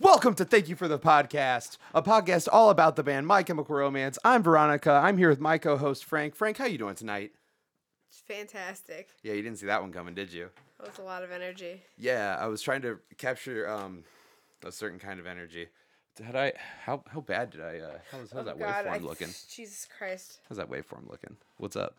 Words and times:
Welcome 0.00 0.34
to 0.36 0.44
Thank 0.44 0.68
You 0.68 0.76
for 0.76 0.88
the 0.88 0.98
Podcast, 0.98 1.76
a 1.94 2.02
podcast 2.02 2.48
all 2.50 2.70
about 2.70 2.96
the 2.96 3.02
band 3.02 3.26
My 3.26 3.42
Chemical 3.42 3.74
Romance. 3.74 4.18
I'm 4.24 4.42
Veronica. 4.42 4.92
I'm 4.92 5.18
here 5.18 5.28
with 5.28 5.40
my 5.40 5.58
co-host 5.58 6.04
Frank. 6.04 6.34
Frank, 6.34 6.56
how 6.56 6.64
you 6.66 6.78
doing 6.78 6.94
tonight? 6.94 7.32
It's 8.08 8.20
fantastic. 8.20 9.10
Yeah, 9.22 9.34
you 9.34 9.42
didn't 9.42 9.58
see 9.58 9.66
that 9.66 9.82
one 9.82 9.92
coming, 9.92 10.14
did 10.14 10.32
you? 10.32 10.48
That 10.78 10.88
was 10.88 10.98
a 10.98 11.02
lot 11.02 11.22
of 11.22 11.30
energy. 11.30 11.82
Yeah, 11.98 12.36
I 12.40 12.46
was 12.46 12.62
trying 12.62 12.80
to 12.82 12.98
capture 13.18 13.68
um, 13.68 14.04
a 14.64 14.72
certain 14.72 14.98
kind 14.98 15.20
of 15.20 15.26
energy. 15.26 15.68
Did 16.16 16.34
I? 16.34 16.54
How 16.84 17.04
how 17.08 17.20
bad 17.20 17.50
did 17.50 17.60
I? 17.60 17.78
Uh, 17.78 17.90
was 18.18 18.30
how's 18.32 18.40
Oh 18.40 18.42
that 18.44 18.58
God, 18.58 18.86
waveform 18.86 18.90
I- 18.92 18.98
looking? 18.98 19.28
Jesus 19.54 19.86
Christ. 19.98 20.40
How's 20.48 20.58
that 20.58 20.70
waveform 20.70 21.08
looking? 21.08 21.36
What's 21.58 21.76
up? 21.76 21.94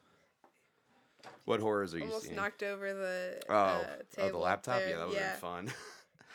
What 1.45 1.59
horrors 1.59 1.93
are 1.93 1.99
you 1.99 2.05
Almost 2.05 2.25
seeing? 2.25 2.35
knocked 2.35 2.63
over 2.63 2.93
the 2.93 3.41
oh, 3.47 3.53
uh, 3.55 3.83
oh, 4.19 4.29
the 4.29 4.37
laptop. 4.37 4.79
there. 4.79 4.89
Yeah, 4.89 4.97
that 4.97 5.07
would 5.07 5.15
yeah. 5.15 5.31
been 5.31 5.39
fun. 5.39 5.73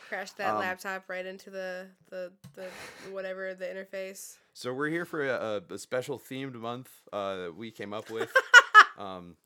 Crashed 0.08 0.36
that 0.38 0.54
Um, 0.54 0.60
laptop 0.60 1.08
right 1.08 1.26
into 1.26 1.50
the, 1.50 1.88
the 2.10 2.32
the 2.54 2.66
whatever 3.10 3.54
the 3.54 3.66
interface. 3.66 4.36
So 4.52 4.72
we're 4.72 4.88
here 4.88 5.04
for 5.04 5.26
a, 5.26 5.62
a, 5.68 5.78
special 5.78 6.18
themed 6.18 6.54
month 6.54 6.88
uh, 7.12 7.36
that 7.36 7.56
we 7.56 7.70
came 7.70 7.92
up 7.92 8.08
with. 8.10 8.32
um, 8.98 9.36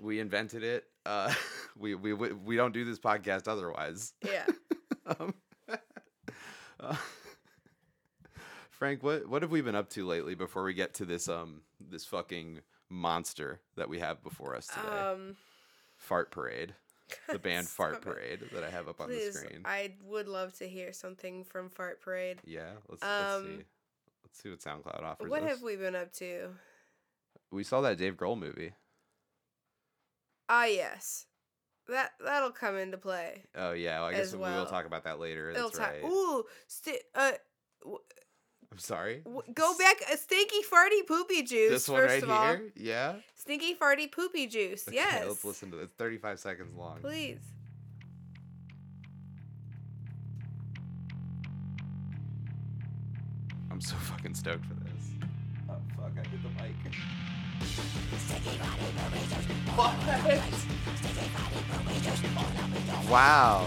we 0.00 0.20
invented 0.20 0.62
it. 0.62 0.84
Uh, 1.04 1.32
we, 1.78 1.94
we 1.94 2.12
we 2.12 2.32
we 2.32 2.56
don't 2.56 2.72
do 2.72 2.84
this 2.84 2.98
podcast 2.98 3.48
otherwise. 3.48 4.12
Yeah. 4.24 4.46
Um, 5.20 5.34
uh, 6.80 6.96
Frank, 8.70 9.04
what 9.04 9.28
what 9.28 9.42
have 9.42 9.52
we 9.52 9.60
been 9.60 9.76
up 9.76 9.88
to 9.90 10.04
lately? 10.04 10.34
Before 10.34 10.64
we 10.64 10.74
get 10.74 10.94
to 10.94 11.04
this 11.04 11.28
um 11.28 11.62
this 11.80 12.04
fucking 12.04 12.60
monster 12.90 13.60
that 13.76 13.88
we 13.88 14.00
have 14.00 14.20
before 14.24 14.56
us 14.56 14.66
today, 14.66 14.98
um. 14.98 15.36
Fart 15.96 16.32
Parade, 16.32 16.74
the 17.28 17.38
band 17.38 17.68
Fart. 17.68 18.02
Parade 18.02 18.40
that 18.52 18.64
I 18.64 18.70
have 18.70 18.88
up 18.88 19.00
on 19.00 19.10
the 19.10 19.32
screen. 19.32 19.62
I 19.64 19.92
would 20.04 20.28
love 20.28 20.52
to 20.58 20.68
hear 20.68 20.92
something 20.92 21.44
from 21.44 21.70
Fart 21.70 22.00
Parade. 22.00 22.38
Yeah, 22.44 22.72
let's 22.88 23.02
let's 23.02 23.34
Um, 23.36 23.44
see. 23.44 23.64
Let's 24.24 24.42
see 24.42 24.50
what 24.50 24.60
SoundCloud 24.60 25.02
offers 25.02 25.30
What 25.30 25.42
us. 25.42 25.50
have 25.50 25.62
we 25.62 25.76
been 25.76 25.94
up 25.94 26.12
to? 26.14 26.48
We 27.50 27.62
saw 27.64 27.80
that 27.82 27.96
Dave 27.98 28.16
Grohl 28.16 28.38
movie. 28.38 28.72
Ah, 30.48 30.66
yes. 30.66 31.26
That 31.88 32.10
that'll 32.22 32.50
come 32.50 32.76
into 32.76 32.98
play. 32.98 33.44
Oh 33.54 33.72
yeah, 33.72 34.00
well, 34.00 34.08
I 34.08 34.12
guess 34.12 34.28
As 34.28 34.32
we 34.36 34.40
will 34.42 34.66
talk 34.66 34.86
about 34.86 35.04
that 35.04 35.20
later. 35.20 35.50
It'll 35.50 35.68
That's 35.70 35.78
ta- 35.78 35.84
right. 35.90 36.04
Ooh, 36.04 36.44
sti- 36.66 36.98
uh, 37.14 37.32
I'm 38.72 38.78
sorry. 38.78 39.22
go 39.54 39.76
back. 39.78 40.02
A 40.12 40.16
stinky 40.16 40.62
farty 40.70 41.06
poopy 41.06 41.42
juice. 41.42 41.70
This 41.70 41.88
one 41.88 42.00
first 42.02 42.12
right 42.14 42.22
of 42.22 42.30
all, 42.30 42.46
here. 42.48 42.72
Yeah. 42.76 43.14
stinky 43.36 43.74
farty 43.74 44.10
poopy 44.10 44.46
juice. 44.46 44.86
Okay, 44.88 44.96
yes. 44.96 45.24
Let's 45.26 45.44
listen 45.44 45.70
to 45.70 45.78
it. 45.78 45.84
It's 45.84 45.94
35 45.94 46.40
seconds 46.40 46.74
long. 46.76 46.98
Please. 47.00 47.38
I'm 53.70 53.80
so 53.80 53.94
fucking 53.96 54.34
stoked 54.34 54.64
for 54.64 54.74
this. 54.74 55.10
Oh 55.68 55.74
fuck! 55.96 56.12
I 56.16 56.28
hit 56.28 56.42
the 56.42 56.48
mic. 56.62 56.74
What? 59.76 59.94
Wow. 63.10 63.66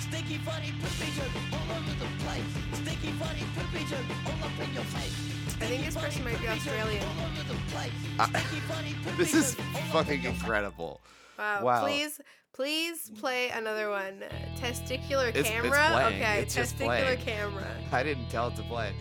Sticky 0.00 0.38
funny 0.38 0.72
poopy 0.80 1.10
juice 1.12 1.42
all 1.52 1.76
over 1.76 1.90
the 1.98 2.06
place. 2.24 2.44
Sticky 2.74 3.10
funny 3.12 3.42
poopy 3.56 3.84
juice 3.84 4.16
all 4.26 4.46
up 4.46 4.66
in 4.68 4.74
your 4.74 4.84
face. 4.84 5.56
I 5.60 5.66
think 5.66 5.84
this 5.84 5.96
person 5.96 6.24
might 6.24 6.40
be 6.40 6.48
Australian. 6.48 7.02
All 7.02 7.26
over 7.26 7.42
the 7.52 7.58
place. 7.72 7.90
Uh, 8.18 8.26
Sticky 8.28 8.60
funny 8.60 8.94
poopy 9.02 9.16
This 9.18 9.34
is 9.34 9.54
juice 9.56 9.64
all 9.74 9.80
up 9.80 9.84
in 9.84 9.90
fucking 10.20 10.24
incredible. 10.24 11.00
Wow. 11.38 11.64
Wow. 11.64 11.82
Please, 11.84 12.20
please 12.52 13.10
play 13.18 13.48
another 13.50 13.90
one. 13.90 14.22
Testicular 14.60 15.28
It's- 15.30 15.44
it's 15.46 15.48
camera. 15.50 15.88
playing. 15.92 16.22
Okay. 16.22 16.42
It's 16.42 16.54
just 16.54 16.76
Testicular 16.78 17.16
playing. 17.16 17.18
camera. 17.24 17.66
I 17.92 18.02
didn't 18.04 18.28
tell 18.28 18.48
it 18.48 18.56
to 18.56 18.62
play. 18.62 18.92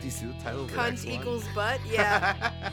Do 0.00 0.04
you 0.04 0.10
see 0.10 0.26
the 0.26 0.32
title 0.34 0.62
of 0.62 0.70
the 0.70 0.76
Cunt 0.76 1.04
one? 1.04 1.12
equals 1.12 1.44
butt. 1.54 1.80
Yeah. 1.90 2.70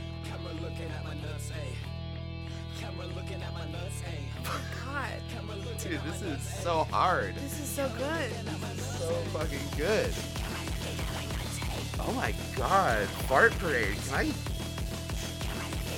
Dude, 5.83 5.99
this 6.03 6.21
is 6.21 6.41
so 6.61 6.85
hard. 6.85 7.35
this 7.35 7.59
is 7.59 7.67
so 7.67 7.89
good. 7.97 8.31
so 8.77 9.09
fucking 9.33 9.59
good. 9.77 10.13
Oh 11.99 12.13
my 12.13 12.33
god, 12.55 13.05
Fart 13.27 13.51
Parade. 13.59 13.95
Can 14.07 14.15
I 14.15 14.25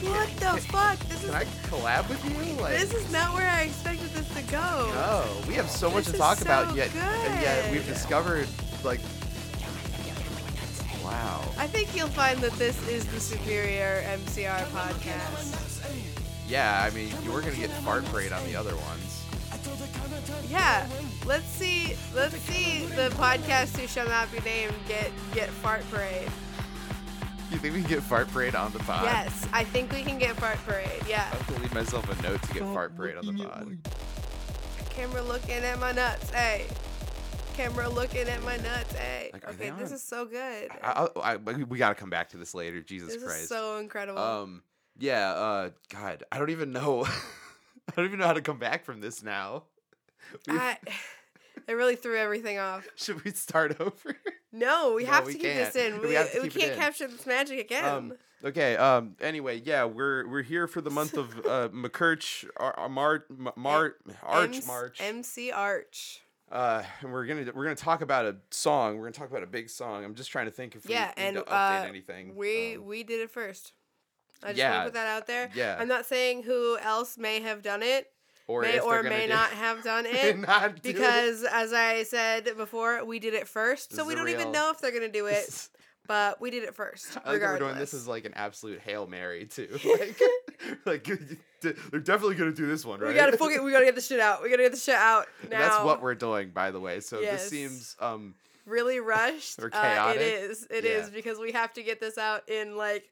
What 0.09 0.29
the 0.37 0.61
fuck? 0.71 0.99
This 1.07 1.23
is 1.23 1.29
can 1.29 1.35
I 1.35 1.45
collab 1.67 2.09
with 2.09 2.23
you? 2.25 2.61
Like 2.61 2.79
this 2.79 2.93
is 2.93 3.11
not 3.11 3.33
where 3.35 3.49
I 3.49 3.61
expected 3.61 4.09
this 4.09 4.27
to 4.35 4.41
go. 4.51 4.91
No, 4.93 5.47
we 5.47 5.53
have 5.53 5.69
so 5.69 5.89
much 5.91 6.05
This 6.05 6.13
to 6.13 6.17
talk 6.19 6.37
so 6.39 6.45
about 6.45 6.75
yet 6.75 6.93
and 6.95 7.41
yet 7.41 7.71
we've 7.71 7.85
discovered 7.85 8.47
like 8.83 8.99
Wow. 11.03 11.43
I 11.59 11.67
think 11.67 11.95
you'll 11.95 12.07
find 12.07 12.39
that 12.39 12.53
this 12.53 12.75
is 12.87 13.05
the 13.05 13.19
superior 13.19 14.03
MCR 14.07 14.65
podcast. 14.69 15.91
Yeah, 16.47 16.83
I 16.83 16.93
mean 16.95 17.13
you 17.23 17.31
were 17.31 17.41
gonna 17.41 17.55
get 17.55 17.69
Fart 17.69 18.03
Parade 18.05 18.31
on 18.31 18.43
the 18.45 18.55
other 18.55 18.75
ones. 18.75 19.14
Yeah, 20.49 20.87
let's 21.25 21.45
see. 21.45 21.95
Let's 22.13 22.37
see 22.37 22.85
the 22.85 23.09
podcast 23.15 23.77
who 23.77 23.87
shall 23.87 24.07
not 24.07 24.31
be 24.31 24.39
named 24.41 24.73
get 24.87 25.11
get 25.33 25.49
fart 25.49 25.83
parade. 25.91 26.29
You 27.51 27.57
think 27.59 27.75
we 27.75 27.81
can 27.81 27.89
get 27.89 28.03
Fart 28.03 28.27
Parade 28.29 28.55
on 28.55 28.71
the 28.73 28.79
pod? 28.79 29.03
Yes, 29.03 29.47
I 29.53 29.63
think 29.63 29.91
we 29.93 30.01
can 30.01 30.17
get 30.17 30.35
fart 30.37 30.57
parade. 30.65 30.89
Yeah, 31.07 31.29
I 31.31 31.35
have 31.35 31.55
to 31.55 31.61
leave 31.61 31.73
myself 31.75 32.19
a 32.19 32.21
note 32.23 32.41
to 32.41 32.53
get 32.53 32.63
Fart 32.63 32.95
Parade 32.97 33.17
on 33.17 33.25
the 33.27 33.43
pod. 33.45 33.77
camera 34.89 35.21
looking 35.21 35.51
at 35.63 35.79
my 35.79 35.91
nuts. 35.91 36.29
Hey, 36.31 36.65
camera 37.53 37.87
looking 37.87 38.27
at 38.27 38.41
my 38.43 38.57
nuts. 38.57 38.93
Hey. 38.95 39.29
Like, 39.31 39.47
Okay, 39.47 39.69
this 39.77 39.89
on? 39.89 39.95
is 39.95 40.03
so 40.03 40.25
good. 40.25 40.69
I, 40.83 41.07
I, 41.15 41.33
I, 41.33 41.35
we 41.37 41.77
gotta 41.77 41.95
come 41.95 42.09
back 42.09 42.29
to 42.29 42.37
this 42.37 42.55
later. 42.55 42.81
Jesus 42.81 43.13
This 43.13 43.23
Christ. 43.23 43.41
is 43.43 43.49
so 43.49 43.77
incredible. 43.77 44.19
Um, 44.19 44.63
yeah, 44.97 45.31
uh, 45.31 45.69
God, 45.89 46.23
I 46.31 46.39
don't 46.39 46.49
even 46.49 46.71
know. 46.71 47.07
I 47.89 47.93
don't 47.95 48.05
even 48.05 48.19
know 48.19 48.25
how 48.27 48.33
to 48.33 48.41
come 48.41 48.59
back 48.59 48.85
from 48.85 49.01
this 49.01 49.21
now. 49.23 49.63
We- 50.47 50.57
I, 50.57 50.77
it 51.67 51.73
really 51.73 51.95
threw 51.95 52.17
everything 52.17 52.57
off. 52.59 52.85
should 52.95 53.23
we 53.23 53.31
start 53.31 53.79
over? 53.79 54.15
No, 54.51 54.93
we 54.95 55.03
No, 55.03 55.11
have 55.11 55.25
we 55.25 55.33
to 55.33 55.37
keep 55.39 55.47
this 55.53 55.73
can't. 55.73 55.95
in. 55.95 56.01
We 56.01 56.07
We, 56.07 56.39
we 56.41 56.49
can't 56.49 56.75
capture 56.75 57.07
this 57.07 57.25
magic 57.25 57.59
again. 57.59 57.85
um, 57.85 58.13
okay. 58.43 58.75
Um. 58.77 59.15
Anyway, 59.21 59.61
yeah, 59.63 59.85
we're 59.85 60.27
we're 60.27 60.41
here 60.41 60.67
for 60.67 60.81
the 60.81 60.89
month 60.89 61.15
of 61.17 61.37
uh, 61.45 61.69
McCurch, 61.69 62.45
Ar- 62.57 62.73
Ar- 62.77 62.89
Mar, 62.89 63.25
M- 63.29 63.49
Mar, 63.55 63.95
Arch 64.23 64.55
MC 64.55 64.67
March. 64.67 64.97
MC 65.01 65.51
Arch. 65.51 66.21
Uh, 66.51 66.83
and 67.01 67.11
we're 67.11 67.25
gonna 67.25 67.45
we're 67.53 67.63
gonna 67.65 67.75
talk 67.75 68.01
about 68.01 68.25
a 68.25 68.35
song. 68.51 68.95
We're 68.97 69.03
gonna 69.05 69.13
talk 69.13 69.29
about 69.29 69.43
a 69.43 69.47
big 69.47 69.69
song. 69.69 70.03
I'm 70.05 70.15
just 70.15 70.31
trying 70.31 70.45
to 70.45 70.51
think 70.51 70.75
if 70.75 70.85
we 70.87 70.93
Yeah, 70.93 71.11
need 71.17 71.23
and 71.23 71.35
to 71.37 71.41
update 71.43 71.83
uh, 71.83 71.87
anything. 71.87 72.35
we 72.35 72.75
Um, 72.75 72.85
we 72.85 73.03
did 73.03 73.19
it 73.21 73.29
first. 73.31 73.73
I 74.43 74.47
just 74.49 74.57
yeah, 74.59 74.71
want 74.71 74.81
to 74.81 74.85
put 74.91 74.93
that 74.95 75.07
out 75.07 75.27
there. 75.27 75.49
yeah. 75.55 75.77
I'm 75.79 75.87
not 75.87 76.05
saying 76.05 76.43
who 76.43 76.77
else 76.77 77.17
may 77.17 77.39
have 77.41 77.61
done 77.61 77.81
it, 77.83 78.07
or 78.47 78.61
may 78.61 78.79
or 78.79 79.01
may 79.03 79.27
do- 79.27 79.33
not 79.33 79.49
have 79.63 79.83
done 79.83 80.05
it. 80.05 80.37
not 80.39 80.81
do 80.81 80.89
it. 80.89 80.93
because 80.93 81.43
as 81.43 81.73
I 81.73 82.03
said 82.03 82.49
before, 82.57 83.03
we 83.05 83.19
did 83.19 83.33
it 83.33 83.47
first, 83.47 83.89
This 83.91 83.97
so 83.99 84.05
we 84.05 84.13
don't 84.15 84.29
even 84.29 84.51
know 84.51 84.71
if 84.71 84.79
they're 84.81 84.91
gonna 84.91 85.07
do 85.11 85.25
it, 85.25 85.67
but 86.07 86.39
we 86.39 86.51
did 86.51 86.63
it 86.63 86.75
first. 86.75 87.17
I 87.25 87.31
like 87.33 87.41
we're 87.41 87.57
doing 87.59 87.75
this 87.75 87.93
is 87.95 88.07
like 88.07 88.25
an 88.25 88.33
absolute 88.35 88.79
hail 88.81 89.07
mary 89.07 89.45
too. 89.45 89.79
Like, 90.85 91.03
like 91.03 91.19
they're 91.61 91.99
definitely 91.99 92.35
gonna 92.35 92.51
do 92.53 92.65
this 92.67 92.85
one, 92.85 92.99
right? 92.99 93.09
We 93.09 93.13
gotta 93.15 93.37
fuck 93.37 93.51
it. 93.51 93.63
We 93.63 93.71
gotta 93.71 93.85
get 93.85 93.95
the 93.95 94.01
shit 94.01 94.19
out. 94.19 94.41
We 94.43 94.49
gotta 94.49 94.63
get 94.63 94.71
the 94.71 94.77
shit 94.79 94.95
out 94.95 95.27
now. 95.49 95.59
That's 95.59 95.83
what 95.83 96.01
we're 96.01 96.15
doing, 96.15 96.49
by 96.51 96.71
the 96.71 96.79
way. 96.79 96.99
So 96.99 97.19
Yes. 97.19 97.41
this 97.41 97.49
seems 97.49 97.95
um 97.99 98.35
really 98.65 98.99
rushed. 98.99 99.59
Or 99.59 99.67
Uh, 99.67 99.81
chaotic. 99.81 100.21
it 100.21 100.27
is. 100.51 100.67
It 100.69 100.85
is 100.85 101.07
Yeah. 101.09 101.13
because 101.15 101.37
we 101.39 101.51
have 101.51 101.73
to 101.73 101.83
get 101.83 101.99
this 101.99 102.17
out 102.17 102.47
in 102.49 102.77
like 102.77 103.03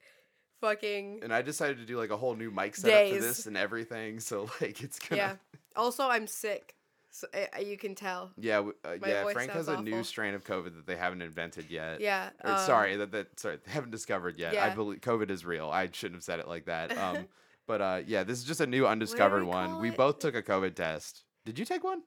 fucking 0.64 1.20
and 1.22 1.34
I 1.34 1.42
decided 1.42 1.78
to 1.78 1.86
do 1.86 1.98
like 1.98 2.10
a 2.10 2.18
whole 2.18 2.36
new 2.36 2.50
mic 2.50 2.76
setup 2.76 3.14
for 3.14 3.22
this 3.22 3.46
and 3.46 3.58
everything. 3.58 4.20
So 4.20 4.50
like 4.62 4.82
it's 4.82 5.00
gonna 5.00 5.22
yeah. 5.22 5.36
Also, 5.76 6.08
I'm 6.08 6.28
sick, 6.28 6.76
so 7.12 7.28
uh, 7.34 7.60
you 7.60 7.78
can 7.78 7.96
tell. 7.96 8.32
yeah 8.38 8.60
uh, 8.60 8.96
yeah. 9.06 9.26
Frank 9.32 9.52
has 9.52 9.68
a 9.68 9.82
new 9.82 10.04
strain 10.04 10.34
of 10.34 10.44
COVID 10.44 10.76
that 10.76 10.88
they 10.88 10.96
haven't 10.96 11.22
invented 11.22 11.70
yet. 11.70 12.00
Yeah. 12.00 12.30
Or, 12.44 12.52
um, 12.52 12.60
sorry 12.60 12.96
that 12.98 13.12
that 13.12 13.40
sorry 13.40 13.60
they 13.66 13.72
haven't 13.72 13.92
discovered 13.92 14.40
yet. 14.40 14.56
I 14.58 14.74
believe 14.74 15.02
COVID 15.02 15.30
is 15.30 15.46
real. 15.46 15.70
I 15.70 15.90
shouldn't 15.92 16.16
have 16.16 16.24
said 16.24 16.40
it 16.40 16.48
like 16.48 16.66
that. 16.66 16.98
Um, 16.98 17.28
but 17.68 17.82
uh, 17.82 18.02
yeah, 18.06 18.24
this 18.24 18.40
is 18.40 18.46
just 18.46 18.62
a 18.62 18.68
new 18.68 18.88
undiscovered 18.88 19.44
we 19.44 19.50
one. 19.50 19.82
We 19.82 19.90
it? 19.90 19.98
both 19.98 20.20
took 20.20 20.36
a 20.36 20.42
COVID 20.42 20.76
test. 20.76 21.24
Did 21.46 21.60
you 21.60 21.66
take 21.66 21.84
one? 21.84 22.04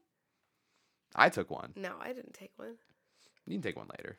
I 1.15 1.29
took 1.29 1.51
one. 1.51 1.73
No, 1.77 1.95
I 2.01 2.13
didn't 2.13 2.35
take 2.35 2.53
one. 2.57 2.77
You 3.47 3.55
can 3.55 3.63
take 3.63 3.77
one 3.77 3.89
later. 3.99 4.19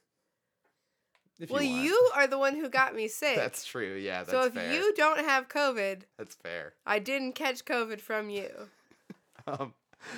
If 1.39 1.51
well, 1.51 1.62
you, 1.62 1.84
you 1.84 2.12
are 2.16 2.25
the 2.25 2.38
one 2.39 2.56
who 2.56 2.68
got 2.68 2.95
me 2.95 3.07
sick. 3.07 3.36
That's 3.36 3.63
true. 3.63 3.95
Yeah, 3.95 4.19
that's 4.19 4.31
so 4.31 4.45
if 4.45 4.54
fair. 4.54 4.74
you 4.74 4.94
don't 4.95 5.19
have 5.19 5.48
COVID, 5.48 6.01
That's 6.18 6.36
fair. 6.36 6.74
I 6.86 7.00
didn't 7.00 7.34
catch 7.34 7.66
COVID 7.66 8.00
from 8.01 8.30
you. 8.30 8.50
Um, 9.50 9.74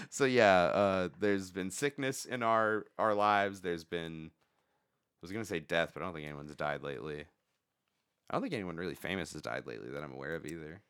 so 0.09 0.25
yeah, 0.25 0.63
uh, 0.63 1.09
there's 1.19 1.51
been 1.51 1.69
sickness 1.69 2.25
in 2.25 2.41
our 2.41 2.85
our 2.97 3.13
lives. 3.13 3.61
There's 3.61 3.83
been, 3.83 4.31
I 4.31 5.19
was 5.21 5.31
gonna 5.31 5.45
say 5.45 5.59
death, 5.59 5.91
but 5.93 6.01
I 6.01 6.05
don't 6.07 6.15
think 6.15 6.25
anyone's 6.25 6.55
died 6.55 6.81
lately. 6.81 7.25
I 8.27 8.33
don't 8.33 8.41
think 8.41 8.55
anyone 8.55 8.77
really 8.77 8.95
famous 8.95 9.33
has 9.33 9.43
died 9.43 9.67
lately 9.67 9.91
that 9.91 10.01
I'm 10.01 10.13
aware 10.13 10.33
of 10.33 10.47
either. 10.47 10.81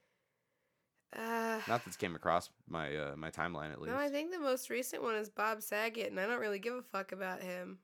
Uh, 1.14 1.60
Not 1.68 1.84
that's 1.84 1.98
came 1.98 2.16
across 2.16 2.50
my 2.70 2.96
uh, 2.96 3.16
my 3.18 3.32
timeline 3.32 3.74
at 3.74 3.82
least. 3.82 3.94
no, 3.94 4.00
I 4.00 4.10
think 4.10 4.32
the 4.32 4.40
most 4.40 4.70
recent 4.70 5.02
one 5.02 5.16
is 5.16 5.30
Bob 5.30 5.62
Saget, 5.62 6.10
and 6.12 6.18
I 6.18 6.26
don't 6.26 6.40
really 6.40 6.60
give 6.60 6.76
a 6.76 6.82
fuck 6.82 7.12
about 7.12 7.42
him. 7.42 7.80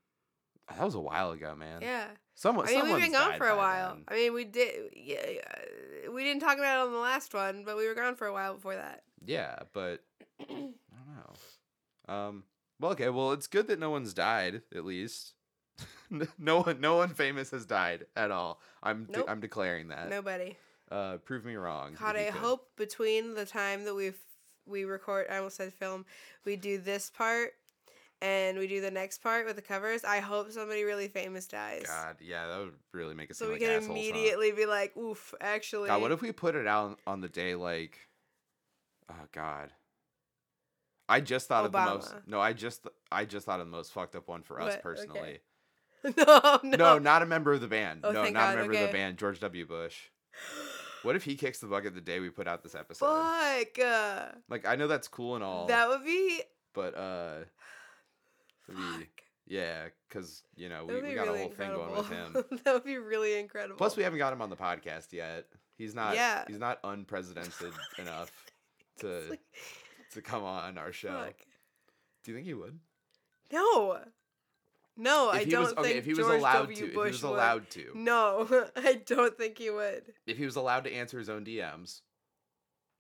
That 0.70 0.84
was 0.84 0.96
a 0.96 1.00
while 1.00 1.32
ago, 1.32 1.56
man. 1.56 1.82
Yeah. 1.82 2.08
Someone. 2.34 2.68
I 2.68 2.72
mean, 2.72 2.86
we've 2.86 3.02
been 3.02 3.12
gone 3.12 3.38
for 3.38 3.48
a 3.48 3.56
while. 3.56 3.96
then. 3.96 4.04
I 4.08 4.16
mean, 4.16 4.34
we 4.34 4.44
did. 4.44 4.92
Yeah, 4.96 5.22
we 6.12 6.24
didn't 6.24 6.42
talk 6.42 6.58
about 6.58 6.80
it 6.80 6.88
on 6.88 6.92
the 6.94 7.00
last 7.00 7.34
one, 7.34 7.64
but 7.64 7.78
we 7.78 7.88
were 7.88 7.96
gone 7.96 8.16
for 8.16 8.28
a 8.28 8.34
while 8.34 8.56
before 8.56 8.76
that. 8.76 9.04
Yeah, 9.26 9.60
but 9.74 10.04
I 10.42 10.46
don't 10.50 10.76
know. 12.08 12.14
Um. 12.14 12.44
Well, 12.80 12.92
okay. 12.92 13.10
Well, 13.10 13.32
it's 13.32 13.48
good 13.48 13.68
that 13.68 13.80
no 13.80 13.90
one's 13.90 14.14
died. 14.14 14.64
At 14.76 14.84
least, 14.84 15.34
no 16.38 16.62
one, 16.62 16.82
no 16.82 16.98
one 16.98 17.10
famous 17.10 17.52
has 17.52 17.66
died 17.66 18.06
at 18.16 18.32
all. 18.32 18.60
I'm, 18.84 19.06
de- 19.06 19.30
I'm 19.30 19.40
declaring 19.40 19.90
that. 19.90 20.10
Nobody. 20.10 20.58
Uh, 20.92 21.18
prove 21.18 21.46
me 21.46 21.56
wrong. 21.56 21.96
God, 22.00 22.16
I 22.16 22.26
could. 22.26 22.36
hope 22.36 22.70
between 22.76 23.34
the 23.34 23.46
time 23.46 23.86
that 23.86 23.96
we 23.96 24.12
we 24.68 24.84
record, 24.84 25.28
I 25.30 25.38
almost 25.38 25.58
said 25.58 25.74
film, 25.74 26.06
we 26.44 26.56
do 26.56 26.78
this 26.78 27.10
part 27.10 27.54
and 28.26 28.58
we 28.58 28.68
do 28.68 28.82
the 28.82 28.92
next 28.92 29.20
part 29.20 29.46
with 29.46 29.56
the 29.56 29.62
covers. 29.62 30.04
I 30.04 30.20
hope 30.20 30.52
somebody 30.52 30.84
really 30.84 31.08
famous 31.08 31.48
dies, 31.48 31.84
God, 31.86 32.18
yeah, 32.22 32.48
that 32.48 32.60
would 32.60 32.74
really 32.94 33.14
make 33.14 33.30
it 33.30 33.36
so 33.36 33.46
seem 33.46 33.54
we 33.54 33.60
like 33.60 33.62
can 33.62 33.70
assholes, 33.72 33.88
huh? 33.88 33.92
immediately 33.94 34.52
be 34.52 34.66
like, 34.66 34.98
"Oof!" 34.98 35.34
Actually, 35.40 35.88
God, 35.90 36.02
what 36.02 36.12
if 36.12 36.22
we 36.22 36.32
put 36.32 36.56
it 36.56 36.68
out 36.68 37.00
on 37.06 37.22
the 37.22 37.30
day 37.30 37.56
like? 37.56 38.00
Oh 39.10 39.28
God. 39.32 39.72
I 41.08 41.22
just 41.22 41.48
thought 41.48 41.66
of 41.66 41.72
the 41.72 41.78
most. 41.86 42.14
No, 42.26 42.42
I 42.42 42.54
just 42.54 42.88
I 43.12 43.26
just 43.26 43.46
thought 43.46 43.60
of 43.60 43.68
the 43.68 43.72
most 43.72 43.92
fucked 43.94 44.16
up 44.16 44.28
one 44.28 44.42
for 44.42 44.60
us? 44.60 44.74
Okay. 44.74 44.82
personally. 44.82 45.40
no, 46.18 46.60
no, 46.64 46.78
No. 46.78 46.98
not 47.00 47.22
a 47.22 47.26
member 47.28 47.54
of 47.54 47.62
the 47.62 47.68
band. 47.68 48.02
Oh, 48.04 48.12
no, 48.12 48.24
not 48.24 48.34
God, 48.34 48.54
a 48.54 48.58
member 48.58 48.74
of 48.74 48.80
the 48.80 48.92
band. 48.92 49.18
George 49.18 49.40
W. 49.40 49.66
Bush. 49.66 49.96
What 51.04 51.16
if 51.16 51.24
he 51.24 51.36
kicks 51.36 51.60
the 51.60 51.68
bucket 51.68 51.94
the 51.94 52.02
day 52.02 52.20
we 52.20 52.32
put 52.32 52.48
out 52.48 52.64
this 52.64 52.74
episode? 52.74 53.06
Fuck. 53.06 53.78
Uh, 53.78 54.26
Like 54.50 54.66
I 54.66 54.76
know 54.76 54.88
that's 54.88 55.08
cool 55.08 55.36
and 55.36 55.44
all, 55.44 55.68
that 55.68 55.88
would 55.88 56.04
be. 56.04 56.42
but 56.74 56.98
uh, 56.98 57.36
be- 58.70 59.08
yeah, 59.48 59.86
because 60.10 60.44
you 60.56 60.70
know 60.70 60.86
we, 60.86 60.96
would 60.96 61.04
we 61.04 61.14
got 61.14 61.28
really 61.28 61.40
a 61.40 61.42
whole 61.44 61.52
thing 61.52 61.70
going 61.72 61.96
with 61.96 62.10
him. 62.10 62.34
that 62.64 62.74
would 62.74 62.84
be 62.84 62.98
really 62.98 63.38
incredible. 63.40 63.76
Plus, 63.78 63.96
we 63.96 64.04
haven't 64.04 64.20
got 64.20 64.34
him 64.34 64.42
on 64.42 64.50
the 64.50 64.56
podcast 64.56 65.12
yet. 65.14 65.46
He's 65.78 65.94
not. 65.94 66.16
Yeah. 66.16 66.44
He's 66.48 66.60
not 66.60 66.80
unprecedented 66.84 67.74
enough 68.00 68.32
to 69.02 69.22
like, 69.30 69.42
to 70.14 70.22
come 70.22 70.44
on 70.44 70.78
our 70.78 70.92
show. 70.92 71.10
fuck. 71.26 71.36
Do 72.24 72.32
you 72.32 72.38
think 72.38 72.48
he 72.48 72.54
would? 72.56 72.80
No. 73.52 74.00
No, 74.98 75.32
If 75.32 75.36
I 75.42 75.44
don't 75.44 75.60
was 75.64 75.74
think 75.74 75.80
okay, 75.88 75.98
if 75.98 76.06
he 76.06 76.12
was 76.14 76.20
George 76.26 76.40
allowed 76.40 76.54
W. 76.62 76.76
to, 76.78 76.84
if 76.86 76.90
he 76.90 76.96
Bush 76.96 77.12
was 77.12 77.24
would. 77.24 77.30
allowed 77.34 77.70
to, 77.72 77.92
No, 77.96 78.66
I 78.78 78.94
don't 79.06 79.38
think 79.38 79.58
he 79.58 79.70
would. 79.70 80.14
if 80.26 80.38
he 80.38 80.46
was 80.46 80.56
allowed 80.56 80.86
to 80.86 80.94
answer 80.94 81.20
his 81.20 81.28
own 81.30 81.44
DMs, 81.44 82.00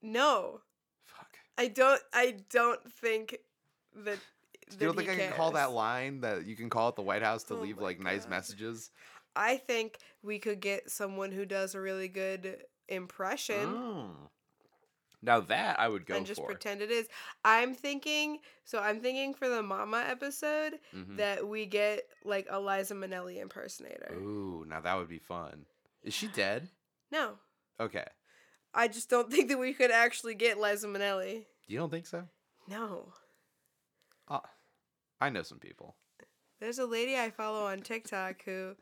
No, 0.01 0.59
fuck. 1.06 1.38
I 1.57 1.68
don't. 1.69 2.01
I 2.13 2.35
don't 2.50 2.91
think 2.91 3.38
that. 3.95 4.19
You 4.71 4.88
don't 4.88 4.95
think 4.97 5.09
I 5.09 5.15
can 5.15 5.31
call 5.33 5.51
that 5.51 5.71
line 5.71 6.21
that 6.21 6.45
you 6.45 6.56
can 6.56 6.69
call 6.69 6.88
at 6.89 6.95
the 6.95 7.01
White 7.03 7.21
House 7.23 7.44
to 7.45 7.53
Oh 7.56 7.57
leave 7.62 7.77
like 7.79 8.00
nice 8.00 8.27
messages? 8.27 8.91
I 9.35 9.57
think 9.57 9.97
we 10.23 10.39
could 10.39 10.59
get 10.59 10.89
someone 10.89 11.31
who 11.31 11.45
does 11.45 11.75
a 11.75 11.81
really 11.81 12.07
good 12.07 12.63
impression. 12.88 13.65
Oh. 13.69 14.12
Now 15.21 15.39
that 15.41 15.79
I 15.79 15.88
would 15.88 16.06
go 16.06 16.15
and 16.15 16.25
just 16.25 16.39
for. 16.39 16.45
pretend 16.47 16.81
it 16.81 16.91
is. 16.91 17.07
I'm 17.44 17.73
thinking, 17.73 18.39
so 18.63 18.79
I'm 18.79 19.00
thinking 19.01 19.33
for 19.33 19.50
the 19.50 19.63
Mama 19.63 20.03
episode 20.07 20.79
Mhm. 20.94 21.18
that 21.18 21.47
we 21.47 21.65
get 21.65 22.07
like 22.23 22.45
a 22.50 22.59
Liza 22.59 22.94
Minnelli 22.94 23.38
impersonator. 23.41 24.13
Ooh, 24.13 24.65
now 24.68 24.81
that 24.81 24.95
would 24.95 25.09
be 25.09 25.18
fun. 25.19 25.65
Is 26.03 26.13
she 26.13 26.27
dead? 26.27 26.69
No, 27.11 27.38
Okay. 27.79 28.06
I 28.73 28.88
just 28.88 29.09
don't 29.09 29.29
think 29.31 29.50
that 29.50 29.57
we 29.59 29.73
could 29.73 29.91
actually 29.91 30.35
get 30.35 30.59
Liza 30.59 30.88
Minnelli. 30.88 31.45
You 31.68 31.77
don't 31.79 31.89
think 31.89 32.06
so? 32.07 32.27
No. 32.68 33.13
Uh, 34.27 34.39
I 35.21 35.29
know 35.29 35.44
some 35.44 35.59
people. 35.59 35.95
There's 36.59 36.79
a 36.79 36.85
lady 36.85 37.17
I 37.17 37.29
follow 37.29 37.65
on 37.65 37.79
TikTok 37.79 38.44
who 38.45 38.75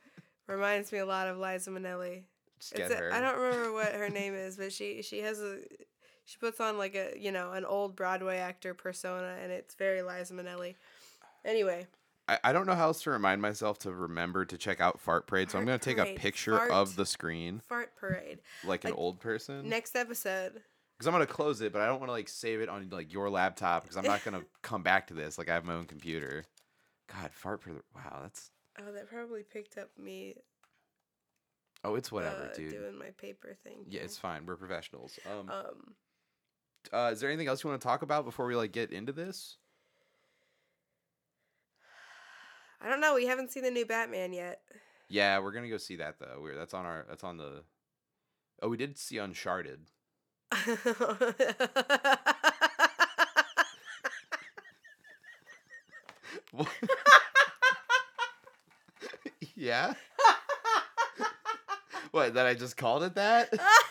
reminds 0.47 0.91
me 0.91 0.99
a 0.99 1.05
lot 1.05 1.27
of 1.27 1.37
Liza 1.37 1.69
Minnelli. 1.71 2.23
Just 2.59 2.75
get 2.75 2.91
a, 2.91 2.95
her. 2.95 3.13
I 3.13 3.19
don't 3.19 3.37
remember 3.39 3.73
what 3.73 3.93
her 3.93 4.09
name 4.09 4.33
is, 4.33 4.57
but 4.57 4.71
she 4.71 5.01
she 5.01 5.19
has 5.19 5.41
a 5.41 5.59
she 6.25 6.37
puts 6.39 6.59
on 6.59 6.77
like 6.77 6.95
a 6.95 7.13
you 7.19 7.31
know 7.31 7.51
an 7.51 7.65
old 7.65 7.95
Broadway 7.95 8.37
actor 8.37 8.73
persona, 8.73 9.35
and 9.41 9.51
it's 9.51 9.75
very 9.75 10.01
Liza 10.01 10.33
Minnelli. 10.33 10.75
Anyway, 11.43 11.87
I, 12.29 12.39
I 12.43 12.53
don't 12.53 12.65
know 12.65 12.75
how 12.75 12.85
else 12.87 13.01
to 13.03 13.09
remind 13.09 13.41
myself 13.41 13.79
to 13.79 13.91
remember 13.91 14.45
to 14.45 14.57
check 14.57 14.79
out 14.79 14.99
Fart 15.01 15.27
Parade, 15.27 15.51
so 15.51 15.57
I'm 15.57 15.65
Fart 15.65 15.67
gonna 15.67 15.79
take 15.79 15.97
a 15.97 16.03
Parade, 16.03 16.17
picture 16.17 16.57
fart. 16.57 16.71
of 16.71 16.95
the 16.95 17.05
screen 17.05 17.61
fart 17.67 17.95
parade. 17.97 18.39
like 18.63 18.85
an 18.85 18.91
Like, 18.91 18.99
old 18.99 19.19
person. 19.19 19.67
Next 19.67 19.95
episode. 19.95 20.61
Because 21.03 21.13
I'm 21.13 21.19
gonna 21.19 21.25
close 21.27 21.59
it, 21.59 21.73
but 21.73 21.81
I 21.81 21.87
don't 21.87 21.99
want 21.99 22.07
to 22.07 22.13
like 22.13 22.29
save 22.29 22.61
it 22.61 22.69
on 22.69 22.87
like 22.89 23.11
your 23.11 23.29
laptop 23.29 23.83
because 23.83 23.97
I'm 23.97 24.05
not 24.05 24.23
gonna 24.23 24.43
come 24.61 24.83
back 24.83 25.07
to 25.07 25.13
this. 25.13 25.37
Like 25.37 25.49
I 25.49 25.53
have 25.53 25.65
my 25.65 25.73
own 25.73 25.85
computer. 25.85 26.45
God, 27.11 27.31
fart 27.33 27.61
for 27.61 27.71
the 27.71 27.81
wow. 27.93 28.19
That's 28.21 28.49
Oh, 28.79 28.91
that 28.93 29.09
probably 29.09 29.43
picked 29.43 29.77
up 29.77 29.89
me. 29.97 30.35
oh, 31.83 31.95
it's 31.95 32.09
whatever, 32.11 32.49
uh, 32.51 32.55
dude. 32.55 32.71
Doing 32.71 32.97
my 32.97 33.09
paper 33.17 33.55
thing. 33.63 33.85
Yeah, 33.87 34.01
it's 34.01 34.17
fine. 34.17 34.45
We're 34.45 34.55
professionals. 34.55 35.19
Um, 35.29 35.49
Um, 35.49 35.93
uh, 36.91 37.09
is 37.11 37.19
there 37.19 37.29
anything 37.29 37.47
else 37.49 37.63
you 37.63 37.69
want 37.69 37.81
to 37.81 37.85
talk 37.87 38.01
about 38.01 38.23
before 38.23 38.45
we 38.45 38.55
like 38.55 38.71
get 38.71 38.91
into 38.93 39.11
this? 39.11 39.57
I 42.81 42.89
don't 42.89 43.01
know. 43.01 43.13
We 43.15 43.25
haven't 43.27 43.51
seen 43.51 43.63
the 43.63 43.71
new 43.71 43.85
Batman 43.85 44.31
yet. 44.33 44.61
Yeah, 45.09 45.39
we're 45.39 45.51
gonna 45.51 45.69
go 45.69 45.77
see 45.77 45.97
that 45.97 46.17
though. 46.19 46.39
We're 46.41 46.55
that's 46.55 46.73
on 46.73 46.85
our 46.85 47.05
that's 47.09 47.23
on 47.25 47.35
the. 47.37 47.63
Oh, 48.61 48.69
we 48.69 48.77
did 48.77 48.97
see 48.97 49.17
Uncharted. 49.17 49.81
What? 56.53 56.67
yeah. 59.55 59.93
What? 62.11 62.35
That 62.35 62.45
I 62.45 62.53
just 62.53 62.77
called 62.77 63.01
it 63.03 63.15
that? 63.15 63.49
I, 63.53 63.57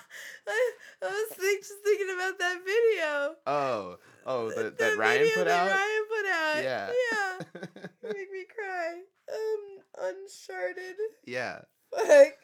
I 1.03 1.07
was 1.07 1.29
think, 1.37 1.61
just 1.61 1.73
thinking 1.85 2.15
about 2.15 2.39
that 2.39 2.61
video. 2.65 3.35
Oh, 3.47 3.97
oh, 4.27 4.51
Th- 4.51 4.57
that 4.57 4.79
that 4.79 4.97
Ryan 4.97 5.29
put 5.35 5.45
that 5.47 5.49
out. 5.49 5.71
Ryan 5.73 6.05
put 6.09 6.27
out. 6.31 6.63
Yeah. 6.63 6.91
Yeah. 7.13 7.39
Make 8.13 8.31
me 8.31 8.45
cry. 8.55 9.01
Um, 9.29 9.81
Uncharted. 10.15 10.97
yeah, 11.27 11.63
Fuck. 11.91 12.35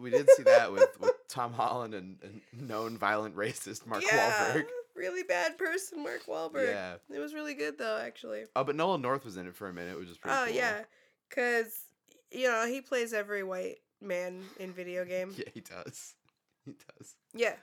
We 0.00 0.10
did 0.10 0.28
see 0.30 0.42
that 0.44 0.72
with 0.72 0.98
with 1.00 1.12
Tom 1.28 1.52
Holland 1.52 1.94
and, 1.94 2.18
and 2.22 2.40
known 2.52 2.96
violent 2.96 3.36
racist 3.36 3.86
Mark 3.86 4.02
yeah. 4.02 4.54
Wahlberg. 4.54 4.64
Really 4.94 5.22
bad 5.22 5.56
person, 5.56 6.02
Mark 6.02 6.26
Wahlberg. 6.26 6.68
Yeah. 6.68 6.94
It 7.14 7.18
was 7.18 7.32
really 7.32 7.54
good 7.54 7.78
though, 7.78 7.98
actually. 7.98 8.44
Oh, 8.56 8.64
but 8.64 8.76
Nolan 8.76 9.00
North 9.00 9.24
was 9.24 9.36
in 9.36 9.46
it 9.46 9.54
for 9.54 9.68
a 9.68 9.72
minute, 9.72 9.98
which 9.98 10.08
was 10.08 10.18
pretty 10.18 10.36
cool. 10.36 10.44
Oh 10.44 10.46
cool. 10.46 10.56
yeah, 10.56 10.82
cause 11.30 11.84
you 12.30 12.48
know 12.48 12.66
he 12.66 12.80
plays 12.80 13.12
every 13.12 13.42
white 13.42 13.78
man 14.00 14.42
in 14.58 14.72
video 14.72 15.04
game. 15.14 15.32
Yeah, 15.36 15.44
he 15.52 15.60
does. 15.60 16.14
He 16.66 16.72
does. 16.72 17.16
Yeah. 17.32 17.54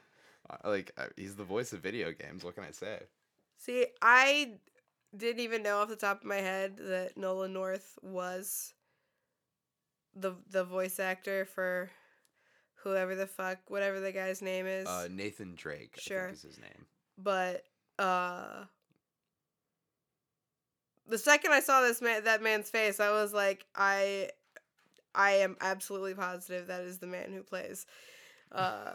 Like 0.66 0.92
he's 1.16 1.36
the 1.36 1.44
voice 1.44 1.72
of 1.72 1.82
video 1.82 2.12
games. 2.12 2.44
What 2.44 2.56
can 2.56 2.64
I 2.64 2.72
say? 2.72 3.02
See, 3.58 3.86
I 4.02 4.54
didn't 5.16 5.42
even 5.42 5.62
know 5.62 5.78
off 5.78 5.90
the 5.90 5.96
top 5.96 6.22
of 6.22 6.26
my 6.26 6.38
head 6.38 6.78
that 6.78 7.16
Nolan 7.16 7.54
North 7.54 8.00
was 8.02 8.74
the 10.16 10.34
the 10.50 10.64
voice 10.64 11.00
actor 11.00 11.46
for 11.46 11.92
whoever 12.90 13.16
the 13.16 13.28
fuck, 13.28 13.60
whatever 13.70 14.00
the 14.00 14.12
guy's 14.12 14.42
name 14.42 14.66
is. 14.66 14.88
Uh, 14.88 15.08
Nathan 15.12 15.56
Drake. 15.56 15.94
I 15.98 16.02
Sure. 16.02 16.26
think 16.26 16.36
is 16.38 16.42
his 16.44 16.60
name. 16.60 16.86
but 17.18 17.64
uh 18.00 18.66
the 21.08 21.18
second 21.18 21.52
I 21.54 21.62
saw 21.62 21.82
this 21.82 22.02
man 22.02 22.24
that 22.26 22.42
man's 22.44 22.70
face, 22.70 23.00
I 23.00 23.12
was 23.12 23.34
like, 23.34 23.66
I 23.76 24.30
I 25.16 25.32
am 25.38 25.56
absolutely 25.62 26.14
positive 26.14 26.68
that 26.68 26.82
is 26.82 27.00
the 27.00 27.08
man 27.08 27.32
who 27.34 27.42
plays 27.44 27.86
uh 28.52 28.94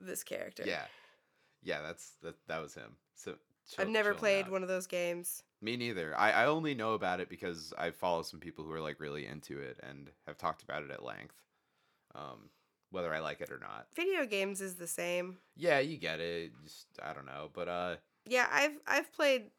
this 0.00 0.22
character. 0.22 0.62
Yeah, 0.66 0.84
yeah. 1.62 1.82
That's 1.82 2.12
that. 2.22 2.34
That 2.48 2.62
was 2.62 2.74
him. 2.74 2.96
So 3.14 3.34
I've 3.78 3.88
never 3.88 4.14
played 4.14 4.44
out. 4.46 4.50
one 4.52 4.62
of 4.62 4.68
those 4.68 4.86
games. 4.86 5.42
Me 5.60 5.76
neither. 5.76 6.16
I, 6.16 6.30
I 6.32 6.46
only 6.46 6.74
know 6.74 6.92
about 6.94 7.18
it 7.20 7.28
because 7.28 7.72
I 7.78 7.90
follow 7.90 8.22
some 8.22 8.38
people 8.40 8.64
who 8.64 8.72
are 8.72 8.80
like 8.80 9.00
really 9.00 9.26
into 9.26 9.58
it 9.58 9.80
and 9.82 10.10
have 10.26 10.36
talked 10.38 10.62
about 10.62 10.82
it 10.84 10.90
at 10.90 11.02
length. 11.02 11.34
Um, 12.14 12.50
whether 12.90 13.12
I 13.14 13.18
like 13.20 13.40
it 13.40 13.50
or 13.50 13.58
not. 13.58 13.86
Video 13.94 14.24
games 14.26 14.60
is 14.60 14.76
the 14.76 14.86
same. 14.86 15.38
Yeah, 15.56 15.80
you 15.80 15.96
get 15.96 16.20
it. 16.20 16.52
Just 16.64 16.86
I 17.02 17.12
don't 17.12 17.26
know, 17.26 17.50
but 17.52 17.68
uh, 17.68 17.96
Yeah, 18.26 18.46
I've 18.50 18.76
I've 18.86 19.12
played 19.12 19.50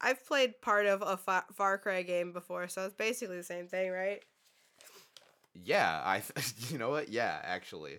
I've 0.00 0.24
played 0.26 0.60
part 0.62 0.86
of 0.86 1.02
a 1.02 1.16
Fa- 1.16 1.44
Far 1.54 1.76
Cry 1.78 2.02
game 2.02 2.32
before, 2.32 2.68
so 2.68 2.84
it's 2.86 2.94
basically 2.94 3.36
the 3.36 3.42
same 3.42 3.66
thing, 3.68 3.90
right? 3.90 4.22
yeah. 5.54 6.00
I 6.04 6.22
you 6.70 6.78
know 6.78 6.90
what? 6.90 7.08
Yeah, 7.08 7.38
actually, 7.42 7.98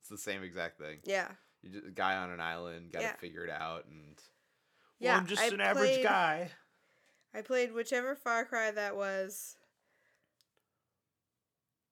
it's 0.00 0.08
the 0.08 0.16
same 0.18 0.42
exact 0.42 0.78
thing. 0.78 0.98
Yeah. 1.04 1.28
You 1.62 1.70
just 1.70 1.86
a 1.86 1.90
guy 1.90 2.16
on 2.16 2.30
an 2.30 2.40
island, 2.40 2.90
got 2.92 3.00
to 3.00 3.04
Yeah. 3.06 3.16
figure 3.16 3.44
it 3.44 3.50
out, 3.50 3.84
and 3.86 4.18
Yeah, 4.98 5.16
I'm 5.16 5.26
just 5.26 5.42
I 5.42 5.46
an 5.48 5.60
average 5.60 6.02
guy. 6.02 6.50
I 7.34 7.40
played 7.42 7.72
whichever 7.72 8.14
Far 8.14 8.44
Cry 8.44 8.70
that 8.70 8.96
was. 8.96 9.56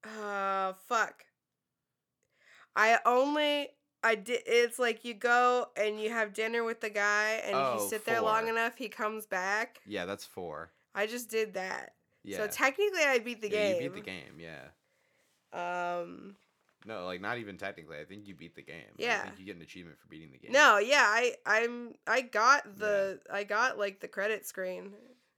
Uh 0.03 0.73
fuck. 0.87 1.23
I 2.75 2.99
only 3.05 3.69
I 4.03 4.15
did. 4.15 4.41
It's 4.45 4.79
like 4.79 5.05
you 5.05 5.13
go 5.13 5.67
and 5.75 5.99
you 5.99 6.09
have 6.09 6.33
dinner 6.33 6.63
with 6.63 6.81
the 6.81 6.89
guy, 6.89 7.41
and 7.45 7.55
if 7.55 7.67
Oh, 7.67 7.73
you 7.75 7.89
sit 7.89 8.05
there 8.05 8.21
long 8.21 8.47
enough, 8.47 8.75
he 8.77 8.89
comes 8.89 9.25
back. 9.25 9.81
Yeah, 9.85 10.05
that's 10.05 10.25
four. 10.25 10.71
I 10.95 11.07
just 11.07 11.29
did 11.29 11.53
that. 11.53 11.93
Yeah. 12.23 12.37
So 12.37 12.47
technically, 12.47 13.03
I 13.03 13.19
beat 13.19 13.41
the 13.41 13.49
Yeah, 13.49 13.73
game. 13.73 13.83
You 13.83 13.89
beat 13.89 14.03
the 14.03 14.11
game, 14.11 14.39
yeah. 14.39 14.69
Um. 15.53 16.35
No, 16.85 17.05
like 17.05 17.21
not 17.21 17.37
even 17.37 17.57
technically. 17.57 17.99
I 17.99 18.05
think 18.05 18.27
you 18.27 18.33
beat 18.33 18.55
the 18.55 18.63
game. 18.63 18.81
Yeah. 18.97 19.07
I 19.07 19.09
Yeah. 19.09 19.23
think 19.23 19.39
you 19.39 19.45
get 19.45 19.55
an 19.55 19.61
achievement 19.61 19.99
for 19.99 20.07
beating 20.07 20.31
the 20.31 20.39
game. 20.39 20.51
No, 20.51 20.79
yeah, 20.79 21.03
I 21.05 21.35
I'm 21.45 21.93
I 22.07 22.21
got 22.21 22.77
the 22.77 23.19
I 23.31 23.43
got 23.43 23.77
like 23.77 23.99
the 23.99 24.07
credit 24.07 24.47
screen. 24.47 24.93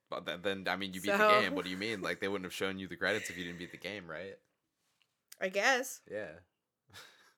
But 0.09 0.25
then, 0.25 0.41
then 0.41 0.67
I 0.67 0.75
mean, 0.77 0.93
you 0.93 1.01
beat 1.01 1.17
the 1.17 1.27
game. 1.27 1.55
What 1.55 1.65
do 1.65 1.71
you 1.71 1.77
mean? 1.77 2.01
Like 2.01 2.21
they 2.21 2.27
wouldn't 2.27 2.45
have 2.45 2.53
shown 2.53 2.79
you 2.79 2.87
the 2.87 2.95
credits 2.95 3.29
if 3.29 3.37
you 3.37 3.43
didn't 3.43 3.59
beat 3.59 3.71
the 3.71 3.77
game, 3.77 4.07
right? 4.07 4.37
I 5.41 5.49
guess. 5.49 6.01
Yeah. 6.09 6.29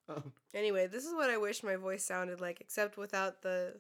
Um, 0.07 0.31
Anyway, 0.53 0.87
this 0.87 1.05
is 1.05 1.13
what 1.13 1.29
I 1.29 1.37
wish 1.37 1.63
my 1.63 1.75
voice 1.75 2.03
sounded 2.03 2.39
like, 2.39 2.61
except 2.61 2.97
without 2.97 3.41
the 3.41 3.73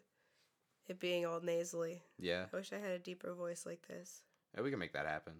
it 0.87 0.99
being 0.99 1.25
all 1.25 1.39
nasally. 1.39 2.01
yeah. 2.19 2.45
I 2.51 2.55
wish 2.55 2.71
I 2.73 2.77
had 2.77 2.91
a 2.91 2.99
deeper 2.99 3.33
voice 3.33 3.65
like 3.65 3.87
this. 3.87 4.21
Yeah, 4.55 4.61
we 4.61 4.69
can 4.69 4.79
make 4.79 4.93
that 4.93 5.05
happen. 5.07 5.33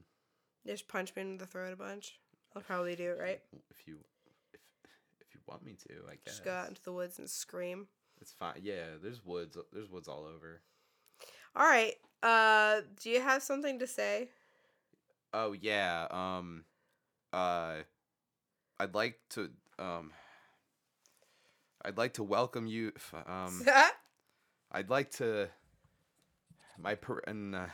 Just 0.66 0.88
punch 0.88 1.16
me 1.16 1.22
in 1.22 1.38
the 1.38 1.46
throat 1.46 1.74
a 1.74 1.76
bunch. 1.76 2.20
I'll 2.56 2.62
probably 2.62 2.96
do 2.96 3.12
it 3.12 3.20
right. 3.20 3.42
If 3.70 3.88
you, 3.88 3.98
if 4.54 4.60
if 5.22 5.34
you 5.36 5.42
want 5.48 5.64
me 5.64 5.76
to, 5.88 5.94
I 6.08 6.12
guess. 6.24 6.36
Just 6.36 6.46
go 6.46 6.52
out 6.52 6.70
into 6.70 6.82
the 6.84 6.94
woods 6.94 7.20
and 7.20 7.30
scream. 7.30 7.88
It's 8.22 8.32
fine. 8.32 8.56
Yeah, 8.64 8.86
there's 9.04 9.24
woods. 9.26 9.58
There's 9.74 9.90
woods 9.90 10.08
all 10.08 10.26
over. 10.26 10.62
All 11.56 11.66
right. 11.68 11.94
Uh, 12.24 12.82
do 13.02 13.10
you 13.10 13.22
have 13.22 13.44
something 13.44 13.80
to 13.80 13.88
say? 13.88 14.30
Oh 15.34 15.54
yeah. 15.54 16.08
Um. 16.12 16.64
Uh. 17.34 17.78
I'd 18.80 18.96
like 18.96 19.20
to. 19.32 19.50
Um. 19.78 20.12
I'd 21.86 21.98
like 21.98 22.14
to 22.14 22.24
welcome 22.24 22.66
you. 22.66 22.92
f- 22.96 23.14
Um. 23.28 23.64
I'd 24.72 24.90
like 24.90 25.12
to. 25.12 25.50
My 26.80 26.96
par- 26.96 27.24
and. 27.28 27.56
Uh, 27.56 27.66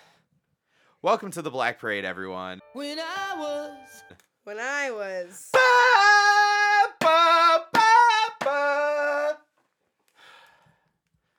welcome 1.02 1.32
to 1.32 1.42
the 1.42 1.50
Black 1.52 1.80
Parade, 1.80 2.04
everyone. 2.06 2.60
When 2.74 3.00
I 3.00 3.36
was 3.38 4.04
when 4.44 4.58
I 4.60 4.92
was 4.92 5.50
Ba, 5.54 6.94
ba, 7.00 7.66
ba, 7.74 8.46
ba. 8.46 9.38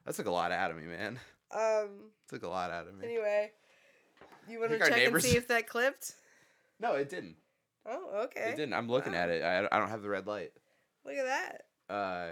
That 0.06 0.14
took 0.14 0.26
a 0.26 0.30
lot 0.30 0.50
out 0.50 0.70
of 0.70 0.76
me, 0.78 0.84
man. 0.84 1.18
um. 1.54 1.88
Took 2.28 2.44
a 2.44 2.48
lot 2.48 2.70
out 2.70 2.88
of 2.88 2.94
me. 2.94 3.04
Anyway, 3.04 3.50
you 4.48 4.58
want 4.58 4.70
to 4.72 4.78
think 4.78 4.90
our 4.90 4.98
check 4.98 5.12
and 5.12 5.22
see 5.22 5.36
if 5.36 5.48
that 5.48 5.66
clipped? 5.68 6.14
No, 6.80 6.94
it 6.94 7.10
didn't. 7.10 7.36
Oh, 7.84 8.22
okay. 8.24 8.48
It 8.52 8.56
didn't. 8.56 8.72
I'm 8.72 8.88
looking 8.88 9.12
Wow. 9.12 9.18
at 9.18 9.28
it. 9.28 9.42
I, 9.42 9.58
I 9.70 9.78
don't 9.78 9.90
have 9.90 10.00
the 10.00 10.08
red 10.08 10.26
light. 10.26 10.52
Look 11.04 11.14
at 11.16 11.26
that. 11.26 11.94
Uh, 11.94 12.30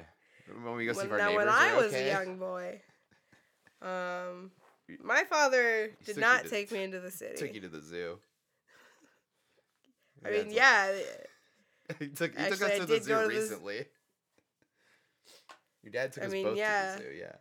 when 0.64 0.76
we 0.76 0.86
go 0.86 0.92
see 0.92 1.00
When, 1.00 1.12
our 1.12 1.18
now, 1.18 1.28
neighbors 1.30 1.46
when 1.46 1.48
I 1.54 1.74
was 1.76 1.86
okay. 1.86 2.08
a 2.08 2.12
young 2.12 2.36
boy, 2.38 2.80
um, 3.82 4.50
my 5.02 5.24
father 5.24 5.90
did 6.04 6.16
not 6.16 6.44
to- 6.44 6.48
take 6.50 6.70
me 6.72 6.82
into 6.84 7.00
the 7.00 7.10
city. 7.10 7.36
took 7.36 7.54
you 7.54 7.60
to 7.62 7.68
the 7.68 7.80
zoo. 7.80 8.18
I 10.24 10.30
Yeah, 10.30 10.42
mean, 10.42 10.50
yeah, 10.54 10.92
he 11.98 12.08
took 12.08 12.36
he 12.36 12.44
took 12.44 12.52
Actually, 12.52 12.52
us 12.52 12.62
I 12.62 12.78
to 12.78 12.80
the 12.86 12.94
did 12.94 13.04
zoo 13.04 13.14
to 13.14 13.20
the 13.22 13.28
recently. 13.28 13.86
Your 15.82 15.92
dad 15.92 16.12
took 16.12 16.24
I 16.24 16.26
us 16.26 16.32
mean, 16.32 16.44
both 16.44 16.58
yeah. 16.58 16.96
to 16.96 17.02
the 17.02 17.08
zoo. 17.10 17.14
Yeah, 17.18 17.32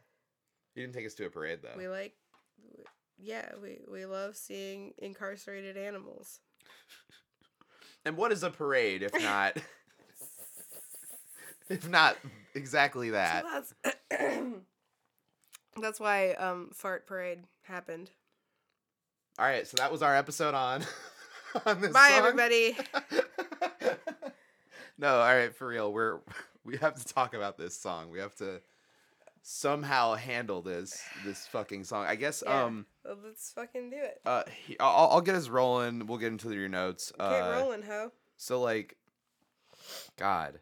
he 0.75 0.81
didn't 0.81 0.93
take 0.93 1.05
us 1.05 1.13
to 1.15 1.25
a 1.25 1.29
parade 1.29 1.59
though. 1.61 1.77
we 1.77 1.87
like, 1.89 2.13
yeah, 3.17 3.49
we 3.61 3.79
we 3.91 4.05
love 4.05 4.35
seeing 4.37 4.93
incarcerated 4.97 5.77
animals. 5.77 6.39
And 8.05 8.15
what 8.15 8.31
is 8.31 8.43
a 8.43 8.49
parade 8.49 9.03
if 9.03 9.13
not 9.21 9.57
if 11.69 11.87
not 11.87 12.17
exactly 12.55 13.11
that? 13.11 13.43
So 13.43 13.75
that's 14.11 14.33
that's 15.81 15.99
why 15.99 16.31
um 16.33 16.69
fart 16.73 17.07
parade 17.07 17.43
happened. 17.63 18.09
All 19.37 19.45
right, 19.45 19.65
so 19.65 19.77
that 19.77 19.91
was 19.91 20.01
our 20.01 20.15
episode 20.15 20.53
on 20.53 20.83
on 21.65 21.79
this. 21.81 21.93
Bye 21.93 22.09
song. 22.09 22.17
everybody. 22.19 22.75
no, 24.97 25.15
all 25.19 25.33
right, 25.35 25.53
for 25.55 25.67
real. 25.67 25.91
We're 25.93 26.19
we 26.65 26.77
have 26.77 26.95
to 26.95 27.05
talk 27.05 27.33
about 27.33 27.57
this 27.57 27.75
song. 27.75 28.09
We 28.09 28.19
have 28.19 28.35
to 28.35 28.61
somehow 29.41 30.15
handle 30.15 30.61
this 30.61 31.01
this 31.25 31.47
fucking 31.47 31.85
song. 31.85 32.05
I 32.05 32.15
guess 32.15 32.43
Yeah. 32.45 32.65
um 32.65 32.85
Well, 33.05 33.17
let's 33.23 33.51
fucking 33.53 33.89
do 33.89 33.95
it. 33.97 34.19
uh 34.25 34.43
he, 34.65 34.77
I'll, 34.79 35.07
I'll 35.11 35.21
get 35.21 35.35
us 35.35 35.47
rolling. 35.47 36.05
We'll 36.07 36.17
get 36.17 36.31
into 36.33 36.51
your 36.53 36.67
notes. 36.69 37.11
Get 37.17 37.25
Uh, 37.25 37.57
rolling, 37.61 37.83
ho. 37.83 38.11
so 38.37 38.59
like 38.61 38.97
God, 40.17 40.59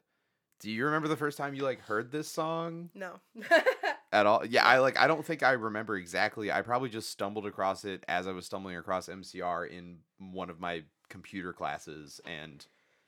do 0.60 0.72
you 0.72 0.86
remember 0.86 1.08
the 1.08 1.16
first 1.16 1.38
time 1.38 1.54
you 1.54 1.64
like 1.64 1.82
heard 1.82 2.12
this 2.12 2.28
song 2.28 2.90
No. 2.96 3.20
at 4.12 4.26
all? 4.26 4.46
Yeah, 4.46 4.66
I 4.66 4.80
like 4.80 4.98
I 4.98 5.08
don't 5.08 5.26
think 5.26 5.44
I 5.44 5.52
remember 5.52 5.96
exactly. 5.98 6.52
I 6.52 6.62
probably 6.62 6.90
just 6.90 7.10
stumbled 7.10 7.46
across 7.46 7.86
it 7.86 8.04
as 8.08 8.28
I 8.28 8.32
was 8.32 8.46
stumbling 8.46 8.76
across 8.78 9.08
MCR 9.08 9.70
in 9.70 9.98
one 10.20 10.50
of 10.50 10.60
my 10.60 10.84
computer 11.10 11.54
classes 11.54 12.20
and 12.26 12.66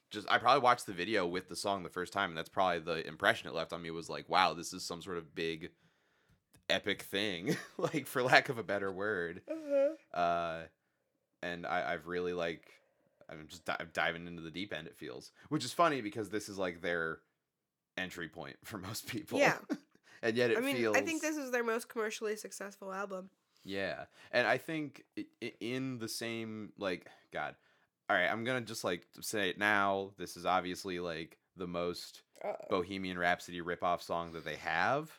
just 0.10 0.28
I 0.32 0.38
probably 0.38 0.62
watched 0.62 0.86
the 0.86 0.94
video 0.94 1.26
with 1.28 1.50
the 1.50 1.56
song 1.56 1.84
the 1.84 1.90
first 1.90 2.14
time 2.14 2.30
and 2.30 2.38
that's 2.38 2.50
probably 2.50 2.80
the 2.80 3.08
impression 3.08 3.48
it 3.50 3.54
left 3.56 3.74
on 3.74 3.82
me 3.82 3.92
was 3.92 4.10
like, 4.10 4.28
wow, 4.30 4.54
this 4.54 4.74
is 4.74 4.84
some 4.84 5.02
sort 5.02 5.18
of 5.18 5.36
big 5.36 5.70
epic 6.70 7.02
thing, 7.04 7.58
like 7.78 8.06
for 8.06 8.22
lack 8.24 8.50
of 8.50 8.58
a 8.58 8.64
better 8.64 8.92
word. 8.92 9.42
uh-huh. 9.50 10.18
Uh 10.20 10.64
and 11.42 11.66
I, 11.66 11.94
I've 11.94 12.08
really 12.08 12.34
like 12.34 12.70
I'm 13.30 13.46
just 13.48 13.64
di- 13.66 13.78
diving 13.94 14.28
into 14.28 14.42
the 14.42 14.52
deep 14.52 14.74
end 14.74 14.88
it 14.88 14.98
feels, 14.98 15.32
which 15.50 15.64
is 15.64 15.72
funny 15.74 16.02
because 16.02 16.30
this 16.30 16.50
is 16.50 16.58
like 16.58 16.82
their 16.82 17.20
entry 18.00 18.30
point 18.30 18.56
for 18.64 18.78
most 18.78 19.08
people. 19.08 19.40
Yeah. 19.40 19.58
and 20.24 20.36
yet 20.36 20.52
it 20.52 20.58
I 20.58 20.62
mean, 20.62 20.78
feels 20.78 20.96
I 20.98 21.02
think 21.02 21.22
this 21.22 21.38
is 21.38 21.52
their 21.52 21.64
most 21.64 21.90
commercially 21.90 22.36
successful 22.36 22.94
album. 22.94 23.30
yeah, 23.64 24.06
and 24.32 24.48
I 24.48 24.58
think 24.58 25.04
in 25.60 26.00
the 26.00 26.08
same 26.10 26.72
like 26.78 27.08
God, 27.34 27.56
all 28.10 28.16
right, 28.16 28.28
I'm 28.28 28.44
gonna 28.44 28.62
just 28.62 28.84
like 28.84 29.06
say 29.22 29.50
it 29.50 29.58
now. 29.58 30.12
This 30.18 30.36
is 30.38 30.46
obviously 30.46 31.00
like 31.00 31.38
the 31.56 31.68
most 31.68 32.24
Uh-oh. 32.44 32.66
Bohemian 32.70 33.18
Rhapsody 33.18 33.62
ripoff 33.62 34.02
song 34.02 34.32
that 34.34 34.46
they 34.46 34.56
have. 34.56 35.12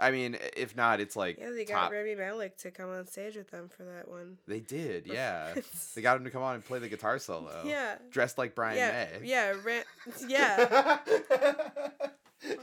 I 0.00 0.10
mean, 0.10 0.36
if 0.56 0.76
not, 0.76 1.00
it's 1.00 1.14
like 1.14 1.38
Yeah, 1.38 1.50
they 1.50 1.64
got 1.64 1.82
top. 1.84 1.92
Rami 1.92 2.14
Malek 2.16 2.56
to 2.58 2.70
come 2.72 2.90
on 2.90 3.06
stage 3.06 3.36
with 3.36 3.50
them 3.50 3.68
for 3.68 3.84
that 3.84 4.08
one. 4.08 4.38
They 4.48 4.60
did, 4.60 5.06
yeah. 5.12 5.54
they 5.94 6.02
got 6.02 6.16
him 6.16 6.24
to 6.24 6.30
come 6.30 6.42
on 6.42 6.56
and 6.56 6.64
play 6.64 6.78
the 6.80 6.88
guitar 6.88 7.18
solo. 7.18 7.62
Yeah. 7.64 7.96
dressed 8.10 8.36
like 8.38 8.54
Brian 8.54 8.76
yeah, 8.78 9.06
May. 9.20 9.28
yeah, 9.28 9.54
Ra- 9.64 10.18
yeah. 10.28 10.98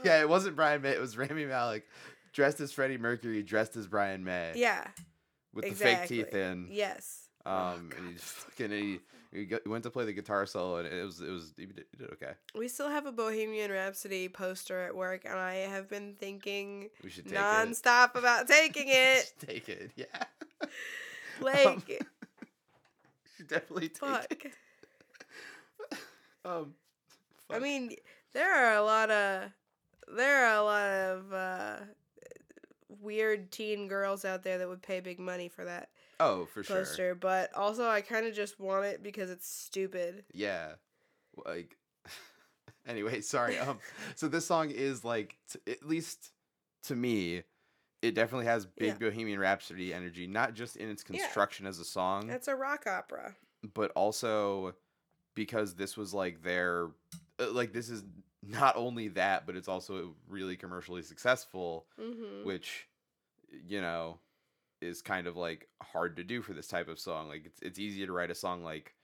yeah, 0.04 0.20
it 0.20 0.28
wasn't 0.28 0.56
Brian 0.56 0.82
May. 0.82 0.90
It 0.90 1.00
was 1.00 1.16
Rami 1.16 1.46
Malek, 1.46 1.84
dressed 2.32 2.60
as 2.60 2.72
Freddie 2.72 2.98
Mercury, 2.98 3.42
dressed 3.42 3.76
as 3.76 3.86
Brian 3.86 4.24
May, 4.24 4.52
Yeah, 4.56 4.86
with 5.52 5.64
the 5.64 5.70
fake 5.74 6.06
teeth 6.08 6.34
in. 6.34 6.68
yes. 6.70 7.28
Oh, 7.44 7.50
Um, 7.50 7.90
and 7.98 8.08
he 8.08 8.14
fucking 8.18 8.70
he, 8.70 9.00
he 9.32 9.46
go- 9.46 9.58
went 9.66 9.82
to 9.84 9.90
play 9.90 10.04
the 10.04 10.12
guitar 10.12 10.44
solo, 10.46 10.76
and 10.76 10.86
it 10.88 11.02
was 11.04 11.20
it 11.20 11.30
was 11.30 11.52
he 11.56 11.66
did, 11.66 11.84
did 11.98 12.10
okay. 12.12 12.32
We 12.54 12.68
still 12.68 12.88
have 12.90 13.06
a 13.06 13.12
Bohemian 13.12 13.70
Rhapsody 13.70 14.28
poster 14.28 14.80
at 14.82 14.94
work, 14.94 15.24
and 15.24 15.34
I 15.38 15.54
have 15.54 15.88
been 15.88 16.14
thinking 16.18 16.90
We 17.02 17.10
should 17.10 17.24
take 17.24 17.34
it. 17.34 17.38
nonstop 17.38 18.14
about 18.14 18.46
taking 18.48 18.84
it. 18.88 19.32
Take 19.44 19.68
it, 19.68 19.90
yeah. 19.96 20.06
Like, 21.40 21.66
Um, 21.66 21.82
should 23.36 23.48
definitely 23.48 23.88
take 23.88 23.98
fuck. 24.00 24.44
it. 24.44 24.52
Um, 26.44 26.74
I 27.50 27.58
mean, 27.58 27.94
there 28.32 28.52
are 28.52 28.74
a 28.76 28.82
lot 28.82 29.10
of 29.10 29.50
there 30.14 30.46
are 30.46 30.56
a 30.56 30.62
lot 30.62 30.90
of 30.90 31.32
uh, 31.32 31.76
weird 33.00 33.50
teen 33.50 33.88
girls 33.88 34.24
out 34.24 34.42
there 34.42 34.58
that 34.58 34.68
would 34.68 34.82
pay 34.82 35.00
big 35.00 35.18
money 35.18 35.48
for 35.48 35.64
that 35.64 35.88
oh, 36.24 36.46
for 36.52 36.62
sure. 36.62 36.76
poster, 36.78 37.14
but 37.14 37.54
also 37.54 37.88
I 37.88 38.00
kind 38.00 38.26
of 38.26 38.34
just 38.34 38.58
want 38.60 38.84
it 38.86 39.02
because 39.02 39.30
it's 39.30 39.48
stupid. 39.48 40.24
Yeah. 40.32 40.72
Like 41.46 41.76
anyway, 42.86 43.20
sorry. 43.20 43.58
Um 43.58 43.78
so 44.14 44.28
this 44.28 44.46
song 44.46 44.70
is 44.70 45.04
like 45.04 45.36
t- 45.52 45.72
at 45.72 45.86
least 45.86 46.32
to 46.84 46.96
me 46.96 47.42
it 48.02 48.14
definitely 48.16 48.46
has 48.46 48.66
big 48.66 48.88
Yeah. 49.00 49.08
Bohemian 49.10 49.38
Rhapsody 49.38 49.94
energy, 49.94 50.26
not 50.26 50.54
just 50.54 50.76
in 50.76 50.88
its 50.90 51.04
Yeah. 51.08 51.20
construction 51.20 51.66
as 51.66 51.78
a 51.78 51.84
song, 51.84 52.30
It's 52.30 52.48
a 52.48 52.56
rock 52.56 52.86
opera. 52.86 53.36
but 53.74 53.92
also 53.94 54.74
because 55.34 55.74
this 55.74 55.96
was 55.96 56.12
like 56.12 56.42
their 56.42 56.88
uh, 57.38 57.50
like 57.52 57.72
this 57.72 57.88
is 57.88 58.02
not 58.44 58.76
only 58.76 59.06
that, 59.08 59.46
but 59.46 59.54
it's 59.54 59.68
also 59.68 60.16
really 60.28 60.56
commercially 60.56 61.02
successful, 61.02 61.86
Mm-hmm. 62.00 62.44
which 62.44 62.88
you 63.68 63.80
know 63.80 64.18
is 64.82 65.00
kind 65.02 65.26
of 65.26 65.36
like 65.36 65.68
hard 65.82 66.16
to 66.16 66.24
do 66.24 66.42
for 66.42 66.52
this 66.52 66.66
type 66.68 66.88
of 66.88 66.98
song. 66.98 67.28
Like 67.28 67.46
it's 67.46 67.60
it's 67.62 67.78
easy 67.78 68.04
to 68.06 68.12
write 68.12 68.30
a 68.30 68.34
song 68.34 68.62
like 68.64 68.94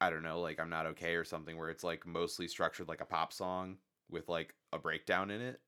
I 0.00 0.10
don't 0.10 0.22
know, 0.22 0.40
like 0.40 0.58
I'm 0.58 0.70
not 0.70 0.86
okay 0.86 1.14
or 1.14 1.24
something 1.24 1.56
where 1.56 1.70
it's 1.70 1.84
like 1.84 2.06
mostly 2.06 2.48
structured 2.48 2.88
like 2.88 3.00
a 3.00 3.06
pop 3.06 3.32
song 3.32 3.76
with 4.10 4.28
like 4.28 4.54
a 4.72 4.78
breakdown 4.78 5.30
in 5.30 5.40
it, 5.40 5.60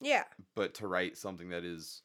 Yeah. 0.00 0.24
but 0.54 0.74
to 0.74 0.88
write 0.88 1.16
something 1.16 1.50
that 1.50 1.64
is 1.64 2.02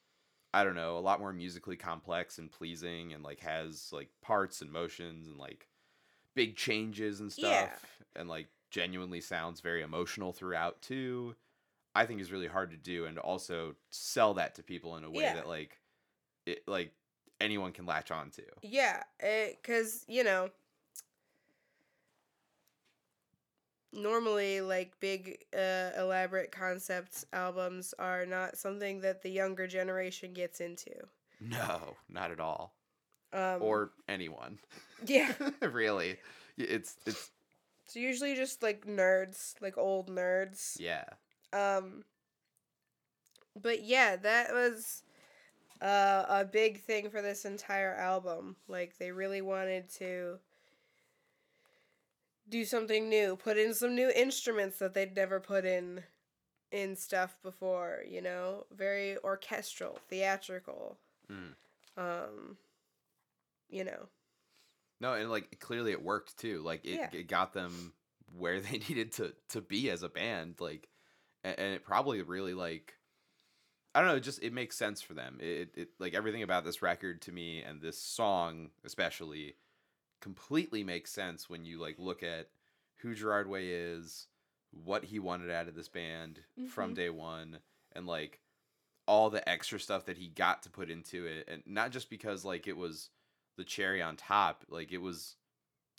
I 0.54 0.64
don't 0.64 0.76
know, 0.76 0.98
a 0.98 1.00
lot 1.00 1.20
more 1.20 1.34
musically 1.34 1.76
complex 1.76 2.38
and 2.38 2.52
pleasing 2.52 3.12
and 3.14 3.24
like 3.24 3.40
has 3.42 3.90
like 3.92 4.10
parts 4.22 4.62
and 4.62 4.72
motions 4.72 5.28
and 5.28 5.38
like 5.38 5.68
big 6.34 6.56
changes 6.56 7.20
and 7.22 7.32
stuff 7.32 7.82
Yeah. 8.16 8.20
and 8.22 8.30
like 8.30 8.48
genuinely 8.72 9.22
sounds 9.22 9.62
very 9.62 9.82
emotional 9.82 10.34
throughout 10.34 10.82
too. 10.82 11.36
I 11.98 12.06
think 12.06 12.20
is 12.20 12.32
really 12.32 12.48
hard 12.48 12.72
to 12.72 12.78
do 12.78 13.06
and 13.06 13.18
also 13.18 13.76
sell 13.90 14.34
that 14.34 14.56
to 14.56 14.64
people 14.64 14.98
in 14.98 15.06
a 15.06 15.10
way 15.12 15.24
Yeah. 15.24 15.36
that 15.36 15.48
like 15.48 15.80
it 16.46 16.64
like 16.68 16.92
anyone 17.42 17.72
can 17.72 17.86
latch 17.86 18.12
on 18.12 18.30
to. 18.32 18.44
Yeah, 18.62 19.04
because 19.20 20.06
you 20.08 20.24
know, 20.24 20.50
normally 23.94 24.62
like 24.62 25.00
big, 25.00 25.38
uh, 25.56 25.92
elaborate 25.98 26.52
concept 26.52 27.26
albums 27.34 27.94
are 28.00 28.26
not 28.26 28.58
something 28.58 29.02
that 29.02 29.22
the 29.22 29.30
younger 29.30 29.68
generation 29.68 30.34
gets 30.34 30.60
into. 30.60 30.92
No, 31.40 31.96
not 32.10 32.32
at 32.32 32.40
all. 32.40 32.74
Um, 33.34 33.62
Or 33.62 33.92
anyone. 34.08 34.60
yeah, 35.06 35.34
really. 35.62 36.18
It's 36.58 36.96
it's 37.06 37.32
it's 37.86 37.96
usually 37.96 38.36
just 38.36 38.64
like 38.64 38.86
nerds, 38.86 39.56
like 39.62 39.78
old 39.78 40.10
nerds. 40.10 40.80
yeah. 40.80 41.04
Um, 41.54 42.04
but 43.62 43.84
yeah, 43.84 44.16
that 44.16 44.54
was 44.54 45.04
uh, 45.82 46.26
a 46.30 46.46
big 46.46 46.82
thing 46.82 47.10
for 47.10 47.22
this 47.22 47.46
entire 47.46 47.94
album. 47.96 48.56
Like 48.68 48.98
they 48.98 49.12
really 49.12 49.42
wanted 49.42 49.90
to 49.98 50.40
do 52.50 52.64
something 52.64 53.10
new, 53.10 53.36
put 53.36 53.58
in 53.58 53.74
some 53.74 53.96
new 53.96 54.10
instruments 54.16 54.80
that 54.80 54.94
they'd 54.94 55.16
never 55.16 55.40
put 55.40 55.66
in 55.66 56.04
in 56.72 56.96
stuff 56.96 57.38
before, 57.42 58.00
you 58.08 58.22
know? 58.22 58.66
Very 58.76 59.18
orchestral, 59.24 60.00
theatrical. 60.10 60.98
Mm. 61.32 61.54
Um 61.98 62.58
you 63.70 63.84
know. 63.84 64.08
No, 65.02 65.14
and 65.14 65.30
like 65.30 65.60
clearly 65.60 65.92
it 65.92 66.04
worked 66.04 66.38
too. 66.38 66.62
Like 66.62 66.86
it, 66.86 66.96
Yeah. 66.96 67.10
it 67.12 67.28
got 67.28 67.54
them 67.54 67.94
where 68.38 68.60
they 68.60 68.78
needed 68.90 69.12
to 69.14 69.34
to 69.50 69.62
be 69.62 69.90
as 69.90 70.04
a 70.04 70.10
band. 70.10 70.56
Like, 70.60 70.88
and, 71.44 71.58
and 71.60 71.74
it 71.74 71.84
probably 71.84 72.22
really 72.22 72.54
like, 72.54 72.94
I 73.96 74.02
don't 74.02 74.10
know. 74.10 74.18
It 74.18 74.22
just 74.22 74.44
it 74.44 74.54
makes 74.54 74.78
sense 74.78 75.02
for 75.02 75.16
them. 75.16 75.40
It, 75.42 75.72
it 75.76 75.90
like 76.00 76.14
everything 76.16 76.44
about 76.44 76.66
this 76.66 76.84
record 76.84 77.22
to 77.24 77.34
me 77.34 77.64
and 77.64 77.82
this 77.82 78.00
song 78.00 78.72
especially 78.84 79.58
completely 80.22 80.84
makes 80.84 81.12
sense 81.12 81.50
when 81.50 81.66
you 81.66 81.80
like 81.80 82.00
look 82.00 82.24
at 82.24 82.50
who 82.98 83.16
Gerard 83.16 83.50
Way 83.50 83.70
is, 83.70 84.28
what 84.72 85.06
he 85.06 85.20
wanted 85.20 85.52
out 85.52 85.68
of 85.70 85.76
this 85.76 85.90
band 85.90 86.42
from 86.64 86.92
Mhm. 86.92 86.96
day 86.96 87.10
one, 87.12 87.60
and 87.94 88.08
like 88.08 88.42
all 89.08 89.30
the 89.30 89.48
extra 89.50 89.80
stuff 89.80 90.06
that 90.06 90.18
he 90.18 90.30
got 90.30 90.64
to 90.64 90.72
put 90.72 90.90
into 90.92 91.26
it, 91.28 91.46
and 91.50 91.64
not 91.68 91.92
just 91.92 92.10
because 92.10 92.46
like 92.46 92.68
it 92.68 92.78
was 92.78 93.12
the 93.58 93.66
cherry 93.66 94.02
on 94.02 94.18
top, 94.18 94.66
like 94.70 94.94
it 94.94 95.00
was 95.00 95.38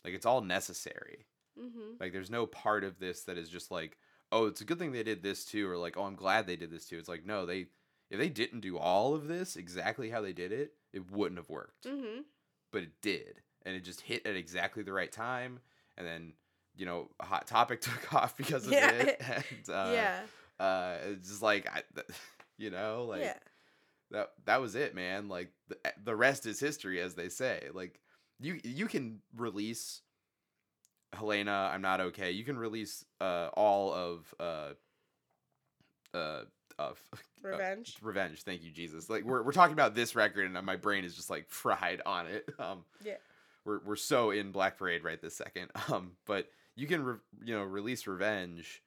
like 0.05 0.13
it's 0.13 0.25
all 0.27 0.41
necessary. 0.41 1.27
Mhm. 1.55 1.97
Like 1.99 2.11
there's 2.13 2.29
no 2.29 2.45
part 2.45 2.83
of 2.83 2.99
this 2.99 3.23
that 3.23 3.37
is 3.37 3.49
just 3.49 3.71
like, 3.71 3.97
oh, 4.31 4.45
it's 4.47 4.61
a 4.61 4.65
good 4.65 4.79
thing 4.79 4.91
they 4.91 5.03
did 5.03 5.23
this 5.23 5.45
too, 5.45 5.69
or 5.69 5.77
like, 5.77 5.97
oh, 5.97 6.03
I'm 6.03 6.15
glad 6.15 6.45
they 6.45 6.55
did 6.55 6.71
this 6.71 6.87
too. 6.87 6.97
It's 6.97 7.09
like, 7.09 7.25
no, 7.25 7.45
they 7.45 7.67
if 8.09 8.19
they 8.19 8.29
didn't 8.29 8.61
do 8.61 8.77
all 8.77 9.13
of 9.15 9.27
this 9.27 9.55
exactly 9.55 10.09
how 10.09 10.21
they 10.21 10.33
did 10.33 10.51
it, 10.51 10.73
it 10.93 11.11
wouldn't 11.11 11.37
have 11.39 11.49
worked. 11.49 11.85
Mhm. 11.85 12.23
But 12.71 12.83
it 12.83 13.01
did. 13.01 13.41
And 13.65 13.75
it 13.75 13.83
just 13.83 14.01
hit 14.01 14.25
at 14.25 14.35
exactly 14.35 14.83
the 14.83 14.93
right 14.93 15.11
time. 15.11 15.59
And 15.97 16.05
then, 16.07 16.33
you 16.75 16.85
know, 16.85 17.09
hot 17.21 17.47
topic 17.47 17.81
took 17.81 18.13
off 18.13 18.37
because 18.37 18.65
of 18.65 18.73
Yeah. 18.73 18.91
it. 18.91 19.21
And 19.67 19.69
uh 19.69 19.91
yeah. 19.93 20.19
uh 20.59 20.97
it's 21.05 21.27
just 21.29 21.41
like 21.41 21.67
I, 21.69 21.83
you 22.57 22.69
know, 22.69 23.05
like 23.09 23.21
yeah. 23.21 23.37
that 24.11 24.31
that 24.45 24.61
was 24.61 24.75
it, 24.75 24.95
man. 24.95 25.27
Like 25.27 25.51
the 25.67 25.77
the 26.03 26.15
rest 26.15 26.45
is 26.45 26.59
history, 26.59 27.01
as 27.01 27.15
they 27.15 27.29
say. 27.29 27.67
Like 27.73 27.99
you 28.39 28.59
you 28.63 28.87
can 28.87 29.21
release 29.35 30.01
Helena, 31.13 31.69
I'm 31.73 31.81
not 31.81 31.99
okay. 32.01 32.31
You 32.31 32.43
can 32.43 32.57
release 32.57 33.03
uh 33.21 33.49
all 33.53 33.93
of 33.93 34.33
uh 34.39 34.73
uh 36.13 36.41
of 36.79 37.01
Revenge. 37.41 37.97
revenge. 38.01 38.43
Thank 38.43 38.63
you, 38.63 38.71
Jesus. 38.71 39.09
Like 39.09 39.23
we're 39.23 39.43
we're 39.43 39.51
talking 39.51 39.73
about 39.73 39.95
this 39.95 40.15
record, 40.15 40.49
and 40.51 40.65
my 40.65 40.75
brain 40.75 41.03
is 41.05 41.15
just 41.15 41.29
like 41.29 41.49
fried 41.49 42.01
on 42.05 42.27
it. 42.27 42.49
Um, 42.59 42.83
Yeah. 43.03 43.17
we're 43.65 43.79
we're 43.85 43.95
so 43.95 44.31
in 44.31 44.51
Black 44.51 44.77
Parade 44.77 45.03
right 45.03 45.21
this 45.21 45.35
second. 45.35 45.71
Um, 45.91 46.13
but 46.25 46.49
you 46.75 46.87
can 46.87 47.03
re- 47.03 47.15
you 47.45 47.55
know 47.55 47.63
release 47.63 48.05
revenge, 48.07 48.81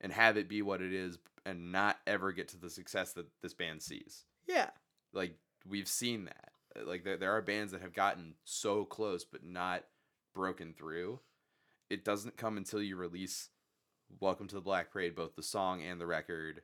and 0.00 0.12
have 0.12 0.36
it 0.36 0.48
be 0.48 0.62
what 0.62 0.80
it 0.82 0.92
is, 0.92 1.18
and 1.46 1.72
not 1.72 1.98
ever 2.06 2.32
get 2.32 2.48
to 2.48 2.56
the 2.58 2.70
success 2.70 3.12
that 3.14 3.26
this 3.42 3.54
band 3.54 3.82
sees 3.82 4.24
Yeah. 4.46 4.70
like 5.12 5.34
we've 5.68 5.88
seen 5.88 6.24
that 6.26 6.50
Uh, 6.78 6.86
like 6.86 7.04
there, 7.04 7.16
there 7.16 7.32
are 7.32 7.42
bands 7.42 7.72
that 7.72 7.82
have 7.82 7.92
gotten 7.92 8.34
so 8.44 8.84
close 8.84 9.24
but 9.24 9.44
not 9.44 9.84
broken 10.34 10.72
through 10.72 11.20
it 11.90 12.04
doesn't 12.04 12.36
come 12.36 12.56
until 12.56 12.80
you 12.82 12.96
release 12.96 13.48
welcome 14.20 14.46
to 14.46 14.54
the 14.54 14.60
black 14.60 14.90
parade 14.92 15.14
both 15.14 15.34
the 15.36 15.42
song 15.42 15.82
and 15.82 16.00
the 16.00 16.06
record 16.06 16.62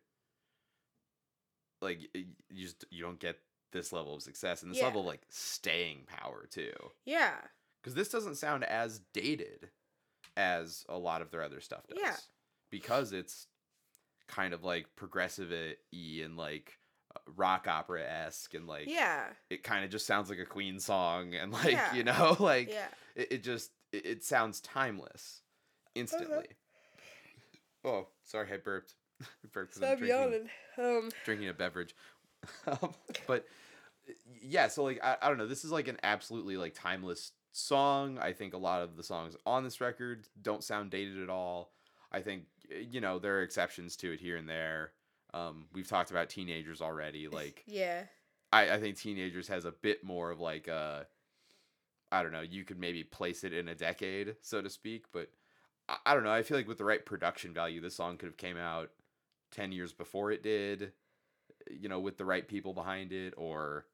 like 1.80 2.00
you 2.14 2.26
just 2.64 2.84
you 2.90 3.02
don't 3.02 3.18
get 3.20 3.38
this 3.72 3.92
level 3.92 4.14
of 4.14 4.22
success 4.22 4.62
and 4.62 4.70
this 4.70 4.78
Yeah. 4.78 4.84
level 4.86 5.00
of 5.00 5.06
like 5.06 5.22
staying 5.28 6.04
power 6.06 6.46
too 6.50 6.72
Yeah. 7.04 7.34
because 7.82 7.94
this 7.94 8.08
doesn't 8.08 8.36
sound 8.36 8.64
as 8.64 9.00
dated 9.12 9.70
as 10.36 10.84
a 10.88 10.96
lot 10.98 11.22
of 11.22 11.30
their 11.30 11.42
other 11.42 11.60
stuff 11.60 11.86
does 11.88 11.98
Yeah. 12.00 12.16
because 12.70 13.12
it's 13.12 13.46
kind 14.28 14.54
of 14.54 14.64
like 14.64 14.86
progressive 14.96 15.50
y 15.92 16.20
and 16.22 16.36
like 16.36 16.78
uh, 17.14 17.20
rock 17.36 17.66
opera 17.68 18.02
esque 18.02 18.54
and 18.54 18.66
like 18.66 18.88
yeah. 18.88 19.26
it 19.50 19.62
kind 19.62 19.84
of 19.84 19.90
just 19.90 20.06
sounds 20.06 20.30
like 20.30 20.38
a 20.38 20.46
Queen 20.46 20.80
song 20.80 21.34
and 21.34 21.52
like 21.64 21.72
Yeah. 21.72 21.94
you 21.94 22.04
know 22.04 22.36
like 22.40 22.68
Yeah. 22.70 22.86
it, 23.16 23.32
it 23.32 23.42
just 23.42 23.70
it, 23.92 24.06
it 24.06 24.24
sounds 24.24 24.60
timeless 24.60 25.42
instantly. 25.94 26.46
Oh, 27.84 28.08
sorry, 28.24 28.50
I 28.52 28.56
burped. 28.56 28.94
Burped 29.52 29.72
'cause 29.72 29.78
Stop 29.78 29.98
drinking, 29.98 30.08
yawning. 30.08 30.50
Um. 30.78 31.10
drinking 31.24 31.48
a 31.48 31.54
beverage. 31.54 31.94
um, 32.66 32.92
but 33.26 33.46
yeah, 34.42 34.68
so 34.68 34.84
like 34.84 35.00
I, 35.02 35.16
I 35.22 35.28
don't 35.28 35.38
know, 35.38 35.46
this 35.46 35.64
is 35.64 35.70
like 35.72 35.88
an 35.88 35.98
absolutely 36.02 36.56
like 36.56 36.74
timeless 36.74 37.32
song. 37.52 38.18
I 38.18 38.32
think 38.32 38.52
a 38.54 38.58
lot 38.58 38.82
of 38.82 38.96
the 38.96 39.02
songs 39.02 39.36
on 39.46 39.64
this 39.64 39.80
record 39.80 40.28
don't 40.42 40.62
sound 40.64 40.90
dated 40.90 41.22
at 41.22 41.30
all. 41.30 41.72
I 42.12 42.20
think 42.20 42.44
you 42.68 43.00
know 43.00 43.18
there 43.18 43.38
are 43.38 43.42
exceptions 43.42 43.96
to 43.96 44.12
it 44.12 44.20
here 44.20 44.36
and 44.36 44.48
there. 44.48 44.92
Um, 45.32 45.66
we've 45.72 45.88
talked 45.88 46.10
about 46.10 46.28
teenagers 46.28 46.80
already. 46.82 47.28
Like 47.32 47.64
Yeah. 47.66 48.04
I, 48.52 48.74
I 48.74 48.80
think 48.80 48.96
teenagers 48.96 49.48
has 49.48 49.64
a 49.64 49.72
bit 49.72 50.04
more 50.04 50.30
of 50.30 50.40
like 50.40 50.68
uh 50.68 51.04
I 52.12 52.22
don't 52.22 52.32
know, 52.32 52.42
you 52.42 52.64
could 52.64 52.78
maybe 52.78 53.02
place 53.02 53.42
it 53.42 53.52
in 53.52 53.66
a 53.68 53.74
decade, 53.74 54.36
so 54.40 54.62
to 54.62 54.70
speak, 54.70 55.06
but 55.12 55.30
I, 55.88 55.96
I 56.06 56.14
don't 56.14 56.22
know, 56.24 56.30
I 56.32 56.42
feel 56.42 56.56
like 56.56 56.68
with 56.68 56.78
the 56.78 56.84
right 56.84 57.04
production 57.04 57.52
value, 57.52 57.80
this 57.80 57.96
song 57.96 58.18
could 58.18 58.26
have 58.28 58.36
came 58.36 58.56
out 58.56 58.90
ten 59.54 59.72
years 59.72 59.92
before 59.92 60.32
it 60.32 60.42
did, 60.42 60.92
you 61.70 61.88
know, 61.88 62.00
with 62.00 62.18
the 62.18 62.24
right 62.24 62.46
people 62.46 62.74
behind 62.74 63.12
it, 63.12 63.34
or 63.36 63.86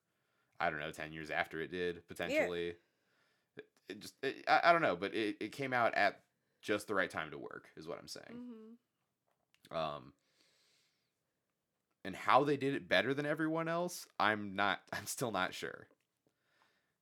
I 0.59 0.71
don't 0.71 0.81
know, 0.81 0.91
ten 0.91 1.13
years 1.13 1.31
after 1.31 1.61
it 1.61 1.71
did, 1.71 2.07
potentially. 2.09 2.75
It, 3.57 3.67
it 3.89 4.01
just 4.01 4.15
it, 4.23 4.45
I, 4.49 4.61
I 4.65 4.73
don't 4.73 4.83
know, 4.83 4.97
but 4.97 5.15
it, 5.15 5.37
it 5.41 5.53
came 5.53 5.73
out 5.73 5.95
at 5.95 6.21
just 6.63 6.89
the 6.89 6.95
right 6.95 7.11
time 7.11 7.31
to 7.31 7.39
work, 7.39 7.69
is 7.77 7.89
what 7.89 7.99
I'm 7.99 8.09
saying. 8.09 8.27
Mm-hmm. 8.35 9.77
Um, 9.77 10.13
and 12.05 12.17
how 12.17 12.45
they 12.45 12.57
did 12.57 12.75
it 12.75 12.89
better 12.89 13.15
than 13.15 13.27
everyone 13.27 13.69
else, 13.69 14.07
I'm 14.19 14.57
not. 14.57 14.81
I'm 14.93 15.07
still 15.07 15.31
not 15.31 15.55
sure. 15.55 15.87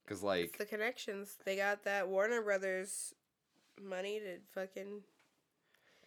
Cause 0.07 0.19
It's 0.19 0.25
like, 0.25 0.57
the 0.57 0.65
connections. 0.65 1.37
They 1.45 1.57
got 1.57 1.85
that 1.85 2.09
Warner 2.09 2.41
Brothers 2.41 3.15
money 3.79 4.19
to 4.21 4.39
fucking 4.55 5.03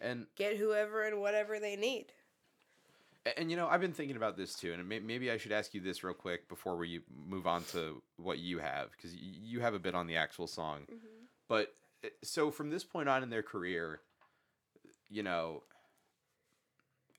and 0.00 0.26
get 0.36 0.56
whoever 0.56 1.04
and 1.04 1.20
whatever 1.20 1.58
they 1.60 1.76
need. 1.76 2.06
And 3.36 3.50
you 3.50 3.56
know, 3.56 3.68
I've 3.68 3.80
been 3.80 3.92
thinking 3.92 4.16
about 4.16 4.36
this 4.36 4.54
too, 4.54 4.72
and 4.72 4.88
may, 4.88 4.98
maybe 4.98 5.30
I 5.30 5.36
should 5.36 5.52
ask 5.52 5.74
you 5.74 5.80
this 5.80 6.02
real 6.02 6.14
quick 6.14 6.48
before 6.48 6.76
we 6.76 7.00
move 7.26 7.46
on 7.46 7.62
to 7.72 8.02
what 8.16 8.38
you 8.38 8.58
have, 8.58 8.90
because 8.90 9.14
you 9.14 9.60
have 9.60 9.74
a 9.74 9.78
bit 9.78 9.94
on 9.94 10.06
the 10.06 10.16
actual 10.16 10.46
song. 10.46 10.80
Mm-hmm. 10.82 11.26
But 11.48 11.74
uh, 12.04 12.08
so 12.22 12.50
from 12.50 12.70
this 12.70 12.84
point 12.84 13.08
on 13.08 13.22
in 13.22 13.30
their 13.30 13.42
career, 13.42 14.00
you 15.08 15.22
know, 15.22 15.62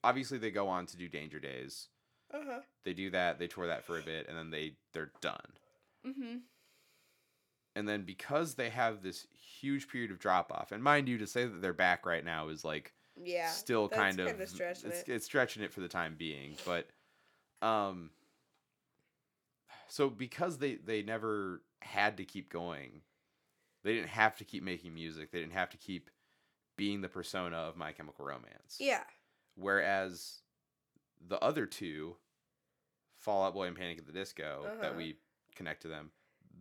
obviously 0.02 0.38
they 0.38 0.50
go 0.50 0.68
on 0.68 0.86
to 0.86 0.96
do 0.96 1.08
Danger 1.08 1.40
Days. 1.40 1.88
Uh 2.32 2.38
huh. 2.46 2.60
They 2.84 2.92
do 2.92 3.10
that. 3.10 3.38
They 3.38 3.46
tour 3.46 3.66
that 3.68 3.84
for 3.84 3.98
a 3.98 4.02
bit, 4.02 4.28
and 4.28 4.36
then 4.36 4.50
they 4.50 4.74
they're 4.92 5.12
done. 5.20 5.38
Mm-hmm. 6.06 6.36
and 7.76 7.88
then 7.88 8.02
because 8.02 8.54
they 8.54 8.68
have 8.68 9.02
this 9.02 9.26
huge 9.60 9.88
period 9.88 10.10
of 10.10 10.18
drop 10.18 10.52
off, 10.52 10.70
and 10.70 10.82
mind 10.82 11.08
you, 11.08 11.16
to 11.18 11.26
say 11.26 11.46
that 11.46 11.62
they're 11.62 11.72
back 11.72 12.04
right 12.04 12.24
now 12.24 12.48
is 12.48 12.62
like 12.62 12.92
Yeah. 13.16 13.48
still 13.48 13.88
kind 13.88 14.20
of 14.20 14.28
kinda 14.28 14.46
stretching 14.46 14.90
it's, 14.90 15.00
it. 15.00 15.08
it's 15.12 15.26
stretching 15.26 15.62
it 15.62 15.72
for 15.72 15.80
the 15.80 15.88
time 15.88 16.16
being, 16.18 16.56
but 16.64 16.88
um, 17.62 18.10
so 19.88 20.10
because 20.10 20.58
they 20.58 20.74
they 20.76 21.02
never 21.02 21.62
had 21.82 22.16
to 22.16 22.24
keep 22.24 22.50
going, 22.50 23.02
they 23.82 23.94
didn't 23.94 24.08
have 24.08 24.36
to 24.38 24.44
keep 24.44 24.62
making 24.62 24.94
music. 24.94 25.30
They 25.30 25.40
didn't 25.40 25.52
have 25.52 25.70
to 25.70 25.76
keep 25.76 26.10
being 26.76 27.00
the 27.00 27.08
persona 27.08 27.56
of 27.56 27.76
My 27.76 27.92
Chemical 27.92 28.24
Romance. 28.24 28.78
Yeah. 28.80 29.04
Whereas 29.54 30.40
the 31.26 31.38
other 31.40 31.66
two, 31.66 32.16
Fall 33.18 33.44
Out 33.44 33.54
Boy 33.54 33.68
and 33.68 33.76
Panic 33.76 33.98
at 33.98 34.06
the 34.06 34.12
Disco, 34.12 34.64
that 34.80 34.90
Uh-huh. 34.90 34.96
we 34.96 35.18
connect 35.54 35.82
to 35.82 35.88
them, 35.88 36.10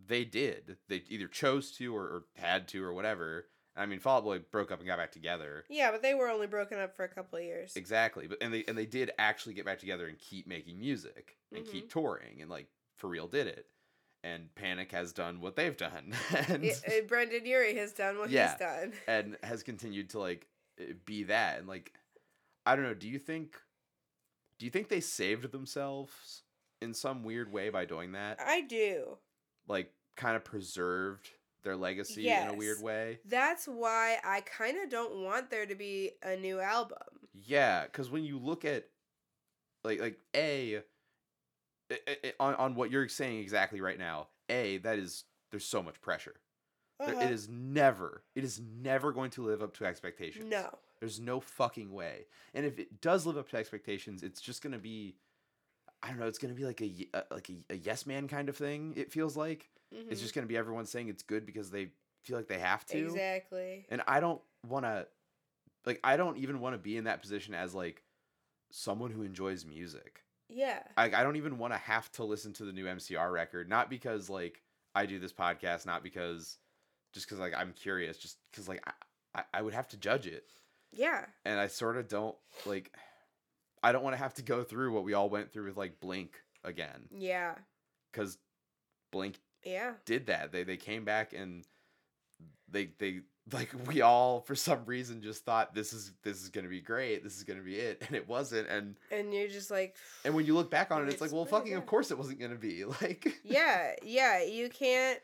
they 0.08 0.24
did. 0.24 0.78
They 0.88 1.04
either 1.10 1.28
chose 1.28 1.72
to 1.78 1.96
or, 1.96 2.04
or 2.04 2.26
had 2.36 2.68
to 2.70 2.84
or 2.84 2.94
whatever, 2.94 3.48
I 3.76 3.86
mean, 3.88 4.00
Fall 4.00 4.18
Out 4.18 4.24
Boy 4.24 4.40
broke 4.52 4.72
up 4.72 4.80
and 4.80 4.88
got 4.88 4.98
back 5.00 5.12
together. 5.12 5.66
Yeah, 5.70 5.92
but 5.92 6.02
they 6.02 6.14
were 6.14 6.30
only 6.30 6.46
broken 6.48 6.80
up 6.80 6.96
for 6.96 7.04
a 7.06 7.08
couple 7.10 7.40
of 7.40 7.44
years. 7.46 7.76
Exactly, 7.76 8.28
but 8.28 8.38
and 8.42 8.54
they 8.54 8.64
and 8.68 8.78
they 8.78 8.86
did 8.86 9.12
actually 9.18 9.54
get 9.56 9.66
back 9.66 9.80
together 9.80 10.08
and 10.08 10.18
keep 10.20 10.48
making 10.48 10.80
music 10.80 11.38
and 11.56 11.66
keep 11.66 11.92
touring 11.92 12.42
and 12.42 12.50
like 12.50 12.68
for 12.98 13.08
real 13.08 13.28
did 13.28 13.48
it. 13.48 13.66
And 14.26 14.54
Panic 14.56 14.92
has 14.94 15.12
done 15.12 15.42
what 15.42 15.56
they've 15.58 15.76
done, 15.76 16.14
and 16.48 16.64
Yeah, 16.64 16.74
uh, 16.88 17.02
Brendon 17.08 17.46
Urie 17.46 17.76
has 17.78 17.92
done 17.92 18.18
what 18.20 18.30
Yeah. 18.30 18.52
he's 18.52 18.60
done. 18.60 18.94
and 19.08 19.38
has 19.44 19.64
continued 19.64 20.12
to 20.12 20.20
like 20.20 20.48
eh, 20.80 20.94
be 21.06 21.24
that 21.24 21.60
and 21.60 21.68
like 21.68 21.94
I 22.66 22.76
don't 22.76 22.86
know. 22.86 22.94
Do 22.94 23.10
you 23.10 23.20
think? 23.20 23.58
Do 24.60 24.66
you 24.66 24.72
think 24.72 24.88
they 24.88 25.02
saved 25.02 25.52
themselves 25.52 26.44
in 26.82 26.94
some 26.94 27.24
weird 27.24 27.52
way 27.52 27.70
by 27.70 27.84
doing 27.86 28.12
that? 28.14 28.40
I 28.40 28.62
do. 28.62 29.18
Like, 29.68 29.92
kind 30.16 30.36
of 30.38 30.44
preserved 30.46 31.32
their 31.64 31.76
legacy 31.76 32.28
in 32.28 32.50
a 32.50 32.54
weird 32.54 32.82
way. 32.82 33.20
That's 33.26 33.68
why 33.68 34.18
I 34.24 34.42
kind 34.42 34.78
of 34.84 34.90
don't 34.90 35.24
want 35.24 35.50
there 35.50 35.66
to 35.66 35.76
be 35.76 36.12
a 36.22 36.36
new 36.36 36.60
album. 36.60 36.98
Yeah, 37.34 37.84
because 37.86 38.10
when 38.10 38.24
you 38.24 38.38
look 38.38 38.64
at 38.66 38.86
like 39.84 40.00
like 40.00 40.20
a 40.36 40.78
i- 41.92 42.00
i- 42.08 42.18
i- 42.26 42.34
on 42.40 42.56
on 42.56 42.76
what 42.76 42.92
you're 42.92 43.08
saying 43.08 43.40
exactly 43.40 43.82
right 43.82 43.98
now, 44.00 44.28
a 44.50 44.78
that 44.80 45.00
is 45.00 45.24
there's 45.52 45.66
so 45.66 45.82
much 45.84 46.00
pressure. 46.02 46.36
Uh-huh. 47.00 47.20
It 47.20 47.32
is 47.32 47.50
never 47.50 48.24
it 48.36 48.44
is 48.44 48.60
never 48.62 49.12
going 49.12 49.32
to 49.32 49.44
live 49.44 49.62
up 49.62 49.74
to 49.78 49.86
expectations. 49.86 50.46
No. 50.50 50.70
there's 51.00 51.20
no 51.20 51.40
fucking 51.42 51.92
way. 51.92 52.28
And 52.54 52.66
if 52.66 52.80
it 52.80 53.02
does 53.02 53.26
live 53.26 53.38
up 53.38 53.50
to 53.50 53.58
expectations, 53.58 54.24
it's 54.24 54.40
just 54.42 54.62
gonna 54.62 54.78
be. 54.78 55.16
I 56.02 56.10
don't 56.10 56.20
know. 56.20 56.28
It's 56.28 56.38
gonna 56.38 56.54
be 56.54 56.66
like 56.66 56.82
a, 56.82 57.08
a- 57.14 57.18
uh, 57.18 57.22
like 57.32 57.50
a, 57.50 57.74
a 57.74 57.76
yes 57.78 58.06
man 58.06 58.28
kind 58.28 58.48
of 58.50 58.56
thing. 58.58 58.94
It 58.96 59.12
feels 59.12 59.36
like 59.36 59.70
it's 59.96 60.20
Mhm. 60.20 60.24
just 60.24 60.34
gonna 60.34 60.48
be 60.48 60.58
everyone 60.58 60.86
saying 60.86 61.08
it's 61.10 61.24
good 61.24 61.46
because 61.46 61.70
they 61.72 61.92
feel 62.24 62.38
like 62.38 62.48
they 62.48 62.60
have 62.60 62.86
to. 62.88 62.98
exactly. 62.98 63.86
And 63.90 64.02
I 64.08 64.20
don't 64.20 64.42
want 64.66 64.86
to, 64.86 65.08
like, 65.86 66.00
I 66.04 66.16
don't 66.18 66.38
even 66.38 66.60
want 66.62 66.74
to 66.74 66.78
be 66.80 66.96
in 66.98 67.04
that 67.06 67.22
position 67.22 67.54
as 67.54 67.76
like 67.76 68.04
someone 68.72 69.12
who 69.12 69.24
enjoys 69.24 69.66
music. 69.66 70.24
Yeah. 70.50 70.84
I, 70.98 71.06
I 71.06 71.24
don't 71.24 71.36
even 71.36 71.58
want 71.58 71.74
to 71.74 71.78
have 71.78 72.12
to 72.14 72.24
listen 72.24 72.54
to 72.54 72.66
the 72.66 72.72
new 72.74 72.86
MCR 72.86 73.32
record, 73.32 73.70
not 73.70 73.90
because 73.90 74.30
like 74.30 74.62
I 74.96 75.06
do 75.06 75.20
this 75.20 75.34
podcast, 75.34 75.86
not 75.86 76.04
because 76.04 76.58
just 77.14 77.26
because 77.28 77.40
like 77.40 77.54
I'm 77.54 77.74
curious, 77.74 78.18
just 78.18 78.38
because 78.52 78.68
like 78.68 78.82
I, 78.88 79.40
I, 79.40 79.44
I 79.56 79.62
would 79.62 79.74
have 79.74 79.88
to 79.90 79.98
judge 79.98 80.28
it, 80.28 80.46
Yeah. 80.92 81.26
and 81.46 81.60
I 81.60 81.68
sort 81.68 81.98
of 81.98 82.08
don't 82.08 82.36
like. 82.66 82.96
I 83.86 83.92
don't 83.92 84.04
want 84.04 84.14
to 84.14 84.22
have 84.22 84.34
to 84.36 84.42
go 84.44 84.64
through 84.64 84.94
what 84.94 85.04
we 85.04 85.14
all 85.14 85.30
went 85.30 85.52
through 85.52 85.66
with 85.66 85.76
like 85.78 86.00
Blink 86.00 86.42
again, 86.64 87.10
Yeah. 87.12 87.56
because 88.12 88.38
Blink 89.12 89.40
Yeah. 89.66 89.94
did 90.06 90.28
that. 90.28 90.52
They 90.52 90.64
they 90.64 90.78
came 90.78 91.06
back 91.06 91.34
and 91.34 91.66
they 92.70 92.90
they 92.98 93.22
like 93.52 93.72
we 93.88 94.02
all 94.02 94.42
for 94.42 94.56
some 94.56 94.86
reason 94.86 95.22
just 95.22 95.46
thought 95.46 95.74
this 95.74 95.94
is 95.94 96.12
this 96.24 96.42
is 96.42 96.50
gonna 96.50 96.68
be 96.70 96.82
great. 96.82 97.24
This 97.24 97.38
is 97.38 97.44
gonna 97.44 97.62
be 97.62 97.76
it, 97.76 98.04
and 98.08 98.16
it 98.16 98.28
wasn't. 98.28 98.68
And 98.68 98.96
And 99.12 99.34
you're 99.34 99.48
just 99.48 99.72
like, 99.72 99.96
and 100.26 100.34
when 100.34 100.46
you 100.46 100.54
look 100.56 100.72
back 100.72 100.92
on 100.92 101.04
it, 101.04 101.10
it's 101.12 101.22
like, 101.22 101.32
well, 101.32 101.46
yeah, 101.46 101.52
fucking, 101.52 101.74
of 101.76 101.86
course 101.86 102.12
it 102.12 102.18
wasn't 102.18 102.40
gonna 102.40 102.56
be 102.56 102.86
like. 103.02 103.42
yeah, 103.44 103.94
yeah, 104.04 104.44
you 104.44 104.70
can't. 104.70 105.20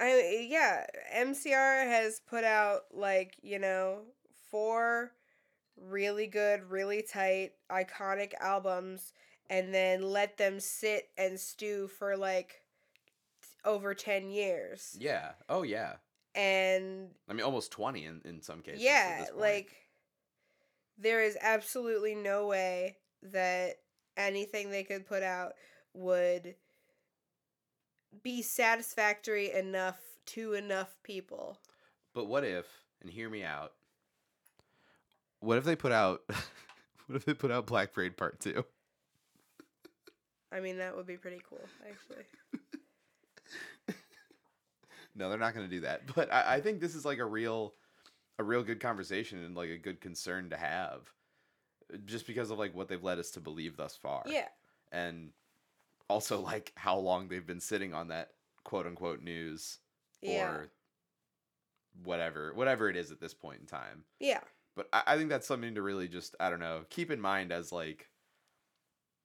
I 0.00 0.46
yeah, 0.48 0.86
MCR 1.14 1.86
has 1.86 2.20
put 2.20 2.44
out 2.44 2.82
like 2.92 3.36
you 3.42 3.58
know 3.58 4.00
four 4.50 5.12
really 5.76 6.26
good, 6.26 6.70
really 6.70 7.02
tight, 7.02 7.52
iconic 7.70 8.32
albums, 8.40 9.12
and 9.50 9.72
then 9.74 10.02
let 10.02 10.36
them 10.36 10.60
sit 10.60 11.08
and 11.16 11.38
stew 11.38 11.88
for 11.88 12.16
like 12.16 12.61
over 13.64 13.94
ten 13.94 14.30
years, 14.30 14.96
Yeah. 14.98 15.32
Oh 15.48 15.62
yeah. 15.62 15.94
and 16.34 17.10
I 17.28 17.32
mean, 17.32 17.44
almost 17.44 17.70
twenty 17.72 18.04
in 18.04 18.20
in 18.24 18.40
some 18.42 18.60
cases. 18.62 18.82
yeah, 18.82 19.26
like 19.36 19.74
there 20.98 21.22
is 21.22 21.36
absolutely 21.40 22.14
no 22.14 22.46
way 22.46 22.96
that 23.22 23.76
anything 24.16 24.70
they 24.70 24.84
could 24.84 25.06
put 25.06 25.22
out 25.22 25.52
would 25.94 26.54
be 28.22 28.42
satisfactory 28.42 29.52
enough 29.52 29.98
to 30.26 30.52
enough 30.52 30.94
people. 31.02 31.58
But 32.14 32.26
what 32.26 32.44
if? 32.44 32.66
And 33.00 33.10
hear 33.10 33.28
me 33.30 33.42
out. 33.42 33.72
What 35.40 35.58
if 35.58 35.64
they 35.64 35.74
put 35.76 35.92
out? 35.92 36.22
what 37.06 37.16
if 37.16 37.24
they 37.24 37.34
put 37.34 37.50
out 37.50 37.66
Black 37.66 37.92
Parade 37.92 38.16
Part 38.16 38.38
Two? 38.38 38.64
I 40.52 40.60
mean, 40.60 40.78
that 40.78 40.94
would 40.94 41.06
be 41.06 41.16
pretty 41.16 41.40
cool, 41.48 41.64
actually. 41.88 42.24
No, 45.14 45.28
they're 45.28 45.38
not 45.38 45.54
going 45.54 45.68
to 45.68 45.74
do 45.74 45.82
that. 45.82 46.02
But 46.14 46.32
I, 46.32 46.54
I 46.54 46.60
think 46.60 46.80
this 46.80 46.94
is 46.94 47.04
like 47.04 47.18
a 47.18 47.24
real, 47.24 47.74
a 48.38 48.44
real 48.44 48.62
good 48.62 48.80
conversation 48.80 49.44
and 49.44 49.56
like 49.56 49.70
a 49.70 49.78
good 49.78 50.00
concern 50.00 50.50
to 50.50 50.56
have, 50.56 51.12
just 52.04 52.26
because 52.26 52.50
of 52.50 52.58
like 52.58 52.74
what 52.74 52.88
they've 52.88 53.02
led 53.02 53.18
us 53.18 53.30
to 53.32 53.40
believe 53.40 53.76
thus 53.76 53.96
far. 53.96 54.22
Yeah, 54.26 54.48
And 54.90 55.30
also 56.08 56.40
like 56.40 56.72
how 56.76 56.96
long 56.98 57.28
they've 57.28 57.46
been 57.46 57.60
sitting 57.60 57.94
on 57.94 58.08
that 58.08 58.30
quote 58.64 58.86
unquote 58.86 59.22
news 59.22 59.78
yeah, 60.20 60.48
or 60.48 60.70
whatever, 62.04 62.52
whatever 62.54 62.88
it 62.88 62.96
is 62.96 63.10
at 63.10 63.20
this 63.20 63.34
point 63.34 63.60
in 63.60 63.66
time. 63.66 64.04
yeah, 64.18 64.40
But 64.76 64.88
I, 64.92 65.02
I 65.08 65.16
think 65.16 65.28
that's 65.28 65.46
something 65.46 65.74
to 65.74 65.82
really 65.82 66.08
just 66.08 66.34
I 66.40 66.48
don't 66.48 66.60
know 66.60 66.84
keep 66.88 67.10
in 67.10 67.20
mind 67.20 67.52
as 67.52 67.70
like 67.72 68.08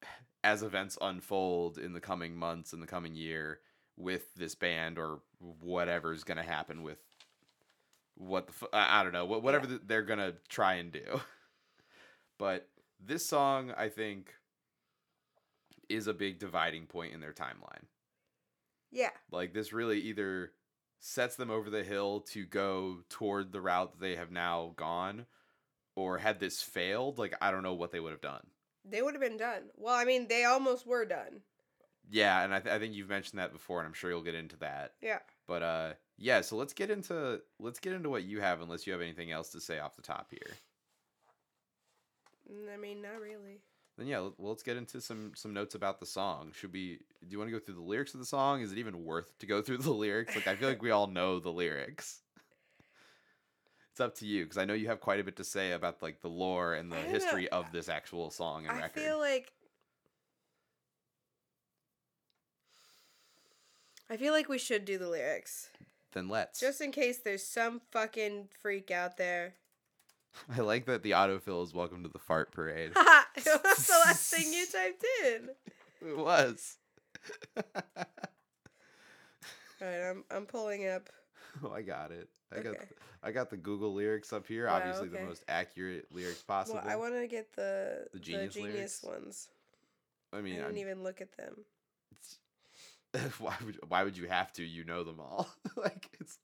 as 0.44 0.64
events 0.64 0.98
unfold 1.02 1.78
in 1.78 1.94
the 1.94 2.00
coming 2.02 2.36
months 2.36 2.74
in 2.74 2.80
the 2.80 2.88
coming 2.88 3.16
year 3.16 3.60
with 3.98 4.34
this 4.36 4.56
band 4.56 4.98
or 5.00 5.20
whatever's 5.62 6.24
gonna 6.24 6.44
happen 6.44 6.84
with 6.84 7.00
what 8.16 8.48
the 8.48 8.54
f- 8.62 8.70
I 8.74 9.04
don't 9.04 9.14
know 9.14 9.26
what 9.26 9.44
whatever 9.44 9.68
Yeah. 9.68 9.78
they're 9.86 10.04
gonna 10.04 10.34
try 10.50 10.76
and 10.76 10.92
do. 10.92 11.22
but 12.38 12.68
this 13.00 13.26
song 13.26 13.72
I 13.78 13.90
think 13.90 14.34
is 15.90 16.08
a 16.08 16.14
big 16.14 16.40
dividing 16.40 16.86
point 16.86 17.14
in 17.14 17.20
their 17.22 17.34
timeline. 17.34 17.86
yeah, 18.92 19.12
Like 19.32 19.54
this 19.54 19.72
really 19.72 20.00
either 20.02 20.52
sets 21.00 21.36
them 21.36 21.50
over 21.52 21.70
the 21.70 21.84
hill 21.84 22.22
to 22.22 22.46
go 22.46 23.04
toward 23.10 23.52
the 23.52 23.62
route 23.62 23.92
that 23.94 24.00
they 24.02 24.16
have 24.16 24.32
now 24.32 24.74
gone, 24.76 25.26
or 25.96 26.18
had 26.18 26.40
this 26.40 26.62
failed, 26.62 27.18
like 27.18 27.34
I 27.40 27.52
don't 27.52 27.64
know 27.64 27.74
what 27.76 27.92
they 27.92 28.00
would 28.00 28.12
have 28.12 28.22
done. 28.22 28.46
they 28.84 29.02
would 29.02 29.14
have 29.14 29.22
been 29.22 29.38
done. 29.38 29.64
Well, 29.76 29.94
I 29.96 30.06
mean, 30.06 30.28
they 30.28 30.44
almost 30.46 30.86
were 30.88 31.06
done. 31.06 31.42
Yeah, 32.10 32.44
and 32.44 32.54
I, 32.54 32.60
th- 32.60 32.74
I 32.74 32.80
think 32.80 32.94
you've 32.94 33.10
mentioned 33.10 33.40
that 33.40 33.52
before, 33.52 33.80
and 33.80 33.88
I'm 33.88 33.94
sure 33.94 34.10
you'll 34.10 34.22
get 34.22 34.36
into 34.36 34.58
that. 34.58 34.94
Yeah. 35.02 35.20
But 35.48 35.62
uh, 35.62 35.94
yeah. 36.18 36.42
So 36.42 36.56
let's 36.56 36.74
get 36.74 36.90
into 36.90 37.42
let's 37.60 37.80
get 37.80 37.94
into 37.94 38.10
what 38.10 38.24
you 38.24 38.40
have, 38.42 38.62
unless 38.62 38.88
you 38.88 38.94
have 38.94 39.02
anything 39.02 39.32
else 39.32 39.50
to 39.50 39.60
say 39.60 39.80
off 39.80 39.96
the 39.96 40.02
top 40.02 40.32
here. 40.32 40.56
Mm, 42.52 42.74
I 42.74 42.78
mean, 42.78 43.02
not 43.02 43.20
really. 43.22 43.62
Then 43.98 44.08
yeah, 44.08 44.20
well, 44.20 44.50
let's 44.50 44.64
get 44.64 44.78
into 44.78 45.02
some 45.02 45.32
some 45.36 45.54
notes 45.54 45.76
about 45.76 46.00
the 46.00 46.06
song. 46.06 46.52
Should 46.54 46.72
we? 46.72 47.00
Do 47.22 47.32
you 47.32 47.40
want 47.40 47.50
to 47.50 47.58
go 47.58 47.64
through 47.64 47.76
the 47.76 47.82
lyrics 47.82 48.14
of 48.14 48.20
the 48.20 48.26
song? 48.26 48.62
Is 48.62 48.72
it 48.72 48.78
even 48.78 49.04
worth 49.04 49.38
to 49.40 49.46
go 49.46 49.62
through 49.62 49.80
the 49.80 49.92
lyrics? 49.94 50.36
Like 50.36 50.48
I 50.48 50.56
feel 50.56 50.70
like 50.70 50.82
we 50.82 50.92
all 50.92 51.08
know 51.08 51.40
the 51.40 51.52
lyrics. 51.52 52.22
It's 53.92 54.00
up 54.00 54.14
to 54.20 54.28
you 54.28 54.44
because 54.44 54.60
I 54.60 54.66
know 54.66 54.76
you 54.76 54.90
have 54.90 55.02
quite 55.02 55.20
a 55.20 55.24
bit 55.24 55.38
to 55.38 55.44
say 55.44 55.72
about 55.72 56.04
like 56.04 56.22
the 56.22 56.30
lore 56.30 56.76
and 56.76 56.92
the 56.92 56.96
don't 56.98 57.06
know. 57.06 57.12
history 57.12 57.50
of 57.50 57.72
this 57.72 57.90
actual 57.90 58.30
song 58.30 58.68
and 58.68 58.78
I 58.78 58.82
record. 58.84 59.02
I 59.02 59.06
feel 59.08 59.18
like 59.18 59.52
I 64.10 64.18
feel 64.18 64.34
like 64.34 64.48
we 64.50 64.58
should 64.58 64.86
do 64.86 64.98
the 64.98 65.10
lyrics. 65.10 65.70
then 66.14 66.30
let's. 66.30 66.60
Just 66.60 66.82
in 66.82 66.92
case 66.92 67.18
there's 67.20 67.44
some 67.44 67.82
fucking 67.92 68.50
freak 68.62 68.90
out 68.92 69.18
there. 69.18 69.56
I 70.56 70.62
like 70.62 70.86
that 70.86 71.04
the 71.04 71.12
autofill 71.12 71.64
is 71.64 71.74
"Welcome 71.74 72.04
to 72.04 72.10
the 72.10 72.20
Fart 72.20 72.52
Parade." 72.52 72.92
It 73.40 73.62
was 73.64 73.86
the 73.88 73.94
last 74.06 74.34
thing 74.34 74.52
you 74.52 74.66
typed 74.66 75.06
in. 75.26 75.50
it 76.10 76.18
was. 76.18 76.78
Alright, 79.82 80.02
I'm 80.10 80.24
I'm 80.32 80.46
pulling 80.46 80.88
up. 80.88 81.10
oh, 81.64 81.72
I 81.72 81.82
got 81.84 82.12
it. 82.12 82.30
I 82.52 82.56
got 82.62 82.76
Okay. 82.76 82.86
I 83.24 83.32
got 83.32 83.50
the 83.50 83.58
Google 83.58 83.94
lyrics 83.94 84.32
up 84.34 84.48
here. 84.48 84.66
Wow, 84.68 84.78
Obviously, 84.78 85.08
okay. 85.10 85.20
the 85.20 85.26
most 85.26 85.44
accurate 85.48 86.08
lyrics 86.12 86.42
possible. 86.42 86.80
Well, 86.84 86.92
I 86.92 86.96
want 86.96 87.14
to 87.16 87.28
get 87.28 87.54
the 87.56 88.06
The 88.14 88.18
the 88.18 88.24
genius 88.24 88.54
genius, 88.56 89.04
ones. 89.04 89.50
I 90.34 90.42
mean, 90.42 90.54
I 90.54 90.56
didn't 90.58 90.68
I'm- 90.70 90.78
even 90.78 91.04
look 91.04 91.22
at 91.22 91.36
them. 91.38 91.58
why 93.40 93.56
would 93.66 93.80
why 93.88 94.04
would 94.04 94.18
you 94.18 94.28
have 94.28 94.52
to? 94.54 94.64
You 94.64 94.84
know 94.84 95.04
them 95.04 95.20
all. 95.20 95.48
like 95.76 96.10
it's 96.20 96.38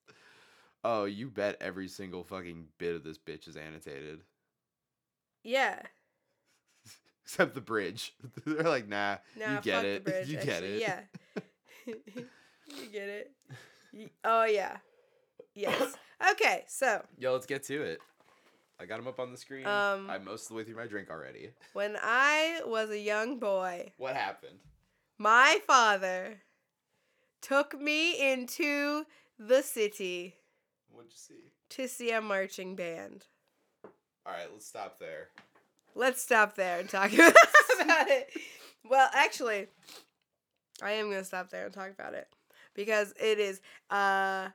Oh, 0.85 1.05
you 1.05 1.29
bet 1.29 1.57
every 1.61 1.87
single 1.87 2.23
fucking 2.23 2.67
bit 2.77 2.95
of 2.95 3.03
this 3.03 3.17
bitch 3.17 3.47
is 3.47 3.55
annotated. 3.55 4.21
Yeah. 5.43 5.81
Except 7.25 7.53
the 7.55 7.61
bridge. 7.61 8.13
They're 8.45 8.63
like, 8.63 8.87
nah, 8.89 9.17
Nah, 9.39 9.55
you 9.55 9.61
get 9.61 9.85
it. 9.85 10.03
bridge. 10.03 10.27
you 10.27 10.37
get 10.41 10.63
it. 10.63 10.81
Yeah. 10.81 10.99
you 11.85 12.85
get 12.91 13.07
it. 13.09 13.31
Oh 14.23 14.45
yeah. 14.45 14.77
Yes. 15.55 15.95
Okay, 16.31 16.63
so 16.69 17.03
Yo, 17.17 17.33
let's 17.33 17.45
get 17.45 17.63
to 17.63 17.81
it. 17.83 17.99
I 18.79 18.85
got 18.85 18.95
them 18.95 19.07
up 19.09 19.19
on 19.19 19.31
the 19.31 19.37
screen. 19.37 19.65
Um, 19.67 20.09
I'm 20.09 20.23
most 20.23 20.43
of 20.43 20.47
the 20.49 20.53
way 20.55 20.63
through 20.63 20.77
my 20.77 20.87
drink 20.87 21.09
already. 21.11 21.49
when 21.73 21.97
I 22.01 22.61
was 22.65 22.89
a 22.91 22.97
young 22.99 23.39
boy, 23.39 23.91
What 23.97 24.15
happened? 24.15 24.59
my 25.17 25.59
father 25.67 26.37
took 27.43 27.79
me 27.79 28.31
into 28.31 29.05
the 29.37 29.61
city. 29.61 30.35
What'd 30.91 31.11
you 31.11 31.17
see? 31.17 31.43
to 31.73 31.87
see 31.87 32.11
a 32.11 32.21
marching 32.21 32.75
band. 32.75 33.25
All 34.25 34.33
right, 34.33 34.47
let's 34.51 34.67
stop 34.67 34.99
there. 34.99 35.29
Let's 35.95 36.21
stop 36.21 36.55
there 36.55 36.79
and 36.79 36.87
talk 36.87 37.11
about 37.81 38.09
it. 38.09 38.29
Well, 38.87 39.09
actually, 39.13 39.67
I 40.81 40.91
am 40.93 41.09
gonna 41.09 41.23
stop 41.23 41.49
there 41.49 41.65
and 41.65 41.73
talk 41.73 41.89
about 41.91 42.13
it 42.13 42.27
because 42.75 43.13
it 43.19 43.39
is 43.39 43.59
uh 43.89 44.49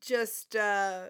just 0.00 0.56
uh 0.56 1.02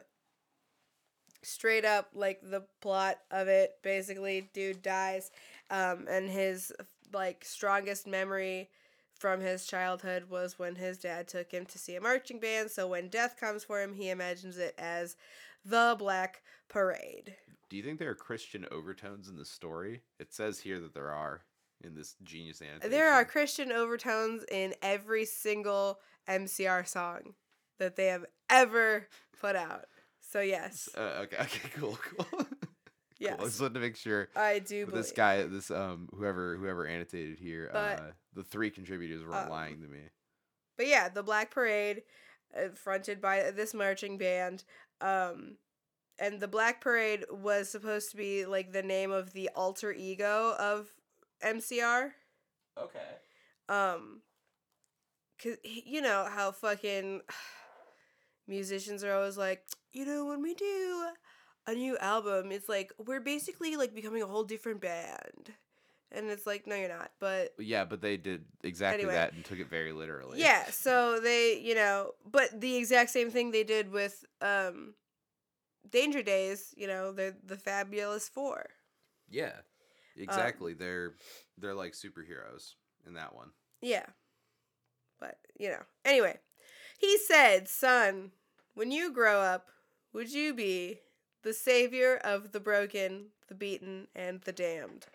straight 1.42 1.86
up 1.86 2.10
like 2.14 2.40
the 2.42 2.62
plot 2.82 3.18
of 3.30 3.48
it. 3.48 3.76
Basically, 3.82 4.50
dude 4.52 4.82
dies, 4.82 5.30
um, 5.70 6.06
and 6.08 6.28
his 6.28 6.70
like 7.14 7.44
strongest 7.46 8.06
memory 8.06 8.68
from 9.20 9.40
his 9.40 9.66
childhood 9.66 10.30
was 10.30 10.58
when 10.58 10.76
his 10.76 10.98
dad 10.98 11.28
took 11.28 11.52
him 11.52 11.66
to 11.66 11.78
see 11.78 11.94
a 11.94 12.00
marching 12.00 12.40
band. 12.40 12.70
So 12.70 12.88
when 12.88 13.08
death 13.08 13.36
comes 13.38 13.62
for 13.62 13.80
him, 13.80 13.92
he 13.92 14.08
imagines 14.08 14.56
it 14.56 14.74
as 14.78 15.14
the 15.64 15.94
Black 15.98 16.42
Parade. 16.68 17.36
Do 17.68 17.76
you 17.76 17.82
think 17.82 17.98
there 17.98 18.10
are 18.10 18.14
Christian 18.14 18.66
overtones 18.72 19.28
in 19.28 19.36
the 19.36 19.44
story? 19.44 20.00
It 20.18 20.32
says 20.32 20.58
here 20.58 20.80
that 20.80 20.94
there 20.94 21.10
are 21.12 21.42
in 21.84 21.94
this 21.94 22.16
genius 22.24 22.62
annotation. 22.62 22.90
There 22.90 23.12
are 23.12 23.24
Christian 23.24 23.70
overtones 23.70 24.42
in 24.50 24.74
every 24.82 25.26
single 25.26 26.00
MCR 26.28 26.88
song 26.88 27.34
that 27.78 27.96
they 27.96 28.06
have 28.06 28.24
ever 28.48 29.06
put 29.38 29.54
out. 29.54 29.84
So 30.20 30.40
yes, 30.40 30.88
Uh, 30.96 31.22
okay, 31.24 31.36
okay, 31.40 31.68
cool, 31.74 31.98
cool. 32.02 32.46
Yes, 33.20 33.36
Cool. 33.36 33.44
I 33.44 33.48
just 33.48 33.60
wanted 33.60 33.74
to 33.74 33.80
make 33.80 33.96
sure 33.96 34.28
I 34.34 34.58
do 34.58 34.86
believe. 34.86 35.02
this 35.02 35.12
guy, 35.12 35.42
this 35.44 35.70
um, 35.70 36.08
whoever 36.12 36.56
whoever 36.56 36.86
annotated 36.86 37.38
here, 37.38 37.70
But, 37.72 38.00
uh, 38.00 38.02
the 38.34 38.42
three 38.42 38.70
contributors 38.70 39.22
weren't 39.22 39.46
um, 39.46 39.50
lying 39.50 39.80
to 39.82 39.88
me. 39.88 40.00
But 40.76 40.88
yeah, 40.88 41.08
the 41.08 41.22
Black 41.22 41.50
Parade, 41.50 42.02
uh, 42.56 42.70
fronted 42.74 43.20
by 43.20 43.50
this 43.50 43.74
marching 43.74 44.18
band, 44.18 44.64
um, 45.00 45.56
and 46.18 46.40
the 46.40 46.48
Black 46.48 46.80
Parade 46.80 47.24
was 47.30 47.70
supposed 47.70 48.10
to 48.10 48.16
be 48.16 48.46
like 48.46 48.72
the 48.72 48.82
name 48.82 49.10
of 49.10 49.32
the 49.32 49.50
alter 49.54 49.92
ego 49.92 50.54
of 50.58 50.88
MCR. 51.44 52.12
Okay. 52.78 52.98
Um, 53.68 54.22
cause 55.42 55.56
you 55.64 56.00
know 56.02 56.26
how 56.30 56.50
fucking 56.52 57.20
musicians 58.48 59.04
are 59.04 59.14
always 59.14 59.36
like, 59.38 59.62
you 59.92 60.04
know, 60.04 60.26
when 60.26 60.42
we 60.42 60.54
do 60.54 61.06
a 61.66 61.74
new 61.74 61.96
album, 61.98 62.50
it's 62.52 62.68
like 62.68 62.92
we're 62.98 63.20
basically 63.20 63.76
like 63.76 63.94
becoming 63.94 64.22
a 64.22 64.26
whole 64.26 64.44
different 64.44 64.80
band, 64.80 65.52
and 66.12 66.28
it's 66.30 66.46
like, 66.46 66.66
no, 66.66 66.74
you're 66.74 66.88
not. 66.88 67.10
But 67.20 67.54
Yeah, 67.58 67.84
but 67.84 68.00
they 68.00 68.16
did 68.16 68.44
exactly 68.64 69.02
Anyway. 69.04 69.14
that 69.14 69.32
and 69.32 69.44
took 69.44 69.58
it 69.58 69.68
very 69.68 69.92
literally. 69.92 70.40
yeah, 70.40 70.70
so 70.70 71.20
they, 71.20 71.58
you 71.60 71.74
know, 71.74 72.12
but 72.30 72.60
the 72.60 72.76
exact 72.76 73.10
same 73.10 73.30
thing 73.30 73.50
they 73.50 73.64
did 73.64 73.92
with 73.92 74.24
um, 74.40 74.94
Danger 75.90 76.22
Days. 76.22 76.74
You 76.76 76.86
know, 76.86 77.12
the 77.12 77.34
the 77.44 77.56
Fabulous 77.56 78.28
Four. 78.28 78.66
Yeah. 79.28 79.52
Um, 80.16 80.24
Exactly. 80.24 80.74
they're 80.74 81.14
they're 81.56 81.74
like 81.74 81.92
superheroes 81.92 82.74
in 83.06 83.14
that 83.14 83.34
one. 83.34 83.50
Yeah. 83.80 84.06
But, 85.18 85.38
you 85.58 85.68
know. 85.68 85.82
Anyway, 86.04 86.38
he 86.98 87.16
said, 87.18 87.68
Son, 87.68 88.32
when 88.74 88.90
you 88.90 89.12
grow 89.12 89.40
up, 89.40 89.66
would 90.12 90.32
you 90.32 90.52
be 90.54 91.00
the 91.42 91.52
savior 91.54 92.16
of 92.22 92.52
the 92.52 92.60
broken, 92.60 93.26
the 93.48 93.54
beaten, 93.54 94.08
and 94.14 94.40
the 94.42 94.52
damned? 94.52 95.06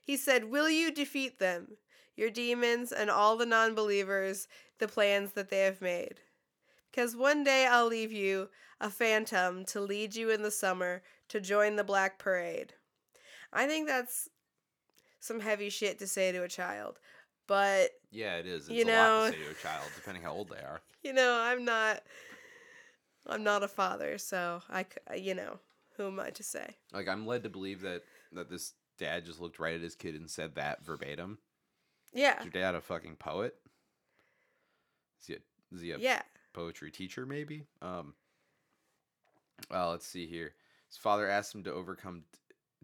He 0.00 0.16
said, 0.16 0.44
Will 0.44 0.68
you 0.70 0.90
defeat 0.92 1.38
them, 1.38 1.76
your 2.16 2.30
demons, 2.30 2.92
and 2.92 3.10
all 3.10 3.36
the 3.36 3.46
non 3.46 3.74
believers, 3.74 4.48
the 4.78 4.88
plans 4.88 5.32
that 5.32 5.50
they 5.50 5.60
have 5.60 5.80
made? 5.80 6.20
Because 6.90 7.14
one 7.16 7.44
day 7.44 7.66
I'll 7.66 7.86
leave 7.86 8.12
you, 8.12 8.48
a 8.80 8.90
phantom, 8.90 9.64
to 9.66 9.80
lead 9.80 10.14
you 10.16 10.30
in 10.30 10.42
the 10.42 10.50
summer 10.50 11.02
to 11.28 11.40
join 11.40 11.76
the 11.76 11.84
Black 11.84 12.18
Parade. 12.18 12.72
I 13.52 13.66
think 13.66 13.86
that's 13.86 14.28
some 15.20 15.40
heavy 15.40 15.68
shit 15.68 15.98
to 15.98 16.06
say 16.06 16.32
to 16.32 16.42
a 16.42 16.48
child. 16.48 16.98
But 17.46 17.90
Yeah, 18.10 18.36
it 18.36 18.46
is. 18.46 18.68
It's 18.68 18.70
You 18.70 18.84
a 18.84 18.86
lot 18.86 18.92
know- 18.92 19.26
to 19.30 19.36
say 19.36 19.44
to 19.44 19.50
a 19.50 19.54
child, 19.54 19.90
depending 19.94 20.22
how 20.22 20.32
old 20.32 20.48
they 20.48 20.56
are. 20.62 20.80
you 21.02 21.12
know, 21.12 21.40
I'm 21.40 21.64
not 21.64 22.02
I'm 23.28 23.44
not 23.44 23.62
a 23.62 23.68
father, 23.68 24.18
so 24.18 24.62
I 24.70 24.84
c- 24.84 25.20
you 25.22 25.34
know, 25.34 25.58
who 25.96 26.06
am 26.06 26.20
I 26.20 26.30
to 26.30 26.42
say? 26.42 26.76
Like 26.92 27.08
I'm 27.08 27.26
led 27.26 27.42
to 27.44 27.48
believe 27.50 27.82
that 27.82 28.02
that 28.32 28.48
this 28.50 28.74
dad 28.98 29.24
just 29.24 29.40
looked 29.40 29.58
right 29.58 29.74
at 29.74 29.80
his 29.80 29.94
kid 29.94 30.14
and 30.14 30.28
said 30.30 30.54
that 30.54 30.84
verbatim. 30.84 31.38
Yeah. 32.12 32.38
Is 32.38 32.44
your 32.46 32.52
dad 32.52 32.74
a 32.74 32.80
fucking 32.80 33.16
poet? 33.16 33.54
Is 35.20 35.26
he 35.26 35.34
a, 35.34 35.38
is 35.74 35.80
he 35.82 35.90
a 35.92 35.98
Yeah. 35.98 36.22
poetry 36.54 36.90
teacher 36.90 37.24
maybe 37.26 37.66
um 37.82 38.14
well 39.70 39.90
let's 39.90 40.06
see 40.06 40.26
here 40.26 40.54
his 40.88 40.96
father 40.96 41.28
asked 41.28 41.54
him 41.54 41.62
to 41.62 41.72
overcome 41.72 42.24
d- 42.32 42.38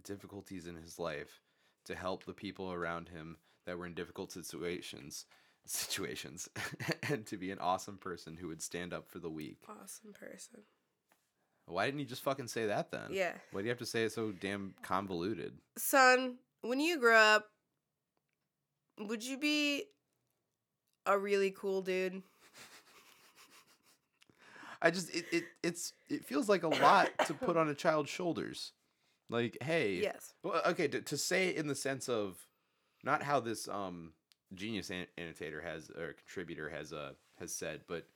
difficulties 0.04 0.66
in 0.68 0.76
his 0.76 0.98
life 0.98 1.40
to 1.87 1.94
help 1.96 2.24
the 2.24 2.33
people 2.35 2.72
around 2.72 3.09
him 3.09 3.37
that 3.66 3.76
were 3.78 3.87
in 3.87 3.94
difficult 3.94 4.30
situations 4.30 5.24
situations 5.66 6.48
and 7.11 7.24
to 7.27 7.37
be 7.37 7.50
an 7.50 7.59
awesome 7.59 7.96
person 7.96 8.37
who 8.37 8.48
would 8.48 8.62
stand 8.62 8.92
up 8.92 9.09
for 9.09 9.18
the 9.18 9.31
weak 9.31 9.59
Awesome 9.68 10.12
person. 10.12 10.61
why 11.66 11.87
didn't 11.87 12.00
he 12.00 12.05
just 12.07 12.22
fucking 12.22 12.48
say 12.48 12.66
that 12.66 12.90
then 12.90 13.09
Yeah. 13.11 13.33
why 13.50 13.61
do 13.61 13.64
you 13.64 13.70
have 13.70 13.79
to 13.79 13.87
say 13.87 14.05
it 14.05 14.12
so 14.12 14.33
damn 14.33 14.74
convoluted 14.83 15.55
Son, 15.77 16.37
when 16.62 16.81
you 16.81 16.98
grow 16.98 17.16
up, 17.16 17.46
would 18.98 19.24
you 19.24 19.37
be 19.38 19.85
a 21.07 21.18
really 21.18 21.50
cool 21.50 21.83
dude? 21.83 22.22
i 24.83 24.90
just 24.90 25.14
it, 25.14 25.24
it 25.33 25.44
it's 25.62 25.92
it 26.11 26.24
feels 26.24 26.48
like 26.48 26.62
a 26.62 26.68
lot 26.68 27.09
to 27.27 27.33
put 27.35 27.57
on 27.57 27.68
a 27.68 27.74
child's 27.74 28.11
shoulders 28.11 28.72
like 29.31 29.57
hey 29.62 29.94
Yes. 30.03 30.35
Well, 30.42 30.61
okay, 30.66 30.88
to, 30.88 31.00
to 31.00 31.16
say 31.16 31.48
it 31.48 31.57
in 31.57 31.66
the 31.66 31.74
sense 31.74 32.09
of 32.11 32.37
not 33.03 33.22
how 33.22 33.40
this 33.40 33.66
um 33.68 34.12
genius 34.54 34.90
an- 34.90 35.07
annotator 35.16 35.61
has 35.61 35.90
or 35.90 36.12
contributor 36.12 36.68
has 36.68 36.92
uh 36.92 37.12
has 37.38 37.52
said, 37.52 37.83
but 37.88 38.07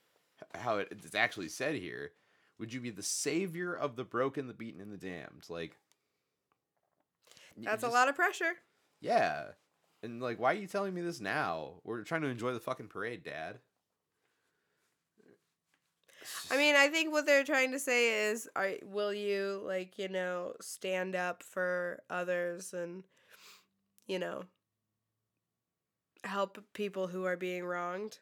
how 0.54 0.78
it, 0.78 0.88
it's 0.90 1.14
actually 1.14 1.48
said 1.48 1.74
here. 1.74 2.12
Would 2.58 2.72
you 2.72 2.80
be 2.80 2.90
the 2.90 3.04
savior 3.04 3.72
of 3.72 3.94
the 3.94 4.02
broken, 4.04 4.48
the 4.48 4.54
beaten, 4.54 4.80
and 4.80 4.92
the 4.92 4.96
damned? 4.96 5.44
Like 5.48 5.76
That's 7.56 7.84
a 7.84 7.88
lot 7.88 8.08
of 8.08 8.16
pressure. 8.16 8.54
Yeah, 9.00 9.44
and 10.02 10.20
like, 10.20 10.38
why 10.38 10.52
are 10.52 10.56
you 10.56 10.66
telling 10.66 10.94
me 10.94 11.00
this 11.00 11.20
now? 11.20 11.74
We're 11.84 12.02
trying 12.02 12.22
to 12.22 12.28
enjoy 12.28 12.52
the 12.52 12.60
fucking 12.60 12.88
parade, 12.88 13.22
Dad. 13.24 13.58
I 16.50 16.56
mean, 16.56 16.76
I 16.76 16.88
think 16.88 17.12
what 17.12 17.26
they're 17.26 17.44
trying 17.44 17.72
to 17.72 17.78
say 17.78 18.28
is, 18.30 18.48
are 18.54 18.72
will 18.84 19.12
you 19.12 19.62
like 19.64 19.98
you 19.98 20.08
know 20.08 20.54
stand 20.60 21.14
up 21.14 21.42
for 21.42 22.02
others 22.10 22.72
and 22.72 23.04
you 24.06 24.18
know 24.18 24.42
help 26.24 26.58
people 26.74 27.06
who 27.08 27.24
are 27.24 27.36
being 27.36 27.64
wronged? 27.64 28.18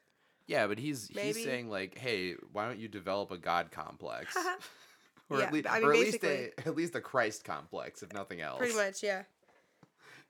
Yeah, 0.47 0.67
but 0.69 0.79
he's 0.79 1.11
Maybe. 1.15 1.27
he's 1.35 1.45
saying 1.45 1.69
like, 1.69 1.99
hey, 1.99 2.35
why 2.53 2.67
don't 2.67 2.79
you 2.79 2.89
develop 2.89 3.31
a 3.31 3.39
god 3.39 3.71
complex? 3.71 4.37
or 5.31 5.39
Yeah, 5.39 5.47
at, 5.47 5.53
least, 5.53 5.67
I 5.71 5.79
mean, 5.81 5.89
or 5.89 5.93
at 5.93 5.99
least 5.99 6.25
a 6.25 6.51
at 6.67 6.77
least 6.77 6.95
a 6.95 7.01
Christ 7.01 7.45
complex, 7.45 8.03
if 8.03 8.13
nothing 8.13 8.41
else. 8.41 8.59
Pretty 8.59 8.75
much, 8.77 9.03
yeah. 9.03 9.23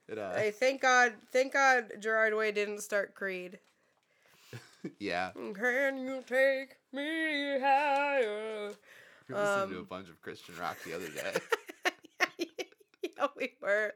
It, 0.08 0.18
uh, 0.18 0.34
Hey, 0.36 0.50
thank 0.52 0.80
God, 0.80 1.14
thank 1.32 1.52
God 1.52 1.92
Gerard 2.00 2.34
Way 2.34 2.52
didn't 2.52 2.80
start 2.80 3.14
Creed. 3.14 3.58
yeah. 5.00 5.32
Can 5.32 5.98
you 5.98 6.22
take 6.26 6.76
me 6.92 7.58
higher? 7.60 8.72
We 9.28 9.34
were 9.34 9.40
listening 9.40 9.70
to 9.70 9.76
a 9.76 9.80
Um, 9.80 9.84
bunch 9.86 10.08
of 10.08 10.22
Christian 10.22 10.56
rock 10.58 10.76
the 10.84 10.94
other 10.94 11.08
day. 11.08 11.32
yeah, 13.18 13.26
we 13.36 13.52
were. 13.60 13.92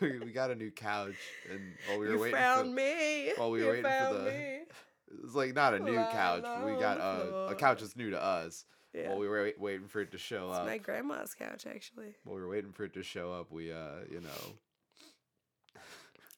we 0.24 0.32
got 0.32 0.50
a 0.50 0.54
new 0.54 0.70
couch, 0.70 1.14
and 1.50 1.60
while 1.88 1.98
we 1.98 2.06
were 2.06 2.12
you 2.14 2.18
waiting 2.20 2.36
found 2.38 2.68
for, 2.70 2.74
me. 2.76 3.32
while 3.36 3.50
we 3.50 3.58
were 3.64 3.76
you 3.76 3.82
waiting 3.82 4.08
for 4.08 4.14
the- 4.18 4.24
me. 4.30 4.30
it 5.18 5.22
was 5.24 5.34
like 5.34 5.54
not 5.54 5.74
a 5.74 5.78
new 5.78 5.94
couch, 5.94 6.44
we 6.64 6.72
got 6.80 6.98
a, 6.98 7.48
a 7.50 7.54
couch 7.54 7.80
that's 7.80 7.96
new 7.96 8.10
to 8.10 8.22
us. 8.22 8.64
Yeah. 8.92 9.08
While 9.08 9.18
we 9.18 9.28
were 9.28 9.42
wait, 9.42 9.60
waiting 9.60 9.88
for 9.88 10.00
it 10.00 10.12
to 10.12 10.18
show 10.18 10.50
It's 10.50 10.58
up, 10.58 10.66
my 10.66 10.78
grandma's 10.78 11.34
couch, 11.34 11.66
actually. 11.66 12.14
while 12.24 12.36
we 12.36 12.42
were 12.42 12.48
waiting 12.48 12.70
for 12.72 12.84
it 12.84 12.94
to 12.94 13.02
show 13.02 13.32
up, 13.32 13.50
we 13.50 13.72
uh, 13.72 14.04
you 14.10 14.20
know, 14.20 15.80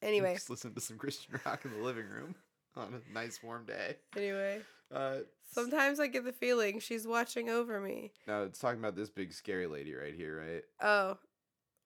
Anyway, 0.03 0.35
just 0.35 0.51
listened 0.51 0.75
to 0.75 0.81
some 0.81 0.97
Christian 0.99 1.39
rock 1.45 1.65
in 1.65 1.71
the 1.73 1.79
living 1.85 2.09
room 2.09 2.35
on 2.77 2.95
a 2.95 3.13
nice 3.15 3.43
warm 3.43 3.65
day. 3.67 3.97
anyway. 4.17 4.61
Uh, 4.95 5.17
Sometimes 5.51 5.99
I 6.01 6.07
get 6.07 6.25
the 6.25 6.33
feeling 6.33 6.79
she's 6.81 7.07
watching 7.07 7.49
over 7.51 7.81
me. 7.81 8.13
No, 8.29 8.45
it's 8.45 8.59
talking 8.59 8.79
about 8.79 8.95
this 8.97 9.11
big 9.11 9.33
scary 9.33 9.67
lady 9.67 9.95
right 9.95 10.15
here, 10.15 10.39
right? 10.39 10.63
Oh. 10.81 11.19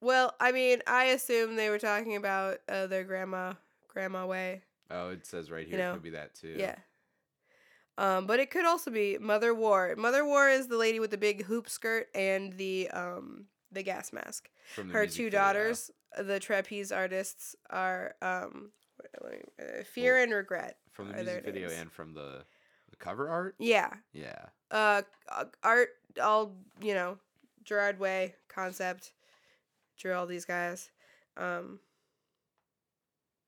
Well, 0.01 0.35
I 0.41 0.53
mean, 0.53 0.81
I 0.87 1.05
assume 1.07 1.57
they 1.57 1.69
were 1.71 1.79
talking 1.79 2.17
about 2.17 2.59
uh, 2.69 2.87
their 2.87 3.05
grandma, 3.05 3.55
Grandma 3.89 4.27
Way. 4.27 4.63
Oh, 4.91 5.11
it 5.11 5.27
says 5.27 5.51
right 5.51 5.67
You 5.69 5.77
here. 5.77 5.91
it 5.91 5.93
could 5.93 6.03
be 6.03 6.11
that 6.11 6.35
too. 6.35 6.55
Yeah. 6.59 6.77
Um, 7.99 8.27
but 8.27 8.41
it 8.41 8.51
could 8.51 8.65
also 8.65 8.91
be 8.91 9.19
Mother 9.21 9.55
War. 9.55 9.95
Mother 9.99 10.25
War 10.25 10.49
is 10.49 10.69
the 10.69 10.79
lady 10.79 11.01
with 11.01 11.11
the 11.11 11.19
big 11.19 11.45
hoop 11.45 11.69
skirt 11.69 12.09
and 12.15 12.53
the 12.55 12.89
um 12.91 13.45
the 13.73 13.83
gas 13.83 14.13
mask. 14.13 14.49
From 14.75 14.89
the 14.89 14.95
Her 14.95 15.07
two 15.07 15.25
video. 15.25 15.39
daughters, 15.41 15.91
uh, 16.17 16.23
the 16.23 16.41
trapeze 16.41 16.93
artists, 16.93 17.55
are 17.69 18.15
um 18.23 18.71
me- 19.23 19.39
uh, 19.61 19.85
Fear 19.85 20.15
Well, 20.15 20.23
and 20.23 20.33
Regret. 20.33 20.79
from 20.93 21.09
the 21.09 21.15
music 21.15 21.45
video 21.45 21.69
names. 21.69 21.81
and 21.81 21.93
from 21.93 22.15
the, 22.15 22.45
the 22.91 22.97
cover 22.97 23.29
art. 23.29 23.55
Yeah. 23.59 23.91
Yeah. 24.13 24.47
Uh, 24.71 25.03
uh, 25.31 25.45
art, 25.63 25.91
all 26.23 26.57
you 26.83 26.95
know, 26.95 27.19
Gerard 27.65 27.99
Way 28.01 28.35
concept, 28.49 29.13
drew 30.01 30.15
all 30.15 30.27
these 30.27 30.45
guys. 30.45 30.91
Um, 31.37 31.79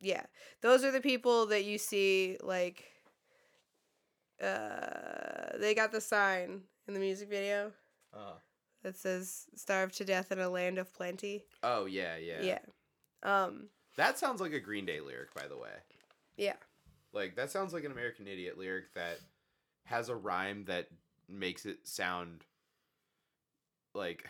yeah, 0.01 0.25
those 0.61 0.85
are 0.85 0.91
the 0.91 1.01
people 1.01 1.47
that 1.47 1.65
you 1.65 1.79
see. 1.79 2.37
Like, 2.43 2.85
uh, 4.43 5.57
they 5.59 5.75
got 5.75 5.93
the 5.93 6.01
sign 6.01 6.63
in 6.89 6.95
the 6.95 7.01
music 7.01 7.29
video 7.29 7.73
Uh. 8.13 8.35
that 8.83 8.97
says 8.97 9.47
"Starve 9.55 9.93
to 9.93 10.05
death 10.05 10.33
in 10.33 10.39
a 10.41 10.49
land 10.49 10.79
of 10.79 10.93
plenty." 10.93 11.45
Oh 11.63 11.87
yeah, 11.87 12.17
yeah. 12.17 12.43
Yeah. 12.43 12.59
Um. 13.23 13.69
That 13.97 14.19
sounds 14.19 14.41
like 14.41 14.53
a 14.53 14.61
Green 14.61 14.87
Day 14.87 15.01
lyric, 15.01 15.35
by 15.35 15.47
the 15.47 15.57
way. 15.57 15.71
Yeah. 16.37 16.57
Like 17.13 17.37
that 17.37 17.51
sounds 17.51 17.73
like 17.73 17.85
an 17.85 17.93
American 17.93 18.27
Idiot 18.27 18.57
lyric 18.59 18.95
that 18.95 19.19
has 19.85 20.09
a 20.09 20.17
rhyme 20.17 20.65
that 20.65 20.89
makes 21.29 21.67
it 21.67 21.87
sound 21.87 22.45
like 23.95 24.27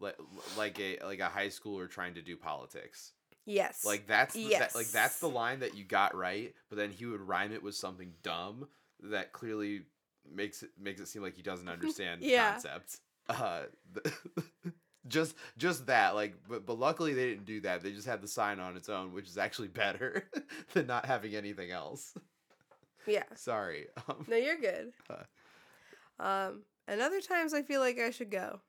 like 0.00 0.16
like 0.56 0.78
a 0.80 0.98
like 1.04 1.20
a 1.20 1.26
high 1.28 1.48
schooler 1.48 1.88
trying 1.88 2.14
to 2.14 2.22
do 2.22 2.36
politics. 2.36 3.12
Yes. 3.46 3.84
Like 3.84 4.06
that's 4.06 4.34
the, 4.34 4.48
that, 4.50 4.74
like 4.74 4.88
that's 4.88 5.20
the 5.20 5.28
line 5.28 5.60
that 5.60 5.74
you 5.74 5.84
got 5.84 6.14
right, 6.14 6.54
but 6.68 6.76
then 6.76 6.90
he 6.90 7.06
would 7.06 7.20
rhyme 7.22 7.52
it 7.52 7.62
with 7.62 7.74
something 7.74 8.12
dumb 8.22 8.68
that 9.10 9.32
clearly 9.32 9.82
makes 10.30 10.62
it 10.62 10.70
makes 10.78 11.00
it 11.00 11.08
seem 11.08 11.22
like 11.22 11.34
he 11.34 11.42
doesn't 11.42 11.68
understand 11.68 12.20
the 12.22 12.26
Yeah. 12.28 12.52
concept. 12.52 12.98
Uh, 13.28 13.62
just 15.06 15.34
just 15.56 15.86
that 15.86 16.14
like 16.14 16.34
but, 16.48 16.66
but 16.66 16.78
luckily 16.78 17.14
they 17.14 17.26
didn't 17.30 17.46
do 17.46 17.60
that. 17.62 17.82
They 17.82 17.92
just 17.92 18.06
had 18.06 18.20
the 18.20 18.28
sign 18.28 18.60
on 18.60 18.76
its 18.76 18.88
own, 18.88 19.12
which 19.14 19.28
is 19.28 19.38
actually 19.38 19.68
better 19.68 20.28
than 20.74 20.86
not 20.86 21.06
having 21.06 21.34
anything 21.34 21.70
else. 21.70 22.12
Yeah. 23.06 23.22
Sorry. 23.34 23.86
Um, 24.08 24.26
No, 24.28 24.36
you're 24.36 24.58
good. 24.58 24.92
Uh. 25.08 26.22
Um, 26.22 26.62
and 26.86 27.00
other 27.00 27.20
times 27.22 27.54
I 27.54 27.62
feel 27.62 27.80
like 27.80 27.98
I 27.98 28.10
should 28.10 28.30
go. 28.30 28.60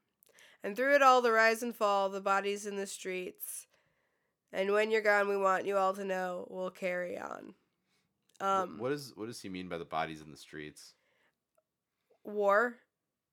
And 0.64 0.76
through 0.76 0.96
it 0.96 1.02
all, 1.02 1.22
the 1.22 1.32
rise 1.32 1.64
and 1.64 1.76
fall, 1.76 2.10
the 2.10 2.22
bodies 2.22 2.66
in 2.66 2.76
the 2.76 2.88
streets. 2.88 3.68
And 4.52 4.72
when 4.72 4.92
you're 4.92 5.02
gone, 5.02 5.28
we 5.30 5.38
want 5.38 5.66
you 5.66 5.78
all 5.78 5.94
to 5.94 6.04
know 6.04 6.48
we'll 6.50 6.72
carry 6.72 7.18
on. 7.18 7.54
Um, 8.42 8.78
what 8.78 8.92
is 8.92 9.14
what 9.16 9.28
does 9.28 9.42
he 9.42 9.50
mean 9.50 9.68
by 9.68 9.78
the 9.78 9.86
bodies 9.86 10.22
in 10.22 10.32
the 10.32 10.38
streets? 10.38 10.94
war. 12.24 12.78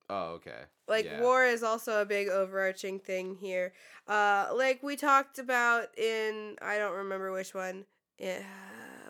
Oh, 0.09 0.33
okay. 0.35 0.63
Like 0.89 1.07
Yeah. 1.07 1.21
war 1.21 1.45
is 1.45 1.63
also 1.63 2.01
a 2.01 2.07
big 2.07 2.29
overarching 2.29 3.01
thing 3.01 3.37
here. 3.37 3.73
Uh, 4.07 4.49
like 4.55 4.83
we 4.83 4.97
talked 4.97 5.39
about 5.39 5.97
in 5.99 6.57
I 6.63 6.79
don't 6.79 6.95
remember 6.95 7.33
which 7.33 7.55
one. 7.55 7.87
Uh, 8.23 8.43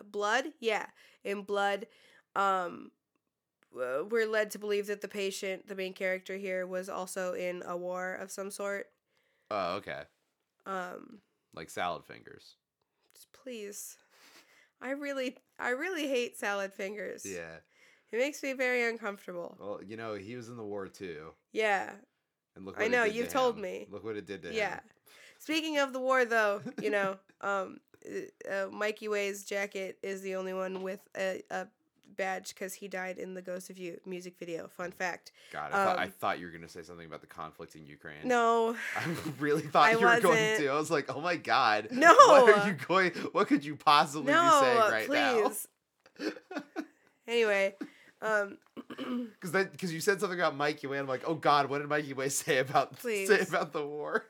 blood, 0.03 0.45
yeah, 0.59 0.87
in 1.23 1.43
blood. 1.43 1.87
Um, 2.35 2.91
we're 3.73 4.27
led 4.27 4.51
to 4.51 4.59
believe 4.59 4.87
that 4.87 5.01
the 5.01 5.07
patient, 5.07 5.67
the 5.67 5.75
main 5.75 5.93
character 5.93 6.37
here, 6.37 6.65
was 6.65 6.89
also 6.89 7.33
in 7.33 7.63
a 7.65 7.75
war 7.77 8.13
of 8.15 8.31
some 8.31 8.49
sort. 8.51 8.87
Oh, 9.51 9.75
okay. 9.75 10.03
Um, 10.65 11.19
Like 11.53 11.69
salad 11.69 12.03
fingers. 12.05 12.55
please, 13.33 13.97
I 14.81 14.91
really, 14.91 15.37
I 15.59 15.69
really 15.69 16.07
hate 16.07 16.37
salad 16.37 16.73
fingers. 16.73 17.25
Yeah. 17.25 17.57
it 18.11 18.17
makes 18.19 18.41
me 18.43 18.53
very 18.53 18.83
uncomfortable. 18.87 19.57
Well, 19.59 19.79
you 19.85 19.97
know, 19.97 20.15
he 20.15 20.35
was 20.35 20.49
in 20.49 20.57
the 20.57 20.63
war 20.63 20.87
too. 20.87 21.31
Yeah, 21.53 21.91
And 22.55 22.65
look 22.65 22.79
I 22.79 22.87
know, 22.87 23.03
you've 23.05 23.29
told 23.29 23.55
him. 23.55 23.61
me. 23.63 23.87
Look 23.89 24.03
what 24.03 24.17
it 24.17 24.25
did 24.27 24.41
to 24.43 24.49
yeah. 24.49 24.53
him. 24.53 24.59
Yeah. 24.59 24.79
Speaking 25.39 25.77
of 25.77 25.93
the 25.93 25.99
war, 25.99 26.25
though, 26.25 26.61
you 26.81 26.89
know, 26.97 27.17
um, 27.41 27.79
uh, 28.05 28.49
uh, 28.51 28.67
Mikey 28.71 29.07
Way's 29.07 29.45
jacket 29.45 29.97
is 30.03 30.21
the 30.21 30.35
only 30.35 30.53
one 30.53 30.81
with 30.83 31.01
a, 31.17 31.41
a 31.51 31.67
badge 32.15 32.49
because 32.53 32.75
he 32.75 32.87
died 32.87 33.17
in 33.17 33.33
the 33.33 33.41
Ghost 33.41 33.69
of 33.69 33.77
You 33.77 33.99
music 34.05 34.35
video. 34.39 34.67
Fun 34.67 34.91
fact. 34.91 35.31
God, 35.51 35.71
I, 35.71 35.83
thought, 35.85 35.99
I 35.99 36.03
Um, 36.05 36.11
thought 36.11 36.39
you 36.39 36.45
were 36.45 36.51
gonna 36.51 36.69
say 36.69 36.83
something 36.83 37.05
about 37.05 37.21
the 37.21 37.27
conflict 37.27 37.75
in 37.75 37.85
Ukraine. 37.85 38.17
No, 38.23 38.75
I 38.95 39.03
really 39.39 39.61
thought 39.63 39.87
I 39.87 39.91
you 39.91 39.97
were 39.99 40.19
going 40.21 40.37
wasn't. 40.39 40.59
to. 40.59 40.67
I 40.69 40.75
was 40.77 40.91
like, 40.91 41.13
oh 41.15 41.21
my 41.21 41.35
god. 41.35 41.89
No. 41.91 42.13
What 42.27 42.57
are 42.59 42.67
you 42.67 42.73
going? 42.87 43.11
What 43.33 43.47
could 43.47 43.65
you 43.65 43.75
possibly 43.75 44.31
no, 44.31 44.43
be 44.43 44.65
saying 44.65 44.91
right 44.91 45.07
please. 45.07 45.67
now? 46.19 46.63
Anyway, 47.27 47.75
um, 48.21 48.57
Because 48.97 49.51
then, 49.51 49.69
because 49.71 49.93
you 49.93 49.99
said 49.99 50.19
something 50.21 50.39
about 50.39 50.55
Mikey 50.55 50.87
Way, 50.87 50.97
I'm 50.97 51.07
like, 51.07 51.23
oh 51.27 51.35
god, 51.35 51.69
what 51.69 51.79
did 51.79 51.87
Mikey 51.89 52.13
Way 52.13 52.29
say 52.29 52.59
about 52.59 52.99
say 53.01 53.39
about 53.41 53.73
the 53.73 53.85
war? 53.85 54.25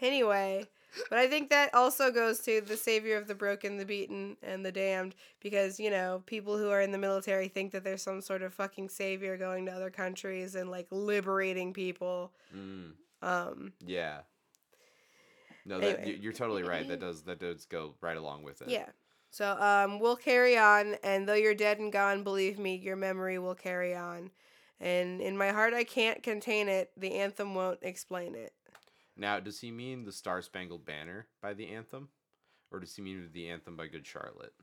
anyway, 0.00 0.64
but 1.10 1.18
I 1.18 1.26
think 1.28 1.50
that 1.50 1.74
also 1.74 2.10
goes 2.10 2.40
to 2.40 2.60
the 2.60 2.76
savior 2.76 3.16
of 3.16 3.26
the 3.28 3.34
broken, 3.34 3.76
the 3.76 3.84
beaten, 3.84 4.36
and 4.42 4.64
the 4.64 4.72
damned, 4.72 5.14
because 5.40 5.78
you 5.80 5.90
know 5.90 6.22
people 6.26 6.56
who 6.58 6.70
are 6.70 6.80
in 6.80 6.92
the 6.92 6.98
military 6.98 7.48
think 7.48 7.72
that 7.72 7.84
there's 7.84 8.02
some 8.02 8.20
sort 8.20 8.42
of 8.42 8.54
fucking 8.54 8.88
savior 8.88 9.36
going 9.36 9.66
to 9.66 9.72
other 9.72 9.90
countries 9.90 10.54
and 10.54 10.70
like 10.70 10.86
liberating 10.90 11.72
people. 11.72 12.32
Mm, 12.56 12.92
Um, 13.22 13.72
yeah. 13.84 14.20
No, 15.64 15.78
that 15.80 15.98
Anyway. 16.00 16.10
you- 16.12 16.22
you're 16.22 16.32
totally 16.32 16.62
right. 16.62 16.88
That 16.88 17.00
does 17.06 17.22
that 17.22 17.38
does 17.38 17.66
go 17.66 17.94
right 18.00 18.16
along 18.16 18.42
with 18.42 18.62
it. 18.62 18.68
Yeah. 18.68 18.86
So 19.30 19.52
um, 19.60 20.00
we'll 20.00 20.16
carry 20.16 20.56
on, 20.56 20.94
and 21.02 21.28
though 21.28 21.34
you're 21.34 21.54
dead 21.54 21.78
and 21.78 21.92
gone, 21.92 22.22
believe 22.22 22.58
me, 22.58 22.76
your 22.76 22.96
memory 22.96 23.38
will 23.38 23.54
carry 23.54 23.94
on. 23.94 24.30
And 24.80 25.20
in 25.20 25.36
my 25.36 25.50
heart, 25.50 25.74
I 25.74 25.84
can't 25.84 26.22
contain 26.22 26.68
it. 26.68 26.92
The 26.96 27.12
anthem 27.16 27.54
won't 27.54 27.80
explain 27.82 28.34
it. 28.34 28.54
Now, 29.18 29.40
does 29.40 29.60
he 29.60 29.72
mean 29.72 30.04
the 30.04 30.12
Star 30.12 30.40
Spangled 30.40 30.86
Banner 30.86 31.26
by 31.42 31.52
the 31.52 31.68
anthem, 31.68 32.08
or 32.70 32.78
does 32.78 32.94
he 32.94 33.02
mean 33.02 33.28
the 33.32 33.48
anthem 33.48 33.76
by 33.76 33.88
Good 33.88 34.06
Charlotte? 34.06 34.54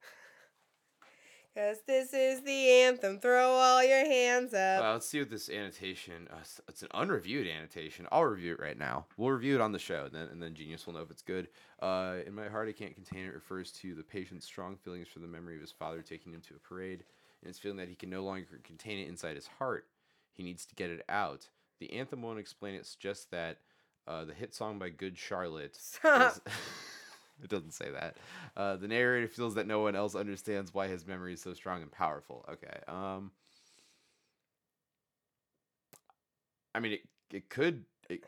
Cause 1.54 1.76
this 1.86 2.14
is 2.14 2.42
the 2.42 2.70
anthem. 2.70 3.20
Throw 3.20 3.50
all 3.50 3.84
your 3.84 4.06
hands 4.06 4.54
up. 4.54 4.80
Well, 4.80 4.92
let's 4.94 5.06
see 5.06 5.18
what 5.18 5.28
this 5.28 5.50
annotation. 5.50 6.26
Uh, 6.30 6.38
it's 6.68 6.82
an 6.82 6.88
unreviewed 6.94 7.46
annotation. 7.46 8.06
I'll 8.10 8.24
review 8.24 8.54
it 8.54 8.60
right 8.60 8.78
now. 8.78 9.04
We'll 9.18 9.32
review 9.32 9.56
it 9.56 9.60
on 9.60 9.72
the 9.72 9.78
show, 9.78 10.04
and 10.06 10.14
then 10.14 10.28
and 10.28 10.42
then 10.42 10.54
Genius 10.54 10.86
will 10.86 10.94
know 10.94 11.02
if 11.02 11.10
it's 11.10 11.22
good. 11.22 11.48
Uh, 11.82 12.16
in 12.26 12.34
my 12.34 12.48
heart, 12.48 12.68
I 12.68 12.72
can't 12.72 12.94
contain 12.94 13.26
it. 13.26 13.34
Refers 13.34 13.72
to 13.72 13.94
the 13.94 14.02
patient's 14.02 14.46
strong 14.46 14.76
feelings 14.76 15.08
for 15.08 15.18
the 15.18 15.26
memory 15.26 15.56
of 15.56 15.60
his 15.60 15.72
father 15.72 16.00
taking 16.00 16.32
him 16.32 16.40
to 16.48 16.54
a 16.54 16.58
parade, 16.66 17.04
and 17.42 17.48
his 17.48 17.58
feeling 17.58 17.76
that 17.76 17.88
he 17.88 17.94
can 17.94 18.08
no 18.08 18.24
longer 18.24 18.46
contain 18.64 19.00
it 19.00 19.08
inside 19.08 19.36
his 19.36 19.48
heart. 19.58 19.86
He 20.32 20.42
needs 20.42 20.64
to 20.64 20.74
get 20.74 20.88
it 20.88 21.04
out. 21.10 21.48
The 21.78 21.92
anthem 21.92 22.22
won't 22.22 22.38
explain 22.38 22.74
it. 22.74 22.86
Suggests 22.86 23.26
that 23.26 23.58
uh, 24.08 24.24
the 24.24 24.34
hit 24.34 24.54
song 24.54 24.78
by 24.78 24.88
Good 24.88 25.18
Charlotte. 25.18 25.76
Is- 26.04 26.40
it 27.44 27.50
doesn't 27.50 27.74
say 27.74 27.90
that. 27.90 28.16
Uh, 28.56 28.76
the 28.76 28.88
narrator 28.88 29.28
feels 29.28 29.54
that 29.56 29.66
no 29.68 29.80
one 29.80 29.94
else 29.94 30.14
understands 30.16 30.74
why 30.74 30.88
his 30.88 31.06
memory 31.06 31.34
is 31.34 31.42
so 31.42 31.54
strong 31.54 31.82
and 31.82 31.92
powerful. 31.92 32.44
Okay. 32.50 32.80
Um. 32.88 33.32
I 36.74 36.80
mean, 36.80 36.92
it 36.92 37.00
it 37.32 37.48
could 37.48 37.84
it, 38.08 38.24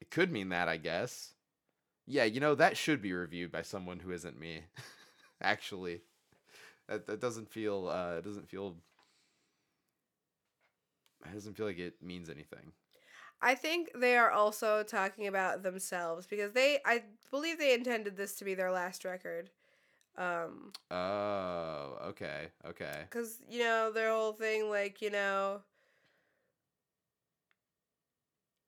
it 0.00 0.10
could 0.10 0.32
mean 0.32 0.50
that, 0.50 0.68
I 0.68 0.76
guess. 0.76 1.34
Yeah, 2.06 2.24
you 2.24 2.40
know 2.40 2.54
that 2.56 2.76
should 2.76 3.02
be 3.02 3.12
reviewed 3.12 3.52
by 3.52 3.62
someone 3.62 4.00
who 4.00 4.12
isn't 4.12 4.38
me. 4.38 4.62
Actually, 5.42 6.02
that 6.88 7.06
that 7.06 7.20
doesn't 7.20 7.50
feel 7.50 7.88
uh 7.88 8.16
it 8.18 8.24
doesn't 8.24 8.48
feel 8.50 8.76
it 11.28 11.32
doesn't 11.34 11.54
feel 11.56 11.66
like 11.66 11.78
it 11.78 12.02
means 12.02 12.28
anything. 12.28 12.72
I 13.44 13.54
think 13.54 13.90
they 13.94 14.16
are 14.16 14.30
also 14.30 14.82
talking 14.82 15.28
about 15.28 15.62
themselves 15.62 16.26
because 16.26 16.52
they, 16.52 16.80
I 16.84 17.04
believe 17.30 17.58
they 17.58 17.74
intended 17.74 18.16
this 18.16 18.36
to 18.36 18.44
be 18.44 18.54
their 18.54 18.72
last 18.72 19.04
record. 19.04 19.50
Um, 20.16 20.72
Oh, 20.90 21.98
okay, 22.08 22.48
okay. 22.66 23.04
Because, 23.10 23.38
you 23.50 23.60
know, 23.60 23.92
their 23.92 24.10
whole 24.10 24.32
thing, 24.32 24.70
like, 24.70 25.02
you 25.02 25.10
know, 25.10 25.62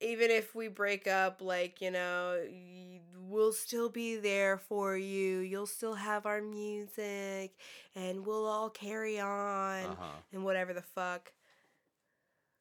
even 0.00 0.30
if 0.30 0.54
we 0.54 0.68
break 0.68 1.06
up, 1.06 1.40
like, 1.40 1.80
you 1.80 1.90
know, 1.90 2.40
we'll 3.28 3.52
still 3.52 3.88
be 3.88 4.16
there 4.16 4.58
for 4.58 4.96
you. 4.96 5.38
You'll 5.38 5.66
still 5.66 5.94
have 5.94 6.26
our 6.26 6.42
music 6.42 7.54
and 7.94 8.26
we'll 8.26 8.46
all 8.46 8.70
carry 8.70 9.20
on 9.20 9.84
Uh 9.84 9.94
huh. 9.98 10.16
and 10.32 10.44
whatever 10.44 10.74
the 10.74 10.82
fuck. 10.82 11.32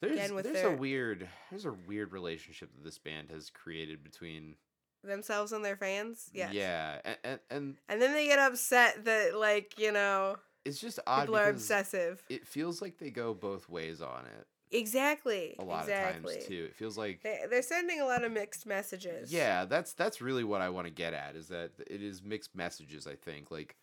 There's 0.02 0.30
there's 0.32 0.44
their- 0.44 0.74
a 0.74 0.78
weird 0.78 1.28
there's 1.50 1.66
a 1.66 1.72
weird 1.72 2.12
relationship 2.12 2.70
that 2.74 2.84
this 2.84 2.98
band 2.98 3.30
has 3.32 3.50
created 3.50 4.04
between 4.04 4.56
Themselves 5.04 5.52
and 5.52 5.64
their 5.64 5.78
fans? 5.78 6.30
Yes. 6.34 6.54
yeah 6.54 7.00
and, 7.06 7.18
and 7.24 7.40
and 7.50 7.78
And 7.88 8.02
then 8.02 8.14
they 8.14 8.26
get 8.28 8.40
upset 8.40 9.06
that, 9.06 9.36
like, 9.38 9.78
you 9.80 9.92
know, 9.92 10.38
it's 10.66 10.80
just 10.82 11.00
odd 11.06 11.22
people 11.22 11.38
are 11.38 11.50
obsessive. 11.50 12.24
it 12.30 12.48
feels 12.48 12.82
like 12.82 12.98
they 12.98 13.12
go 13.12 13.34
both 13.34 13.70
ways 13.70 14.02
on 14.02 14.26
it 14.26 14.48
Exactly. 14.72 15.56
a 15.60 15.64
lot 15.64 15.84
exactly. 15.84 16.34
of 16.34 16.40
times 16.40 16.48
too. 16.48 16.66
It 16.66 16.76
feels 16.76 16.98
like 16.98 17.22
They, 17.22 17.40
they're 17.50 17.62
sending 17.62 18.02
a 18.02 18.06
lot 18.06 18.24
of 18.24 18.32
mixed 18.32 18.66
messages. 18.66 19.32
yeah, 19.32 19.66
that's 19.66 19.94
that's 19.94 20.22
really 20.22 20.44
what 20.44 20.62
I 20.62 20.70
want 20.70 20.88
to 20.88 20.92
get 20.94 21.14
at 21.14 21.36
is 21.36 21.48
that 21.50 21.72
it 21.88 22.02
is 22.02 22.24
mixed 22.24 22.56
messages. 22.56 23.06
I 23.08 23.14
think 23.16 23.52
like 23.52 23.76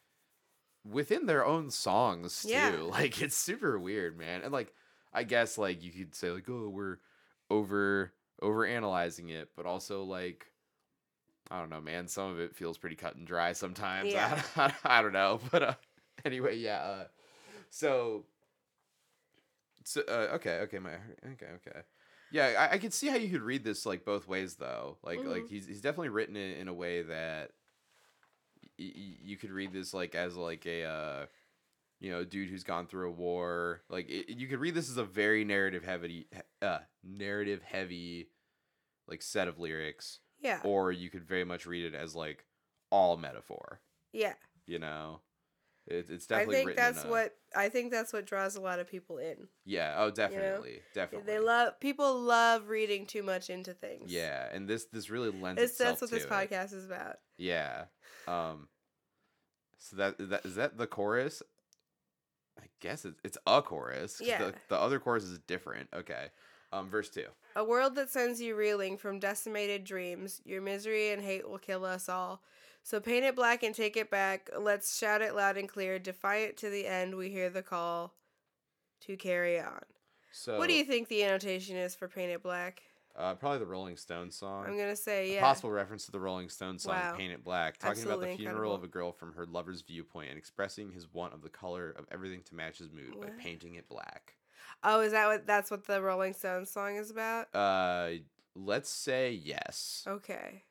within 0.85 1.27
their 1.27 1.45
own 1.47 1.71
songs 1.71 2.43
too. 2.43 2.49
Yeah. 2.49 2.77
Like 2.83 3.23
it's 3.23 3.37
super 3.37 3.79
weird, 3.79 4.19
man. 4.19 4.43
And 4.43 4.53
like 4.53 4.75
I 5.13 5.25
guess 5.25 5.59
like 5.59 5.83
you 5.83 5.91
could 5.91 6.15
say 6.15 6.31
like 6.31 6.49
oh 6.49 6.69
we're 6.69 6.99
over 7.51 8.13
over 8.41 8.65
analyzing 8.67 9.29
it, 9.31 9.51
but 9.57 9.67
also 9.67 10.05
like 10.05 10.47
I 11.51 11.61
don't 11.61 11.71
know, 11.71 11.81
man. 11.81 12.09
Some 12.09 12.31
of 12.31 12.41
it 12.41 12.55
feels 12.57 12.79
pretty 12.79 12.97
cut 12.97 13.17
and 13.17 13.27
dry 13.27 13.53
sometimes. 13.53 14.13
Yeah. 14.15 14.41
I, 14.57 14.73
I, 14.85 15.03
don't 15.03 15.13
know, 15.13 15.41
but 15.51 15.63
uh, 15.63 15.75
anyway, 16.25 16.57
yeah. 16.57 16.79
Uh, 16.79 17.05
so 17.71 18.25
So, 19.85 20.03
uh, 20.09 20.35
okay, 20.37 20.59
okay, 20.61 20.79
my 20.79 20.93
okay, 21.33 21.47
okay. 21.57 21.81
Yeah, 22.31 22.69
I, 22.71 22.75
I 22.75 22.79
could 22.79 22.95
see 22.95 23.09
how 23.09 23.17
you 23.17 23.29
could 23.29 23.43
read 23.43 23.65
this 23.65 23.85
like 23.85 24.05
both 24.05 24.29
ways 24.29 24.55
though. 24.57 24.99
Like 25.03 25.25
like 25.27 25.45
Mhm. 25.45 25.49
he's 25.49 25.67
he's 25.67 25.81
definitely 25.81 26.11
written 26.11 26.37
it 26.37 26.59
in 26.59 26.69
a 26.69 26.75
way 26.75 27.03
that 27.03 27.51
y- 28.79 28.93
y- 28.97 29.19
you 29.23 29.37
could 29.37 29.51
read 29.51 29.73
this 29.73 29.93
like 29.95 30.15
as 30.15 30.37
like 30.37 30.67
a 30.67 30.85
uh 30.85 31.27
you 32.03 32.11
know 32.11 32.25
dude 32.25 32.51
who's 32.51 32.65
gone 32.65 32.87
through 32.87 33.09
a 33.09 33.13
war. 33.13 33.83
Like 33.89 34.11
it, 34.11 34.37
you 34.37 34.49
could 34.49 34.59
read 34.59 34.75
this 34.75 34.91
as 34.91 34.97
a 34.99 35.05
very 35.05 35.45
narrative 35.45 35.85
heavy 35.85 36.27
uh 36.61 36.81
narrative 37.05 37.63
heavy 37.63 38.29
like 39.07 39.23
set 39.23 39.47
of 39.49 39.59
lyrics 39.61 40.19
Yeah. 40.41 40.61
or 40.65 40.91
you 40.93 41.09
could 41.11 41.25
very 41.25 41.45
much 41.45 41.65
read 41.65 41.85
it 41.85 41.95
as 41.95 42.15
like 42.15 42.45
all 42.91 43.17
metaphor, 43.17 43.81
yeah. 44.13 44.35
you 44.67 44.79
know. 44.79 45.21
It, 45.87 46.11
it's 46.11 46.27
I 46.31 46.35
definitely 46.39 46.55
think 46.55 46.69
written 46.69 46.85
that's 46.85 47.05
a- 47.05 47.09
what 47.09 47.35
I 47.57 47.69
think 47.69 47.91
that's 47.93 48.13
what 48.13 48.27
draws 48.27 48.57
a 48.57 48.61
lot 48.61 48.79
of 48.81 48.89
people 48.89 49.19
in. 49.19 49.49
Yeah, 49.65 49.95
oh 49.99 50.11
definitely. 50.11 50.81
Definitely. 50.95 51.33
They 51.33 51.39
love 51.39 51.79
people 51.81 52.21
love 52.21 52.69
reading 52.69 53.07
too 53.07 53.23
much 53.23 53.49
into 53.51 53.75
things. 53.75 54.13
Yeah, 54.13 54.49
and 54.53 54.69
this 54.69 54.87
this 54.87 55.09
really 55.11 55.31
lends 55.31 55.61
It's, 55.63 55.73
itself 55.73 56.01
that's 56.01 56.03
what 56.03 56.09
to 56.11 56.15
this 56.17 56.25
it. 56.25 56.31
podcast 56.31 56.73
is 56.75 56.85
about. 56.85 57.17
Yeah. 57.39 57.85
Um. 58.29 58.69
So 59.79 59.97
that 59.97 60.17
that 60.31 60.47
is 60.47 60.55
that 60.55 60.77
the 60.79 60.87
chorus. 60.87 61.43
I 62.59 62.65
guess 62.81 63.05
it's 63.05 63.21
it's 63.25 63.39
a 63.47 63.63
chorus. 63.63 64.21
Yeah. 64.23 64.39
The, 64.39 64.55
the 64.69 64.81
other 64.81 64.99
chorus 64.99 65.25
is 65.25 65.39
different. 65.47 65.89
Okay. 65.95 66.27
Um. 66.73 66.89
Verse 66.89 67.11
two. 67.11 67.27
A 67.57 67.65
world 67.65 67.95
that 67.97 68.11
sends 68.11 68.41
you 68.41 68.57
reeling 68.57 68.97
from 68.97 69.19
decimated 69.19 69.85
dreams. 69.85 70.41
Your 70.45 70.63
misery 70.63 71.11
and 71.11 71.23
hate 71.23 71.49
will 71.49 71.59
kill 71.59 71.85
us 71.85 72.09
all. 72.09 72.43
So 72.83 72.99
paint 72.99 73.25
it 73.25 73.37
black 73.37 73.63
and 73.63 73.75
take 73.75 73.97
it 73.97 74.11
back. 74.11 74.51
Let's 74.59 74.99
shout 74.99 75.23
it 75.23 75.35
loud 75.35 75.57
and 75.57 75.69
clear. 75.69 75.99
Defiant 75.99 76.57
to 76.59 76.71
the 76.71 76.87
end, 76.87 77.15
we 77.15 77.31
hear 77.31 77.51
the 77.51 77.63
call 77.63 78.15
to 79.03 79.17
carry 79.17 79.61
on. 79.61 79.83
So 80.33 80.59
what 80.59 80.69
do 80.69 80.75
you 80.75 80.85
think 80.85 81.09
the 81.09 81.25
annotation 81.25 81.77
is 81.77 81.95
for 81.95 82.09
Paint 82.09 82.33
It 82.33 82.43
Black? 82.43 82.83
Uh, 83.15 83.35
probably 83.35 83.59
the 83.59 83.67
Rolling 83.67 83.97
Stones 83.97 84.35
song. 84.35 84.65
I'm 84.67 84.79
gonna 84.79 84.97
say 84.97 85.31
A 85.31 85.35
yeah. 85.35 85.41
possible 85.41 85.71
reference 85.71 86.07
to 86.07 86.13
the 86.13 86.21
Rolling 86.21 86.49
Stones 86.49 86.83
song 86.83 86.95
Wow. 86.95 87.15
"Paint 87.15 87.33
It 87.33 87.45
Black," 87.45 87.77
talking 87.77 87.91
Absolutely 87.91 88.29
about 88.29 88.39
the 88.39 88.45
funeral 88.45 88.75
of 88.75 88.85
a 88.85 88.89
girl 88.89 89.13
from 89.13 89.35
her 89.35 89.45
lover's 89.45 89.83
viewpoint 89.83 90.31
and 90.31 90.39
expressing 90.39 90.93
his 90.93 91.13
want 91.13 91.35
of 91.35 91.43
the 91.43 91.51
color 91.51 91.91
of 91.91 92.07
everything 92.11 92.43
to 92.45 92.55
match 92.55 92.79
his 92.79 92.91
mood 92.91 93.21
by 93.21 93.29
painting 93.39 93.75
it 93.75 93.89
black. 93.89 94.35
Oh, 94.83 95.01
is 95.01 95.13
that 95.13 95.27
what 95.27 95.47
that's 95.47 95.71
what 95.71 95.87
the 95.87 96.01
Rolling 96.01 96.33
Stones 96.33 96.71
song 96.71 96.97
is 96.97 97.11
about? 97.11 97.55
Uh, 97.55 98.23
let's 98.55 98.91
say 98.91 99.33
yes. 99.33 100.05
Okay. 100.07 100.65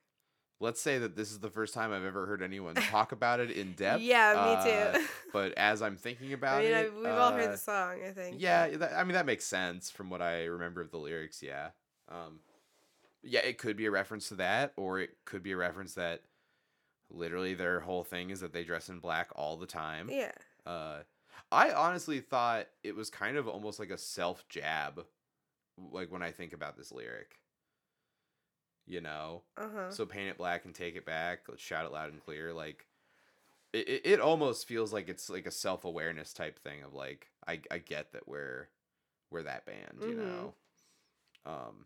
Let's 0.59 0.79
say 0.79 0.99
that 0.99 1.15
this 1.15 1.31
is 1.31 1.39
the 1.39 1.49
first 1.49 1.73
time 1.73 1.91
I've 1.91 2.03
ever 2.03 2.27
heard 2.27 2.43
anyone 2.43 2.75
talk 2.75 3.13
about 3.13 3.39
it 3.39 3.49
in 3.49 3.71
depth. 3.77 4.01
Yeah, 4.03 4.33
me 4.33 4.71
uh, 4.71 4.93
too. 4.93 5.05
but 5.33 5.53
as 5.57 5.81
I'm 5.81 5.95
thinking 5.95 6.33
about 6.33 6.61
I 6.61 6.63
mean, 6.63 6.73
I, 6.73 6.79
it, 6.81 6.95
we've 6.95 7.07
all 7.07 7.31
heard 7.31 7.49
uh, 7.49 7.51
the 7.51 7.57
song. 7.57 7.99
I 8.07 8.11
think. 8.11 8.37
Yeah, 8.39 8.67
that, 8.77 8.93
I 8.93 9.03
mean 9.03 9.13
that 9.13 9.25
makes 9.25 9.45
sense 9.45 9.89
from 9.89 10.09
what 10.09 10.21
I 10.21 10.43
remember 10.43 10.81
of 10.81 10.91
the 10.91 10.97
lyrics. 10.97 11.41
Yeah, 11.41 11.69
um, 12.11 12.39
yeah, 13.23 13.41
it 13.41 13.57
could 13.57 13.77
be 13.77 13.85
a 13.85 13.91
reference 13.91 14.27
to 14.29 14.35
that, 14.35 14.73
or 14.75 14.99
it 14.99 15.17
could 15.25 15.43
be 15.43 15.51
a 15.51 15.57
reference 15.57 15.93
that 15.93 16.21
literally 17.09 17.53
their 17.53 17.81
whole 17.81 18.03
thing 18.03 18.29
is 18.29 18.39
that 18.39 18.53
they 18.53 18.63
dress 18.63 18.89
in 18.89 18.99
black 18.99 19.29
all 19.35 19.57
the 19.57 19.65
time. 19.65 20.09
Yeah. 20.09 20.31
Uh, 20.65 20.99
I 21.51 21.71
honestly 21.71 22.19
thought 22.19 22.67
it 22.83 22.95
was 22.95 23.09
kind 23.09 23.37
of 23.37 23.47
almost 23.47 23.79
like 23.79 23.89
a 23.89 23.97
self 23.97 24.47
jab, 24.49 25.05
like 25.91 26.11
when 26.11 26.23
I 26.23 26.31
think 26.31 26.53
about 26.53 26.77
this 26.77 26.91
lyric. 26.91 27.37
You 28.87 28.99
know, 28.99 29.43
Uh 29.57 29.67
huh. 29.73 29.91
so 29.91 30.05
paint 30.05 30.29
it 30.29 30.37
black 30.37 30.65
and 30.65 30.75
take 30.75 30.95
it 30.95 31.05
back. 31.05 31.41
Let's 31.47 31.61
shout 31.61 31.85
it 31.85 31.91
loud 31.93 32.11
and 32.11 32.23
clear. 32.23 32.51
Like, 32.51 32.87
it, 33.71 34.01
it, 34.03 34.19
almost 34.19 34.67
feels 34.67 34.91
like 34.91 35.07
it's 35.07 35.29
like 35.29 35.45
a 35.45 35.51
self 35.51 35.85
awareness 35.85 36.33
type 36.33 36.59
thing 36.59 36.83
of 36.83 36.93
like, 36.93 37.27
I, 37.47 37.61
I 37.69 37.77
get 37.77 38.11
that 38.11 38.27
we're 38.27 38.67
we're 39.29 39.43
that 39.43 39.65
band, 39.65 39.99
you 40.01 40.15
Mhm. 40.15 40.17
know. 40.17 40.53
Um, 41.45 41.85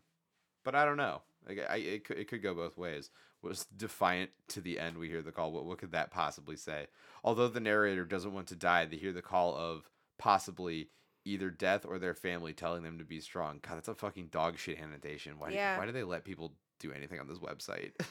but 0.66 0.74
I 0.74 0.84
don't 0.84 0.98
know. 0.98 1.22
Like, 1.48 1.60
I 1.70 1.76
it 1.76 2.04
could 2.04 2.18
it 2.18 2.28
could 2.28 2.42
go 2.42 2.52
both 2.52 2.76
ways. 2.76 3.08
Was 3.42 3.64
defiant 3.76 4.30
to 4.48 4.60
the 4.60 4.78
end. 4.80 4.98
We 4.98 5.08
hear 5.08 5.22
the 5.22 5.30
call. 5.32 5.52
What 5.52 5.64
what 5.64 5.78
could 5.78 5.92
that 5.92 6.10
possibly 6.10 6.56
say? 6.56 6.88
Although 7.24 7.48
the 7.48 7.60
narrator 7.60 8.04
doesn't 8.04 8.32
want 8.34 8.48
to 8.48 8.56
die, 8.56 8.84
they 8.84 8.96
hear 8.96 9.12
the 9.12 9.22
call 9.22 9.54
of 9.56 9.88
possibly 10.18 10.88
either 11.24 11.50
death 11.50 11.84
or 11.86 11.98
their 11.98 12.14
family 12.14 12.52
telling 12.52 12.82
them 12.82 12.98
to 12.98 13.04
be 13.04 13.20
strong. 13.20 13.60
God, 13.62 13.76
that's 13.76 13.88
a 13.88 13.94
fucking 13.94 14.28
dog 14.28 14.58
shit 14.58 14.78
annotation. 14.80 15.38
Why 15.38 15.50
Yeah. 15.50 15.78
why 15.78 15.86
do 15.86 15.92
they 15.92 16.02
let 16.02 16.24
people 16.24 16.52
do 16.80 16.92
anything 16.92 17.20
on 17.20 17.28
this 17.28 17.38
website? 17.38 17.92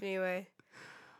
Anyway, 0.00 0.46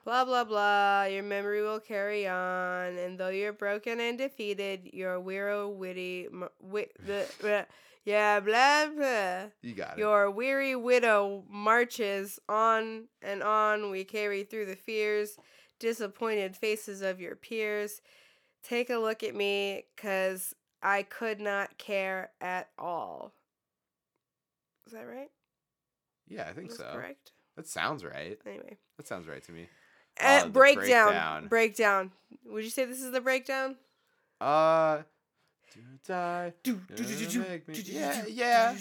blah 0.04 0.24
blah 0.24 0.44
blah. 0.44 1.04
Your 1.04 1.24
memory 1.24 1.62
will 1.62 1.80
carry 1.80 2.28
on, 2.28 2.96
and 2.96 3.18
though 3.18 3.28
you're 3.30 3.52
broken 3.52 3.98
and 3.98 4.16
defeated, 4.16 4.90
your 4.92 5.18
weary, 5.18 5.66
witty, 5.66 6.26
m- 6.26 6.48
wi- 6.62 6.86
the- 7.04 7.66
yeah, 8.08 8.40
blah 8.40 8.86
blah. 8.96 9.50
you 9.60 9.74
got 9.74 9.92
it. 9.92 9.98
Your 9.98 10.30
weary 10.30 10.74
widow 10.74 11.44
marches 11.50 12.38
on 12.48 13.04
and 13.20 13.42
on. 13.42 13.90
We 13.90 14.04
carry 14.04 14.44
through 14.44 14.66
the 14.66 14.76
fears, 14.76 15.36
disappointed 15.78 16.56
faces 16.56 17.02
of 17.02 17.20
your 17.20 17.36
peers. 17.36 18.00
Take 18.62 18.88
a 18.90 18.96
look 18.96 19.22
at 19.22 19.34
me, 19.34 19.84
cause 19.96 20.54
I 20.82 21.02
could 21.02 21.38
not 21.38 21.76
care 21.78 22.30
at 22.40 22.68
all. 22.78 23.32
Is 24.86 24.92
that 24.94 25.06
right? 25.06 25.30
yeah, 26.28 26.46
I 26.48 26.52
think 26.54 26.72
so. 26.72 26.84
correct? 26.92 27.32
That 27.56 27.66
sounds 27.66 28.04
right. 28.04 28.38
Anyway. 28.46 28.78
That 28.96 29.06
sounds 29.06 29.26
right 29.28 29.42
to 29.44 29.52
me. 29.52 29.68
Uh, 30.20 30.42
Uh, 30.44 30.48
breakdown. 30.48 31.06
breakdown. 31.08 31.46
Breakdown. 31.48 32.12
Would 32.46 32.64
you 32.64 32.70
say 32.70 32.84
this 32.84 33.02
is 33.02 33.12
the 33.12 33.20
breakdown? 33.20 33.76
Uh, 34.40 35.02
do 35.74 35.80
or 35.80 35.98
die. 36.06 36.52
make 37.48 37.68
me- 37.68 37.74
Yeah, 37.86 38.24
yeah. 38.28 38.76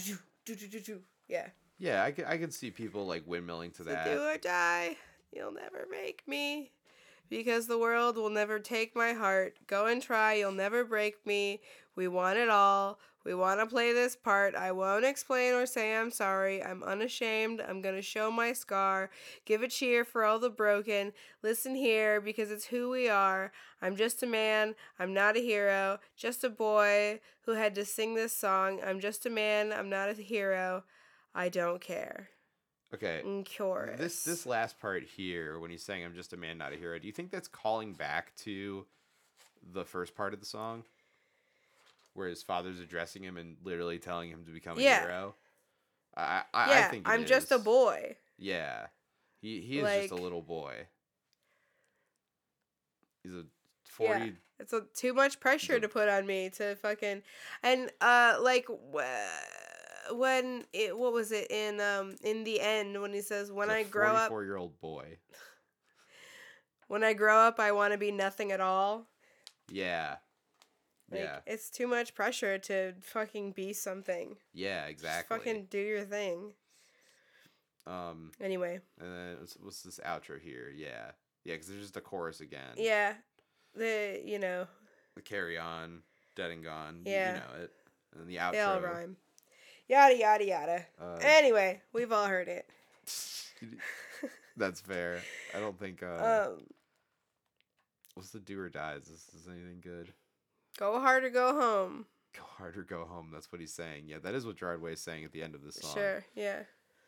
Yeah. 1.27 1.47
Yeah, 1.79 2.03
I 2.03 2.11
can 2.11 2.25
I 2.25 2.37
can 2.37 2.49
see 2.51 2.71
people 2.71 3.05
like 3.05 3.25
windmilling 3.27 3.75
to 3.77 3.83
that. 3.83 4.05
do 4.05 4.21
or 4.23 4.37
die. 4.37 4.97
You'll 5.31 5.51
never 5.51 5.85
make 5.91 6.23
me. 6.27 6.71
Because 7.29 7.67
the 7.67 7.77
world 7.77 8.15
will 8.15 8.29
never 8.29 8.57
take 8.57 8.95
my 8.95 9.11
heart. 9.11 9.57
Go 9.67 9.85
and 9.87 10.01
try. 10.01 10.35
You'll 10.35 10.53
never 10.53 10.85
break 10.85 11.25
me. 11.25 11.59
We 11.95 12.07
want 12.07 12.37
it 12.39 12.47
all. 12.49 12.99
We 13.27 13.33
want 13.33 13.59
to 13.59 13.65
play 13.65 13.91
this 13.91 14.15
part. 14.15 14.55
I 14.55 14.71
won't 14.71 15.03
explain 15.03 15.53
or 15.53 15.65
say 15.65 15.93
I'm 15.93 16.11
sorry. 16.11 16.63
I'm 16.63 16.81
unashamed. 16.81 17.59
I'm 17.59 17.81
going 17.81 17.95
to 17.95 18.01
show 18.01 18.31
my 18.31 18.53
scar. 18.53 19.09
Give 19.43 19.61
a 19.61 19.67
cheer 19.67 20.05
for 20.05 20.23
all 20.23 20.39
the 20.39 20.49
broken. 20.49 21.11
Listen 21.43 21.75
here 21.75 22.21
because 22.21 22.51
it's 22.51 22.67
who 22.67 22.89
we 22.89 23.09
are. 23.09 23.51
I'm 23.81 23.97
just 23.97 24.23
a 24.23 24.27
man. 24.27 24.75
I'm 24.97 25.13
not 25.13 25.35
a 25.35 25.41
hero. 25.41 25.99
Just 26.15 26.45
a 26.45 26.49
boy 26.49 27.19
who 27.41 27.51
had 27.51 27.75
to 27.75 27.83
sing 27.83 28.15
this 28.15 28.31
song. 28.31 28.79
I'm 28.81 29.01
just 29.01 29.25
a 29.25 29.29
man. 29.29 29.73
I'm 29.73 29.89
not 29.89 30.07
a 30.07 30.13
hero. 30.13 30.85
I 31.35 31.49
don't 31.49 31.81
care. 31.81 32.29
Okay. 32.93 33.21
In 33.25 33.43
chorus. 33.43 33.99
This 33.99 34.23
this 34.23 34.45
last 34.45 34.79
part 34.79 35.03
here, 35.03 35.59
when 35.59 35.69
he's 35.69 35.83
saying 35.83 36.05
"I'm 36.05 36.15
just 36.15 36.31
a 36.31 36.37
man, 36.37 36.57
not 36.57 36.71
a 36.71 36.77
hero," 36.77 36.97
do 36.97 37.05
you 37.05 37.13
think 37.13 37.31
that's 37.31 37.49
calling 37.49 37.93
back 37.93 38.33
to 38.37 38.85
the 39.73 39.83
first 39.83 40.15
part 40.15 40.33
of 40.33 40.39
the 40.39 40.45
song, 40.45 40.85
where 42.17 42.27
his 42.27 42.41
father's 42.41 42.79
addressing 42.79 43.23
him 43.23 43.37
and 43.37 43.57
literally 43.63 43.99
telling 43.99 44.29
him 44.29 44.43
to 44.45 44.51
become 44.51 44.79
a 44.79 44.81
Yeah. 44.81 45.01
hero? 45.01 45.35
I 46.15 46.41
I, 46.53 46.69
yeah, 46.69 46.79
I 46.79 46.89
think 46.89 47.07
I'm 47.07 47.25
just 47.25 47.51
a 47.51 47.59
boy. 47.59 48.17
Yeah, 48.39 48.87
he 49.39 49.61
he 49.61 49.79
is 49.79 50.09
just 50.09 50.11
a 50.11 50.15
little 50.21 50.41
boy. 50.41 50.87
He's 53.23 53.33
a 53.33 53.45
forty. 53.83 54.33
It's 54.59 54.73
a, 54.73 54.81
too 54.95 55.13
much 55.13 55.39
pressure 55.39 55.73
The- 55.73 55.81
to 55.81 55.89
put 55.89 56.09
on 56.09 56.25
me 56.25 56.49
to 56.57 56.75
fucking 56.77 57.21
and 57.61 57.91
uh 58.01 58.37
like 58.41 58.65
wh- 58.67 60.15
when 60.17 60.65
it 60.73 60.97
what 60.97 61.13
was 61.13 61.31
it 61.31 61.51
in 61.51 61.79
um 61.79 62.15
in 62.23 62.43
the 62.43 62.59
end 62.59 62.99
when 62.99 63.13
he 63.13 63.21
says 63.21 63.51
when 63.51 63.69
I 63.69 63.83
grow 63.83 64.15
up 64.15 64.29
4 64.29 64.43
year 64.43 64.57
old 64.57 64.79
boy. 64.79 65.17
when 66.87 67.03
I 67.03 67.13
grow 67.13 67.37
up 67.37 67.59
I 67.59 67.71
want 67.73 67.91
to 67.93 67.99
be 67.99 68.11
nothing 68.11 68.51
at 68.51 68.61
all. 68.61 69.05
Yeah. 69.69 70.15
Like, 71.09 71.21
yeah. 71.21 71.39
It's 71.45 71.69
too 71.69 71.87
much 71.87 72.13
pressure 72.13 72.57
to 72.59 72.93
fucking 73.01 73.53
be 73.53 73.73
something. 73.73 74.35
Yeah. 74.53 74.81
Just 74.81 74.91
Exactly. 74.91 75.37
fucking 75.37 75.67
do 75.69 75.79
your 75.79 76.03
thing. 76.03 76.53
Um. 77.85 78.31
Anyway, 78.41 78.81
And 78.99 79.11
then 79.15 79.35
what's, 79.39 79.57
what's 79.61 79.81
this 79.81 79.99
outro 80.05 80.39
here? 80.41 80.69
Yeah. 80.75 81.11
Yeah, 81.45 81.53
because 81.53 81.67
there's 81.69 81.81
just 81.81 81.95
a 81.97 82.01
chorus 82.01 82.41
again. 82.41 82.75
yeah. 82.75 83.13
The 83.75 84.21
you 84.25 84.39
know, 84.39 84.67
The 85.15 85.21
carry 85.21 85.57
on, 85.57 86.01
dead 86.35 86.51
and 86.51 86.63
gone. 86.63 87.01
Yeah. 87.05 87.35
You 87.35 87.39
know 87.39 87.63
it. 87.63 87.71
And 88.19 88.27
the 88.27 88.37
outro. 88.37 88.51
they 88.51 88.59
all 88.61 88.79
rhyme. 88.81 89.15
Yada 89.87 90.17
yada 90.17 90.45
yada. 90.45 90.85
Uh, 90.99 91.17
Anyway, 91.21 91.81
we've 91.93 92.11
all 92.11 92.25
heard 92.27 92.47
it. 92.49 92.69
that's 94.57 94.81
fair. 94.81 95.21
I 95.55 95.59
don't 95.59 95.79
think. 95.79 96.03
Uh, 96.03 96.47
Um 96.49 96.65
what's 98.15 98.31
the 98.31 98.39
do 98.39 98.59
or 98.59 98.67
dies? 98.69 99.03
Is 99.07 99.29
is 99.39 99.47
anything 99.47 99.79
good? 99.81 100.11
Go 100.77 100.99
hard 100.99 101.23
or 101.25 101.29
go 101.29 101.53
home. 101.59 102.05
Go 102.35 102.43
hard 102.57 102.77
or 102.77 102.83
go 102.83 103.05
home. 103.05 103.29
That's 103.33 103.51
what 103.51 103.59
he's 103.61 103.73
saying. 103.73 104.03
Yeah, 104.07 104.17
that 104.23 104.33
is 104.35 104.45
what 104.45 104.57
Gerard 104.57 104.81
Way 104.81 104.93
is 104.93 105.01
saying 105.01 105.25
at 105.25 105.31
the 105.31 105.41
end 105.43 105.55
of 105.55 105.63
this 105.63 105.75
song. 105.75 105.93
Sure, 105.93 106.25
yeah. 106.35 106.59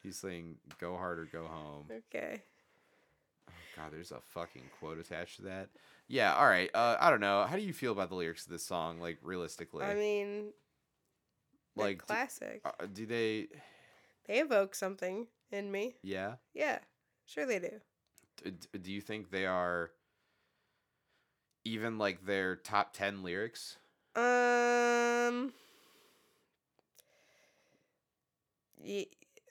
He's 0.03 0.17
saying 0.17 0.55
go 0.79 0.95
hard 0.95 1.19
or 1.19 1.25
go 1.25 1.45
home. 1.45 1.85
Okay. 2.13 2.41
Oh, 3.49 3.53
God, 3.75 3.91
there's 3.91 4.11
a 4.11 4.19
fucking 4.33 4.63
quote 4.79 4.97
attached 4.97 5.37
to 5.37 5.41
that. 5.43 5.69
Yeah, 6.07 6.33
all 6.33 6.47
right. 6.47 6.69
Uh, 6.73 6.97
I 6.99 7.09
don't 7.11 7.19
know. 7.19 7.45
How 7.47 7.55
do 7.55 7.61
you 7.61 7.73
feel 7.73 7.91
about 7.91 8.09
the 8.09 8.15
lyrics 8.15 8.45
of 8.45 8.51
this 8.51 8.65
song, 8.65 8.99
like 8.99 9.17
realistically? 9.21 9.85
I 9.85 9.93
mean, 9.93 10.51
Like, 11.75 11.99
do, 11.99 12.05
classic. 12.05 12.61
uh, 12.65 12.85
do 12.91 13.05
they? 13.05 13.47
they 14.25 14.39
evoke 14.39 14.73
something 14.73 15.27
in 15.51 15.71
me. 15.71 15.95
Yeah. 16.01 16.35
Yeah, 16.53 16.79
sure 17.25 17.45
they 17.45 17.59
do. 17.59 17.71
D- 18.43 18.51
d- 18.51 18.79
do 18.79 18.91
you 18.91 19.01
think 19.01 19.29
they 19.29 19.45
are 19.45 19.91
even 21.69 21.97
like 21.97 22.25
their 22.25 22.55
top 22.55 22.93
10 22.93 23.23
lyrics 23.23 23.77
Um, 24.15 25.53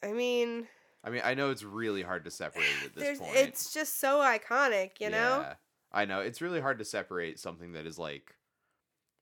I 0.03 0.13
mean, 0.13 0.67
i 1.05 1.11
mean 1.11 1.23
i 1.25 1.35
know 1.35 1.51
it's 1.51 1.63
really 1.63 2.03
hard 2.03 2.25
to 2.25 2.31
separate 2.31 2.65
at 2.85 2.95
this 2.95 3.19
point 3.19 3.37
it's 3.37 3.73
just 3.73 4.01
so 4.01 4.19
iconic, 4.19 5.01
you 5.01 5.11
know. 5.11 5.45
Yeah, 5.47 5.55
i 5.93 6.05
know 6.05 6.21
it's 6.21 6.41
really 6.43 6.61
hard 6.61 6.79
to 6.81 6.85
separate 6.85 7.39
something 7.39 7.73
that 7.73 7.87
is 7.87 7.99
like 7.99 8.35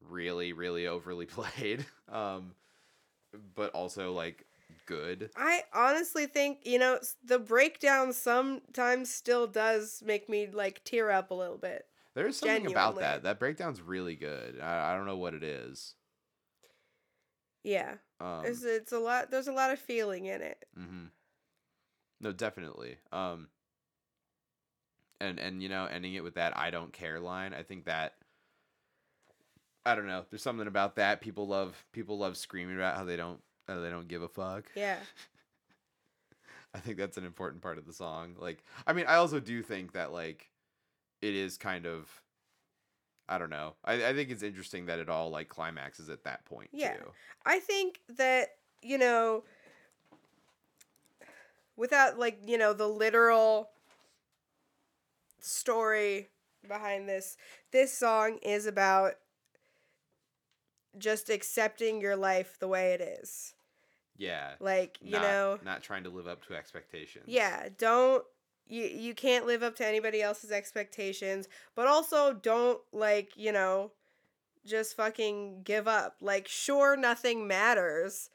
really 0.09 0.53
really 0.53 0.86
overly 0.86 1.26
played 1.26 1.84
um 2.11 2.53
but 3.55 3.70
also 3.72 4.12
like 4.12 4.47
good 4.86 5.30
I 5.36 5.64
honestly 5.74 6.26
think 6.26 6.61
you 6.64 6.78
know 6.78 6.99
the 7.24 7.38
breakdown 7.38 8.12
sometimes 8.12 9.12
still 9.12 9.47
does 9.47 10.03
make 10.05 10.28
me 10.28 10.49
like 10.51 10.82
tear 10.84 11.11
up 11.11 11.30
a 11.30 11.34
little 11.34 11.59
bit. 11.59 11.86
There's 12.16 12.36
something 12.36 12.66
about 12.66 12.94
Genuinely. 12.96 13.02
that 13.02 13.22
that 13.22 13.38
breakdown's 13.38 13.80
really 13.80 14.16
good 14.16 14.58
i, 14.60 14.92
I 14.92 14.96
don't 14.96 15.06
know 15.06 15.16
what 15.16 15.34
it 15.34 15.44
is 15.44 15.94
Yeah, 17.62 17.94
um 18.20 18.44
it's 18.44 18.62
it's 18.64 18.92
a 18.92 18.98
lot. 18.98 19.30
There's 19.30 19.48
a 19.48 19.52
lot 19.52 19.72
of 19.72 19.78
feeling 19.78 20.26
in 20.26 20.40
it. 20.40 20.64
Mm-hmm. 20.78 21.06
No, 22.20 22.32
definitely. 22.32 22.96
Um, 23.12 23.48
and 25.20 25.38
and 25.40 25.60
you 25.62 25.68
know, 25.68 25.86
ending 25.86 26.14
it 26.14 26.22
with 26.22 26.34
that 26.34 26.56
"I 26.56 26.70
don't 26.70 26.92
care" 26.92 27.18
line. 27.20 27.52
I 27.54 27.62
think 27.64 27.86
that 27.86 28.14
I 29.84 29.94
don't 29.96 30.06
know. 30.06 30.24
There's 30.30 30.42
something 30.42 30.68
about 30.68 30.94
that. 30.96 31.20
People 31.20 31.46
love 31.48 31.84
people 31.92 32.18
love 32.18 32.36
screaming 32.36 32.76
about 32.76 32.96
how 32.96 33.04
they 33.04 33.16
don't 33.16 33.40
how 33.66 33.80
they 33.80 33.90
don't 33.90 34.08
give 34.08 34.22
a 34.22 34.28
fuck. 34.28 34.64
Yeah, 34.76 34.98
I 36.74 36.78
think 36.78 36.98
that's 36.98 37.16
an 37.18 37.24
important 37.24 37.62
part 37.62 37.78
of 37.78 37.86
the 37.86 37.92
song. 37.92 38.36
Like, 38.38 38.62
I 38.86 38.92
mean, 38.92 39.06
I 39.06 39.16
also 39.16 39.40
do 39.40 39.62
think 39.62 39.92
that 39.92 40.12
like 40.12 40.50
it 41.22 41.34
is 41.34 41.56
kind 41.56 41.86
of. 41.86 42.08
I 43.28 43.38
don't 43.38 43.50
know. 43.50 43.74
I, 43.84 43.94
I 44.06 44.14
think 44.14 44.30
it's 44.30 44.44
interesting 44.44 44.86
that 44.86 45.00
it 45.00 45.08
all 45.08 45.30
like 45.30 45.48
climaxes 45.48 46.08
at 46.10 46.22
that 46.24 46.44
point 46.44 46.70
Yeah. 46.72 46.94
too. 46.94 47.10
I 47.44 47.58
think 47.58 48.00
that 48.16 48.50
you 48.82 48.98
know, 48.98 49.42
without 51.76 52.18
like 52.18 52.38
you 52.46 52.56
know 52.56 52.72
the 52.72 52.86
literal 52.88 53.70
story 55.40 56.28
behind 56.66 57.08
this, 57.08 57.36
this 57.72 57.92
song 57.92 58.38
is 58.42 58.66
about 58.66 59.14
just 60.98 61.28
accepting 61.28 62.00
your 62.00 62.16
life 62.16 62.58
the 62.58 62.68
way 62.68 62.92
it 62.92 63.00
is. 63.00 63.54
Yeah. 64.16 64.52
Like 64.60 64.98
you 65.02 65.12
not, 65.12 65.22
know, 65.22 65.58
not 65.64 65.82
trying 65.82 66.04
to 66.04 66.10
live 66.10 66.26
up 66.26 66.44
to 66.46 66.54
expectations. 66.54 67.24
Yeah, 67.26 67.68
don't 67.76 68.24
you 68.68 68.84
you 68.84 69.14
can't 69.14 69.46
live 69.46 69.62
up 69.62 69.76
to 69.76 69.86
anybody 69.86 70.22
else's 70.22 70.50
expectations, 70.52 71.48
but 71.74 71.86
also 71.86 72.32
don't 72.32 72.80
like, 72.92 73.32
you 73.36 73.52
know, 73.52 73.92
just 74.66 74.96
fucking 74.96 75.62
give 75.64 75.88
up. 75.88 76.16
Like 76.20 76.48
sure 76.48 76.96
nothing 76.96 77.46
matters 77.46 78.30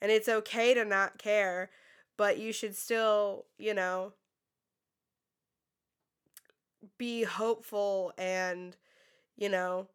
and 0.00 0.10
it's 0.10 0.28
okay 0.28 0.74
to 0.74 0.84
not 0.84 1.18
care, 1.18 1.70
but 2.16 2.38
you 2.38 2.52
should 2.52 2.76
still, 2.76 3.46
you 3.58 3.74
know, 3.74 4.12
be 6.98 7.22
hopeful 7.22 8.12
and, 8.18 8.76
you 9.36 9.48
know, 9.48 9.86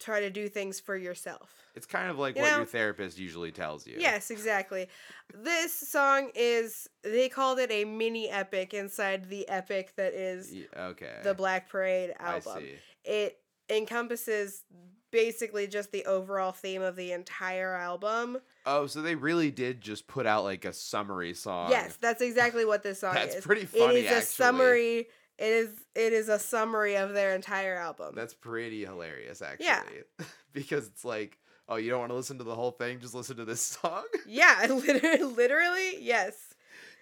try 0.00 0.20
to 0.20 0.30
do 0.30 0.48
things 0.48 0.80
for 0.80 0.96
yourself. 0.96 1.52
It's 1.74 1.86
kind 1.86 2.10
of 2.10 2.18
like 2.18 2.34
You 2.36 2.42
what 2.42 2.50
know? 2.50 2.56
your 2.58 2.66
therapist 2.66 3.18
usually 3.18 3.52
tells 3.52 3.86
you. 3.86 3.96
Yes, 3.98 4.30
exactly. 4.30 4.88
This 5.32 5.72
song 5.72 6.30
is 6.34 6.88
they 7.02 7.28
called 7.28 7.58
it 7.60 7.70
a 7.70 7.84
mini 7.84 8.28
epic 8.28 8.74
inside 8.74 9.28
the 9.30 9.48
epic 9.48 9.94
that 9.96 10.14
is 10.14 10.52
Okay. 10.76 11.20
the 11.22 11.34
Black 11.34 11.68
Parade 11.68 12.14
album. 12.18 12.64
It 13.04 13.38
encompasses 13.68 14.64
basically 15.12 15.66
just 15.66 15.90
the 15.92 16.04
overall 16.06 16.52
theme 16.52 16.82
of 16.82 16.96
the 16.96 17.12
entire 17.12 17.74
album. 17.74 18.38
Oh, 18.66 18.86
so 18.86 19.02
they 19.02 19.14
really 19.14 19.50
did 19.50 19.80
just 19.80 20.06
put 20.06 20.26
out 20.26 20.44
like 20.44 20.64
a 20.64 20.72
summary 20.72 21.34
song. 21.34 21.70
Yes, 21.70 21.96
that's 22.00 22.22
exactly 22.22 22.64
what 22.64 22.82
this 22.82 23.00
song 23.00 23.14
That's 23.14 23.36
is. 23.36 23.44
pretty 23.44 23.64
funny, 23.66 24.00
It 24.00 24.04
is 24.06 24.12
a 24.12 24.26
summary. 24.26 25.08
It 25.40 25.52
is 25.52 25.70
it 25.94 26.12
is 26.12 26.28
a 26.28 26.38
summary 26.38 26.96
of 26.96 27.14
their 27.14 27.34
entire 27.34 27.74
album. 27.76 28.14
That's 28.14 28.34
pretty 28.34 28.84
hilarious, 28.84 29.40
actually. 29.40 29.66
Yeah. 29.66 30.26
because 30.52 30.86
it's 30.86 31.04
like, 31.04 31.38
oh, 31.68 31.76
you 31.76 31.88
don't 31.90 32.00
want 32.00 32.10
to 32.10 32.16
listen 32.16 32.36
to 32.38 32.44
the 32.44 32.54
whole 32.54 32.72
thing, 32.72 33.00
just 33.00 33.14
listen 33.14 33.36
to 33.38 33.44
this 33.46 33.62
song. 33.80 34.04
yeah, 34.26 34.66
literally, 34.70 35.22
literally, 35.24 35.96
yes. 36.00 36.34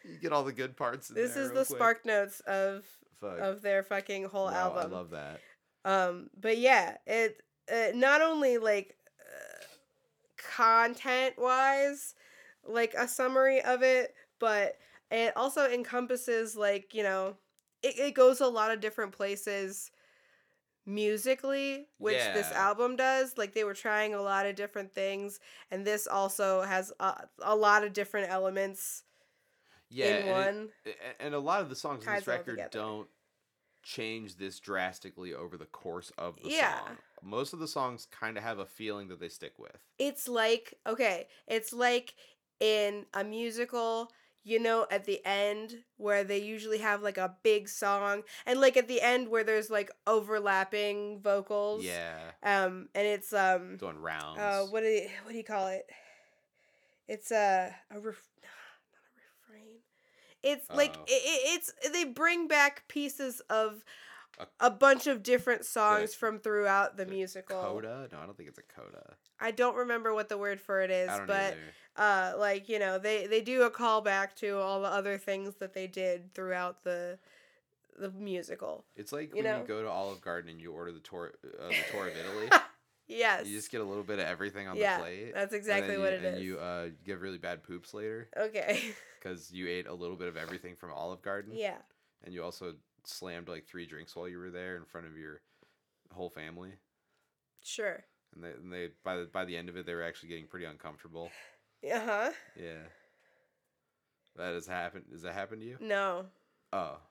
you 0.05 0.16
get 0.18 0.32
all 0.32 0.45
the 0.45 0.53
good 0.53 0.76
parts. 0.76 1.11
In 1.11 1.16
This 1.16 1.36
is 1.36 1.49
the 1.49 1.64
quick. 1.64 1.66
spark 1.66 2.07
notes 2.07 2.39
of 2.47 2.84
Fuck. 3.20 3.41
of 3.41 3.61
their 3.62 3.82
fucking 3.82 4.24
whole 4.26 4.47
Wow, 4.47 4.72
album. 4.76 4.93
I 4.93 4.97
love 4.97 5.11
that. 5.11 5.41
Um, 5.84 6.30
but 6.41 6.59
yeah, 6.59 6.97
it 7.07 7.43
uh, 7.72 7.89
not 7.95 8.22
only 8.22 8.59
like 8.59 8.95
uh, 9.20 9.64
content 10.57 11.34
wise, 11.39 12.14
like 12.66 12.95
a 12.97 13.09
summary 13.09 13.62
of 13.62 13.82
it, 13.82 14.14
but 14.39 14.76
it 15.11 15.36
also 15.36 15.66
encompasses 15.68 16.57
like 16.57 16.95
you 16.95 17.03
know, 17.03 17.36
it, 17.83 17.99
it 17.99 18.14
goes 18.14 18.41
a 18.41 18.47
lot 18.49 18.70
of 18.70 18.81
different 18.81 19.12
places 19.12 19.91
musically 20.87 21.89
which 21.99 22.33
this 22.33 22.51
album 22.53 22.97
does 22.97 23.37
like 23.37 23.53
they 23.53 23.64
were 23.64 23.74
trying 23.74 24.14
a 24.14 24.22
lot 24.22 24.47
of 24.47 24.57
different 24.57 24.93
things 24.95 25.39
and 25.70 25.87
this 25.87 26.07
also 26.07 26.62
has 26.62 26.93
a, 27.01 27.29
a 27.43 27.55
lot 27.55 27.85
of 27.85 27.93
different 27.93 28.31
elements 28.31 29.05
Yeah, 29.91 30.16
in 30.16 30.24
and 30.26 30.39
one 30.39 30.72
a- 30.87 31.22
and 31.22 31.35
a 31.35 31.39
lot 31.39 31.61
of 31.62 31.68
the 31.68 31.76
songs 31.76 32.07
on 32.07 32.11
Ties 32.11 32.26
this 32.26 32.26
record 32.26 32.70
don't 32.70 33.11
change 33.83 34.37
this 34.37 34.61
drastically 34.61 35.35
over 35.35 35.57
the 35.59 35.66
course 35.66 36.11
of 36.18 36.41
the 36.43 36.51
Yeah. 36.51 36.97
song. 36.97 37.03
Most 37.22 37.53
of 37.55 37.61
the 37.61 37.68
songs 37.68 38.07
kind 38.07 38.39
of 38.39 38.45
have 38.45 38.59
a 38.61 38.66
feeling 38.66 39.09
that 39.09 39.20
they 39.20 39.29
stick 39.31 39.59
with. 39.59 39.83
it's 39.99 40.29
like 40.29 40.74
okay 40.87 41.29
it's 41.47 41.72
like 41.72 42.14
in 42.61 43.07
a 43.14 43.24
musical 43.24 44.12
you 44.45 44.59
know 44.59 44.86
at 44.91 45.05
the 45.05 45.20
end 45.24 45.74
where 45.97 46.24
they 46.24 46.39
usually 46.39 46.78
have 46.78 47.03
like 47.03 47.18
a 47.18 47.34
big 47.43 47.68
song 47.68 48.22
and 48.47 48.61
like 48.61 48.76
at 48.76 48.89
the 48.89 49.01
end 49.03 49.28
where 49.28 49.45
there's 49.45 49.68
like 49.70 49.91
overlapping 50.07 51.20
vocals 51.20 51.84
Yeah, 51.84 52.18
um 52.43 52.89
and 52.95 53.07
it's 53.07 53.32
um 53.32 53.76
doing 53.78 53.99
rounds. 54.01 54.39
uh 54.39 54.66
what 54.70 54.80
do 54.82 54.89
you 54.89 55.09
what 55.24 55.32
do 55.32 55.36
you 55.39 55.45
call 55.45 55.66
it 55.68 55.84
it's 57.09 57.30
a 57.30 57.74
a 57.91 57.99
ref- 57.99 58.28
not 58.43 59.03
a 59.03 59.53
refrain 59.53 59.74
it's 60.43 60.68
like 60.70 60.95
Oh. 60.99 61.05
it, 61.07 61.61
it's 61.61 61.72
they 61.93 62.05
bring 62.05 62.49
back 62.49 62.86
pieces 62.89 63.41
of 63.51 63.84
A- 64.61 64.70
bunch 64.70 65.07
of 65.07 65.22
different 65.22 65.64
songs 65.64 66.14
from 66.14 66.39
throughout 66.39 66.97
the 66.97 67.07
musical 67.07 67.61
coda? 67.61 68.09
No, 68.12 68.18
I 68.18 68.26
don't 68.26 68.36
think 68.36 68.49
it's 68.49 68.59
a 68.59 68.62
coda. 68.62 69.14
I 69.41 69.51
don't 69.51 69.76
remember 69.76 70.14
what 70.14 70.28
the 70.28 70.39
word 70.39 70.61
for 70.61 70.80
it 70.80 70.91
is, 70.91 71.11
but 71.26 71.57
uh 71.97 72.34
like, 72.39 72.68
you 72.68 72.78
know, 72.78 72.99
they 72.99 73.26
they 73.26 73.41
do 73.41 73.62
a 73.62 73.70
callback 73.70 74.34
to 74.36 74.59
all 74.59 74.80
the 74.80 74.89
other 74.89 75.18
things 75.18 75.57
that 75.57 75.74
they 75.74 75.86
did 75.86 76.34
throughout 76.34 76.84
the 76.84 77.18
the 77.99 78.11
musical. 78.11 78.84
It's 78.97 79.12
like 79.12 79.30
you 79.30 79.43
when 79.43 79.45
know? 79.45 79.61
you 79.61 79.66
go 79.66 79.82
to 79.82 79.89
Olive 79.89 80.20
Garden 80.20 80.51
and 80.51 80.61
you 80.61 80.72
order 80.72 80.93
the 80.93 81.01
tour, 81.01 81.32
uh, 81.45 81.68
the 81.68 81.74
tour 81.91 82.09
of 82.09 82.16
Italy. 82.16 82.49
Yes. 83.09 83.47
You 83.47 83.57
just 83.57 83.70
get 83.70 83.80
a 83.80 83.84
little 83.84 84.03
bit 84.03 84.18
of 84.18 84.26
everything 84.26 84.68
on 84.68 84.76
yeah. 84.76 84.99
the 84.99 85.03
plate. 85.03 85.34
That's 85.34 85.55
exactly 85.55 85.97
what 85.97 86.12
you, 86.12 86.18
it 86.18 86.24
and 86.24 86.36
is. 86.36 86.43
you 86.43 86.59
uh, 86.59 86.89
get 87.05 87.18
really 87.20 87.39
bad 87.39 87.62
poops 87.62 87.95
later 87.95 88.28
okay. 88.36 88.82
because 89.20 89.51
you 89.51 89.66
ate 89.66 89.86
a 89.86 89.95
little 89.95 90.16
bit 90.16 90.28
of 90.28 90.36
everything 90.36 90.76
from 90.76 90.93
Olive 90.93 91.22
Garden. 91.22 91.53
yeah. 91.55 91.78
And 92.24 92.34
you 92.34 92.43
also 92.43 92.74
slammed 93.09 93.49
like 93.49 93.67
three 93.67 93.87
drinks 93.87 94.15
while 94.15 94.29
you 94.29 94.39
were 94.39 94.51
there 94.51 94.77
in 94.77 94.85
front 94.85 95.07
of 95.07 95.17
your 95.17 95.41
whole 96.13 96.31
family. 96.31 96.73
Sure. 97.63 98.05
And 98.35 98.45
they, 98.45 98.51
and 98.51 98.73
they 98.73 98.89
by 99.05 99.17
the 99.17 99.25
by 99.25 99.45
the 99.45 99.57
end 99.57 99.69
of 99.69 99.77
it, 99.77 99.87
they 99.87 99.95
were 99.95 100.03
actually 100.03 100.29
getting 100.31 100.47
pretty 100.47 100.67
uncomfortable. 100.67 101.31
Uh-huh. 101.85 102.31
Yeah. 102.57 102.83
That 104.37 104.55
has 104.55 104.67
happened. 104.67 105.05
Does 105.11 105.23
that 105.23 105.35
happen 105.35 105.59
to 105.61 105.65
you? 105.65 105.77
No. 105.81 106.27
Oh. 106.73 106.99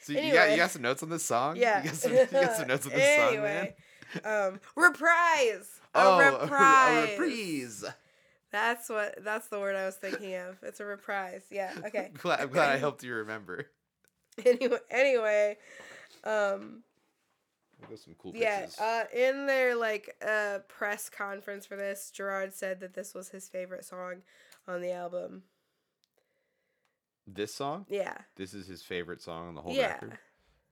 So 0.00 0.12
you 0.12 0.32
got 0.32 0.50
you 0.52 0.56
got 0.56 0.70
some 0.70 0.82
notes 0.82 1.02
on 1.02 1.08
this 1.10 1.24
song? 1.24 1.56
Yeah. 1.56 1.82
You 1.82 1.88
got 1.88 1.96
some, 1.96 2.12
you 2.12 2.26
got 2.30 2.56
some 2.56 2.68
notes 2.68 2.86
on 2.86 2.92
this 2.92 3.16
song, 3.16 3.42
man. 3.42 3.68
um 4.24 4.60
reprise. 4.76 5.68
A 5.94 5.98
Oh, 5.98 6.38
reprise. 6.42 7.08
a 7.08 7.10
reprise. 7.10 7.84
That's 8.52 8.88
what 8.88 9.18
that's 9.24 9.48
the 9.48 9.58
word 9.58 9.74
I 9.74 9.84
was 9.86 9.96
thinking 9.96 10.34
of. 10.36 10.58
It's 10.62 10.78
a 10.78 10.84
reprise. 10.84 11.42
Yeah. 11.50 11.72
Okay. 11.86 12.10
I'm 12.12 12.20
glad, 12.20 12.40
I'm 12.40 12.50
glad 12.50 12.70
I 12.70 12.76
helped 12.76 13.02
you 13.02 13.14
remember. 13.14 13.66
anyway, 14.46 14.78
anyway, 14.90 15.56
um 16.24 16.82
We'll 17.88 17.98
some 17.98 18.14
cool 18.18 18.32
Yeah, 18.34 18.60
pictures. 18.60 18.78
uh, 18.80 19.04
in 19.14 19.46
their 19.46 19.74
like 19.76 20.16
uh 20.26 20.58
press 20.68 21.08
conference 21.08 21.66
for 21.66 21.76
this, 21.76 22.10
Gerard 22.10 22.54
said 22.54 22.80
that 22.80 22.94
this 22.94 23.14
was 23.14 23.28
his 23.30 23.48
favorite 23.48 23.84
song 23.84 24.22
on 24.66 24.80
the 24.80 24.92
album. 24.92 25.42
this 27.26 27.54
song? 27.54 27.86
Yeah, 27.88 28.16
This 28.36 28.54
is 28.54 28.66
his 28.66 28.82
favorite 28.82 29.20
song 29.20 29.48
on 29.48 29.54
the 29.54 29.60
whole 29.60 29.74
yeah, 29.74 29.92
record. 29.92 30.18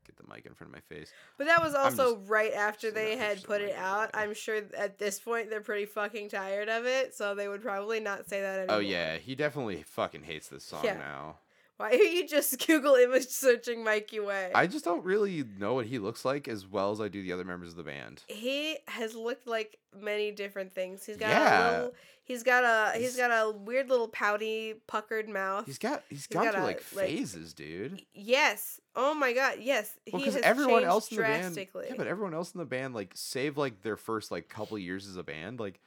get 0.07 0.17
the 0.17 0.25
mic 0.33 0.47
in 0.47 0.55
front 0.55 0.73
of 0.73 0.75
my 0.75 0.97
face. 0.97 1.13
But 1.37 1.47
that 1.47 1.61
was 1.63 1.75
also 1.75 2.17
right 2.27 2.53
after 2.53 2.91
they 2.91 3.17
had 3.17 3.43
put 3.43 3.61
it 3.61 3.75
out. 3.77 4.11
I'm 4.15 4.35
sure 4.35 4.61
at 4.77 4.99
this 4.99 5.19
point 5.21 5.51
they're 5.51 5.61
pretty 5.61 5.87
fucking 5.87 6.29
tired 6.31 6.69
of 6.69 6.87
it, 6.87 7.15
so 7.15 7.35
they 7.35 7.49
would 7.49 7.63
probably 7.63 8.01
not 8.01 8.29
say 8.29 8.41
that 8.41 8.61
anymore. 8.61 8.77
Oh 8.77 8.81
yeah, 8.81 9.17
he 9.17 9.35
definitely 9.35 9.83
fucking 9.83 10.23
hates 10.25 10.49
this 10.49 10.65
song 10.65 10.85
Yeah. 10.85 10.95
now. 10.95 11.37
Why 11.77 11.91
are 11.91 11.95
you 11.95 12.27
just 12.29 12.59
Google 12.67 12.95
image 12.95 13.27
searching 13.27 13.83
Mikey 13.83 14.21
Way? 14.21 14.53
I 14.55 14.67
just 14.67 14.85
don't 14.85 15.05
really 15.05 15.45
know 15.59 15.75
what 15.75 15.87
he 15.87 15.99
looks 15.99 16.25
like 16.25 16.47
as 16.49 16.67
well 16.67 16.93
as 16.93 17.01
I 17.01 17.09
do 17.09 17.23
the 17.23 17.33
other 17.33 17.45
members 17.45 17.71
of 17.71 17.77
the 17.77 17.83
band. 17.83 18.23
he 18.29 18.79
has 18.89 19.15
looked 19.15 19.47
like 19.47 19.79
many 20.01 20.31
different 20.31 20.75
things. 20.75 21.05
He's 21.05 21.17
got 21.17 21.31
Yeah. 21.31 21.71
a 21.71 21.73
little 21.77 21.95
he's 22.25 22.43
got 22.43 22.65
a 22.65 22.99
he's 22.99 23.17
got 23.17 23.31
a 23.31 23.51
weird 23.51 23.89
little 23.91 24.09
pouty 24.09 24.75
puckered 24.87 25.29
mouth. 25.29 25.67
He's 25.67 25.79
got 25.79 26.03
he's 26.09 26.19
He's 26.21 26.27
gone 26.29 26.45
got 26.45 26.55
through 26.55 26.63
a, 26.63 26.67
like 26.67 26.85
like- 26.95 27.07
phases, 27.09 27.53
dude. 27.55 28.03
yes. 28.13 28.81
Oh 28.97 29.13
my 29.15 29.33
god, 29.33 29.55
yes. 29.61 29.93
Well, 30.13 30.21
he 30.21 30.27
because 30.27 30.35
has 30.35 30.45
everyone 30.45 30.75
changed 30.83 30.87
else 30.89 31.11
in 31.11 31.17
the 31.17 31.23
band, 31.25 31.43
drastically. 31.55 31.87
yeah, 31.89 31.95
but 31.97 32.07
everyone 32.07 32.35
else 32.35 32.53
in 32.55 32.59
the 32.61 32.65
band, 32.65 32.95
like, 32.95 33.11
save 33.17 33.57
like 33.59 33.83
their 33.83 33.97
first 33.97 34.31
like 34.31 34.49
couple 34.49 34.79
years 34.79 35.09
as 35.09 35.17
a 35.17 35.25
band, 35.25 35.59
like, 35.59 35.81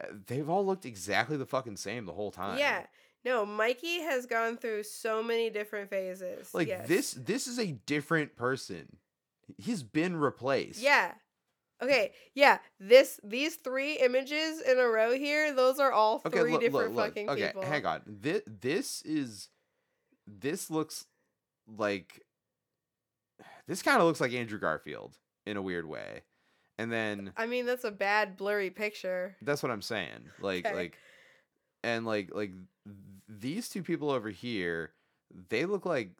uh, 0.00 0.06
they've 0.26 0.48
all 0.50 0.66
looked 0.66 0.84
exactly 0.84 1.36
the 1.36 1.46
fucking 1.46 1.76
same 1.76 2.04
the 2.06 2.12
whole 2.12 2.32
time. 2.32 2.58
Yeah. 2.58 2.84
No, 3.24 3.44
Mikey 3.44 4.00
has 4.00 4.26
gone 4.26 4.56
through 4.56 4.84
so 4.84 5.22
many 5.22 5.50
different 5.50 5.90
phases. 5.90 6.54
like 6.54 6.68
yes. 6.68 6.88
this, 6.88 7.12
this 7.12 7.46
is 7.46 7.58
a 7.58 7.72
different 7.86 8.36
person. 8.36 8.96
He's 9.56 9.82
been 9.82 10.16
replaced. 10.16 10.80
Yeah. 10.80 11.12
Okay, 11.82 12.12
yeah. 12.34 12.58
This 12.80 13.20
these 13.22 13.54
three 13.54 13.94
images 13.98 14.60
in 14.60 14.78
a 14.78 14.86
row 14.88 15.12
here, 15.14 15.52
those 15.52 15.78
are 15.78 15.92
all 15.92 16.20
Okay, 16.26 16.40
three 16.40 16.52
look, 16.52 16.60
different 16.60 16.94
look, 16.94 16.96
look. 16.96 17.06
fucking 17.14 17.30
okay, 17.30 17.46
people. 17.46 17.60
Okay, 17.62 17.70
hang 17.70 17.86
on. 17.86 18.02
This 18.04 18.42
this 18.46 19.02
is 19.02 19.48
this 20.26 20.70
looks 20.70 21.06
like 21.68 22.20
this 23.68 23.80
kind 23.82 24.00
of 24.00 24.06
looks 24.06 24.20
like 24.20 24.32
Andrew 24.32 24.58
Garfield 24.58 25.16
in 25.46 25.56
a 25.56 25.62
weird 25.62 25.86
way, 25.86 26.22
and 26.78 26.90
then 26.92 27.32
I 27.36 27.46
mean, 27.46 27.64
that's 27.64 27.84
a 27.84 27.92
bad 27.92 28.36
blurry 28.36 28.70
picture. 28.70 29.36
that's 29.42 29.62
what 29.62 29.70
I'm 29.70 29.82
saying. 29.82 30.30
Like 30.40 30.66
Okay. 30.66 30.74
like, 30.74 30.98
and 31.82 32.04
like 32.06 32.30
like 32.34 32.52
these 33.28 33.68
two 33.68 33.82
people 33.82 34.10
over 34.10 34.30
here, 34.30 34.92
they 35.48 35.64
look 35.66 35.84
like 35.86 36.10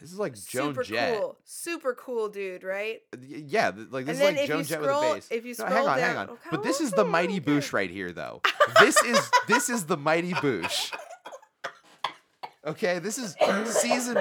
this 0.00 0.12
is 0.12 0.18
like 0.18 0.34
Joan 0.34 0.72
Super 0.74 0.82
Jett. 0.82 1.18
cool. 1.18 1.38
Super 1.44 1.94
cool 1.94 2.28
dude, 2.28 2.62
right? 2.64 3.00
Yeah, 3.18 3.72
like 3.90 4.04
this 4.06 4.18
is 4.18 4.22
like 4.24 4.46
Joan 4.46 4.64
Jett 4.64 4.82
scroll, 4.82 5.00
with 5.00 5.10
a 5.10 5.14
bass. 5.16 5.28
if 5.30 5.44
you 5.44 5.50
No, 5.50 5.54
scroll 5.54 5.70
hang 5.70 5.86
on, 5.88 5.98
down, 5.98 6.08
hang 6.08 6.16
on. 6.16 6.28
okay, 6.30 6.48
But 6.50 6.62
this 6.62 6.80
is 6.80 6.90
the 6.92 7.04
Mighty. 7.04 7.40
Boosh 7.40 7.72
right 7.72 7.90
here, 7.90 8.12
though. 8.12 8.40
This 8.80 9.00
is 9.02 9.30
this 9.48 9.68
is 9.70 9.84
the 9.86 9.96
Mighty 9.96 10.32
Boosh. 10.32 10.92
Okay, 12.66 12.98
this 12.98 13.16
is 13.16 13.36
season 13.66 14.18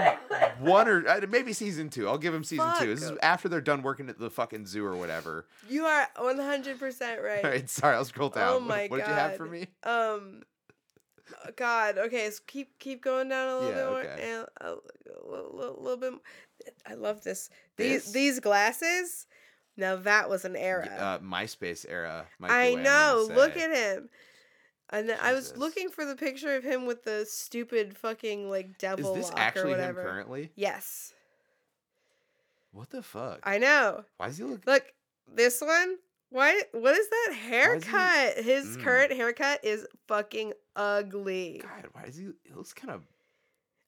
one 0.60 0.88
or 0.88 1.08
uh, 1.08 1.20
maybe 1.28 1.52
season 1.52 1.90
two. 1.90 2.08
I'll 2.08 2.20
give 2.20 2.32
him 2.32 2.44
season 2.44 2.72
two. 2.80 2.94
This 2.94 3.04
is 3.04 3.18
after 3.24 3.50
they're 3.50 3.60
done 3.60 3.82
working 3.82 4.08
at 4.08 4.20
the 4.20 4.30
fucking 4.30 4.68
zoo 4.68 4.86
or 4.86 4.96
whatever. 4.96 5.48
You 5.68 5.86
are 5.86 6.08
one 6.20 6.38
hundred 6.38 6.78
percent 6.78 7.22
right. 7.24 7.44
All 7.44 7.50
right, 7.50 7.68
sorry, 7.68 7.96
I'll 7.96 8.06
scroll 8.06 8.30
down. 8.30 8.48
Oh 8.54 8.60
What- 8.60 8.68
god, 8.68 8.90
what 8.92 8.98
did 9.00 9.08
you 9.08 9.14
have 9.14 9.36
for 9.38 9.46
me? 9.48 9.68
Um, 9.84 10.44
uh, 11.44 11.52
God. 11.56 11.98
Okay, 11.98 12.30
so 12.30 12.40
keep 12.48 12.78
keep 12.80 13.02
going 13.04 13.30
down 13.30 13.50
a 13.50 13.54
little 13.60 13.70
Yeah, 13.70 13.76
bit 13.76 13.90
more. 13.90 14.00
okay. 14.02 14.32
And 14.32 14.48
a, 14.62 14.76
little, 15.30 15.78
little, 15.82 15.98
bit. 15.98 16.14
m- 16.14 16.22
I 16.86 16.94
love 16.96 17.24
this. 17.24 17.50
This? 17.78 18.06
These 18.06 18.14
these 18.14 18.40
glasses. 18.40 19.28
Now 19.78 19.96
that 19.98 20.30
was 20.30 20.46
an 20.46 20.56
era. 20.56 20.88
Uh, 20.98 21.20
MySpace 21.20 21.86
era. 21.90 22.26
I 22.42 22.48
the 22.48 22.76
way 22.76 22.78
I'm 22.78 22.84
know. 22.84 23.28
Look 23.34 23.58
at 23.58 23.76
him. 23.76 24.10
And 24.92 25.10
then 25.10 25.18
I 25.22 25.34
was 25.34 25.58
looking 25.58 25.90
for 25.90 26.06
the 26.06 26.16
picture 26.16 26.56
of 26.56 26.64
him 26.64 26.86
with 26.86 27.04
the 27.04 27.26
stupid 27.28 27.98
fucking 27.98 28.50
like 28.50 28.78
devil. 28.78 29.14
Is 29.16 29.18
this 29.24 29.30
lock 29.32 29.40
actually 29.40 29.74
or 29.74 29.78
him 29.82 29.96
currently? 29.96 30.52
Yes, 30.56 31.12
What 32.72 32.90
the 32.90 33.02
fuck? 33.02 33.40
I 33.44 33.58
know. 33.58 34.04
Why 34.18 34.28
does 34.28 34.38
he 34.38 34.44
look? 34.44 34.66
Look, 34.68 34.84
this 35.34 35.62
one. 35.62 35.96
Why? 36.30 36.62
What 36.72 36.96
is 36.96 37.08
that 37.10 37.28
is 37.32 37.36
he- 37.38 37.42
haircut? 37.50 38.38
His 38.44 38.78
Mm. 38.78 38.84
current 38.84 39.12
haircut 39.14 39.64
is 39.64 39.88
fucking 40.08 40.54
ugly. 40.76 41.62
God, 41.62 41.88
why 41.94 42.06
does 42.06 42.18
he? 42.18 42.30
He 42.44 42.54
looks 42.54 42.74
kind 42.74 42.94
of. 42.94 43.02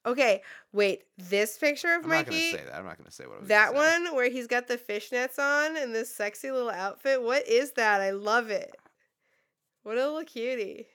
Okay, 0.05 0.41
wait. 0.71 1.03
This 1.17 1.57
picture 1.57 1.93
of 1.93 2.05
I'm 2.05 2.09
not 2.09 2.25
gonna 2.25 2.37
say 2.37 2.63
that. 2.65 2.75
I'm 2.75 2.85
not 2.85 2.97
gonna 2.97 3.11
say 3.11 3.25
what 3.25 3.37
I 3.37 3.39
was. 3.39 3.47
That 3.49 3.71
say. 3.71 3.75
one 3.75 4.15
where 4.15 4.29
he's 4.29 4.47
got 4.47 4.67
the 4.67 4.77
fishnets 4.77 5.37
on 5.37 5.77
and 5.77 5.93
this 5.93 6.13
sexy 6.13 6.51
little 6.51 6.69
outfit. 6.69 7.21
What 7.21 7.47
is 7.47 7.71
that? 7.73 8.01
I 8.01 8.11
love 8.11 8.49
it. 8.49 8.75
What 9.83 9.97
a 9.97 10.05
little 10.05 10.23
cutie. 10.23 10.87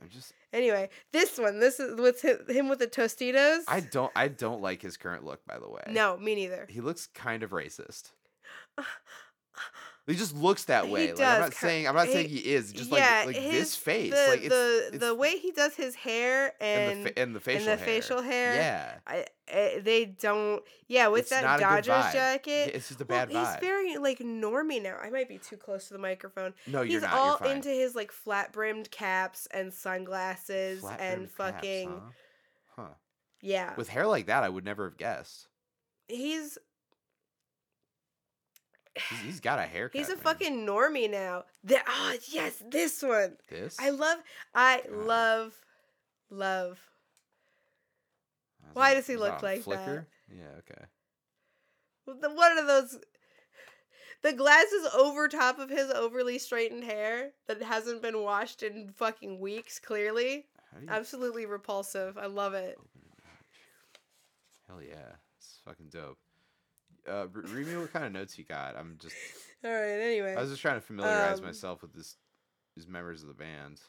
I'm 0.00 0.08
just. 0.08 0.32
Anyway, 0.52 0.88
this 1.12 1.38
one, 1.38 1.58
this 1.58 1.80
is 1.80 2.00
with 2.00 2.22
him 2.48 2.68
with 2.68 2.78
the 2.78 2.86
Tostitos. 2.86 3.64
I 3.68 3.80
don't. 3.80 4.12
I 4.14 4.28
don't 4.28 4.60
like 4.60 4.82
his 4.82 4.96
current 4.96 5.24
look. 5.24 5.44
By 5.46 5.58
the 5.58 5.68
way. 5.68 5.82
no, 5.88 6.16
me 6.16 6.34
neither. 6.34 6.66
He 6.68 6.80
looks 6.80 7.06
kind 7.06 7.42
of 7.42 7.50
racist. 7.50 8.12
He 10.06 10.16
just 10.16 10.36
looks 10.36 10.64
that 10.64 10.84
He 10.84 10.92
way. 10.92 11.12
Like, 11.12 11.20
I'm 11.20 11.40
not 11.40 11.54
saying. 11.54 11.88
I'm 11.88 11.94
not 11.94 12.06
he- 12.08 12.12
saying 12.12 12.28
he 12.28 12.38
is. 12.38 12.72
Just 12.74 12.90
yeah, 12.90 13.22
like 13.24 13.34
like 13.34 13.36
his, 13.36 13.52
this 13.52 13.76
face. 13.76 14.12
The, 14.12 14.26
like 14.28 14.40
it's, 14.40 14.48
the 14.48 14.88
it's 14.92 14.98
the 14.98 15.14
way 15.14 15.38
he 15.38 15.50
does 15.50 15.74
his 15.74 15.94
hair 15.94 16.52
and 16.60 16.92
and 16.92 17.06
the, 17.06 17.10
fa- 17.10 17.18
and 17.18 17.36
the 17.36 17.40
facial 17.40 17.64
the 17.64 17.76
hair. 17.76 17.86
facial 17.86 18.22
hair. 18.22 18.54
Yeah. 18.54 18.94
I, 19.06 19.24
I, 19.50 19.80
they 19.82 20.04
don't. 20.04 20.62
Yeah, 20.88 21.08
with 21.08 21.22
It's 21.22 21.30
that 21.30 21.42
not 21.44 21.60
a 21.60 21.62
good 21.76 21.84
Dodgers 21.84 22.12
jacket. 22.12 22.72
It's 22.74 22.88
just 22.88 23.00
a 23.00 23.06
well, 23.08 23.26
bad 23.26 23.30
he's 23.30 23.60
very 23.66 23.96
like 23.96 24.18
normie 24.18 24.82
now. 24.82 24.98
I 25.02 25.08
might 25.08 25.28
be 25.28 25.38
too 25.38 25.56
close 25.56 25.88
to 25.88 25.94
the 25.94 25.98
microphone. 26.00 26.52
no, 26.66 26.82
you're 26.82 27.00
he's 27.00 27.02
not. 27.02 27.12
all 27.14 27.38
you're 27.42 27.54
into 27.54 27.70
his 27.70 27.94
like 27.94 28.12
flat 28.12 28.52
brimmed 28.52 28.90
caps 28.90 29.48
and 29.52 29.72
sunglasses 29.72 30.80
Flat 30.80 31.00
and 31.00 31.16
brimmed 31.16 31.36
caps, 31.36 31.54
fucking 31.54 31.88
huh? 32.76 32.82
Huh. 32.82 32.88
yeah. 33.40 33.72
With 33.76 33.88
hair 33.88 34.06
like 34.06 34.26
that, 34.26 34.44
I 34.44 34.50
would 34.50 34.66
never 34.66 34.84
have 34.84 34.98
guessed. 34.98 35.48
he's 36.08 36.58
He's, 38.94 39.20
he's 39.20 39.40
got 39.40 39.58
a 39.58 39.62
haircut. 39.62 39.98
he's 39.98 40.08
a 40.08 40.14
man. 40.14 40.22
fucking 40.24 40.66
normie 40.66 41.10
now. 41.10 41.44
The, 41.64 41.78
oh 41.86 42.14
yes, 42.30 42.62
this 42.70 43.02
one. 43.02 43.36
This. 43.48 43.76
I 43.80 43.90
love. 43.90 44.18
I 44.54 44.82
God. 44.88 45.06
love, 45.06 45.54
love. 46.30 46.80
Why 48.72 48.90
that- 48.90 49.00
does 49.00 49.06
he 49.06 49.16
look 49.16 49.42
like 49.42 49.64
that? 49.64 49.70
Flickr? 49.70 50.06
Yeah. 50.30 50.58
Okay. 50.58 50.84
The, 52.20 52.30
one 52.30 52.58
of 52.58 52.66
those. 52.66 52.98
The 54.22 54.32
glasses 54.32 54.86
over 54.96 55.28
top 55.28 55.58
of 55.58 55.68
his 55.68 55.90
overly 55.90 56.38
straightened 56.38 56.84
hair 56.84 57.32
that 57.46 57.62
hasn't 57.62 58.00
been 58.00 58.22
washed 58.22 58.62
in 58.62 58.90
fucking 58.96 59.38
weeks. 59.38 59.78
Clearly, 59.78 60.46
absolutely 60.88 61.44
repulsive. 61.44 62.16
I 62.16 62.26
love 62.26 62.54
it. 62.54 62.78
open 62.78 63.00
a 63.02 63.08
notch? 63.20 63.58
Hell 64.66 64.82
yeah, 64.82 65.16
it's 65.36 65.60
fucking 65.66 65.88
dope. 65.90 66.16
Uh, 67.08 67.26
read 67.32 67.66
me 67.66 67.76
what 67.76 67.92
kind 67.92 68.04
of 68.06 68.12
notes 68.12 68.38
you 68.38 68.44
got. 68.44 68.76
I'm 68.76 68.96
just. 69.00 69.14
All 69.64 69.70
right. 69.70 70.00
Anyway. 70.00 70.34
I 70.36 70.40
was 70.40 70.50
just 70.50 70.62
trying 70.62 70.76
to 70.76 70.80
familiarize 70.86 71.38
Um, 71.40 71.44
myself 71.44 71.82
with 71.82 71.92
this, 71.94 72.16
these 72.76 72.86
members 72.88 73.22
of 73.22 73.28
the 73.28 73.34
band. 73.34 73.80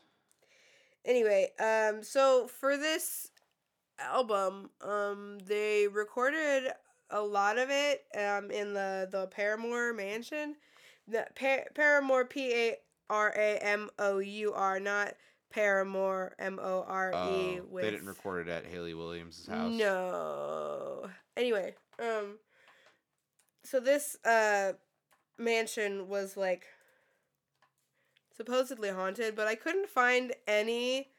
anyway 1.05 1.49
um 1.59 2.01
so 2.03 2.47
for 2.47 2.75
this 2.77 3.29
album 3.99 4.69
um 4.81 5.37
they 5.45 5.87
recorded 5.87 6.71
a 7.11 7.21
lot 7.21 7.57
of 7.59 7.69
it 7.69 8.03
um 8.17 8.49
in 8.51 8.73
the 8.73 9.07
the 9.11 9.27
paramour 9.27 9.93
mansion 9.93 10.55
the 11.07 11.25
Par- 11.35 11.67
paramour 11.75 12.25
p-a-r-a-m-o-u-r 12.25 12.79
not 14.79 15.13
paramore 15.51 16.33
m-o-r-e 16.39 17.13
Oh, 17.15 17.55
E 17.55 17.59
with 17.61 17.83
they 17.83 17.91
didn't 17.91 18.07
record 18.07 18.47
it 18.47 18.51
at 18.51 18.65
Hayley 18.65 18.93
Williams' 18.95 19.45
house. 19.47 19.71
no 19.71 21.07
anyway 21.37 21.75
um 21.99 22.39
so 23.65 23.79
this 23.79 24.15
uh 24.25 24.71
mansion 25.37 26.07
was 26.07 26.37
like 26.37 26.65
supposedly 28.35 28.89
haunted 28.89 29.35
but 29.35 29.47
i 29.47 29.55
couldn't 29.55 29.89
find 29.89 30.33
any 30.47 31.09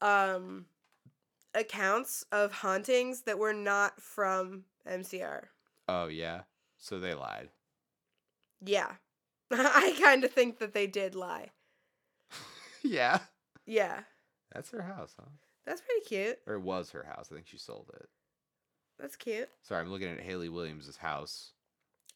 um 0.00 0.66
accounts 1.54 2.24
of 2.32 2.52
hauntings 2.52 3.22
that 3.22 3.38
were 3.38 3.52
not 3.54 4.00
from 4.00 4.64
mcr 4.88 5.44
Oh 5.86 6.06
yeah, 6.06 6.42
so 6.78 6.98
they 6.98 7.12
lied. 7.14 7.50
yeah 8.64 8.92
i 9.50 9.94
kind 10.00 10.24
of 10.24 10.30
think 10.32 10.58
that 10.58 10.72
they 10.72 10.86
did 10.86 11.14
lie 11.14 11.50
yeah, 12.82 13.18
yeah 13.66 14.00
that's 14.52 14.70
her 14.70 14.82
house, 14.82 15.14
huh? 15.18 15.28
that's 15.66 15.80
pretty 15.82 16.04
cute 16.06 16.38
Or 16.46 16.54
it 16.54 16.60
was 16.62 16.90
her 16.90 17.04
house. 17.04 17.28
I 17.30 17.34
think 17.34 17.46
she 17.46 17.58
sold 17.58 17.90
it. 17.94 18.08
That's 18.98 19.16
cute 19.16 19.48
Sorry, 19.62 19.80
I'm 19.82 19.90
looking 19.90 20.08
at 20.08 20.20
Hayley 20.20 20.48
Williams' 20.48 20.96
house. 20.96 21.52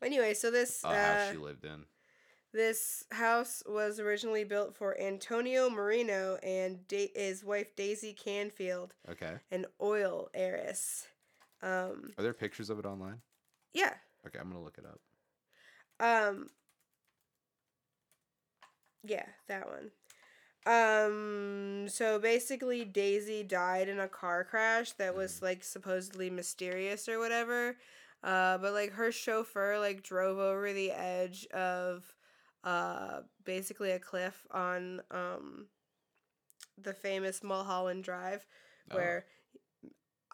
anyway 0.02 0.34
so 0.34 0.50
this 0.50 0.84
uh, 0.84 0.94
house 0.94 1.30
she 1.30 1.36
lived 1.38 1.64
in. 1.64 1.84
This 2.52 3.04
house 3.10 3.62
was 3.66 4.00
originally 4.00 4.42
built 4.44 4.74
for 4.74 4.98
Antonio 4.98 5.68
Moreno 5.68 6.36
and 6.42 6.86
da- 6.88 7.12
his 7.14 7.44
wife 7.44 7.76
Daisy 7.76 8.14
Canfield, 8.14 8.94
Okay. 9.10 9.34
an 9.50 9.66
oil 9.82 10.30
heiress. 10.32 11.06
Um, 11.62 12.14
Are 12.16 12.22
there 12.22 12.32
pictures 12.32 12.70
of 12.70 12.78
it 12.78 12.86
online? 12.86 13.20
yeah. 13.74 13.92
Okay, 14.26 14.38
I'm 14.38 14.48
gonna 14.48 14.62
look 14.64 14.78
it 14.78 14.84
up. 14.86 15.00
Um, 16.00 16.48
yeah, 19.04 19.26
that 19.48 19.66
one. 19.68 19.90
Um, 20.66 21.86
so 21.88 22.18
basically, 22.18 22.84
Daisy 22.84 23.42
died 23.42 23.88
in 23.88 23.98
a 24.00 24.08
car 24.08 24.44
crash 24.44 24.92
that 24.92 25.14
was 25.14 25.40
like 25.42 25.64
supposedly 25.64 26.28
mysterious 26.30 27.08
or 27.08 27.18
whatever. 27.18 27.76
Uh, 28.22 28.58
but 28.58 28.72
like 28.72 28.92
her 28.92 29.12
chauffeur 29.12 29.78
like 29.78 30.02
drove 30.02 30.38
over 30.38 30.72
the 30.72 30.90
edge 30.90 31.46
of 31.54 32.14
uh 32.64 33.20
basically 33.44 33.92
a 33.92 33.98
cliff 34.00 34.44
on 34.50 35.00
um 35.12 35.68
the 36.76 36.92
famous 36.92 37.42
Mulholland 37.44 38.02
Drive 38.04 38.44
Oh. 38.90 38.96
where 38.96 39.26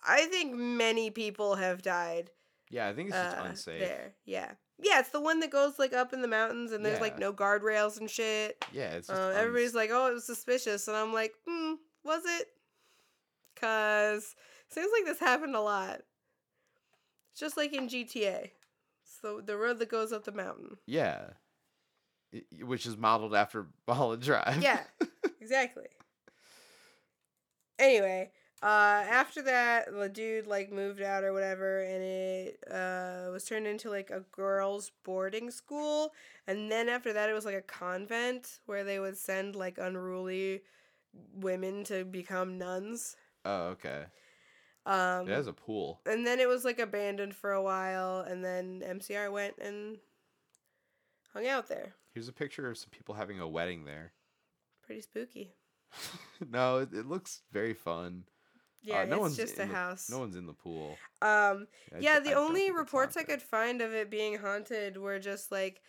I 0.06 0.26
think 0.26 0.54
many 0.54 1.10
people 1.10 1.56
have 1.56 1.82
died 1.82 2.30
Yeah, 2.70 2.88
I 2.88 2.94
think 2.94 3.10
it's 3.10 3.18
just 3.18 3.36
uh, 3.36 3.42
unsafe. 3.44 3.80
there. 3.80 4.14
Yeah. 4.24 4.52
Yeah, 4.84 5.00
it's 5.00 5.08
the 5.08 5.20
one 5.20 5.40
that 5.40 5.50
goes 5.50 5.78
like 5.78 5.92
up 5.94 6.12
in 6.12 6.20
the 6.22 6.28
mountains 6.28 6.70
and 6.72 6.84
there's 6.84 7.00
like 7.00 7.18
no 7.18 7.32
guardrails 7.32 7.98
and 7.98 8.08
shit. 8.10 8.62
Yeah, 8.72 8.90
it's 8.92 9.08
just 9.08 9.18
Uh, 9.20 9.28
everybody's 9.30 9.74
like, 9.74 9.90
"Oh, 9.92 10.10
it 10.10 10.14
was 10.14 10.24
suspicious," 10.26 10.86
and 10.88 10.96
I'm 10.96 11.12
like, 11.12 11.34
"Hmm, 11.48 11.74
was 12.04 12.22
it?" 12.26 12.48
Cause 13.56 14.34
seems 14.68 14.90
like 14.92 15.06
this 15.06 15.20
happened 15.20 15.56
a 15.56 15.60
lot. 15.60 16.00
It's 17.32 17.40
just 17.40 17.56
like 17.56 17.72
in 17.72 17.88
GTA. 17.88 18.50
So 19.22 19.40
the 19.40 19.56
road 19.56 19.78
that 19.78 19.88
goes 19.88 20.12
up 20.12 20.24
the 20.24 20.32
mountain. 20.32 20.76
yeah, 20.86 21.30
I- 22.34 22.44
I- 22.60 22.64
which 22.64 22.84
is 22.84 22.96
modeled 22.96 23.34
after 23.34 23.66
Mulholland 23.88 24.22
Drive. 24.22 24.62
Yeah, 24.62 24.82
exactly. 25.40 25.86
Anyway, 27.78 28.30
uh, 28.64 29.04
after 29.10 29.42
that, 29.42 29.92
the 29.92 30.08
dude 30.08 30.46
like 30.46 30.72
moved 30.72 31.02
out 31.02 31.22
or 31.22 31.32
whatever, 31.32 31.80
and 31.82 32.02
it 32.02 32.58
uh 32.70 33.30
was 33.30 33.44
turned 33.44 33.66
into 33.66 33.90
like 33.90 34.10
a 34.10 34.24
girls' 34.32 34.90
boarding 35.04 35.50
school, 35.50 36.12
and 36.46 36.70
then 36.70 36.88
after 36.88 37.12
that, 37.12 37.28
it 37.28 37.34
was 37.34 37.44
like 37.44 37.54
a 37.54 37.62
convent 37.62 38.60
where 38.66 38.82
they 38.82 38.98
would 38.98 39.16
send 39.18 39.54
like 39.54 39.76
unruly 39.78 40.62
women 41.34 41.84
to 41.84 42.04
become 42.04 42.58
nuns. 42.58 43.16
oh, 43.44 43.66
okay. 43.76 44.04
Um, 44.86 45.28
It 45.28 45.32
has 45.32 45.46
a 45.46 45.52
pool. 45.52 46.00
and 46.04 46.26
then 46.26 46.40
it 46.40 46.48
was 46.48 46.64
like 46.64 46.78
abandoned 46.78 47.34
for 47.34 47.52
a 47.52 47.62
while, 47.62 48.20
and 48.20 48.44
then 48.44 48.82
MCR 48.86 49.30
went 49.30 49.56
and 49.58 49.98
hung 51.32 51.46
out 51.46 51.68
there. 51.68 51.94
Here's 52.12 52.28
a 52.28 52.32
picture 52.32 52.68
of 52.70 52.78
some 52.78 52.90
people 52.90 53.14
having 53.14 53.40
a 53.40 53.48
wedding 53.48 53.84
there. 53.84 54.12
Pretty 54.86 55.00
spooky. 55.00 55.54
no, 56.50 56.78
it, 56.78 56.92
it 56.92 57.06
looks 57.06 57.42
very 57.52 57.74
fun. 57.74 58.24
Yeah, 58.84 59.00
Uh, 59.00 59.04
no 59.06 59.16
it's 59.16 59.20
one's 59.22 59.36
just 59.36 59.54
a 59.54 59.56
the- 59.58 59.66
house. 59.66 60.10
No 60.10 60.18
one's 60.18 60.36
in 60.36 60.46
the 60.46 60.52
pool. 60.52 60.96
Um, 61.22 61.66
I 61.94 61.98
yeah, 62.00 62.20
the 62.20 62.32
I 62.32 62.34
only 62.34 62.70
reports 62.70 63.16
I 63.16 63.22
could 63.24 63.42
find 63.42 63.80
of 63.80 63.94
it 63.94 64.10
being 64.10 64.36
haunted 64.36 64.96
were 64.98 65.18
just 65.18 65.50
like 65.50 65.80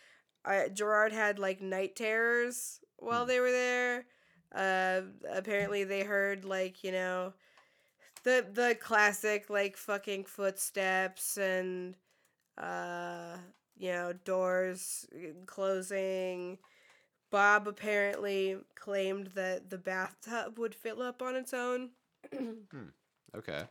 uh, 0.44 0.68
Gerard 0.68 1.12
had 1.12 1.38
like 1.38 1.60
night 1.60 1.94
terrors 1.96 2.80
while 2.98 3.22
Hmm. 3.24 3.28
they 3.28 3.40
were 3.40 3.52
there. 3.52 4.06
Uh, 4.54 5.02
apparently 5.30 5.84
they 5.84 6.04
heard 6.04 6.44
like 6.44 6.82
you 6.82 6.92
know 6.92 7.34
the 8.22 8.46
the 8.50 8.74
classic 8.80 9.50
like 9.50 9.76
fucking 9.76 10.24
footsteps 10.24 11.36
and 11.36 11.96
uh 12.56 13.36
you 13.76 13.92
know 13.92 14.12
doors 14.24 15.06
uh, 15.14 15.32
closing. 15.46 16.58
Bob 17.30 17.66
apparently 17.68 18.56
claimed 18.76 19.26
that 19.34 19.68
the 19.68 19.76
bathtub 19.78 20.58
would 20.58 20.74
fill 20.74 21.02
up 21.02 21.20
on 21.20 21.34
its 21.36 21.52
own. 21.52 21.90
Okay. 23.36 23.62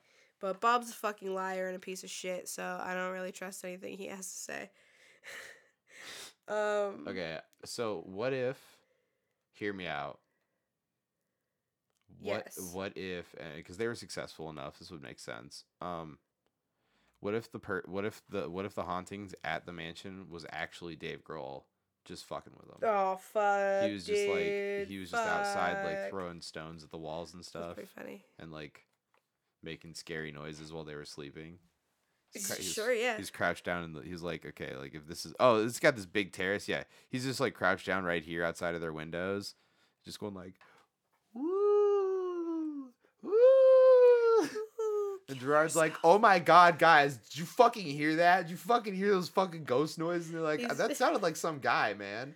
But 0.41 0.61
Bob's 0.61 0.91
a 0.91 0.93
fucking 0.93 1.33
liar 1.33 1.67
and 1.67 1.75
a 1.75 1.79
piece 1.79 2.03
of 2.03 2.09
shit, 2.09 2.47
so 2.47 2.79
I 2.83 2.93
don't 2.93 3.13
really 3.13 3.31
trust 3.31 3.63
anything 3.63 3.97
he 3.97 4.07
has 4.07 4.27
to 4.27 4.37
say. 4.37 4.69
um 6.47 7.07
Okay. 7.07 7.39
So 7.63 8.03
what 8.05 8.33
if? 8.33 8.57
Hear 9.53 9.73
me 9.73 9.87
out. 9.87 10.19
What 12.19 12.43
Yes. 12.45 12.73
what 12.73 12.97
if? 12.97 13.33
Because 13.55 13.77
they 13.77 13.87
were 13.87 13.95
successful 13.95 14.49
enough, 14.49 14.77
this 14.77 14.91
would 14.91 15.01
make 15.01 15.19
sense. 15.19 15.63
Um, 15.81 16.19
what 17.19 17.33
if 17.33 17.51
the 17.51 17.59
per? 17.59 17.81
What 17.85 18.05
if 18.05 18.21
the 18.29 18.49
what 18.49 18.65
if 18.65 18.75
the 18.75 18.83
hauntings 18.83 19.33
at 19.43 19.65
the 19.65 19.71
mansion 19.73 20.27
was 20.29 20.45
actually 20.51 20.95
Dave 20.95 21.23
Grohl 21.23 21.63
just 22.05 22.25
fucking 22.25 22.53
with 22.55 22.67
them? 22.79 22.89
Oh 22.89 23.17
fuck. 23.17 23.85
he 23.87 23.93
was 23.93 24.05
just 24.05 24.27
like 24.27 24.87
he 24.87 24.97
was 24.99 25.11
just 25.11 25.27
outside 25.27 25.83
like 25.85 26.09
throwing 26.09 26.41
stones 26.41 26.83
at 26.83 26.91
the 26.91 26.97
walls 26.97 27.33
and 27.33 27.41
That's 27.41 27.49
stuff 27.49 27.73
pretty 27.75 27.89
funny. 27.95 28.23
and 28.39 28.51
like 28.51 28.85
making 29.63 29.93
scary 29.95 30.31
noises 30.31 30.71
while 30.71 30.83
they 30.83 30.95
were 30.95 31.05
sleeping. 31.05 31.57
He's 32.31 32.47
cra- 32.47 32.55
he 32.57 32.61
was- 32.63 32.73
Sure, 32.73 32.93
yeah. 32.93 33.17
He's 33.17 33.31
crouched 33.31 33.65
down 33.65 33.83
and 33.83 34.05
he's 34.05 34.21
like, 34.21 34.45
okay, 34.45 34.75
like 34.75 34.93
if 34.93 35.07
this 35.07 35.25
is 35.25 35.33
oh, 35.39 35.63
it's 35.65 35.79
got 35.79 35.95
this 35.95 36.05
big 36.05 36.31
terrace. 36.31 36.67
Yeah, 36.67 36.83
he's 37.09 37.25
just 37.25 37.39
like 37.39 37.53
crouched 37.53 37.85
down 37.87 38.03
right 38.03 38.23
here 38.23 38.43
outside 38.43 38.75
of 38.75 38.81
their 38.81 38.93
windows, 38.93 39.55
just 40.03 40.19
going 40.19 40.33
like, 40.35 40.53
And 45.27 45.39
Gerard's 45.39 45.75
like, 45.75 45.95
oh 46.03 46.19
my 46.19 46.37
god, 46.39 46.77
guys, 46.77 47.17
did 47.17 47.37
you 47.39 47.45
fucking 47.45 47.85
hear 47.85 48.17
that? 48.17 48.43
Did 48.43 48.51
you 48.51 48.57
fucking 48.57 48.93
hear 48.93 49.09
those 49.11 49.29
fucking 49.29 49.63
ghost 49.63 49.97
noises? 49.97 50.27
And 50.27 50.35
they're 50.35 50.43
like, 50.43 50.59
He's- 50.59 50.77
that 50.77 50.95
sounded 50.97 51.23
like 51.23 51.35
some 51.35 51.59
guy, 51.59 51.93
man. 51.95 52.35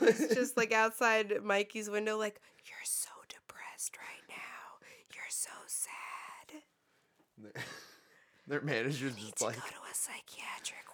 It's 0.00 0.34
just 0.34 0.56
like 0.56 0.72
outside 0.84 1.32
Mikey's 1.44 1.88
window, 1.88 2.16
like, 2.18 2.40
you're 2.66 2.76
so 2.84 3.10
depressed 3.28 3.96
right 3.96 4.24
now. 4.28 4.86
You're 5.14 5.22
so 5.30 5.50
sad. 5.66 6.62
their 8.48 8.60
manager's 8.62 9.14
Need 9.16 9.22
just 9.22 9.38
to 9.38 9.44
like, 9.46 9.56
go 9.56 9.62
to 9.62 9.90
a 9.90 9.94
psychiatric. 9.94 10.84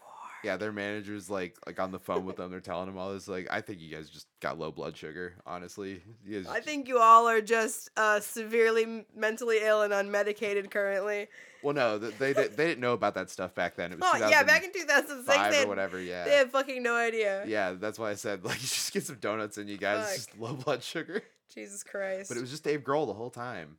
Yeah, 0.44 0.56
their 0.56 0.72
manager's 0.72 1.30
like, 1.30 1.56
like 1.66 1.80
on 1.80 1.90
the 1.90 1.98
phone 1.98 2.24
with 2.26 2.36
them. 2.36 2.50
They're 2.50 2.60
telling 2.60 2.86
them 2.86 2.98
all 2.98 3.12
this. 3.12 3.28
Like, 3.28 3.48
I 3.50 3.60
think 3.60 3.80
you 3.80 3.94
guys 3.94 4.10
just 4.10 4.26
got 4.40 4.58
low 4.58 4.70
blood 4.70 4.96
sugar. 4.96 5.34
Honestly, 5.46 6.02
I 6.48 6.60
think 6.60 6.88
you 6.88 6.98
all 6.98 7.28
are 7.28 7.40
just 7.40 7.90
uh, 7.96 8.20
severely 8.20 9.06
mentally 9.16 9.58
ill 9.62 9.82
and 9.82 9.92
unmedicated 9.92 10.70
currently. 10.70 11.28
Well, 11.62 11.74
no, 11.74 11.98
they 11.98 12.34
they, 12.34 12.48
they 12.48 12.66
didn't 12.66 12.80
know 12.80 12.92
about 12.92 13.14
that 13.14 13.30
stuff 13.30 13.54
back 13.54 13.74
then. 13.76 13.92
It 13.92 13.98
was 13.98 14.10
Oh 14.14 14.28
yeah, 14.28 14.42
back 14.42 14.64
in 14.64 14.72
2006, 14.72 15.26
five 15.26 15.50
they 15.50 15.64
or 15.64 15.66
whatever. 15.66 15.98
Yeah, 15.98 16.24
they 16.24 16.36
had 16.36 16.50
fucking 16.50 16.82
no 16.82 16.94
idea. 16.94 17.42
yeah. 17.46 17.72
That's 17.72 17.98
why 17.98 18.10
I 18.10 18.14
said 18.14 18.44
like, 18.44 18.56
you 18.62 18.68
just 18.68 18.92
get 18.92 19.04
some 19.04 19.16
donuts 19.16 19.56
and 19.56 19.68
you 19.68 19.78
guys 19.78 20.06
Fuck. 20.06 20.14
just 20.14 20.38
low 20.38 20.52
blood 20.52 20.82
sugar. 20.82 21.22
Jesus 21.54 21.82
Christ. 21.82 22.28
But 22.28 22.36
it 22.36 22.42
was 22.42 22.50
just 22.50 22.64
Dave 22.64 22.84
Grohl 22.84 23.06
the 23.06 23.14
whole 23.14 23.30
time, 23.30 23.78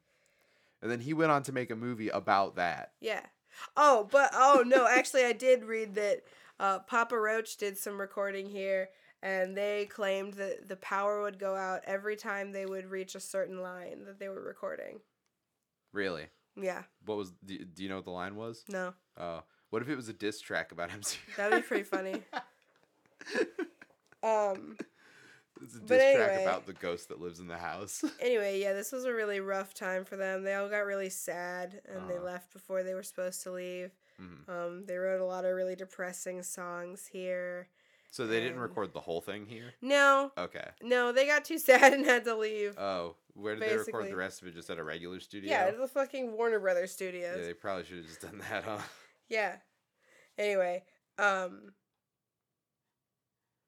and 0.82 0.90
then 0.90 1.00
he 1.00 1.14
went 1.14 1.32
on 1.32 1.44
to 1.44 1.52
make 1.52 1.70
a 1.70 1.76
movie 1.76 2.10
about 2.10 2.56
that. 2.56 2.94
Yeah. 3.02 3.22
Oh, 3.78 4.08
but 4.12 4.32
oh 4.34 4.64
no, 4.66 4.88
actually 4.88 5.24
I 5.26 5.34
did 5.34 5.64
read 5.64 5.96
that 5.96 6.24
uh, 6.60 6.80
Papa 6.80 7.18
Roach 7.20 7.58
did 7.58 7.78
some 7.78 8.00
recording 8.00 8.50
here 8.50 8.90
and 9.22 9.56
they 9.58 9.86
claimed 9.86 10.34
that 10.36 10.68
the 10.68 10.76
power 10.76 11.22
would 11.22 11.40
go 11.40 11.56
out 11.56 11.82
every 11.86 12.16
time 12.16 12.52
they 12.52 12.66
would 12.66 12.86
reach 12.86 13.16
a 13.16 13.20
certain 13.20 13.62
line 13.62 14.06
that 14.06 14.20
they 14.20 14.30
were 14.30 14.42
recording. 14.44 15.00
Really, 15.94 16.28
Yeah. 16.56 16.84
what 17.06 17.18
was? 17.18 17.32
Do, 17.44 17.58
do 17.64 17.82
you 17.84 17.90
know 17.90 17.96
what 17.96 18.06
the 18.06 18.12
line 18.12 18.36
was? 18.36 18.64
No. 18.70 18.94
Oh, 19.18 19.44
what 19.70 19.82
if 19.82 19.90
it 19.90 19.96
was 19.96 20.10
a 20.10 20.14
diss 20.14 20.40
track 20.42 20.72
about 20.72 20.92
MC? 20.94 21.18
That'd 21.38 21.62
be 21.62 21.68
pretty 21.68 21.84
funny. 21.84 22.22
Um 24.24 24.78
It's 25.62 25.76
a 25.76 25.80
diss 25.80 25.88
But 25.88 26.16
track 26.16 26.42
about 26.42 26.66
the 26.66 26.74
ghost 26.74 27.10
that 27.10 27.22
lives 27.22 27.40
in 27.40 27.48
the 27.48 27.58
house. 27.58 28.04
anyway, 28.20 28.60
yeah, 28.60 28.74
this 28.74 28.92
was 28.92 29.06
a 29.06 29.14
really 29.14 29.40
rough 29.40 29.74
time 29.74 30.04
for 30.04 30.16
them. 30.18 30.44
They 30.44 30.54
all 30.56 30.70
got 30.70 30.80
really 30.80 31.10
sad 31.10 31.82
and 31.86 32.10
they 32.10 32.16
Uh-huh. 32.16 32.26
left 32.26 32.52
before 32.54 32.84
they 32.84 32.94
were 32.94 33.04
supposed 33.04 33.44
to 33.44 33.52
leave. 33.52 33.92
Mhm. 34.22 34.50
Um 34.50 34.86
they 34.86 34.98
wrote 34.98 35.22
a 35.22 35.26
lot 35.26 35.46
of 35.46 35.56
really 35.56 35.76
depressing 35.76 36.44
songs 36.44 37.08
here. 37.08 37.68
So 38.12 38.26
they 38.26 38.40
didn't 38.40 38.60
record 38.60 38.94
the 38.94 39.02
whole 39.02 39.20
thing 39.20 39.46
here. 39.46 39.74
No, 39.82 40.32
Okay. 40.38 40.70
no, 40.82 41.12
they 41.12 41.26
got 41.26 41.44
too 41.44 41.58
sad 41.60 41.94
and 41.94 42.06
had 42.06 42.24
to 42.26 42.36
leave. 42.36 42.78
Oh, 42.78 43.16
where 43.34 43.56
did 43.56 43.64
they 43.68 43.76
record 43.76 44.10
the 44.10 44.16
rest 44.16 44.42
of 44.42 44.48
it? 44.48 44.54
Just 44.54 44.70
at 44.70 44.78
a 44.78 44.84
regular 44.84 45.20
studio. 45.20 45.52
Yeah, 45.52 45.72
the 45.72 45.88
fucking 45.88 46.32
Warner 46.32 46.60
Brothers 46.60 46.96
Yeah, 47.02 47.36
they 47.36 47.54
probably 47.54 47.84
should 47.84 47.98
have 47.98 48.06
just 48.06 48.22
done 48.22 48.42
that, 48.50 48.64
huh? 48.64 48.80
Yeah. 49.28 49.58
Anyway, 50.38 50.84
um 51.18 51.74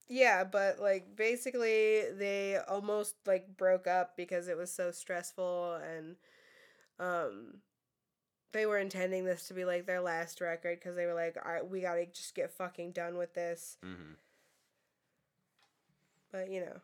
Yeah, 0.10 0.46
but 0.46 0.80
like 0.80 1.16
basically 1.16 2.04
they 2.18 2.58
almost 2.68 3.16
like 3.26 3.58
broke 3.58 3.88
up 3.88 4.16
because 4.16 4.48
it 4.48 4.56
was 4.58 4.72
so 4.72 4.92
stressful 4.92 5.76
and 5.76 6.16
um 7.00 7.62
they 8.54 8.66
were 8.66 8.78
intending 8.78 9.26
this 9.26 9.48
to 9.48 9.54
be 9.54 9.66
like 9.66 9.86
their 9.86 10.02
last 10.02 10.40
record 10.42 10.82
cuz 10.82 10.96
they 10.96 11.06
were 11.06 11.14
like, 11.14 11.38
"All 11.46 11.52
right, 11.52 11.68
we 11.68 11.82
got 11.82 11.96
to 11.96 12.06
just 12.06 12.34
get 12.36 12.52
fucking 12.52 12.92
done 12.92 13.18
with 13.18 13.34
this." 13.34 13.78
hmm 13.84 14.14
But, 16.32 16.50
you 16.50 16.62
know. 16.62 16.82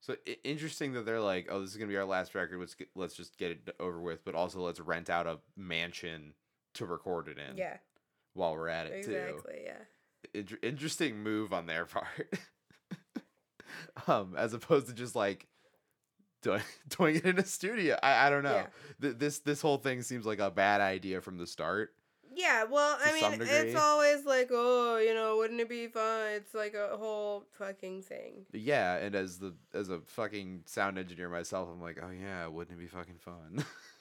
So 0.00 0.16
i- 0.28 0.36
interesting 0.44 0.92
that 0.92 1.06
they're 1.06 1.20
like, 1.20 1.46
oh, 1.50 1.60
this 1.60 1.70
is 1.70 1.76
gonna 1.76 1.88
be 1.88 1.96
our 1.96 2.04
last 2.04 2.34
record. 2.34 2.58
Let's 2.60 2.74
get, 2.74 2.88
let's 2.94 3.14
just 3.14 3.36
get 3.38 3.50
it 3.52 3.74
over 3.80 4.00
with, 4.00 4.24
but 4.24 4.34
also 4.34 4.60
let's 4.60 4.80
rent 4.80 5.08
out 5.08 5.26
a 5.26 5.38
mansion 5.56 6.34
to 6.74 6.84
record 6.86 7.28
it 7.28 7.38
in. 7.38 7.56
Yeah. 7.56 7.78
While 8.34 8.54
we're 8.54 8.68
at 8.68 8.86
it 8.86 9.04
too. 9.04 9.12
Exactly, 9.16 9.62
yeah. 9.64 9.78
Inter- 10.34 10.58
interesting 10.62 11.22
move 11.22 11.52
on 11.52 11.66
their 11.66 11.86
part. 11.86 12.38
um, 14.06 14.34
as 14.36 14.52
opposed 14.52 14.88
to 14.88 14.92
just 14.92 15.14
like 15.16 15.46
doing 16.44 16.62
doing 16.96 17.16
it 17.16 17.24
in 17.24 17.38
a 17.38 17.44
studio. 17.44 17.96
I, 18.00 18.26
I 18.26 18.30
don't 18.30 18.44
know. 18.44 18.54
Yeah. 18.54 18.66
Th- 19.00 19.16
this 19.16 19.38
this 19.40 19.60
whole 19.60 19.78
thing 19.78 20.02
seems 20.02 20.24
like 20.24 20.38
a 20.38 20.50
bad 20.50 20.80
idea 20.80 21.20
from 21.20 21.38
the 21.38 21.46
start. 21.46 21.90
Yeah, 22.36 22.64
well, 22.64 22.98
I 23.00 23.12
mean, 23.12 23.42
it's 23.42 23.76
always 23.76 24.24
like, 24.24 24.48
oh, 24.50 24.96
you 24.96 25.14
know, 25.14 25.36
wouldn't 25.36 25.60
it 25.60 25.68
be 25.68 25.86
fun? 25.86 26.30
It's 26.32 26.52
like 26.52 26.74
a 26.74 26.96
whole 26.96 27.44
fucking 27.58 28.02
thing. 28.02 28.46
Yeah, 28.52 28.96
and 28.96 29.14
as 29.14 29.38
the 29.38 29.54
as 29.72 29.88
a 29.88 30.00
fucking 30.00 30.62
sound 30.66 30.98
engineer 30.98 31.28
myself, 31.28 31.68
I'm 31.72 31.80
like, 31.80 32.00
oh 32.02 32.10
yeah, 32.10 32.48
wouldn't 32.48 32.76
it 32.76 32.80
be 32.80 32.88
fucking 32.88 33.18
fun? 33.20 33.64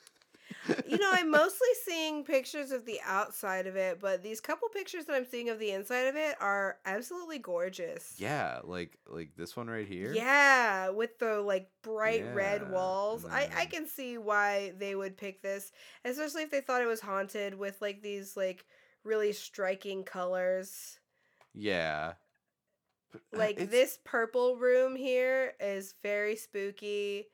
you 0.87 0.97
know, 0.97 1.09
I'm 1.11 1.29
mostly 1.29 1.67
seeing 1.85 2.23
pictures 2.23 2.71
of 2.71 2.85
the 2.85 2.99
outside 3.05 3.67
of 3.67 3.75
it, 3.75 3.99
but 3.99 4.23
these 4.23 4.39
couple 4.39 4.69
pictures 4.69 5.05
that 5.05 5.15
I'm 5.15 5.25
seeing 5.25 5.49
of 5.49 5.59
the 5.59 5.71
inside 5.71 6.07
of 6.07 6.15
it 6.15 6.35
are 6.39 6.77
absolutely 6.85 7.39
gorgeous. 7.39 8.13
yeah, 8.17 8.59
like 8.63 8.97
like 9.07 9.35
this 9.35 9.55
one 9.55 9.67
right 9.69 9.87
here. 9.87 10.13
Yeah, 10.13 10.89
with 10.89 11.19
the 11.19 11.41
like 11.41 11.69
bright 11.81 12.21
Yeah, 12.25 12.33
red 12.33 12.69
walls. 12.71 13.25
I 13.25 13.49
I 13.55 13.65
can 13.65 13.87
see 13.87 14.17
why 14.17 14.73
they 14.77 14.95
would 14.95 15.17
pick 15.17 15.41
this, 15.41 15.71
especially 16.05 16.43
if 16.43 16.51
they 16.51 16.61
thought 16.61 16.81
it 16.81 16.87
was 16.87 17.01
haunted 17.01 17.55
with 17.55 17.81
like 17.81 18.01
these 18.01 18.37
like 18.37 18.65
really 19.03 19.33
striking 19.33 20.03
colors. 20.03 20.99
Yeah. 21.53 22.13
Uh, 23.13 23.19
Like 23.37 23.59
it's- 23.59 23.69
this 23.69 23.99
purple 24.03 24.57
room 24.57 24.95
here 24.95 25.53
is 25.59 25.93
very 26.01 26.35
spooky. 26.35 27.27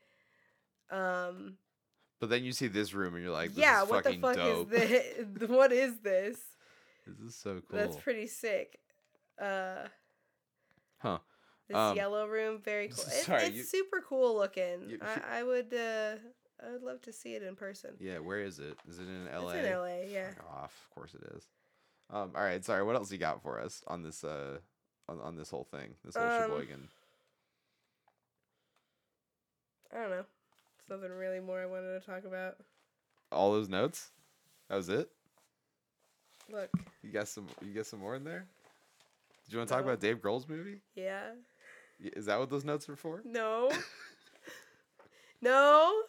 Um 0.90 1.56
But 2.20 2.28
then 2.30 2.44
you 2.44 2.52
see 2.52 2.66
this 2.68 2.92
room 2.94 3.14
and 3.14 3.24
you're 3.24 3.32
like, 3.32 3.50
this 3.50 3.58
yeah, 3.58 3.82
what 3.82 4.04
the 4.04 4.12
fuck 4.18 4.36
dope. 4.36 4.72
is 4.72 4.78
this? 5.38 5.48
what 5.48 5.72
is 5.72 5.98
this? 6.00 6.38
This 7.06 7.30
is 7.30 7.34
so 7.34 7.60
cool. 7.68 7.78
That's 7.78 7.96
pretty 7.96 8.26
sick. 8.28 8.78
Uh 9.40 9.88
Huh. 10.98 11.18
This 11.66 11.76
Um, 11.76 11.96
yellow 11.96 12.26
room, 12.28 12.60
very 12.62 12.88
cool. 12.94 13.04
It, 13.04 13.24
sorry, 13.24 13.44
it's 13.44 13.56
you- 13.56 13.62
super 13.64 14.00
cool 14.06 14.36
looking. 14.36 14.88
You- 14.90 14.98
I, 15.00 15.38
I 15.38 15.42
would, 15.42 15.72
uh, 15.72 16.16
I 16.64 16.72
would 16.72 16.82
love 16.82 17.00
to 17.02 17.12
see 17.12 17.34
it 17.34 17.42
in 17.42 17.56
person. 17.56 17.92
Yeah, 17.98 18.18
where 18.18 18.40
is 18.40 18.58
it? 18.58 18.76
Is 18.88 18.98
it 18.98 19.04
in 19.08 19.26
LA? 19.32 19.50
It's 19.52 19.66
in 19.66 19.72
LA, 19.78 19.86
yeah. 20.12 20.28
Fuck 20.34 20.50
off. 20.50 20.86
Of 20.88 20.94
course 20.94 21.14
it 21.14 21.22
is. 21.36 21.48
Um, 22.10 22.32
all 22.36 22.42
right, 22.42 22.62
sorry. 22.64 22.82
What 22.84 22.96
else 22.96 23.10
you 23.10 23.18
got 23.18 23.42
for 23.42 23.58
us 23.60 23.82
on 23.86 24.02
this 24.02 24.22
uh 24.24 24.58
on, 25.08 25.20
on 25.20 25.36
this 25.36 25.48
whole 25.50 25.64
thing? 25.64 25.94
This 26.04 26.16
whole 26.16 26.26
Um, 26.26 26.42
sheboygan. 26.42 26.88
I 29.94 30.00
don't 30.00 30.10
know. 30.10 30.24
Nothing 30.90 31.12
really 31.12 31.40
more 31.40 31.60
I 31.60 31.66
wanted 31.66 32.00
to 32.00 32.04
talk 32.04 32.24
about. 32.24 32.56
All 33.30 33.52
those 33.52 33.68
notes? 33.68 34.10
That 34.68 34.76
was 34.76 34.88
it? 34.88 35.08
Look, 36.50 36.68
You 37.02 37.12
got 37.12 37.28
some 37.28 37.46
you 37.62 37.72
got 37.72 37.86
some 37.86 38.00
more 38.00 38.16
in 38.16 38.24
there? 38.24 38.46
Did 39.44 39.52
you 39.52 39.58
want 39.58 39.68
to 39.68 39.74
talk 39.74 39.84
about 39.84 40.00
Dave 40.00 40.20
Grohl's 40.20 40.48
movie? 40.48 40.80
yeah, 40.96 41.30
Is 42.00 42.26
that 42.26 42.38
what 42.40 42.50
those 42.50 42.64
notes 42.64 42.88
were 42.88 42.96
for? 42.96 43.22
no, 43.24 43.70
no. 45.42 46.02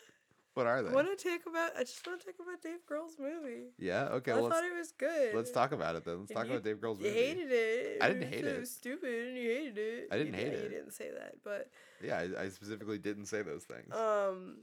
What 0.53 0.67
are 0.67 0.79
I 0.79 0.81
they? 0.81 0.91
want 0.91 1.17
to 1.17 1.29
talk 1.29 1.41
about. 1.47 1.71
I 1.77 1.83
just 1.83 2.05
want 2.05 2.19
to 2.21 2.25
talk 2.25 2.35
about 2.41 2.61
Dave 2.61 2.79
Grohl's 2.89 3.17
movie. 3.17 3.69
Yeah, 3.79 4.09
okay, 4.15 4.31
I 4.33 4.35
well, 4.39 4.49
thought 4.49 4.65
it 4.65 4.75
was 4.77 4.91
good. 4.91 5.33
let's 5.33 5.51
talk 5.51 5.71
about 5.71 5.95
it 5.95 6.03
then. 6.03 6.19
Let's 6.19 6.31
And 6.31 6.37
talk 6.37 6.47
about 6.47 6.63
Dave 6.63 6.77
Grohl's 6.77 6.99
You 6.99 7.05
movie. 7.07 7.19
hated 7.19 7.51
it. 7.51 7.97
I 8.01 8.07
didn't 8.09 8.27
hate 8.33 8.43
said 8.43 8.55
it. 8.55 8.59
was 8.59 8.71
stupid, 8.71 9.27
and 9.27 9.37
you 9.37 9.49
hated 9.49 9.77
it. 9.77 10.07
I 10.11 10.17
didn't 10.17 10.33
You 10.33 10.39
hate 10.39 10.51
di- 10.51 10.57
it. 10.57 10.63
You 10.63 10.69
didn't 10.69 10.91
say 10.93 11.09
that, 11.11 11.35
but 11.43 11.69
Yeah, 12.03 12.17
I, 12.37 12.43
I 12.43 12.49
specifically 12.49 12.97
didn't 12.97 13.27
say 13.27 13.43
those 13.43 13.63
things. 13.63 13.95
um, 13.95 14.57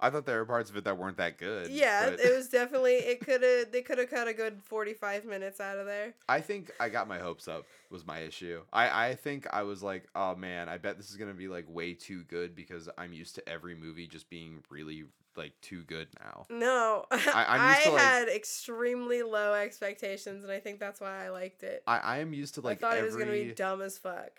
I 0.00 0.10
thought 0.10 0.26
there 0.26 0.38
were 0.38 0.44
parts 0.44 0.70
of 0.70 0.76
it 0.76 0.84
that 0.84 0.96
weren't 0.96 1.16
that 1.16 1.38
good. 1.38 1.70
yeah, 1.70 2.10
but 2.10 2.20
it 2.20 2.34
was 2.34 2.48
definitely. 2.50 2.94
It 2.94 3.20
could 3.20 3.42
have. 3.42 3.72
They 3.72 3.82
could 3.82 3.98
have 3.98 4.10
cut 4.10 4.28
a 4.28 4.32
good 4.32 4.62
forty-five 4.62 5.24
minutes 5.24 5.60
out 5.60 5.78
of 5.78 5.86
there. 5.86 6.14
I 6.28 6.40
think 6.40 6.70
I 6.78 6.88
got 6.88 7.08
my 7.08 7.18
hopes 7.18 7.48
up 7.48 7.66
was 7.90 8.06
my 8.06 8.20
issue. 8.20 8.60
I, 8.72 9.08
I 9.08 9.14
think 9.14 9.46
I 9.52 9.62
was 9.62 9.82
like, 9.82 10.04
oh 10.14 10.34
man, 10.36 10.68
I 10.68 10.78
bet 10.78 10.96
this 10.96 11.10
is 11.10 11.16
gonna 11.16 11.34
be 11.34 11.48
like 11.48 11.64
way 11.68 11.94
too 11.94 12.22
good 12.24 12.54
because 12.54 12.88
I'm 12.96 13.12
used 13.12 13.34
to 13.36 13.48
every 13.48 13.74
movie 13.74 14.06
just 14.06 14.30
being 14.30 14.62
really 14.70 15.04
like 15.36 15.52
too 15.62 15.82
good 15.82 16.08
now. 16.20 16.46
No, 16.50 17.06
I, 17.10 17.80
to, 17.84 17.90
like- 17.90 18.02
had 18.02 18.28
extremely 18.28 19.22
low 19.22 19.54
expectations, 19.54 20.44
and 20.44 20.52
I 20.52 20.60
think 20.60 20.78
that's 20.80 21.00
why 21.00 21.24
I 21.24 21.30
liked 21.30 21.62
it. 21.62 21.82
I, 21.86 21.98
I 21.98 22.18
am 22.18 22.32
used 22.32 22.54
to 22.54 22.60
like 22.60 22.78
I 22.78 22.80
thought 22.80 22.96
every 22.98 23.02
it 23.02 23.06
was 23.06 23.16
gonna 23.16 23.32
be 23.32 23.52
dumb 23.52 23.82
as 23.82 23.98
fuck. 23.98 24.30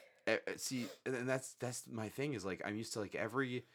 see, 0.58 0.86
and 1.06 1.16
and 1.16 1.30
that's 1.30 1.56
that's 1.60 1.84
my 1.92 2.10
thing 2.10 2.34
is 2.34 2.46
like 2.46 2.62
I'm 2.66 2.76
used 2.76 2.94
to 2.94 3.00
like 3.00 3.16
every 3.16 3.66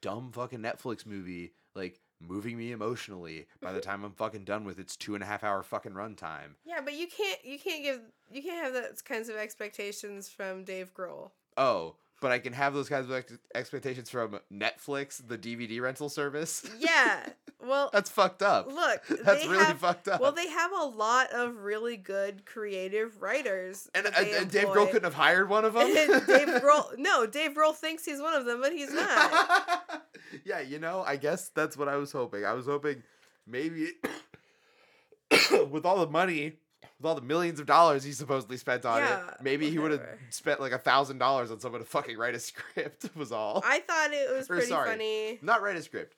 dumb 0.00 0.30
fucking 0.32 0.60
Netflix 0.60 1.06
movie 1.06 1.52
like 1.74 2.00
moving 2.20 2.56
me 2.56 2.72
emotionally 2.72 3.46
by 3.60 3.72
the 3.72 3.80
time 3.88 4.04
I'm 4.04 4.12
fucking 4.12 4.44
done 4.44 4.64
with 4.64 4.78
its 4.78 4.96
two 4.96 5.14
and 5.14 5.22
a 5.22 5.26
half 5.26 5.44
hour 5.44 5.62
fucking 5.62 5.92
runtime. 5.92 6.54
Yeah, 6.64 6.80
but 6.84 6.94
you 6.94 7.06
can't. 7.06 7.44
You 7.44 7.58
can't 7.58 7.82
give. 7.82 8.00
You 8.30 8.42
can't 8.42 8.64
have 8.64 8.74
those 8.74 9.02
kinds 9.02 9.28
of 9.28 9.36
expectations 9.36 10.28
from 10.28 10.64
Dave 10.64 10.92
Grohl. 10.94 11.30
Oh, 11.56 11.96
but 12.20 12.32
I 12.32 12.38
can 12.38 12.52
have 12.52 12.74
those 12.74 12.88
kinds 12.88 13.06
of 13.06 13.12
ex- 13.12 13.38
expectations 13.54 14.10
from 14.10 14.40
Netflix, 14.52 15.26
the 15.26 15.38
DVD 15.38 15.80
rental 15.80 16.08
service. 16.08 16.68
Yeah. 16.78 17.26
Well, 17.60 17.90
That's 17.92 18.08
fucked 18.08 18.40
up. 18.40 18.72
look. 18.72 19.02
That's 19.24 19.44
really 19.44 19.64
have, 19.64 19.80
fucked 19.80 20.06
up. 20.06 20.20
Well, 20.20 20.30
they 20.30 20.48
have 20.48 20.70
a 20.70 20.84
lot 20.84 21.32
of 21.32 21.56
really 21.56 21.96
good 21.96 22.46
creative 22.46 23.20
writers. 23.20 23.90
and, 23.96 24.06
that 24.06 24.16
uh, 24.16 24.42
and, 24.42 24.48
Dave. 24.48 24.68
Grohl 24.68 24.86
couldn't 24.86 25.02
have 25.02 25.14
hired 25.14 25.48
one 25.48 25.64
of 25.64 25.72
them. 25.74 25.88
Dave 25.88 26.62
Grohl. 26.62 26.96
No, 26.96 27.26
Dave 27.26 27.54
Grohl 27.54 27.74
thinks 27.74 28.04
he's 28.04 28.20
one 28.20 28.32
of 28.34 28.44
them, 28.46 28.60
but 28.60 28.72
he's 28.72 28.92
not. 28.92 30.04
yeah, 30.44 30.60
you 30.60 30.78
know, 30.78 31.02
I 31.04 31.16
guess 31.16 31.48
that's 31.48 31.76
what 31.76 31.88
I 31.88 31.96
was 31.96 32.12
hoping. 32.12 32.44
I 32.44 32.52
was 32.52 32.66
hoping 32.66 33.02
maybe 33.44 33.88
with 35.70 35.84
all 35.84 35.98
the 35.98 36.10
money, 36.10 36.58
with 36.98 37.06
all 37.08 37.14
the 37.14 37.20
millions 37.22 37.60
of 37.60 37.66
dollars 37.66 38.02
he 38.04 38.12
supposedly 38.12 38.56
spent 38.56 38.84
on 38.84 38.98
Yeah, 39.00 39.28
it, 39.28 39.34
maybe 39.42 39.70
he 39.70 39.78
would 39.78 39.92
have 39.92 40.02
spent 40.30 40.60
like 40.60 40.72
a 40.72 40.78
thousand 40.78 41.18
dollars 41.18 41.50
on 41.50 41.60
someone 41.60 41.80
to 41.80 41.86
fucking 41.86 42.16
write 42.18 42.34
a 42.34 42.38
script. 42.40 43.08
Was 43.14 43.32
all. 43.32 43.62
I 43.64 43.80
thought 43.80 44.12
it 44.12 44.30
was 44.34 44.46
Or 44.46 44.54
pretty 44.54 44.68
sorry. 44.68 44.90
funny. 44.90 45.38
Not 45.42 45.62
write 45.62 45.76
a 45.76 45.82
script. 45.82 46.14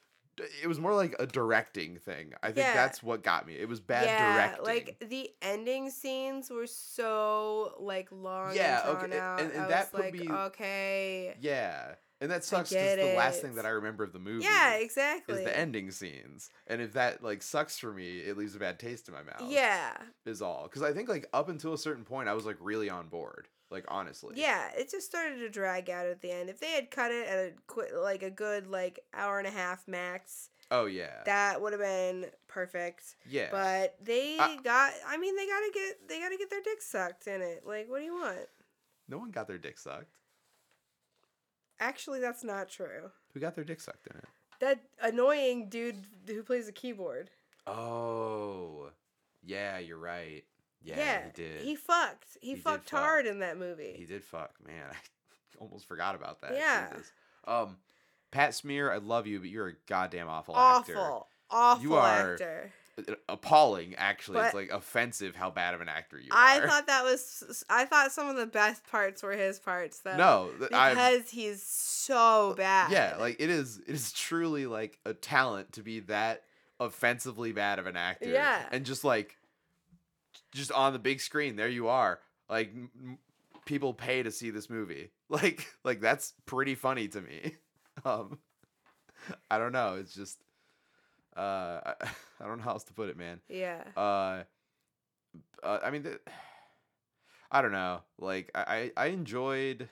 It 0.62 0.66
was 0.68 0.81
more 0.81 0.95
like 0.95 1.14
a 1.18 1.26
directing 1.26 1.99
thing. 1.99 2.33
I 2.43 2.47
think 2.47 2.59
Yeah. 2.59 2.72
that's 2.72 3.03
what 3.03 3.22
got 3.22 3.47
me. 3.47 3.57
It 3.59 3.68
was 3.68 3.78
bad 3.78 4.07
yeah, 4.07 4.35
directing. 4.55 4.64
like 4.64 5.05
the 5.11 5.28
ending 5.43 5.91
scenes 5.91 6.49
were 6.49 6.66
so 6.66 7.74
like 7.78 8.09
long 8.11 8.55
Yeah, 8.55 8.81
and 8.89 8.97
okay, 8.97 9.05
and- 9.05 9.14
out. 9.14 9.41
and- 9.41 9.53
and 9.53 9.70
that 9.70 9.93
put 9.93 10.01
like, 10.01 10.14
me- 10.14 10.31
okay, 10.31 11.35
yeah, 11.41 11.95
and 12.21 12.31
that 12.31 12.45
sucks. 12.45 12.71
'cause 12.71 12.75
get 12.75 12.97
the 12.97 13.14
last 13.16 13.41
thing 13.43 13.55
that 13.55 13.64
I 13.66 13.71
remember 13.71 14.05
of 14.05 14.12
the 14.12 14.18
movie. 14.18 14.45
yeah, 14.45 14.75
exactly. 14.75 15.35
is 15.37 15.45
the 15.45 15.57
ending 15.57 15.91
scenes. 15.91 16.51
And 16.66 16.81
if 16.81 16.93
that 16.95 17.23
like 17.23 17.43
sucks 17.43 17.79
for 17.79 17.93
me, 17.93 18.18
it 18.21 18.37
leaves 18.37 18.55
a 18.55 18.59
bad 18.59 18.79
taste 18.79 19.09
in 19.09 19.14
my 19.14 19.23
mouth. 19.23 19.43
Yeah, 19.51 19.97
Is 20.27 20.43
all. 20.43 20.64
Because 20.64 20.83
I 20.83 20.93
think 20.93 21.09
like 21.09 21.29
up 21.33 21.49
until 21.49 21.73
a 21.73 21.79
certain 21.79 22.05
point 22.05 22.29
I 22.29 22.35
was 22.35 22.45
like 22.47 22.57
really 22.61 22.91
on 22.91 23.09
board. 23.09 23.49
Like 23.71 23.85
honestly. 23.87 24.35
yeah, 24.37 24.71
it 24.77 24.91
just 24.91 25.07
started 25.07 25.37
to 25.39 25.49
drag 25.49 25.89
out 25.91 26.07
at 26.07 26.21
the 26.21 26.31
end. 26.33 26.51
If 26.51 26.59
they 26.59 26.73
had 26.73 26.91
cut 26.91 27.12
it 27.12 27.29
at 27.29 27.39
a 27.39 27.53
qu- 27.68 27.97
like 28.03 28.25
a 28.25 28.31
good 28.31 28.66
like 28.66 28.99
hour 29.14 29.39
and 29.39 29.47
a 29.47 29.51
half 29.53 29.87
max, 29.87 30.51
Oh 30.73 30.87
yeah. 30.87 31.23
that 31.27 31.62
would 31.62 31.73
have 31.73 31.81
been 31.81 32.27
perfect. 32.49 33.14
yeah. 33.29 33.47
But 33.53 33.95
they 34.05 34.37
I- 34.41 34.57
got. 34.64 34.93
I 35.07 35.16
mean, 35.18 35.37
they 35.37 35.47
gotta 35.47 35.71
get. 35.73 36.09
They 36.09 36.18
gotta 36.18 36.37
get 36.37 36.51
their 36.51 36.62
dick 36.62 36.83
sucked 36.83 37.29
in 37.29 37.41
it. 37.43 37.62
Like, 37.64 37.89
what 37.89 38.01
do 38.01 38.05
you 38.05 38.14
want? 38.14 38.41
no 39.09 39.18
one 39.18 39.31
got 39.31 39.47
their 39.49 39.59
dick 39.59 39.79
sucked. 39.79 40.16
Actually, 41.81 42.20
that's 42.20 42.45
not 42.45 42.68
true. 42.68 43.11
Who 43.35 43.41
got 43.41 43.55
their 43.55 43.64
dick 43.64 43.81
sucked 43.81 44.07
in 44.07 44.16
it? 44.18 44.24
That 44.61 44.81
annoying 45.03 45.68
dude 45.70 45.97
who 46.26 46.43
plays 46.43 46.66
the 46.66 46.72
keyboard. 46.72 47.31
Oh. 47.66 48.91
Yeah, 49.43 49.78
you're 49.78 49.99
right. 49.99 50.45
Yeah, 50.83 50.99
yeah 50.99 51.24
he 51.24 51.31
did. 51.33 51.61
He 51.62 51.76
fucked. 51.76 52.37
He, 52.41 52.51
He 52.51 52.57
fucked 52.57 52.91
fuck. 52.91 53.01
hard 53.01 53.26
in 53.26 53.41
that 53.41 53.59
movie. 53.59 53.95
He 53.97 54.05
did 54.05 54.22
fuck, 54.22 54.53
man. 54.66 54.85
I 54.91 55.62
almost 55.62 55.87
forgot 55.89 56.14
about 56.14 56.41
that. 56.43 56.53
Yeah. 56.55 56.91
Jesus. 56.91 57.12
Um, 57.47 57.76
Pat 58.31 58.55
Smear, 58.55 58.93
I 58.93 58.99
love 58.99 59.26
you, 59.26 59.41
but 59.41 59.49
you're 59.49 59.68
a 59.68 59.74
goddamn 59.87 60.28
awful, 60.28 60.57
actor. 60.57 60.97
awful, 60.99 61.28
awful 61.51 61.95
are- 61.95 62.33
actor. 62.35 62.72
Appalling, 63.28 63.94
actually. 63.96 64.40
it's 64.40 64.55
like 64.55 64.70
offensive 64.70 65.34
how 65.36 65.51
bad 65.51 65.74
of 65.74 65.80
an 65.80 65.88
actor 65.88 66.18
you 66.18 66.28
I 66.30 66.59
are. 66.59 66.64
I 66.64 66.66
thought 66.68 66.86
that 66.86 67.05
was. 67.05 67.64
I 67.68 67.84
thought 67.84 68.12
some 68.12 68.28
of 68.28 68.36
the 68.36 68.46
best 68.46 68.86
parts 68.90 69.22
were 69.22 69.32
his 69.32 69.59
parts, 69.59 70.01
though. 70.01 70.16
no, 70.16 70.51
th- 70.59 70.72
I'm- 70.72 70.94
because 70.96 71.30
he's 71.30 71.62
so 71.62 72.55
bad. 72.57 72.90
yeah, 72.92 73.16
like 73.18 73.36
it 73.40 73.51
is. 73.51 73.78
It 73.86 73.92
is 73.94 74.12
truly 74.12 74.66
like 74.66 74.98
a 75.05 75.14
talent 75.14 75.72
to 75.74 75.82
be 75.82 76.01
that 76.01 76.44
offensively 76.78 77.53
bad 77.53 77.78
of 77.78 77.86
an 77.86 77.96
actor. 77.96 78.28
Yeah. 78.28 78.62
and 78.72 78.84
just 78.86 79.05
like, 79.05 79.36
just 80.53 80.72
on 80.72 80.92
the 80.92 80.98
big 80.98 81.20
screen, 81.20 81.57
there 81.57 81.68
you 81.68 81.88
are. 81.88 82.20
Like 82.48 82.72
m- 82.74 83.18
people 83.66 83.92
pay 83.94 84.22
to 84.22 84.30
see 84.30 84.51
this 84.51 84.68
movie. 84.70 85.11
Like, 85.30 85.72
like 85.84 86.01
that's 86.01 86.32
pretty 86.44 86.74
funny 86.74 87.07
to 87.09 87.20
me. 87.20 87.55
Um, 88.05 88.38
I 89.51 89.59
don't 89.59 89.70
know. 89.72 89.94
It's 90.01 90.12
just, 90.14 90.38
uh, 91.37 91.81
I, 91.85 91.95
I 92.41 92.47
don't 92.47 92.59
know 92.59 92.64
how 92.64 92.72
else 92.72 92.85
to 92.85 92.93
put 92.93 93.09
it, 93.09 93.16
man. 93.16 93.41
yeah. 93.49 93.83
uh, 93.97 94.43
uh 95.62 95.78
I 95.83 95.91
mean, 95.91 96.03
the, 96.03 96.20
I 97.51 97.62
don't 97.62 97.72
know. 97.72 98.03
Like, 98.18 98.51
I, 98.55 98.91
I 98.97 99.05
I 99.05 99.07
enjoyed, 99.07 99.89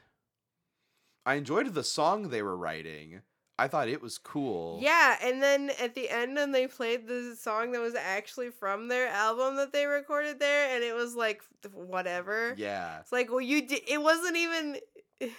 I 1.26 1.34
enjoyed 1.34 1.72
the 1.74 1.84
song 1.84 2.28
they 2.28 2.42
were 2.42 2.56
writing. 2.56 3.22
I 3.60 3.66
thought 3.66 3.88
it 3.88 4.00
was 4.00 4.18
cool. 4.18 4.78
Yeah, 4.80 5.16
and 5.20 5.42
then 5.42 5.72
at 5.80 5.96
the 5.96 6.08
end, 6.08 6.36
when 6.36 6.52
they 6.52 6.68
played 6.68 7.08
the 7.08 7.34
song 7.34 7.72
that 7.72 7.80
was 7.80 7.96
actually 7.96 8.50
from 8.50 8.86
their 8.86 9.08
album 9.08 9.56
that 9.56 9.72
they 9.72 9.86
recorded 9.86 10.38
there, 10.38 10.74
and 10.74 10.84
it 10.84 10.94
was 10.94 11.16
like 11.16 11.42
whatever. 11.72 12.54
Yeah. 12.56 13.00
It's 13.00 13.10
like, 13.10 13.30
well, 13.30 13.40
you 13.40 13.66
did. 13.66 13.82
It 13.88 14.00
wasn't 14.00 14.36
even. 14.36 14.76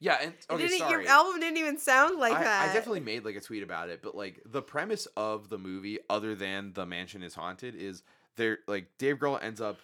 Yeah. 0.00 0.18
And 0.20 0.34
okay, 0.50 0.62
didn't, 0.68 0.78
sorry. 0.78 1.04
Your 1.04 1.10
album 1.10 1.40
didn't 1.40 1.56
even 1.58 1.78
sound 1.78 2.18
like 2.18 2.34
I, 2.34 2.42
that. 2.44 2.70
I 2.70 2.72
definitely 2.72 3.00
made 3.00 3.24
like 3.24 3.36
a 3.36 3.40
tweet 3.40 3.62
about 3.62 3.88
it, 3.88 4.00
but 4.02 4.14
like 4.14 4.42
the 4.44 4.62
premise 4.62 5.06
of 5.16 5.48
the 5.48 5.58
movie, 5.58 5.98
other 6.10 6.34
than 6.34 6.72
the 6.74 6.86
mansion 6.86 7.22
is 7.22 7.34
haunted, 7.34 7.74
is 7.74 8.02
there 8.36 8.58
like 8.66 8.88
Dave 8.98 9.16
Grohl 9.18 9.42
ends 9.42 9.60
up 9.60 9.78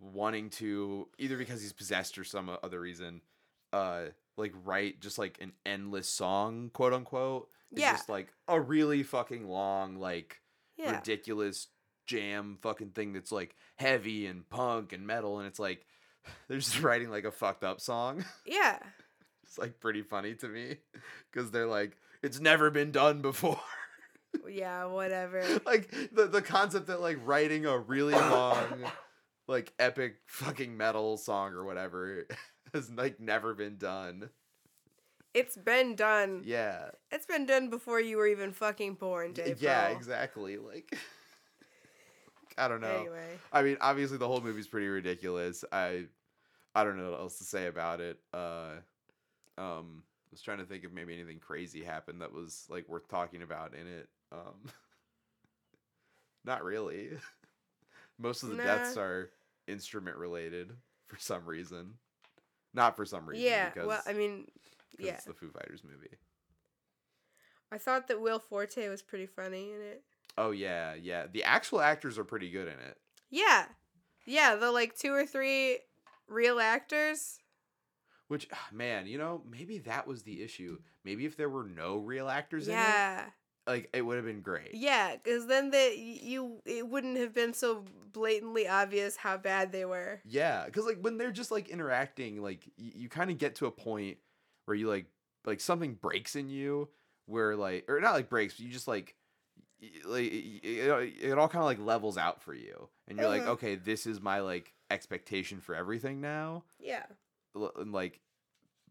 wanting 0.00 0.48
to 0.50 1.08
either 1.18 1.36
because 1.36 1.60
he's 1.60 1.72
possessed 1.72 2.18
or 2.18 2.24
some 2.24 2.50
other 2.62 2.80
reason, 2.80 3.20
uh, 3.72 4.04
like 4.36 4.52
write 4.64 5.00
just 5.00 5.18
like 5.18 5.38
an 5.40 5.52
endless 5.66 6.08
song, 6.08 6.70
quote 6.72 6.92
unquote. 6.92 7.48
It's 7.72 7.80
Yeah. 7.80 7.92
just 7.92 8.08
like 8.08 8.32
a 8.46 8.60
really 8.60 9.02
fucking 9.02 9.48
long 9.48 9.96
like 9.96 10.40
Yeah. 10.76 10.96
ridiculous 10.96 11.66
jam 12.06 12.58
fucking 12.62 12.90
thing 12.92 13.12
that's 13.12 13.32
like 13.32 13.54
heavy 13.76 14.26
and 14.26 14.48
punk 14.48 14.92
and 14.92 15.06
metal, 15.06 15.38
and 15.40 15.48
it's 15.48 15.58
like 15.58 15.84
they're 16.48 16.58
just 16.58 16.80
writing 16.82 17.10
like 17.10 17.24
a 17.24 17.32
fucked 17.32 17.64
up 17.64 17.80
song. 17.80 18.24
Yeah. 18.46 18.78
It's 19.48 19.58
like 19.58 19.80
pretty 19.80 20.02
funny 20.02 20.34
to 20.34 20.48
me 20.48 20.76
because 21.32 21.50
they're 21.50 21.66
like, 21.66 21.96
it's 22.22 22.38
never 22.38 22.70
been 22.70 22.92
done 22.92 23.22
before. 23.22 23.60
Yeah, 24.46 24.84
whatever. 24.86 25.42
like 25.66 25.90
the 26.12 26.26
the 26.26 26.42
concept 26.42 26.88
that 26.88 27.00
like 27.00 27.18
writing 27.24 27.64
a 27.64 27.78
really 27.78 28.12
long 28.12 28.84
like 29.46 29.72
epic 29.78 30.16
fucking 30.26 30.76
metal 30.76 31.16
song 31.16 31.52
or 31.52 31.64
whatever 31.64 32.26
has 32.74 32.90
like 32.90 33.18
never 33.20 33.54
been 33.54 33.78
done. 33.78 34.28
It's 35.32 35.56
been 35.56 35.94
done. 35.94 36.42
Yeah. 36.44 36.90
It's 37.10 37.26
been 37.26 37.46
done 37.46 37.70
before 37.70 38.00
you 38.00 38.16
were 38.16 38.26
even 38.26 38.52
fucking 38.52 38.94
born, 38.94 39.32
Dave. 39.32 39.62
Yeah, 39.62 39.88
exactly. 39.88 40.58
Like 40.58 40.94
I 42.58 42.68
don't 42.68 42.82
know. 42.82 42.98
Anyway. 43.00 43.38
I 43.50 43.62
mean, 43.62 43.78
obviously 43.80 44.18
the 44.18 44.28
whole 44.28 44.42
movie's 44.42 44.68
pretty 44.68 44.88
ridiculous. 44.88 45.64
I 45.72 46.04
I 46.74 46.84
don't 46.84 46.98
know 46.98 47.12
what 47.12 47.20
else 47.20 47.38
to 47.38 47.44
say 47.44 47.66
about 47.66 48.00
it. 48.00 48.18
Uh 48.34 48.72
um 49.58 50.02
I 50.26 50.30
was 50.32 50.42
trying 50.42 50.58
to 50.58 50.64
think 50.64 50.84
if 50.84 50.92
maybe 50.92 51.14
anything 51.14 51.38
crazy 51.38 51.82
happened 51.82 52.20
that 52.20 52.32
was 52.32 52.66
like 52.68 52.88
worth 52.88 53.08
talking 53.08 53.42
about 53.42 53.74
in 53.74 53.86
it. 53.86 54.08
Um 54.32 54.70
Not 56.44 56.64
really. 56.64 57.10
Most 58.18 58.42
of 58.42 58.50
the 58.50 58.56
deaths 58.56 58.96
are 58.96 59.30
instrument 59.66 60.16
related 60.16 60.72
for 61.06 61.18
some 61.18 61.44
reason. 61.44 61.94
Not 62.74 62.96
for 62.96 63.04
some 63.04 63.26
reason. 63.26 63.44
Yeah. 63.44 63.68
because, 63.70 63.86
Well, 63.86 64.02
I 64.06 64.12
mean, 64.12 64.46
yeah. 64.98 65.12
it's 65.12 65.24
the 65.24 65.34
Foo 65.34 65.50
Fighters 65.50 65.82
movie. 65.84 66.16
I 67.70 67.78
thought 67.78 68.08
that 68.08 68.20
Will 68.20 68.38
Forte 68.38 68.88
was 68.88 69.02
pretty 69.02 69.26
funny 69.26 69.72
in 69.72 69.80
it. 69.80 70.02
Oh 70.36 70.52
yeah, 70.52 70.94
yeah. 70.94 71.26
The 71.30 71.44
actual 71.44 71.80
actors 71.80 72.18
are 72.18 72.24
pretty 72.24 72.50
good 72.50 72.68
in 72.68 72.74
it. 72.74 72.96
Yeah. 73.30 73.66
Yeah, 74.24 74.56
the 74.56 74.70
like 74.70 74.96
two 74.96 75.12
or 75.12 75.26
three 75.26 75.78
real 76.28 76.60
actors. 76.60 77.38
Which 78.28 78.48
man, 78.72 79.06
you 79.06 79.18
know, 79.18 79.42
maybe 79.50 79.78
that 79.78 80.06
was 80.06 80.22
the 80.22 80.42
issue. 80.42 80.78
Maybe 81.04 81.24
if 81.24 81.36
there 81.36 81.48
were 81.48 81.64
no 81.64 81.96
real 81.96 82.28
actors 82.28 82.68
in 82.68 82.74
Yeah. 82.74 83.26
it, 83.26 83.32
like 83.70 83.88
it 83.92 84.02
would 84.02 84.16
have 84.16 84.24
been 84.26 84.40
great. 84.42 84.74
Yeah, 84.74 85.16
because 85.16 85.46
then 85.46 85.70
the 85.70 85.94
you 85.96 86.60
it 86.66 86.86
wouldn't 86.88 87.16
have 87.18 87.34
been 87.34 87.54
so 87.54 87.84
blatantly 88.12 88.68
obvious 88.68 89.16
how 89.16 89.36
bad 89.38 89.72
they 89.72 89.84
were. 89.84 90.20
Yeah, 90.24 90.64
because 90.66 90.84
like 90.84 90.98
when 91.00 91.16
they're 91.18 91.32
just 91.32 91.50
like 91.50 91.68
interacting, 91.68 92.42
like 92.42 92.62
y- 92.78 92.92
you 92.94 93.08
kind 93.08 93.30
of 93.30 93.38
get 93.38 93.54
to 93.56 93.66
a 93.66 93.70
point 93.70 94.18
where 94.66 94.74
you 94.76 94.88
like 94.88 95.06
like 95.46 95.60
something 95.60 95.94
breaks 95.94 96.36
in 96.36 96.48
you, 96.50 96.88
where 97.26 97.56
like 97.56 97.84
or 97.88 98.00
not 98.00 98.12
like 98.12 98.28
breaks, 98.28 98.54
but 98.54 98.64
you 98.66 98.72
just 98.72 98.88
like 98.88 99.14
like 100.04 100.30
it, 100.32 101.14
it 101.22 101.38
all 101.38 101.48
kind 101.48 101.60
of 101.62 101.66
like 101.66 101.78
levels 101.78 102.18
out 102.18 102.42
for 102.42 102.54
you, 102.54 102.88
and 103.06 103.18
you're 103.18 103.28
like, 103.28 103.42
Uh-huh. 103.42 103.52
okay, 103.52 103.74
this 103.76 104.06
is 104.06 104.20
my 104.20 104.40
like 104.40 104.74
expectation 104.90 105.60
for 105.60 105.74
everything 105.74 106.20
now, 106.20 106.64
Yeah. 106.78 107.04
Like, 107.54 108.20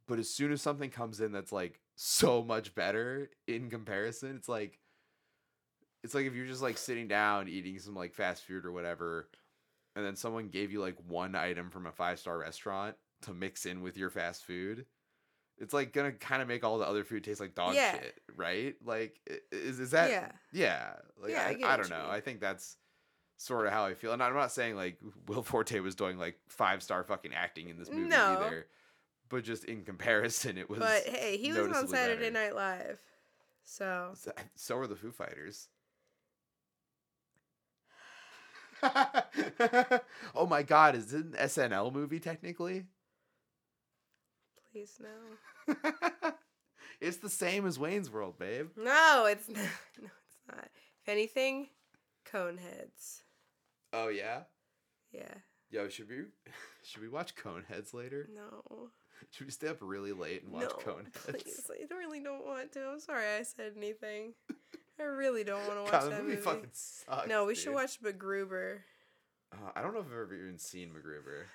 but 0.07 0.19
as 0.19 0.29
soon 0.29 0.51
as 0.51 0.61
something 0.61 0.89
comes 0.89 1.19
in 1.21 1.31
that's 1.31 1.51
like 1.51 1.79
so 1.95 2.43
much 2.43 2.73
better 2.75 3.29
in 3.47 3.69
comparison, 3.69 4.35
it's 4.35 4.49
like. 4.49 4.79
It's 6.03 6.13
like 6.13 6.25
if 6.25 6.35
you're 6.35 6.45
just 6.45 6.61
like 6.61 6.77
sitting 6.77 7.07
down 7.07 7.49
eating 7.49 7.79
some 7.79 7.95
like 7.95 8.13
fast 8.13 8.43
food 8.45 8.65
or 8.65 8.71
whatever, 8.71 9.29
and 9.95 10.05
then 10.05 10.15
someone 10.15 10.47
gave 10.47 10.71
you 10.71 10.79
like 10.79 10.95
one 11.07 11.35
item 11.35 11.69
from 11.69 11.85
a 11.87 11.91
five 11.91 12.19
star 12.19 12.37
restaurant 12.37 12.95
to 13.23 13.33
mix 13.33 13.65
in 13.65 13.81
with 13.81 13.97
your 13.97 14.09
fast 14.11 14.45
food, 14.45 14.85
it's 15.57 15.73
like 15.73 15.91
gonna 15.93 16.11
kind 16.13 16.41
of 16.41 16.47
make 16.47 16.63
all 16.63 16.77
the 16.77 16.85
other 16.85 17.03
food 17.03 17.23
taste 17.23 17.41
like 17.41 17.55
dog 17.55 17.73
Yeah. 17.75 17.93
shit, 17.93 18.21
right? 18.35 18.75
Like, 18.85 19.19
is 19.51 19.79
is 19.79 19.91
that? 19.91 20.09
yeah. 20.11 20.31
Yeah. 20.53 20.93
Like, 21.19 21.31
Yeah, 21.31 21.41
I 21.41 21.67
I, 21.67 21.73
I, 21.73 21.77
don't 21.77 21.89
know. 21.89 22.03
mean. 22.03 22.11
I 22.11 22.21
think 22.21 22.39
that's 22.39 22.77
sort 23.37 23.67
of 23.67 23.73
how 23.73 23.85
I 23.85 23.93
feel, 23.93 24.11
and 24.13 24.21
I'm 24.21 24.33
not 24.33 24.51
saying 24.51 24.75
like 24.75 24.97
Will 25.27 25.43
Forte 25.43 25.79
was 25.79 25.95
doing 25.95 26.17
like 26.17 26.37
five 26.47 26.81
star 26.83 27.03
fucking 27.03 27.33
acting 27.33 27.69
in 27.69 27.77
this 27.77 27.89
movie 27.89 28.09
No. 28.09 28.37
either, 28.45 28.67
but 29.29 29.43
just 29.43 29.63
in 29.65 29.83
comparison, 29.83 30.57
it 30.57 30.69
was. 30.69 30.79
But 30.79 31.03
hey, 31.03 31.37
he 31.37 31.51
was 31.51 31.67
on 31.75 31.87
Saturday 31.87 32.29
better. 32.29 32.45
Night 32.47 32.55
Live. 32.55 32.99
So 33.63 34.11
So, 34.15 34.31
so 34.55 34.77
are 34.77 34.87
the 34.87 34.95
Foo 34.95 35.11
Fighters. 35.11 35.67
oh 40.35 40.45
my 40.47 40.61
god, 40.63 40.95
is 40.95 41.13
it 41.13 41.25
an 41.25 41.31
SNL 41.39 41.91
movie 41.93 42.19
technically? 42.19 42.85
please 44.71 44.99
no. 45.01 45.75
it's 47.01 47.17
the 47.17 47.29
same 47.29 47.65
as 47.65 47.79
Wayne's 47.79 48.11
World, 48.11 48.37
babe. 48.37 48.69
No, 48.77 49.25
it's 49.27 49.49
not. 49.49 49.57
No, 49.99 50.09
it's 50.27 50.37
not. 50.47 50.69
If 51.01 51.09
anything, 51.09 51.69
Coneheads. 52.31 53.21
Oh 53.93 54.09
yeah? 54.09 54.41
Yeah. 55.11 55.33
Yo, 55.69 55.89
should 55.89 56.09
we 56.09 56.17
should 56.83 57.01
we 57.01 57.09
watch 57.09 57.35
Coneheads 57.35 57.93
later? 57.93 58.29
No. 58.33 58.89
Should 59.31 59.47
we 59.47 59.51
stay 59.51 59.67
up 59.69 59.77
really 59.81 60.13
late 60.13 60.43
and 60.43 60.53
watch 60.53 60.69
no, 60.85 60.93
Coneheads? 60.93 61.13
please. 61.43 61.71
I 61.91 61.95
really 61.95 62.19
don't 62.19 62.45
want 62.45 62.71
to. 62.73 62.87
I'm 62.87 62.99
sorry 62.99 63.25
I 63.39 63.41
said 63.41 63.73
anything. 63.75 64.33
I 64.99 65.03
really 65.03 65.43
don't 65.43 65.65
want 65.67 65.73
to 65.79 65.81
watch 65.81 65.91
God, 65.91 66.11
that 66.11 66.21
movie 66.21 66.35
movie. 66.35 66.41
fucking 66.43 66.69
sucks. 66.71 67.27
no, 67.27 67.45
we 67.45 67.55
should 67.55 67.73
watch 67.73 67.99
MacGruber. 67.99 68.77
Uh, 69.51 69.71
I 69.75 69.81
don't 69.81 69.95
know 69.95 70.01
if 70.01 70.05
I've 70.05 70.11
ever 70.11 70.35
even 70.35 70.59
seen 70.59 70.89
MacGruber. 70.89 71.45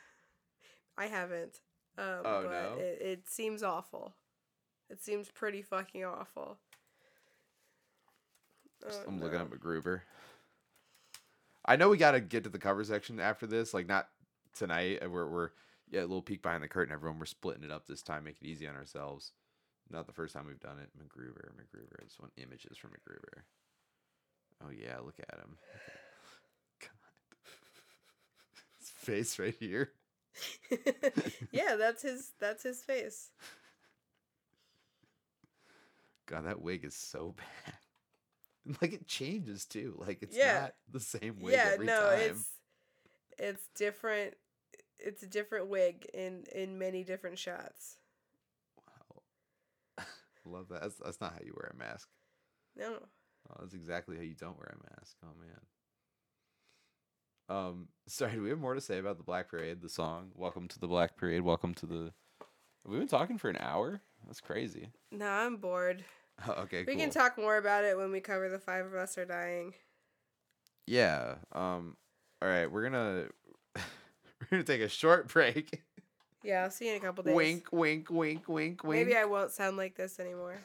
I 0.99 1.07
haven't. 1.07 1.61
Um, 1.97 2.05
Oh, 2.24 2.43
but 2.43 2.51
no? 2.51 2.76
It, 2.80 2.99
it 3.01 3.28
seems 3.30 3.62
awful. 3.62 4.16
It 4.91 5.01
seems 5.01 5.30
pretty 5.30 5.62
fucking 5.62 6.05
awful. 6.05 6.59
Oh, 8.85 9.03
I'm 9.07 9.20
looking 9.20 9.39
no. 9.39 9.45
at 9.45 9.51
MacGruber. 9.51 10.01
I 11.65 11.77
know 11.77 11.89
we 11.91 11.97
got 11.97 12.13
to 12.13 12.21
get 12.21 12.45
to 12.45 12.51
the 12.51 12.59
cover 12.59 12.85
section 12.85 13.21
after 13.21 13.47
this, 13.47 13.75
like 13.75 13.89
not 13.89 14.09
tonight. 14.55 15.01
uh, 15.05 15.11
We're 15.11 15.29
we're 15.29 15.51
yeah, 15.91 16.01
a 16.01 16.03
little 16.03 16.23
peek 16.23 16.43
behind 16.43 16.63
the 16.63 16.69
curtain. 16.69 16.93
Everyone, 16.95 17.19
we're 17.19 17.27
splitting 17.27 17.65
it 17.65 17.71
up 17.71 17.87
this 17.87 18.03
time, 18.03 18.25
make 18.25 18.37
it 18.41 18.47
easy 18.47 18.67
on 18.67 18.77
ourselves. 18.77 19.33
Not 19.91 20.07
the 20.07 20.13
first 20.13 20.35
time 20.35 20.47
we've 20.47 20.61
done 20.61 20.79
it. 20.79 20.91
MacGruber. 20.99 22.01
I 22.01 22.05
just 22.05 22.21
want 22.21 22.33
images 22.39 22.79
from 22.79 22.91
MacGruber. 22.91 23.43
Oh 24.65 24.71
yeah, 24.71 24.99
look 25.05 25.17
at 25.21 25.39
him. 25.39 25.59
God, 26.81 26.91
his 28.79 28.91
face 28.91 29.39
right 29.39 29.55
here. 29.59 29.93
yeah, 31.53 31.77
that's 31.77 32.03
his. 32.03 32.33
That's 32.41 32.63
his 32.63 32.83
face. 32.83 33.31
God, 36.27 36.47
that 36.47 36.63
wig 36.63 36.85
is 36.85 36.95
so 36.97 37.35
bad. 37.37 37.75
And 38.67 38.77
like 38.83 38.93
it 38.93 39.07
changes 39.07 39.65
too. 39.65 39.97
Like 39.99 40.23
it's 40.23 40.37
Yeah. 40.37 40.61
not 40.61 40.75
the 40.91 41.01
same 41.01 41.41
wig 41.41 41.55
yeah, 41.55 41.71
every 41.75 41.87
no, 41.87 42.01
time. 42.11 42.21
it's 42.21 42.49
it's 43.39 43.69
different. 43.75 44.35
It's 44.99 45.23
a 45.23 45.27
different 45.27 45.69
wig 45.69 46.07
in 46.15 46.45
in 46.55 46.79
many 46.79 47.03
different 47.05 47.39
shots. 47.39 47.97
Wow. 48.87 50.05
Love 50.45 50.69
that. 50.69 50.83
That's, 50.83 50.97
that's 50.97 51.21
not 51.21 51.33
how 51.33 51.41
you 51.45 51.55
wear 51.57 51.73
a 51.75 51.77
mask. 51.77 52.09
No. 52.77 52.99
Oh, 53.51 53.57
that's 53.61 53.75
exactly 53.75 54.17
how 54.17 54.23
you 54.23 54.35
don't 54.35 54.59
wear 54.59 54.75
a 54.75 54.95
mask. 54.97 55.17
Oh 55.25 55.35
man. 55.41 55.61
Um, 57.49 57.89
sorry, 58.07 58.33
do 58.35 58.43
we 58.43 58.51
have 58.51 58.59
more 58.61 58.75
to 58.75 58.81
say 58.81 58.99
about 58.99 59.19
the 59.19 59.25
Black 59.25 59.49
Parade, 59.51 59.81
the 59.83 59.89
song? 59.89 60.31
Welcome 60.35 60.69
to 60.69 60.79
the 60.79 60.87
Black 60.89 61.17
Parade. 61.17 61.43
Welcome 61.43 61.75
to 61.75 61.87
the. 61.87 62.13
We've 62.87 62.99
been 62.99 63.09
talking 63.09 63.39
for 63.39 63.49
an 63.51 63.59
hour. 63.61 64.01
That's 64.27 64.41
crazy. 64.41 64.91
No, 65.11 65.27
I'm 65.29 65.57
bored. 65.57 66.05
okay, 66.49 66.80
We 66.87 66.95
cool. 66.95 67.01
can 67.03 67.11
talk 67.11 67.39
more 67.39 67.57
about 67.57 67.85
it 67.85 67.97
when 67.97 68.11
we 68.11 68.20
cover 68.20 68.49
the 68.49 68.59
five 68.59 68.87
of 68.87 68.95
us 68.95 69.16
are 69.18 69.24
dying. 69.24 69.74
yeah. 70.87 71.35
Um. 71.53 71.97
All 72.41 72.49
right, 72.49 72.66
we're 72.70 72.83
gonna 72.83 73.26
we're 73.76 73.83
gonna 74.51 74.62
take 74.64 74.80
a 74.80 74.89
short 74.89 75.28
break. 75.28 75.83
Yeah, 76.43 76.64
I'll 76.64 76.70
see 76.72 76.87
you 76.89 76.93
in 76.93 76.97
a 76.97 77.01
couple 77.01 77.22
days. 77.22 77.37
wink, 77.37 77.66
wink, 77.70 78.11
wink, 78.11 78.49
wink, 78.49 78.83
wink. 78.83 79.07
Maybe 79.07 79.16
I 79.16 79.24
won't 79.26 79.53
sound 79.53 79.76
like 79.76 79.95
this 79.95 80.18
anymore. 80.18 80.59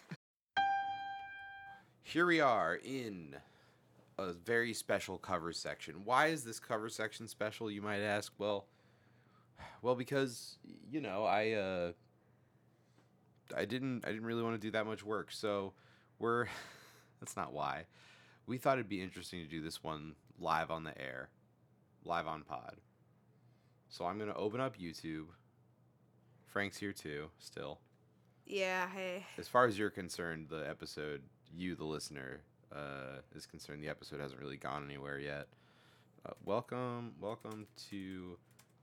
Here 2.03 2.25
we 2.25 2.39
are 2.39 2.75
in 2.75 3.35
a 4.17 4.31
very 4.33 4.73
special 4.73 5.17
cover 5.19 5.51
section. 5.53 6.03
Why 6.05 6.27
is 6.27 6.43
this 6.43 6.59
cover 6.59 6.89
section 6.89 7.27
special, 7.27 7.69
you 7.69 7.81
might 7.83 7.99
ask? 7.99 8.33
Well, 8.39 8.65
well 9.83 9.93
because 9.93 10.57
you 10.89 11.01
know, 11.01 11.25
I 11.25 11.51
uh 11.51 11.91
I 13.55 13.65
didn't 13.65 14.05
I 14.05 14.11
didn't 14.11 14.25
really 14.25 14.43
want 14.43 14.55
to 14.55 14.67
do 14.67 14.71
that 14.71 14.85
much 14.85 15.03
work. 15.03 15.31
So, 15.31 15.73
we're 16.19 16.47
that's 17.19 17.35
not 17.35 17.53
why. 17.53 17.85
We 18.45 18.57
thought 18.57 18.77
it'd 18.77 18.89
be 18.89 19.01
interesting 19.01 19.43
to 19.43 19.49
do 19.49 19.61
this 19.61 19.83
one 19.83 20.15
live 20.39 20.71
on 20.71 20.83
the 20.83 20.99
air, 21.01 21.29
live 22.05 22.27
on 22.27 22.43
pod. 22.43 22.77
So, 23.89 24.05
I'm 24.05 24.17
going 24.17 24.29
to 24.29 24.35
open 24.37 24.59
up 24.61 24.77
YouTube. 24.77 25.25
Frank's 26.45 26.77
here 26.77 26.93
too, 26.93 27.29
still 27.39 27.79
Yeah, 28.45 28.87
hey. 28.89 29.25
as 29.37 29.47
far 29.47 29.65
as 29.65 29.77
you're 29.77 29.89
concerned, 29.89 30.47
the 30.49 30.67
episode, 30.67 31.21
you, 31.55 31.75
the 31.75 31.83
listener, 31.83 32.39
uh, 32.75 33.19
is 33.35 33.45
concerned, 33.45 33.83
the 33.83 33.89
episode 33.89 34.19
hasn't 34.19 34.39
really 34.41 34.57
gone 34.57 34.83
anywhere 34.85 35.19
yet. 35.19 35.47
Uh, 36.25 36.31
welcome, 36.45 37.11
welcome 37.19 37.67
to 37.89 38.37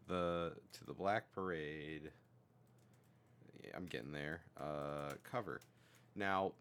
the 0.07 0.53
to 0.73 0.85
the 0.85 0.93
Black 0.93 1.33
Parade. 1.35 2.11
I'm 3.75 3.87
getting 3.87 4.12
there. 4.12 4.43
Uh, 4.61 5.12
cover. 5.23 5.61
Now, 6.17 6.53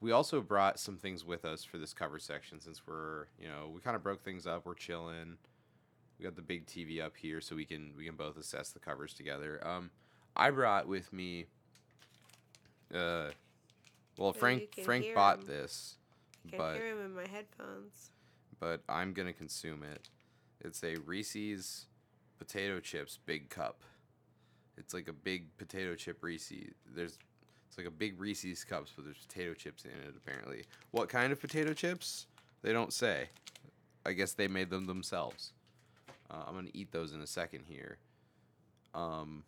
we 0.00 0.12
also 0.12 0.40
brought 0.40 0.78
some 0.78 0.96
things 0.96 1.24
with 1.24 1.44
us 1.44 1.62
for 1.64 1.78
this 1.78 1.92
cover 1.92 2.18
section 2.18 2.60
since 2.60 2.82
we're 2.86 3.26
you 3.38 3.48
know 3.48 3.70
we 3.74 3.80
kind 3.80 3.96
of 3.96 4.02
broke 4.02 4.22
things 4.24 4.46
up. 4.46 4.64
We're 4.66 4.74
chilling. 4.74 5.36
We 6.18 6.24
got 6.24 6.36
the 6.36 6.42
big 6.42 6.66
TV 6.66 7.00
up 7.02 7.16
here 7.16 7.40
so 7.40 7.56
we 7.56 7.64
can 7.64 7.92
we 7.96 8.04
can 8.06 8.14
both 8.16 8.36
assess 8.36 8.70
the 8.70 8.78
covers 8.78 9.14
together. 9.14 9.60
Um, 9.66 9.90
I 10.36 10.50
brought 10.50 10.86
with 10.86 11.12
me. 11.12 11.46
Uh, 12.94 13.30
well, 14.18 14.32
Frank 14.32 14.76
you 14.76 14.84
Frank 14.84 15.06
bought 15.14 15.40
'em. 15.40 15.46
this, 15.46 15.96
I 16.46 16.50
can 16.50 16.58
but 16.58 16.74
hear 16.76 16.86
him 16.92 17.04
in 17.04 17.14
my 17.14 17.26
headphones. 17.26 18.10
but 18.58 18.82
I'm 18.88 19.12
gonna 19.12 19.32
consume 19.32 19.82
it. 19.82 20.08
It's 20.60 20.82
a 20.84 20.96
Reese's 20.96 21.86
potato 22.38 22.80
chips 22.80 23.18
big 23.24 23.48
cup. 23.48 23.82
It's 24.80 24.94
like 24.94 25.06
a 25.08 25.12
big 25.12 25.56
potato 25.58 25.94
chip 25.94 26.22
Reese's. 26.22 26.72
There's 26.94 27.18
it's 27.68 27.78
like 27.78 27.86
a 27.86 27.90
big 27.90 28.18
Reese's 28.20 28.64
cups, 28.64 28.90
but 28.96 29.04
there's 29.04 29.18
potato 29.18 29.54
chips 29.54 29.84
in 29.84 29.90
it 29.92 30.14
apparently. 30.16 30.64
What 30.90 31.08
kind 31.08 31.32
of 31.32 31.40
potato 31.40 31.72
chips? 31.72 32.26
They 32.62 32.72
don't 32.72 32.92
say. 32.92 33.28
I 34.04 34.12
guess 34.12 34.32
they 34.32 34.48
made 34.48 34.70
them 34.70 34.86
themselves. 34.86 35.52
Uh, 36.30 36.42
I'm 36.48 36.54
gonna 36.54 36.70
eat 36.74 36.90
those 36.90 37.12
in 37.12 37.20
a 37.20 37.26
second 37.26 37.64
here. 37.68 37.98
Um, 38.94 39.44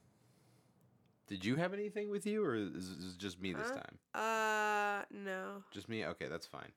did 1.27 1.45
you 1.45 1.57
have 1.57 1.73
anything 1.73 2.11
with 2.11 2.27
you, 2.27 2.45
or 2.45 2.55
is 2.55 2.91
it 2.91 3.19
just 3.19 3.41
me 3.41 3.53
this 3.55 3.71
Huh? 3.71 3.77
time? 3.81 3.99
Uh, 4.15 5.03
no. 5.11 5.65
Just 5.73 5.89
me? 5.89 6.05
Okay, 6.05 6.27
that's 6.29 6.47
fine. 6.47 6.71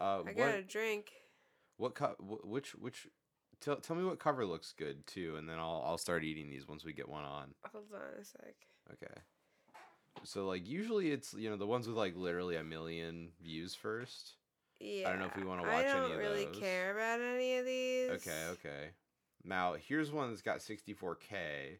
Uh, 0.00 0.04
I 0.04 0.22
what? 0.22 0.36
got 0.36 0.54
a 0.54 0.62
drink. 0.62 1.12
What 1.76 1.94
cup? 1.94 2.16
wh- 2.18 2.44
which 2.46 2.74
which 2.74 3.06
tell 3.60 3.76
tell 3.76 3.96
me 3.96 4.04
what 4.04 4.18
cover 4.18 4.44
looks 4.46 4.72
good 4.72 5.06
too 5.06 5.36
and 5.36 5.48
then 5.48 5.58
I'll 5.58 5.82
I'll 5.86 5.98
start 5.98 6.24
eating 6.24 6.48
these 6.48 6.68
once 6.68 6.84
we 6.84 6.92
get 6.92 7.08
one 7.08 7.24
on. 7.24 7.54
Hold 7.72 7.84
on 7.94 8.20
a 8.20 8.24
sec. 8.24 8.54
Okay. 8.92 9.20
So 10.22 10.46
like 10.46 10.66
usually 10.66 11.10
it's 11.10 11.34
you 11.34 11.50
know 11.50 11.56
the 11.56 11.66
ones 11.66 11.86
with 11.86 11.96
like 11.96 12.16
literally 12.16 12.56
a 12.56 12.64
million 12.64 13.30
views 13.42 13.74
first. 13.74 14.34
Yeah. 14.80 15.08
I 15.08 15.10
don't 15.10 15.20
know 15.20 15.26
if 15.26 15.36
we 15.36 15.44
wanna 15.44 15.62
watch 15.62 15.84
any 15.84 15.88
of 15.88 15.94
these. 15.94 15.94
I 15.94 16.08
don't 16.08 16.18
really 16.18 16.44
those. 16.46 16.58
care 16.58 16.92
about 16.92 17.20
any 17.20 17.56
of 17.58 17.66
these. 17.66 18.10
Okay, 18.10 18.46
okay. 18.52 18.90
Now 19.44 19.74
here's 19.74 20.12
one 20.12 20.30
that's 20.30 20.42
got 20.42 20.58
64k. 20.58 21.78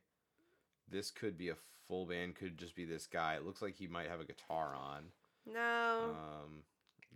This 0.91 1.11
could 1.11 1.39
be 1.39 1.49
a 1.49 1.57
full 1.89 2.07
band 2.07 2.35
could 2.35 2.59
just 2.59 2.75
be 2.75 2.85
this 2.85 3.07
guy. 3.07 3.35
It 3.35 3.45
looks 3.45 3.63
like 3.63 3.77
he 3.77 3.87
might 3.87 4.09
have 4.09 4.21
a 4.21 4.25
guitar 4.25 4.75
on. 4.75 5.05
No. 5.47 6.15
Um 6.15 6.63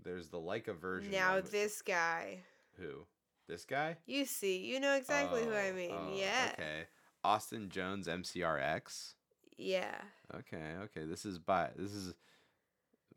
there's 0.05 0.29
the 0.29 0.39
Leica 0.39 0.79
version. 0.79 1.11
now 1.11 1.35
one, 1.35 1.45
this 1.51 1.83
guy. 1.83 2.39
who? 2.79 3.05
This 3.49 3.65
guy? 3.65 3.97
You 4.07 4.27
see, 4.27 4.59
you 4.59 4.79
know 4.79 4.95
exactly 4.95 5.43
who 5.45 5.53
I 5.53 5.71
Oh, 5.71 5.73
mean. 5.73 5.91
oh, 5.93 6.13
yeah. 6.15 6.51
Okay. 6.53 6.83
Austin 7.25 7.69
Jones 7.71 8.07
MCRX. 8.07 9.15
Yeah. 9.57 9.95
Okay, 10.35 10.75
okay. 10.85 11.05
This 11.05 11.25
is 11.25 11.39
by 11.39 11.71
this 11.77 11.93
is 11.93 12.15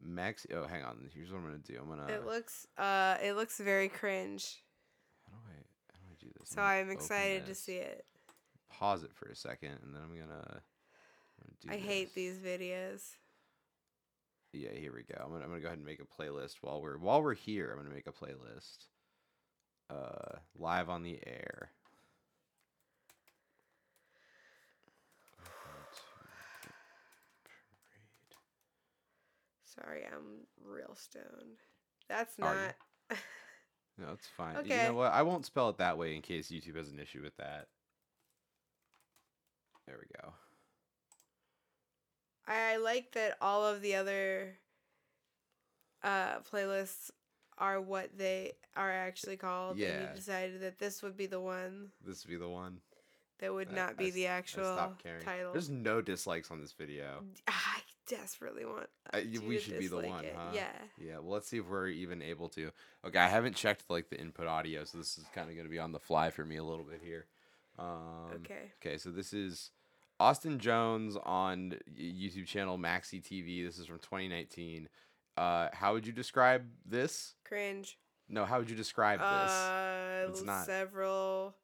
Max. 0.02 0.48
Oh, 0.54 0.66
hang 0.66 0.84
on. 0.84 1.10
Here's 1.14 1.32
what 1.32 1.40
I'm 1.40 1.44
gonna 1.46 1.58
do. 1.58 1.78
I'm 1.82 1.90
gonna. 1.90 2.12
it 2.12 2.26
looks 2.26 2.66
uh 2.78 3.18
it 3.22 3.34
looks 3.34 3.60
very 3.60 3.90
cringe. 3.90 4.64
how 5.30 5.38
do 5.38 5.44
I 5.50 5.54
how 5.94 6.00
do 6.00 6.08
I 6.10 6.16
do 6.26 6.32
this? 6.40 6.50
So 6.50 6.62
I'm 6.62 6.86
I'm 6.86 6.92
excited 6.92 7.46
to 7.46 7.54
see 7.54 7.76
it. 7.76 8.06
Pause 8.70 9.04
it 9.04 9.14
for 9.14 9.28
a 9.28 9.36
second, 9.36 9.78
and 9.84 9.94
then 9.94 10.02
I'm 10.02 10.18
gonna. 10.18 10.62
I'm 11.44 11.54
gonna 11.68 11.76
I 11.76 11.80
hate 11.80 12.16
these 12.16 12.38
videos. 12.40 13.02
Yeah, 14.54 14.72
here 14.74 14.94
we 14.94 15.04
go. 15.04 15.22
I'm 15.24 15.32
gonna 15.32 15.44
I'm 15.44 15.50
gonna 15.50 15.60
go 15.62 15.68
ahead 15.68 15.78
and 15.78 15.86
make 15.86 16.02
a 16.02 16.22
playlist 16.22 16.56
while 16.62 16.82
we're 16.82 16.98
while 16.98 17.22
we're 17.22 17.34
here. 17.36 17.70
I'm 17.72 17.78
gonna 17.84 17.94
make 17.94 18.08
a 18.08 18.12
playlist. 18.12 18.88
Uh, 19.92 20.38
live 20.58 20.90
on 20.90 21.04
the 21.04 21.20
air. 21.28 21.70
Welcome 25.38 25.84
to 25.92 26.02
the 26.02 26.74
parade. 27.84 28.36
Sorry, 29.66 30.06
I'm 30.06 30.48
real 30.64 30.96
stoned. 30.96 31.58
That's 32.08 32.40
Are 32.40 32.56
not? 33.10 33.18
No, 33.98 34.08
it's 34.14 34.28
fine. 34.36 34.56
Okay. 34.58 34.84
You 34.84 34.90
know 34.90 34.96
what? 34.96 35.12
I 35.12 35.22
won't 35.22 35.46
spell 35.46 35.70
it 35.70 35.78
that 35.78 35.98
way 35.98 36.16
in 36.16 36.22
case 36.22 36.48
YouTube 36.50 36.78
has 36.78 36.90
an 36.90 36.98
issue 36.98 37.22
with 37.22 37.36
that. 37.38 37.68
There 39.86 39.98
we 40.00 40.08
go. 40.20 40.34
I 42.48 42.78
like 42.78 43.12
that 43.12 43.38
all 43.42 43.66
of 43.66 43.82
the 43.82 43.96
other 43.96 44.58
uh 46.04 46.40
playlists 46.52 47.12
are 47.58 47.80
what 47.82 48.10
they 48.18 48.54
are 48.76 48.92
actually 48.92 49.38
called. 49.38 49.72
And 49.74 49.80
Yeah. 49.82 50.10
you 50.10 50.16
decided 50.16 50.62
that 50.62 50.80
this 50.80 51.02
would 51.04 51.16
be 51.18 51.26
the 51.28 51.40
one 51.40 51.92
This 52.06 52.24
would 52.26 52.32
be 52.32 52.38
the 52.38 52.50
one. 52.50 52.82
that 53.40 53.54
would 53.54 53.70
I- 53.70 53.74
not 53.76 53.98
be 53.98 54.08
s- 54.10 54.14
the 54.14 54.28
actual 54.28 54.96
title. 55.24 55.52
There's 55.52 55.70
no 55.70 56.02
dislikes 56.02 56.50
on 56.52 56.60
this 56.62 56.74
video. 56.74 57.24
I 57.48 57.82
desperately 58.08 58.66
want 58.66 58.90
y- 59.14 59.26
we 59.46 59.58
should 59.60 59.80
be 59.80 59.88
the 59.88 60.00
one, 60.00 60.26
it. 60.26 60.36
huh? 60.36 60.52
Yeah. 60.54 60.72
Yeah. 60.98 61.18
Well, 61.20 61.32
let's 61.34 61.48
see 61.48 61.58
if 61.60 61.66
we're 61.68 61.88
even 61.88 62.22
able 62.22 62.50
to. 62.50 62.72
Okay, 63.06 63.20
I 63.20 63.28
haven't 63.28 63.56
checked 63.56 63.90
like 63.90 64.10
the 64.10 64.20
input 64.20 64.48
audio, 64.48 64.84
so 64.84 64.98
this 64.98 65.18
is 65.18 65.26
kind 65.34 65.50
of 65.50 65.56
going 65.56 65.66
to 65.68 65.72
be 65.72 65.80
on 65.80 65.92
the 65.92 66.00
fly 66.00 66.30
for 66.30 66.44
me 66.46 66.58
a 66.58 66.64
little 66.64 66.84
bit 66.86 67.02
here. 67.04 67.26
Um, 67.80 68.32
Okay. 68.36 68.72
Okay, 68.82 68.98
so 68.98 69.12
this 69.12 69.34
is 69.34 69.72
Austin 70.20 70.60
Jones 70.60 71.16
on 71.18 71.80
YouTube 71.98 72.46
channel 72.48 72.78
Maxi 72.78 73.22
TV. 73.24 73.64
This 73.66 73.80
is 73.80 73.86
from 73.88 74.00
2019. 74.00 74.88
Uh, 75.38 75.70
how 75.74 75.94
would 75.94 76.06
you 76.06 76.14
describe 76.14 76.66
this? 76.86 77.36
Cringe. 77.46 77.98
No, 78.30 78.46
how 78.46 78.60
would 78.60 78.70
you 78.70 78.76
describe 78.76 79.20
this? 79.20 79.28
Uh, 79.52 80.28
It's 80.30 80.42
not- 80.44 80.66
several 80.66 81.56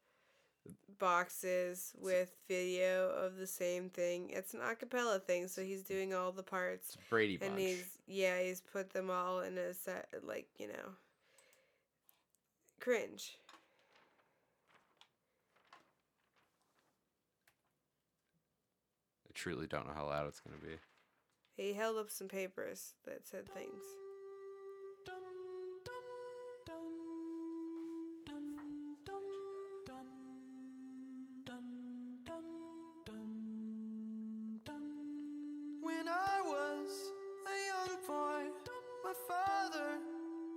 boxes 0.98 1.94
with 1.96 2.34
video 2.48 3.10
of 3.10 3.36
the 3.36 3.46
same 3.46 3.88
thing. 3.88 4.30
It's 4.30 4.52
an 4.52 4.60
acapella 4.60 5.22
thing, 5.22 5.46
so 5.48 5.62
he's 5.62 5.82
doing 5.84 6.12
all 6.12 6.32
the 6.32 6.42
parts. 6.42 6.94
It's 6.96 7.08
Brady 7.08 7.36
Bunch. 7.36 7.50
And 7.50 7.58
he's 7.60 7.98
yeah, 8.06 8.40
he's 8.40 8.60
put 8.60 8.90
them 8.90 9.10
all 9.10 9.40
in 9.40 9.56
a 9.58 9.72
set 9.74 10.08
like, 10.24 10.48
you 10.58 10.68
know. 10.68 10.94
Cringe. 12.80 13.38
I 19.26 19.30
truly 19.34 19.66
don't 19.66 19.86
know 19.86 19.94
how 19.94 20.06
loud 20.06 20.26
it's 20.26 20.40
gonna 20.40 20.56
be. 20.58 20.78
He 21.58 21.72
held 21.72 21.98
up 21.98 22.08
some 22.08 22.28
papers 22.28 22.94
that 23.04 23.26
said 23.26 23.48
things. 23.52 23.82
When 35.80 36.06
I 36.08 36.40
was 36.44 36.90
a 37.46 37.56
young 37.66 37.96
boy, 38.06 38.42
my 39.04 39.12
father 39.26 39.98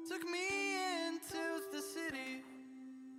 took 0.08 0.24
me 0.30 0.76
into 1.08 1.62
the 1.72 1.82
city 1.82 2.44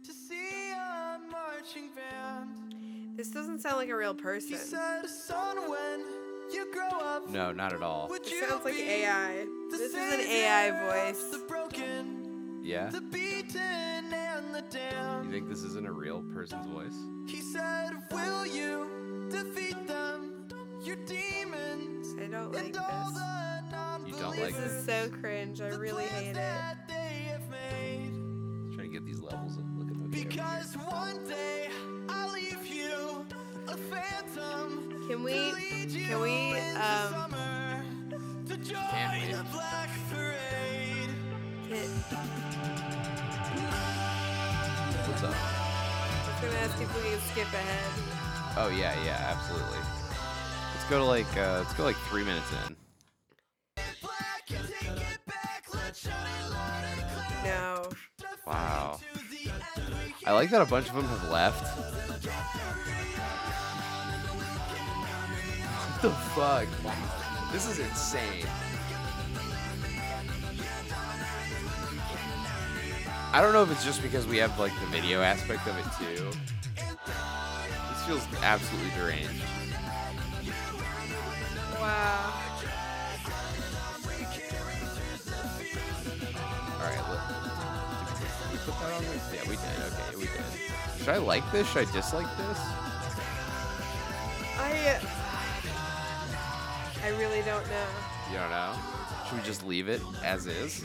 to 0.05 0.13
see 0.13 0.73
a 0.73 1.19
marching 1.31 1.91
band. 1.95 3.17
This 3.17 3.29
doesn't 3.31 3.61
sound 3.61 3.77
like 3.77 3.89
a 3.89 3.97
real 3.97 4.15
He 4.15 4.21
person. 4.21 4.57
said, 4.59 5.07
Son, 5.09 5.57
when 5.71 6.01
you 6.01 6.07
grow 6.07 6.09
up, 6.09 6.12
No, 7.33 7.51
not 7.51 7.73
at 7.73 7.83
all. 7.83 8.09
would 8.09 8.27
It 8.27 8.49
sounds 8.49 8.65
like 8.65 8.75
AI. 8.75 9.47
This 9.71 9.81
is 9.81 9.95
an 9.95 10.21
AI 10.21 10.71
voice. 10.87 11.23
The 11.31 11.39
broken, 11.49 12.61
Yeah. 12.63 12.91
the 12.91 13.01
beaten, 13.01 14.13
and 14.13 14.55
the 14.55 14.63
You 15.25 15.31
think 15.31 15.49
this 15.49 15.63
isn't 15.63 15.87
a 15.87 15.93
real 15.93 16.23
person's 16.35 16.67
voice? 16.67 16.95
He 17.27 17.41
said, 17.41 17.91
Will 18.11 18.47
you 18.47 19.29
defeat 19.31 19.87
them, 19.87 20.47
your 20.83 20.97
demons, 20.97 22.15
I 22.21 22.27
don't 22.27 22.53
like 22.53 22.67
and 22.67 22.77
all 22.77 23.11
this. 23.11 23.19
the 23.19 23.71
non 23.71 24.07
You 24.07 24.13
don't 24.13 24.39
like 24.39 24.55
This 24.55 24.73
is 24.73 24.85
so 24.85 25.09
cringe. 25.09 25.61
I 25.63 25.69
really 25.69 26.05
hate 26.05 26.31
it. 26.31 26.35
that 26.35 26.87
they 26.89 27.27
have 27.31 27.49
made. 27.49 28.13
Trying 28.75 28.89
to 28.89 28.93
get 28.93 29.05
these 29.07 29.21
levels 29.21 29.57
and 29.57 29.79
look 29.79 29.89
at 29.91 29.95
them. 29.99 30.11
Because 30.11 30.75
one 30.77 31.25
day 31.27 31.71
I'll 32.11 32.33
leave 32.33 32.67
you 32.67 33.25
a 33.69 33.77
phantom. 33.77 35.07
Can 35.09 35.23
we 35.25 35.33
to 35.33 35.53
lead 35.55 35.91
you 35.91 36.07
can 36.07 36.21
we 36.21 36.53
um 36.77 37.22
What's 45.09 45.23
up? 45.23 45.35
I 45.35 46.29
was 46.29 46.41
gonna 46.41 46.65
ask 46.65 46.81
if 46.81 46.97
we 46.97 47.11
can 47.11 47.21
skip 47.31 47.47
ahead. 47.49 47.93
Oh 48.57 48.69
yeah, 48.69 48.95
yeah, 49.05 49.35
absolutely. 49.35 49.79
Let's 50.75 50.85
go 50.91 50.99
to 50.99 51.05
like 51.05 51.37
uh, 51.37 51.59
let's 51.59 51.73
go 51.75 51.85
like 51.85 51.97
three 52.09 52.25
minutes 52.25 52.51
in. 52.67 52.77
Black 54.03 54.51
and 54.51 54.69
take 54.69 54.91
it 54.91 55.21
back, 55.27 55.65
let's 55.75 56.01
shine 56.01 56.13
it 56.13 56.51
loud 56.51 56.85
and 56.85 57.07
clear. 57.41 57.55
No. 57.55 57.89
Wow. 58.47 58.99
To 59.15 59.19
the 59.29 59.51
end 59.51 59.95
we 60.21 60.27
I 60.27 60.33
like 60.33 60.51
that 60.51 60.63
a 60.63 60.67
bunch 60.67 60.89
of 60.89 60.95
them 60.95 61.07
have 61.07 61.31
left. 61.31 61.79
What 66.03 66.11
the 66.11 66.11
fuck? 66.35 66.67
This 67.53 67.69
is 67.69 67.79
insane. 67.79 68.47
I 73.35 73.41
don't 73.41 73.55
know 73.55 73.63
if 73.63 73.71
it's 73.71 73.83
just 73.83 74.03
because 74.03 74.27
we 74.27 74.37
have 74.39 74.59
like 74.59 74.79
the 74.81 74.87
video 74.87 75.23
aspect 75.23 75.67
of 75.67 75.79
it 75.79 75.87
too. 75.99 76.31
This 76.77 78.05
feels 78.07 78.27
absolutely 78.43 78.91
deranged. 78.91 79.43
Wow. 81.81 82.35
All 86.77 86.89
right, 86.89 87.05
look. 87.09 87.23
Did 88.43 88.53
we 88.53 88.59
put 88.59 88.75
that 88.81 88.93
on? 88.93 89.03
Yeah, 89.33 89.49
we 89.49 89.57
did. 89.57 89.79
Okay, 89.81 90.17
we 90.17 90.25
did. 90.25 90.99
Should 90.99 91.09
I 91.09 91.17
like 91.17 91.51
this? 91.53 91.67
Should 91.69 91.89
I 91.89 91.93
dislike 91.93 92.37
this? 92.37 92.59
I 94.59 95.01
I 97.03 97.09
really 97.19 97.41
don't 97.43 97.67
know. 97.67 97.87
You 98.31 98.39
don't 98.39 98.51
know? 98.51 98.75
Should 99.27 99.39
we 99.39 99.45
just 99.45 99.65
leave 99.65 99.89
it 99.89 100.03
as 100.23 100.47
is? 100.47 100.85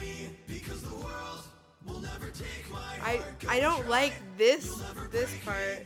I 3.01 3.21
I 3.47 3.59
don't 3.59 3.87
like 3.87 4.13
this 4.37 4.81
this 5.11 5.33
part. 5.45 5.85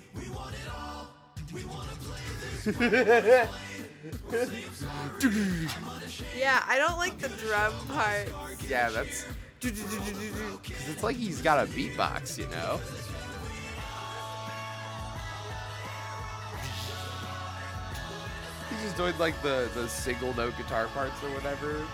Yeah, 6.36 6.64
I 6.68 6.78
don't 6.78 6.98
like 6.98 7.20
the 7.20 7.30
drum 7.30 7.74
part. 7.88 8.30
Yeah, 8.68 8.90
that's. 8.90 9.26
It's 9.64 11.04
like 11.04 11.16
he's 11.16 11.42
got 11.42 11.64
a 11.64 11.70
beatbox, 11.70 12.38
you 12.40 12.48
know. 12.48 12.80
He's 18.70 18.82
just 18.84 18.98
doing 18.98 19.16
like 19.20 19.40
the 19.44 19.70
the 19.76 19.88
single 19.88 20.34
note 20.34 20.58
guitar 20.58 20.88
parts 20.88 21.24
or 21.24 21.30
whatever. 21.30 21.86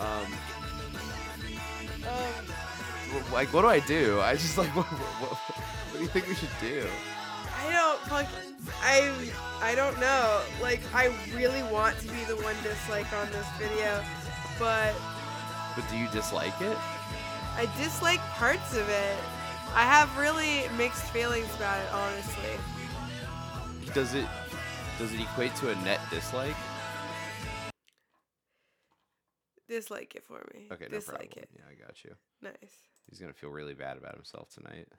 Um, 0.00 0.32
Um, 2.00 3.22
like, 3.32 3.52
what 3.52 3.62
do 3.62 3.68
I 3.68 3.80
do? 3.80 4.20
I 4.20 4.34
just 4.34 4.56
like, 4.56 4.68
what, 4.76 4.86
what, 4.86 5.38
what 5.38 5.98
do 5.98 6.00
you 6.00 6.06
think 6.08 6.28
we 6.28 6.34
should 6.34 6.48
do? 6.60 6.86
I 7.62 7.72
don't 7.72 8.00
fuck. 8.08 8.26
I 8.82 9.12
I 9.60 9.74
don't 9.74 9.98
know. 10.00 10.40
Like 10.62 10.80
I 10.94 11.12
really 11.34 11.62
want 11.64 11.98
to 12.00 12.06
be 12.08 12.24
the 12.24 12.36
one 12.36 12.54
dislike 12.62 13.12
on 13.12 13.30
this 13.32 13.46
video, 13.58 14.02
but 14.58 14.94
But 15.76 15.84
do 15.90 15.98
you 15.98 16.08
dislike 16.08 16.58
it? 16.62 16.76
I 17.56 17.68
dislike 17.76 18.20
parts 18.40 18.74
of 18.74 18.88
it. 18.88 19.16
I 19.74 19.82
have 19.82 20.16
really 20.16 20.68
mixed 20.78 21.04
feelings 21.12 21.52
about 21.56 21.78
it, 21.80 21.92
honestly. 21.92 22.56
Does 23.92 24.14
it 24.14 24.26
does 24.98 25.12
it 25.12 25.20
equate 25.20 25.54
to 25.56 25.70
a 25.70 25.74
net 25.82 26.00
dislike? 26.10 26.56
Dislike 29.70 30.14
it 30.16 30.24
for 30.26 30.44
me. 30.52 30.66
Okay, 30.70 30.84
no 30.90 30.98
dislike 30.98 31.30
problem. 31.32 31.44
it. 31.44 31.50
Yeah, 31.54 31.62
I 31.70 31.86
got 31.86 32.04
you. 32.04 32.14
Nice. 32.42 32.74
He's 33.08 33.18
gonna 33.18 33.32
feel 33.32 33.50
really 33.50 33.74
bad 33.74 33.96
about 33.96 34.14
himself 34.16 34.50
tonight. 34.50 34.88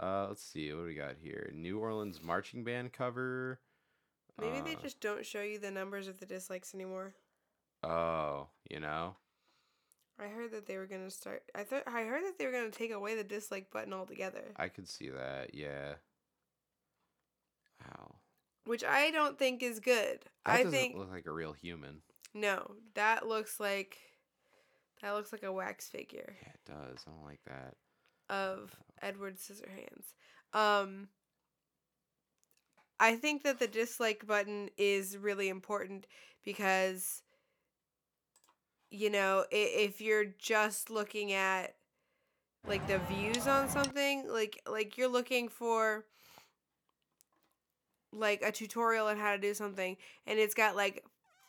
Uh, 0.00 0.26
let's 0.28 0.42
see 0.42 0.72
what 0.72 0.80
do 0.80 0.86
we 0.86 0.94
got 0.94 1.16
here. 1.22 1.50
New 1.54 1.78
Orleans 1.78 2.20
marching 2.22 2.64
band 2.64 2.92
cover. 2.94 3.60
Maybe 4.40 4.60
they 4.62 4.74
Uh, 4.74 4.80
just 4.82 5.00
don't 5.00 5.24
show 5.24 5.42
you 5.42 5.58
the 5.58 5.70
numbers 5.70 6.08
of 6.08 6.18
the 6.18 6.24
dislikes 6.26 6.74
anymore. 6.74 7.14
Oh, 7.84 8.48
you 8.70 8.80
know. 8.80 9.16
I 10.18 10.28
heard 10.28 10.50
that 10.52 10.66
they 10.66 10.78
were 10.78 10.86
gonna 10.86 11.10
start. 11.10 11.44
I 11.54 11.62
thought 11.62 11.82
I 11.86 12.04
heard 12.04 12.24
that 12.24 12.38
they 12.38 12.46
were 12.46 12.52
gonna 12.52 12.70
take 12.70 12.90
away 12.90 13.14
the 13.14 13.22
dislike 13.22 13.70
button 13.70 13.92
altogether, 13.92 14.52
I 14.56 14.68
could 14.68 14.88
see 14.88 15.10
that. 15.10 15.54
Yeah. 15.54 15.94
Wow. 17.80 18.14
which 18.64 18.82
I 18.82 19.10
don't 19.10 19.38
think 19.38 19.62
is 19.62 19.78
good. 19.78 20.20
That 20.46 20.52
I 20.52 20.56
doesn't 20.58 20.72
think 20.72 20.96
look 20.96 21.10
like 21.12 21.26
a 21.26 21.32
real 21.32 21.52
human. 21.52 22.00
No, 22.34 22.72
that 22.94 23.26
looks 23.26 23.60
like 23.60 23.98
that 25.02 25.12
looks 25.12 25.32
like 25.32 25.42
a 25.42 25.52
wax 25.52 25.88
figure 25.88 26.36
Yeah, 26.42 26.48
it 26.48 26.64
does. 26.64 27.04
I 27.06 27.10
don't 27.10 27.24
like 27.24 27.40
that. 27.46 27.74
of 28.28 28.74
Edward 29.00 29.36
Scissorhands. 29.36 30.14
Um, 30.54 31.08
I 33.00 33.16
think 33.16 33.42
that 33.42 33.58
the 33.58 33.66
dislike 33.66 34.26
button 34.26 34.70
is 34.76 35.16
really 35.16 35.48
important 35.48 36.06
because 36.44 37.22
you 38.90 39.08
know, 39.08 39.46
if 39.50 40.02
you're 40.02 40.26
just 40.38 40.90
looking 40.90 41.32
at 41.32 41.74
like 42.66 42.86
the 42.86 42.98
views 42.98 43.46
on 43.46 43.68
something, 43.68 44.28
like 44.28 44.60
like 44.70 44.96
you're 44.98 45.08
looking 45.08 45.48
for 45.48 46.04
like 48.12 48.42
a 48.42 48.52
tutorial 48.52 49.06
on 49.06 49.16
how 49.16 49.32
to 49.32 49.38
do 49.38 49.54
something 49.54 49.96
and 50.26 50.38
it's 50.38 50.54
got 50.54 50.76
like 50.76 51.02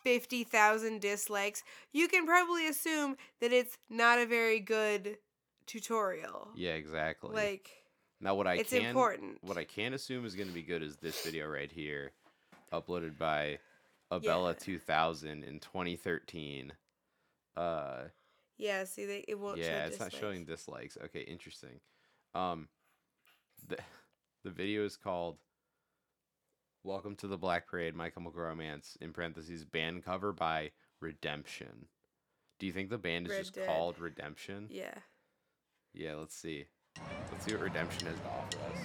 50,000 0.03 0.99
dislikes, 1.01 1.63
you 1.91 2.07
can 2.07 2.25
probably 2.25 2.67
assume 2.67 3.15
that 3.41 3.51
it's 3.53 3.77
not 3.89 4.19
a 4.19 4.25
very 4.25 4.59
good 4.59 5.17
tutorial. 5.65 6.49
Yeah, 6.55 6.73
exactly. 6.73 7.35
Like 7.35 7.69
now, 8.19 8.35
what 8.35 8.47
I 8.47 8.55
it's 8.55 8.71
can 8.71 8.85
important. 8.85 9.37
what 9.41 9.57
I 9.57 9.63
can 9.63 9.93
assume 9.93 10.25
is 10.25 10.35
going 10.35 10.47
to 10.47 10.53
be 10.53 10.61
good 10.63 10.83
is 10.83 10.97
this 10.97 11.23
video 11.25 11.47
right 11.47 11.71
here, 11.71 12.11
uploaded 12.71 13.17
by 13.17 13.59
Abella 14.11 14.49
Yeah. 14.51 14.59
2000 14.59 15.43
in 15.43 15.59
2013. 15.59 16.73
Uh, 17.55 18.03
Yeah, 18.57 18.83
see 18.85 19.05
they 19.05 19.25
it 19.27 19.39
won't 19.39 19.57
show 19.57 19.63
yeah, 19.63 19.85
it's 19.85 19.99
not 19.99 20.11
showing 20.13 20.45
dislikes. 20.45 20.97
Okay, 21.05 21.21
interesting. 21.21 21.79
Um, 22.35 22.67
the 23.67 23.77
the 24.43 24.51
video 24.51 24.85
is 24.85 24.97
called 24.97 25.37
"Welcome 26.85 27.15
to 27.17 27.27
the 27.27 27.37
Black 27.37 27.67
Parade: 27.67 27.95
My 27.95 28.09
Chemical 28.09 28.41
Romance" 28.41 28.97
in 28.99 29.13
parentheses 29.13 29.63
band 29.63 30.03
cover 30.03 30.33
by 30.33 30.71
Redemption. 30.99 31.87
Do 32.59 32.65
you 32.65 32.73
think 32.73 32.89
the 32.89 32.97
band 32.97 33.27
is 33.27 33.31
Red 33.31 33.39
just 33.39 33.55
Dead. 33.55 33.67
called 33.67 33.99
Redemption? 33.99 34.67
Yeah. 34.69 34.97
Yeah, 35.93 36.15
let's 36.15 36.35
see. 36.35 36.65
Let's 37.31 37.45
see 37.45 37.53
what 37.53 37.61
Redemption 37.61 38.07
has 38.07 38.17
to 38.17 38.27
offer 38.27 38.57
us. 38.73 38.79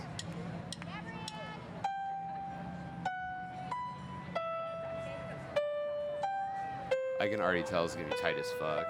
I 7.20 7.26
can 7.28 7.40
already 7.40 7.64
tell 7.64 7.84
it's 7.84 7.96
gonna 7.96 8.08
be 8.08 8.14
tight 8.22 8.38
as 8.38 8.46
fuck. 8.60 8.86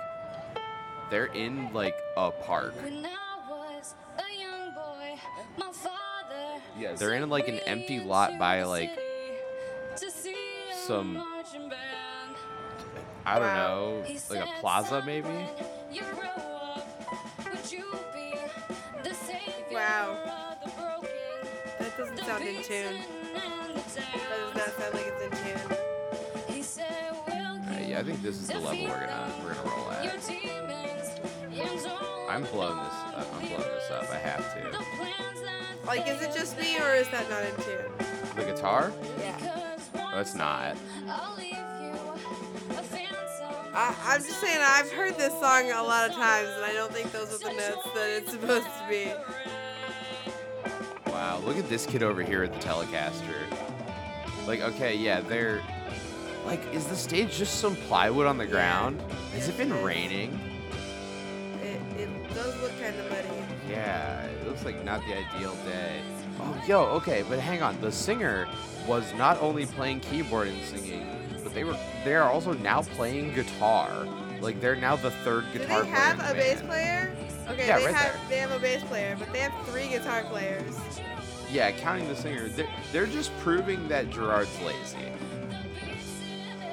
They're 1.10 1.32
in 1.32 1.72
like 1.72 1.96
a 2.18 2.30
park. 2.30 2.74
Father 6.78 6.90
Yeah, 6.90 6.94
they're 6.94 7.14
in 7.14 7.28
like 7.28 7.48
an 7.48 7.58
empty 7.60 8.00
lot 8.00 8.38
by 8.38 8.62
like 8.64 8.90
some- 9.96 10.34
some 10.86 11.24
I 13.26 13.38
don't 13.38 13.54
know, 13.54 14.04
like 14.30 14.40
a 14.40 14.60
plaza 14.60 15.02
maybe. 15.04 15.28
Wow. 19.70 20.16
That 21.78 21.96
doesn't 21.96 22.18
sound 22.18 22.44
in 22.44 22.62
tune. 22.62 22.98
That 23.34 23.74
does 23.74 24.54
not 24.54 24.70
sound 24.78 24.94
like 24.94 25.06
it's 25.06 25.22
in 25.22 25.30
tune. 25.30 25.78
Uh, 27.68 27.78
yeah, 27.86 27.98
I 28.00 28.02
think 28.02 28.22
this 28.22 28.36
is 28.36 28.48
the 28.48 28.58
level 28.58 28.84
we're 28.86 29.00
gonna 29.00 29.32
we're 29.44 29.54
gonna 29.54 29.70
roll 29.70 29.90
at. 29.92 30.04
I'm 32.28 32.44
blowing 32.44 32.76
this. 32.76 32.92
Uh, 32.92 33.24
I'm 33.32 33.48
blowing 33.48 33.62
this 33.62 33.90
up. 33.90 34.10
I 34.10 34.18
have 34.18 34.54
to. 34.54 35.86
Like, 35.86 36.06
is 36.06 36.20
it 36.20 36.34
just 36.34 36.58
me 36.58 36.78
or 36.78 36.94
is 36.94 37.08
that 37.08 37.28
not 37.30 37.42
in 37.42 37.54
tune? 37.64 37.90
The 38.36 38.44
guitar? 38.44 38.92
Yeah. 39.18 39.78
Oh, 39.94 40.20
it's 40.20 40.34
not. 40.34 40.76
I, 43.74 43.94
I'm 44.04 44.22
just 44.22 44.40
saying, 44.40 44.58
I've 44.60 44.90
heard 44.90 45.16
this 45.16 45.32
song 45.40 45.70
a 45.70 45.82
lot 45.82 46.10
of 46.10 46.16
times, 46.16 46.48
and 46.56 46.64
I 46.64 46.72
don't 46.74 46.92
think 46.92 47.12
those 47.12 47.32
are 47.32 47.38
the 47.38 47.54
notes 47.54 47.88
that 47.94 48.10
it's 48.10 48.32
supposed 48.32 48.66
to 48.66 48.86
be. 48.88 49.10
Wow, 51.10 51.40
look 51.44 51.56
at 51.56 51.68
this 51.68 51.86
kid 51.86 52.02
over 52.02 52.22
here 52.22 52.42
at 52.42 52.52
the 52.52 52.58
Telecaster. 52.58 53.46
Like, 54.46 54.60
okay, 54.60 54.94
yeah, 54.94 55.20
they're. 55.20 55.62
Like, 56.44 56.60
is 56.74 56.86
the 56.86 56.96
stage 56.96 57.36
just 57.36 57.60
some 57.60 57.76
plywood 57.76 58.26
on 58.26 58.36
the 58.36 58.46
ground? 58.46 59.00
Has 59.32 59.48
it 59.48 59.56
been 59.56 59.72
raining? 59.82 60.38
Looks 64.58 64.64
like 64.76 64.84
not 64.84 65.00
the 65.06 65.16
ideal 65.16 65.54
day. 65.64 66.00
Oh, 66.40 66.62
yo, 66.66 66.80
okay, 66.86 67.24
but 67.28 67.38
hang 67.38 67.62
on. 67.62 67.80
The 67.80 67.92
singer 67.92 68.48
was 68.86 69.12
not 69.14 69.40
only 69.40 69.66
playing 69.66 70.00
keyboard 70.00 70.48
and 70.48 70.62
singing, 70.64 71.06
but 71.42 71.54
they 71.54 71.64
were 71.64 71.76
they 72.04 72.14
are 72.14 72.30
also 72.30 72.52
now 72.54 72.82
playing 72.82 73.34
guitar. 73.34 74.06
Like 74.40 74.60
they're 74.60 74.76
now 74.76 74.96
the 74.96 75.10
third 75.10 75.44
guitar. 75.52 75.82
Do 75.82 75.84
they 75.86 75.90
player. 75.90 75.94
have 75.94 76.18
a 76.30 76.34
bass 76.34 76.60
player? 76.62 77.16
Okay, 77.48 77.66
Yeah, 77.66 77.78
they 77.78 77.86
right 77.86 77.94
have 77.94 78.12
there. 78.12 78.28
they 78.28 78.36
have 78.38 78.50
a 78.52 78.58
bass 78.58 78.82
player, 78.84 79.16
but 79.18 79.32
they 79.32 79.40
have 79.40 79.52
three 79.66 79.88
guitar 79.88 80.22
players. 80.24 80.76
Yeah, 81.50 81.70
counting 81.72 82.06
the 82.08 82.14
singer, 82.16 82.48
they're, 82.48 82.68
they're 82.92 83.06
just 83.06 83.36
proving 83.38 83.88
that 83.88 84.10
Gerard's 84.10 84.50
lazy. 84.60 84.98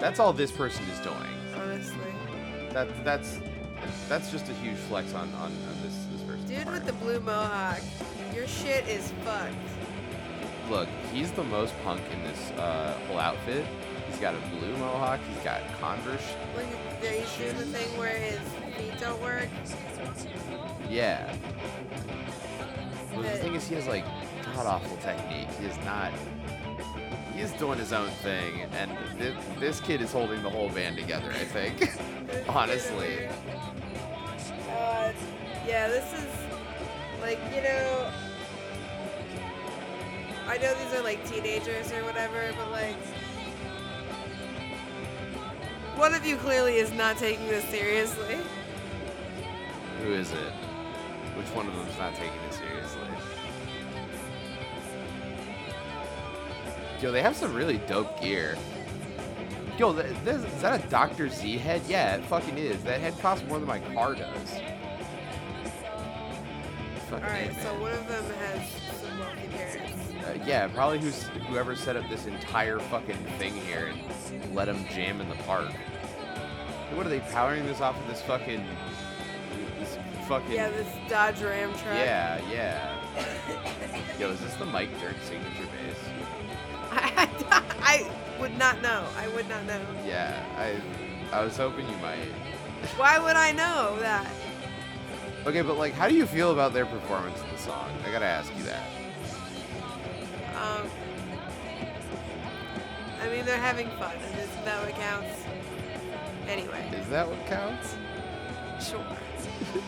That's 0.01 0.19
all 0.19 0.33
this 0.33 0.51
person 0.51 0.83
is 0.89 0.99
doing. 0.99 1.15
Honestly, 1.55 1.95
That 2.71 2.87
that's 3.05 3.39
that's 4.09 4.31
just 4.31 4.49
a 4.49 4.53
huge 4.55 4.75
flex 4.75 5.13
on 5.13 5.31
on, 5.35 5.43
on 5.45 5.75
this 5.83 6.04
dude 6.55 6.71
with 6.71 6.85
the 6.85 6.93
blue 6.93 7.19
mohawk, 7.19 7.81
your 8.33 8.47
shit 8.47 8.87
is 8.87 9.11
fucked. 9.23 9.53
Look, 10.69 10.87
he's 11.13 11.31
the 11.31 11.43
most 11.43 11.73
punk 11.83 12.01
in 12.11 12.23
this 12.23 12.51
uh, 12.51 12.97
whole 13.07 13.19
outfit. 13.19 13.65
He's 14.07 14.17
got 14.17 14.33
a 14.33 14.37
blue 14.57 14.75
mohawk. 14.77 15.19
He's 15.33 15.43
got 15.43 15.61
Converse. 15.79 16.21
At- 16.57 17.11
he's 17.11 17.37
doing 17.37 17.57
the 17.57 17.65
thing 17.65 17.97
where 17.97 18.17
his 18.17 18.39
feet 18.77 18.99
don't 18.99 19.21
work. 19.21 19.49
Yeah. 20.89 21.35
Well, 23.11 23.21
the 23.23 23.29
thing 23.29 23.55
is, 23.55 23.67
he 23.67 23.75
has 23.75 23.87
like 23.87 24.05
god 24.55 24.65
awful 24.65 24.97
technique. 24.97 25.49
He 25.59 25.65
is 25.65 25.77
not. 25.85 26.11
he's 27.33 27.51
doing 27.53 27.77
his 27.79 27.93
own 27.93 28.09
thing, 28.23 28.61
and 28.77 28.91
th- 29.19 29.33
this 29.59 29.79
kid 29.81 30.01
is 30.01 30.11
holding 30.11 30.41
the 30.41 30.49
whole 30.49 30.69
band 30.69 30.97
together. 30.97 31.29
I 31.31 31.45
think, 31.45 31.89
honestly. 32.49 33.27
Uh, 34.69 35.11
yeah, 35.67 35.87
this 35.87 36.13
is 36.13 36.34
like 37.25 37.39
you 37.55 37.61
know. 37.63 38.11
I 40.47 40.57
know 40.57 40.75
these 40.75 40.93
are 40.93 41.01
like 41.01 41.27
teenagers 41.27 41.91
or 41.91 42.03
whatever, 42.03 42.53
but 42.55 42.69
like. 42.71 42.95
One 45.95 46.13
of 46.13 46.23
you 46.25 46.37
clearly 46.37 46.75
is 46.75 46.91
not 46.91 47.17
taking 47.17 47.47
this 47.47 47.63
seriously. 47.65 48.37
Who 50.03 50.13
is 50.13 50.31
it? 50.31 50.53
Which 51.35 51.47
one 51.47 51.67
of 51.67 51.73
them 51.73 51.87
is 51.87 51.97
not 51.97 52.13
taking 52.13 52.39
it 52.47 52.53
seriously? 52.53 53.01
Yo, 57.01 57.11
they 57.11 57.21
have 57.23 57.35
some 57.35 57.53
really 57.53 57.77
dope 57.87 58.21
gear. 58.21 58.55
Yo, 59.79 59.93
th- 59.93 60.15
this, 60.23 60.43
is 60.43 60.61
that 60.61 60.85
a 60.85 60.87
Dr. 60.89 61.29
Z 61.29 61.57
head? 61.57 61.81
Yeah, 61.87 62.17
it 62.17 62.25
fucking 62.25 62.57
is. 62.57 62.83
That 62.83 62.99
head 62.99 63.17
costs 63.19 63.47
more 63.47 63.57
than 63.57 63.67
my 63.67 63.79
car 63.79 64.13
does. 64.13 64.59
Fucking 67.21 67.27
A, 67.27 67.49
Alright, 67.49 67.61
so 67.61 67.81
one 67.81 67.91
of 67.93 68.07
them 68.07 68.23
has 68.39 68.69
some 69.01 69.19
wealthy 69.19 69.47
parents. 69.47 70.25
Uh, 70.25 70.37
yeah, 70.45 70.67
probably 70.67 70.99
who's 70.99 71.23
whoever 71.47 71.75
set 71.75 71.95
up 71.95 72.09
this 72.09 72.25
entire 72.25 72.79
fucking 72.79 73.17
thing 73.37 73.53
here 73.53 73.87
and 73.87 74.55
let 74.55 74.65
them 74.65 74.85
jam 74.93 75.21
in 75.21 75.29
the 75.29 75.35
park. 75.35 75.71
What 76.93 77.05
are 77.05 77.09
they 77.09 77.19
powering 77.19 77.65
this 77.65 77.81
off 77.81 77.99
of 77.99 78.07
this 78.07 78.21
fucking 78.21 78.63
this 79.79 79.97
fucking 80.27 80.51
Yeah, 80.51 80.69
this 80.69 80.87
Dodge 81.09 81.41
Ram 81.41 81.71
truck. 81.71 81.95
yeah 81.95 82.41
yeah. 82.51 82.97
Yo, 84.19 84.29
is 84.31 84.39
this 84.41 84.53
the 84.55 84.65
Mike 84.65 84.89
Dirnt 84.99 85.17
signature 85.23 85.67
bass? 85.71 85.97
I, 86.91 87.63
I 87.79 88.11
would 88.39 88.57
not 88.57 88.81
know. 88.81 89.05
I 89.17 89.27
would 89.29 89.47
not 89.47 89.65
know. 89.65 89.79
Yeah, 90.05 90.43
I 90.57 90.81
I 91.35 91.43
was 91.43 91.55
hoping 91.57 91.87
you 91.89 91.97
might. 91.97 92.17
Why 92.97 93.19
would 93.19 93.35
I 93.35 93.51
know 93.51 93.97
that? 93.99 94.29
Okay, 95.45 95.61
but 95.61 95.77
like, 95.77 95.93
how 95.93 96.07
do 96.09 96.15
you 96.15 96.25
feel 96.25 96.51
about 96.51 96.73
their 96.73 96.85
performance 96.87 97.39
of 97.39 97.49
the 97.51 97.57
song? 97.57 97.91
I 98.05 98.11
gotta 98.11 98.25
ask 98.25 98.51
you 98.57 98.63
that. 98.63 98.83
Um, 100.55 100.89
I 103.21 103.29
mean, 103.29 103.45
they're 103.45 103.57
having 103.57 103.87
fun, 103.91 104.15
and 104.15 104.39
isn't 104.39 104.65
that 104.65 104.83
what 104.83 104.95
counts? 104.95 105.43
Anyway, 106.47 106.89
Is 106.99 107.09
that 107.09 107.27
what 107.27 107.45
counts? 107.47 107.95
sure. 108.79 109.03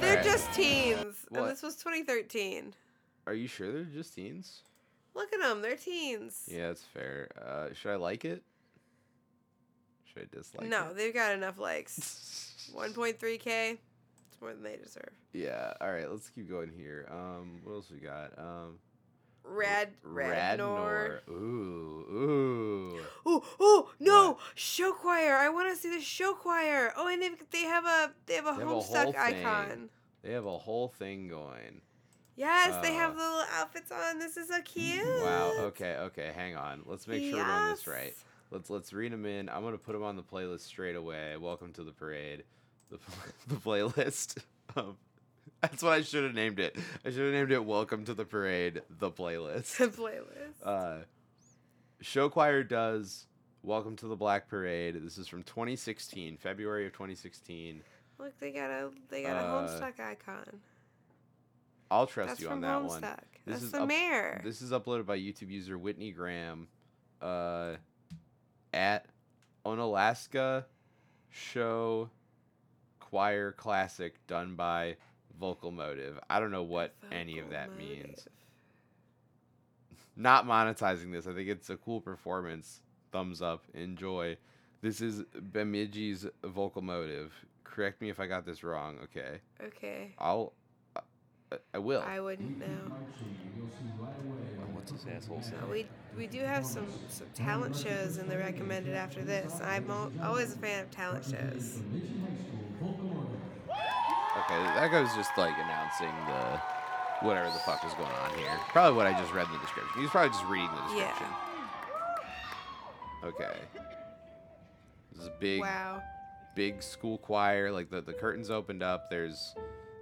They're 0.00 0.18
Alright. 0.18 0.24
just 0.24 0.52
teens, 0.52 1.16
What? 1.28 1.42
and 1.42 1.50
this 1.50 1.62
was 1.62 1.74
2013. 1.76 2.72
Are 3.26 3.34
you 3.34 3.48
sure 3.48 3.72
they're 3.72 3.82
just 3.82 4.14
teens? 4.14 4.62
Look 5.14 5.32
at 5.32 5.40
them, 5.40 5.60
they're 5.60 5.74
teens. 5.76 6.44
Yeah, 6.46 6.68
that's 6.68 6.82
fair. 6.84 7.28
Uh, 7.36 7.74
should 7.74 7.90
I 7.90 7.96
like 7.96 8.24
it? 8.24 8.44
Should 10.04 10.22
I 10.22 10.36
dislike 10.36 10.68
no, 10.68 10.82
it? 10.82 10.88
No, 10.88 10.94
they've 10.94 11.12
got 11.14 11.32
enough 11.32 11.58
likes. 11.58 12.70
1.3k. 12.76 13.78
More 14.40 14.52
than 14.52 14.62
they 14.62 14.76
deserve. 14.76 15.10
Yeah. 15.32 15.72
All 15.80 15.90
right. 15.92 16.10
Let's 16.10 16.30
keep 16.30 16.48
going 16.48 16.70
here. 16.76 17.08
Um, 17.10 17.60
what 17.64 17.74
else 17.74 17.90
we 17.90 17.98
got? 17.98 18.38
Um, 18.38 18.78
Rad, 19.44 19.88
Radnor. 20.02 20.30
Radnor. 20.30 21.22
Ooh, 21.30 22.04
ooh. 22.12 23.00
Oh, 23.26 23.42
oh 23.60 23.90
no! 24.00 24.38
Show 24.54 24.92
choir. 24.92 25.36
I 25.36 25.48
want 25.50 25.70
to 25.70 25.76
see 25.76 25.94
the 25.94 26.00
show 26.02 26.32
choir. 26.34 26.92
Oh, 26.96 27.08
and 27.08 27.20
they 27.22 27.30
they 27.50 27.62
have 27.64 27.84
a 27.84 28.10
they 28.26 28.34
have 28.34 28.46
a 28.46 28.54
They 28.58 28.64
Homestuck 28.64 29.04
thing. 29.06 29.16
icon. 29.16 29.90
They 30.22 30.32
have 30.32 30.46
a 30.46 30.58
whole 30.58 30.88
thing 30.88 31.28
going. 31.28 31.80
Yes, 32.36 32.80
they 32.82 32.94
Uh, 32.94 32.98
have 32.98 33.16
the 33.16 33.22
little 33.22 33.44
outfits 33.54 33.90
on. 33.90 34.18
This 34.18 34.36
is 34.36 34.48
so 34.48 34.60
cute. 34.62 35.04
Wow. 35.22 35.52
Okay. 35.58 35.96
Okay. 35.96 36.32
Hang 36.34 36.56
on. 36.56 36.82
Let's 36.86 37.06
make 37.08 37.22
sure 37.22 37.38
we're 37.38 37.44
doing 37.44 37.68
this 37.70 37.86
right. 37.86 38.14
Let's 38.50 38.70
let's 38.70 38.92
read 38.92 39.12
them 39.12 39.26
in. 39.26 39.48
I'm 39.48 39.62
gonna 39.62 39.76
put 39.78 39.92
them 39.92 40.02
on 40.04 40.16
the 40.16 40.22
playlist 40.22 40.60
straight 40.60 40.96
away. 40.96 41.36
Welcome 41.36 41.72
to 41.74 41.84
the 41.84 41.92
parade. 41.92 42.44
The 42.90 42.98
the 43.48 43.56
playlist. 43.56 44.38
Um, 44.76 44.96
that's 45.60 45.82
what 45.82 45.92
I 45.92 46.02
should 46.02 46.24
have 46.24 46.34
named 46.34 46.60
it. 46.60 46.76
I 47.04 47.10
should 47.10 47.24
have 47.24 47.32
named 47.32 47.52
it 47.52 47.64
"Welcome 47.64 48.04
to 48.06 48.14
the 48.14 48.24
Parade." 48.24 48.82
The 48.88 49.10
playlist. 49.10 49.76
The 49.76 49.88
playlist. 49.88 50.64
Uh, 50.64 51.04
Show 52.00 52.28
Choir 52.28 52.62
does 52.62 53.26
"Welcome 53.62 53.96
to 53.96 54.06
the 54.06 54.16
Black 54.16 54.48
Parade." 54.48 54.94
This 55.04 55.18
is 55.18 55.28
from 55.28 55.42
2016, 55.42 56.36
February 56.38 56.86
of 56.86 56.92
2016. 56.92 57.82
Look, 58.18 58.38
they 58.40 58.52
got 58.52 58.70
a 58.70 58.90
they 59.10 59.22
got 59.22 59.36
a 59.36 59.46
uh, 59.46 59.68
Homestuck 59.68 60.00
icon. 60.00 60.60
I'll 61.90 62.06
trust 62.06 62.28
That's 62.28 62.40
you 62.40 62.48
on 62.50 62.60
that 62.62 62.84
one. 62.84 63.02
Homestuck. 63.02 63.18
This 63.44 63.54
That's 63.54 63.62
is 63.64 63.72
the 63.72 63.82
up- 63.82 63.88
mayor. 63.88 64.40
This 64.44 64.62
is 64.62 64.70
uploaded 64.72 65.06
by 65.06 65.18
YouTube 65.18 65.50
user 65.50 65.76
Whitney 65.78 66.10
Graham 66.10 66.68
uh, 67.20 67.74
at 68.72 69.06
Onalaska 69.64 70.64
Show 71.30 72.10
Choir 73.08 73.52
Classic 73.52 74.14
done 74.26 74.54
by 74.54 74.96
Vocal 75.40 75.70
Motive. 75.70 76.18
I 76.28 76.40
don't 76.40 76.50
know 76.50 76.62
what 76.62 76.94
any 77.10 77.38
of 77.38 77.46
Vocal 77.46 77.58
that 77.58 77.78
means. 77.78 78.28
Not 80.16 80.46
monetizing 80.46 81.12
this. 81.12 81.26
I 81.26 81.32
think 81.32 81.48
it's 81.48 81.70
a 81.70 81.76
cool 81.76 82.00
performance. 82.00 82.80
Thumbs 83.12 83.40
up. 83.40 83.64
Enjoy. 83.72 84.36
This 84.82 85.00
is 85.00 85.22
Bemidji's 85.52 86.26
Vocal 86.44 86.82
Motive. 86.82 87.32
Correct 87.64 88.02
me 88.02 88.10
if 88.10 88.20
I 88.20 88.26
got 88.26 88.44
this 88.44 88.62
wrong. 88.62 88.98
Okay. 89.04 89.40
Okay. 89.64 90.14
I'll. 90.18 90.52
I, 90.96 91.56
I 91.74 91.78
will. 91.78 92.02
I 92.02 92.20
wouldn't 92.20 92.58
know. 92.58 92.66
What's 94.72 94.92
this 94.92 95.06
asshole 95.10 95.40
saying? 95.40 95.54
Uh, 95.62 95.66
we 95.70 95.86
we 96.16 96.26
do 96.26 96.40
have 96.40 96.66
some 96.66 96.86
some 97.08 97.26
talent 97.34 97.74
shows 97.74 98.18
in 98.18 98.28
the 98.28 98.36
recommended 98.36 98.94
after 98.94 99.22
this. 99.22 99.60
I'm 99.62 99.90
al- 99.90 100.12
always 100.22 100.54
a 100.54 100.58
fan 100.58 100.82
of 100.82 100.90
talent 100.90 101.24
shows. 101.24 101.80
Okay, 104.50 104.62
that 104.62 104.90
guy's 104.90 105.14
just 105.14 105.36
like 105.36 105.54
announcing 105.58 106.12
the 106.26 106.60
whatever 107.26 107.50
the 107.50 107.58
fuck 107.60 107.82
was 107.84 107.92
going 107.94 108.10
on 108.10 108.30
here. 108.38 108.48
Probably 108.68 108.96
what 108.96 109.06
I 109.06 109.12
just 109.18 109.32
read 109.34 109.46
in 109.46 109.52
the 109.52 109.58
description. 109.58 110.00
He's 110.00 110.08
probably 110.10 110.30
just 110.30 110.44
reading 110.46 110.70
the 110.88 110.96
Yeah. 110.96 111.08
description. 111.08 111.26
Okay. 113.24 113.58
This 115.12 115.22
is 115.22 115.26
a 115.26 115.32
big, 115.38 115.60
Wow. 115.60 116.00
big 116.54 116.82
school 116.82 117.18
choir. 117.18 117.70
Like 117.70 117.90
the, 117.90 118.00
the 118.00 118.12
curtains 118.14 118.50
opened 118.50 118.82
up. 118.82 119.10
There's 119.10 119.54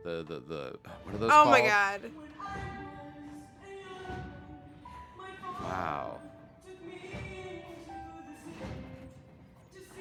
the 0.04 0.22
the 0.22 0.38
the 0.40 0.78
what 1.04 1.14
are 1.14 1.18
those 1.18 1.30
Oh 1.32 1.42
called? 1.44 1.50
my 1.50 1.60
god. 1.62 2.00
Wow. 5.62 6.20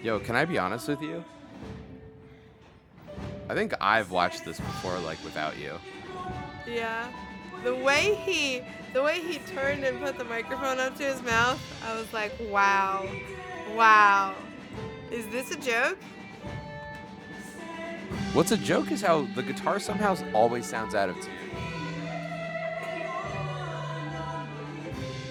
Yo, 0.03 0.19
can 0.19 0.35
I 0.35 0.45
be 0.45 0.59
honest 0.59 0.87
with 0.87 1.01
you? 1.01 1.23
I 3.49 3.53
think 3.53 3.73
I've 3.79 4.11
watched 4.11 4.43
this 4.45 4.59
before, 4.59 4.97
like 4.99 5.23
without 5.23 5.57
you. 5.57 5.73
Yeah. 6.67 7.07
The 7.63 7.75
way 7.75 8.15
he 8.25 8.61
the 8.93 9.03
way 9.03 9.19
he 9.21 9.39
turned 9.39 9.83
and 9.83 9.99
put 9.99 10.17
the 10.17 10.23
microphone 10.23 10.79
up 10.79 10.95
to 10.97 11.03
his 11.03 11.21
mouth, 11.21 11.61
I 11.85 11.95
was 11.95 12.11
like, 12.13 12.31
wow. 12.49 13.07
Wow. 13.75 14.35
Is 15.11 15.27
this 15.27 15.51
a 15.51 15.57
joke? 15.57 15.97
What's 18.33 18.51
a 18.51 18.57
joke 18.57 18.91
is 18.91 19.01
how 19.01 19.27
the 19.35 19.43
guitar 19.43 19.79
somehow 19.79 20.17
always 20.33 20.65
sounds 20.65 20.95
out 20.95 21.09
of 21.09 21.15
tune. 21.15 21.31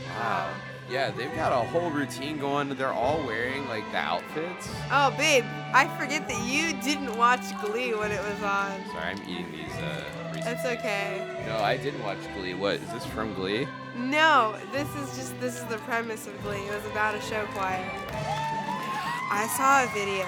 Wow. 0.08 0.54
Yeah, 0.90 1.10
they've 1.10 1.34
got 1.34 1.50
a 1.52 1.66
whole 1.68 1.90
routine 1.90 2.38
going. 2.38 2.68
They're 2.70 2.92
all 2.92 3.22
wearing 3.26 3.66
like 3.68 3.90
the 3.90 3.96
outfits. 3.98 4.68
Oh, 4.92 5.14
babe, 5.16 5.44
I 5.72 5.86
forget 5.98 6.28
that 6.28 6.46
you 6.46 6.74
didn't 6.82 7.16
watch 7.16 7.40
Glee 7.64 7.94
when 7.94 8.12
it 8.12 8.20
was 8.22 8.42
on. 8.42 8.84
Sorry, 8.92 9.04
I'm 9.12 9.22
eating 9.22 9.50
these. 9.50 9.72
Uh, 9.76 10.04
That's 10.44 10.64
okay. 10.66 11.44
No, 11.46 11.56
I 11.58 11.78
didn't 11.78 12.02
watch 12.02 12.18
Glee. 12.36 12.52
What 12.54 12.74
is 12.74 12.92
this 12.92 13.06
from 13.06 13.32
Glee? 13.34 13.66
No, 13.96 14.56
this 14.72 14.88
is 14.96 15.16
just 15.16 15.40
this 15.40 15.56
is 15.56 15.64
the 15.64 15.78
premise 15.78 16.26
of 16.26 16.40
Glee. 16.42 16.66
It 16.66 16.74
was 16.74 16.84
about 16.90 17.14
a 17.14 17.20
show 17.22 17.44
choir. 17.54 17.90
I 19.30 19.46
saw 19.56 19.84
a 19.84 19.86
video 19.94 20.26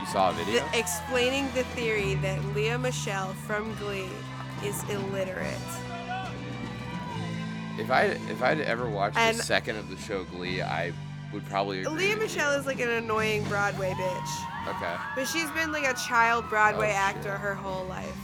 You 0.00 0.06
saw 0.06 0.30
a 0.30 0.32
video? 0.32 0.60
that 0.60 0.74
explaining 0.76 1.46
the 1.54 1.62
theory 1.76 2.14
that 2.16 2.44
Lea 2.54 2.76
Michele 2.78 3.32
from 3.46 3.74
Glee 3.76 4.08
is 4.64 4.82
illiterate. 4.90 5.54
If 7.78 7.90
I 7.90 8.02
if 8.04 8.42
I'd 8.42 8.60
ever 8.60 8.88
watched 8.88 9.16
And- 9.18 9.38
a 9.38 9.42
second 9.42 9.76
of 9.76 9.88
the 9.90 9.96
show 9.96 10.24
Glee, 10.24 10.62
I 10.62 10.92
would 11.32 11.44
probably. 11.46 11.82
Agree 11.82 12.10
Lea. 12.10 12.14
Michele 12.14 12.52
is 12.52 12.66
like 12.66 12.80
an 12.80 12.88
annoying 12.90 13.44
Broadway 13.44 13.90
bitch. 13.92 14.68
Okay. 14.68 14.94
But 15.14 15.26
she's 15.28 15.50
been 15.50 15.72
like 15.72 15.84
a 15.84 15.94
child 15.94 16.48
Broadway 16.48 16.92
Oh, 16.92 16.96
actor 16.96 17.32
her 17.36 17.54
whole 17.54 17.84
life. 17.86 18.16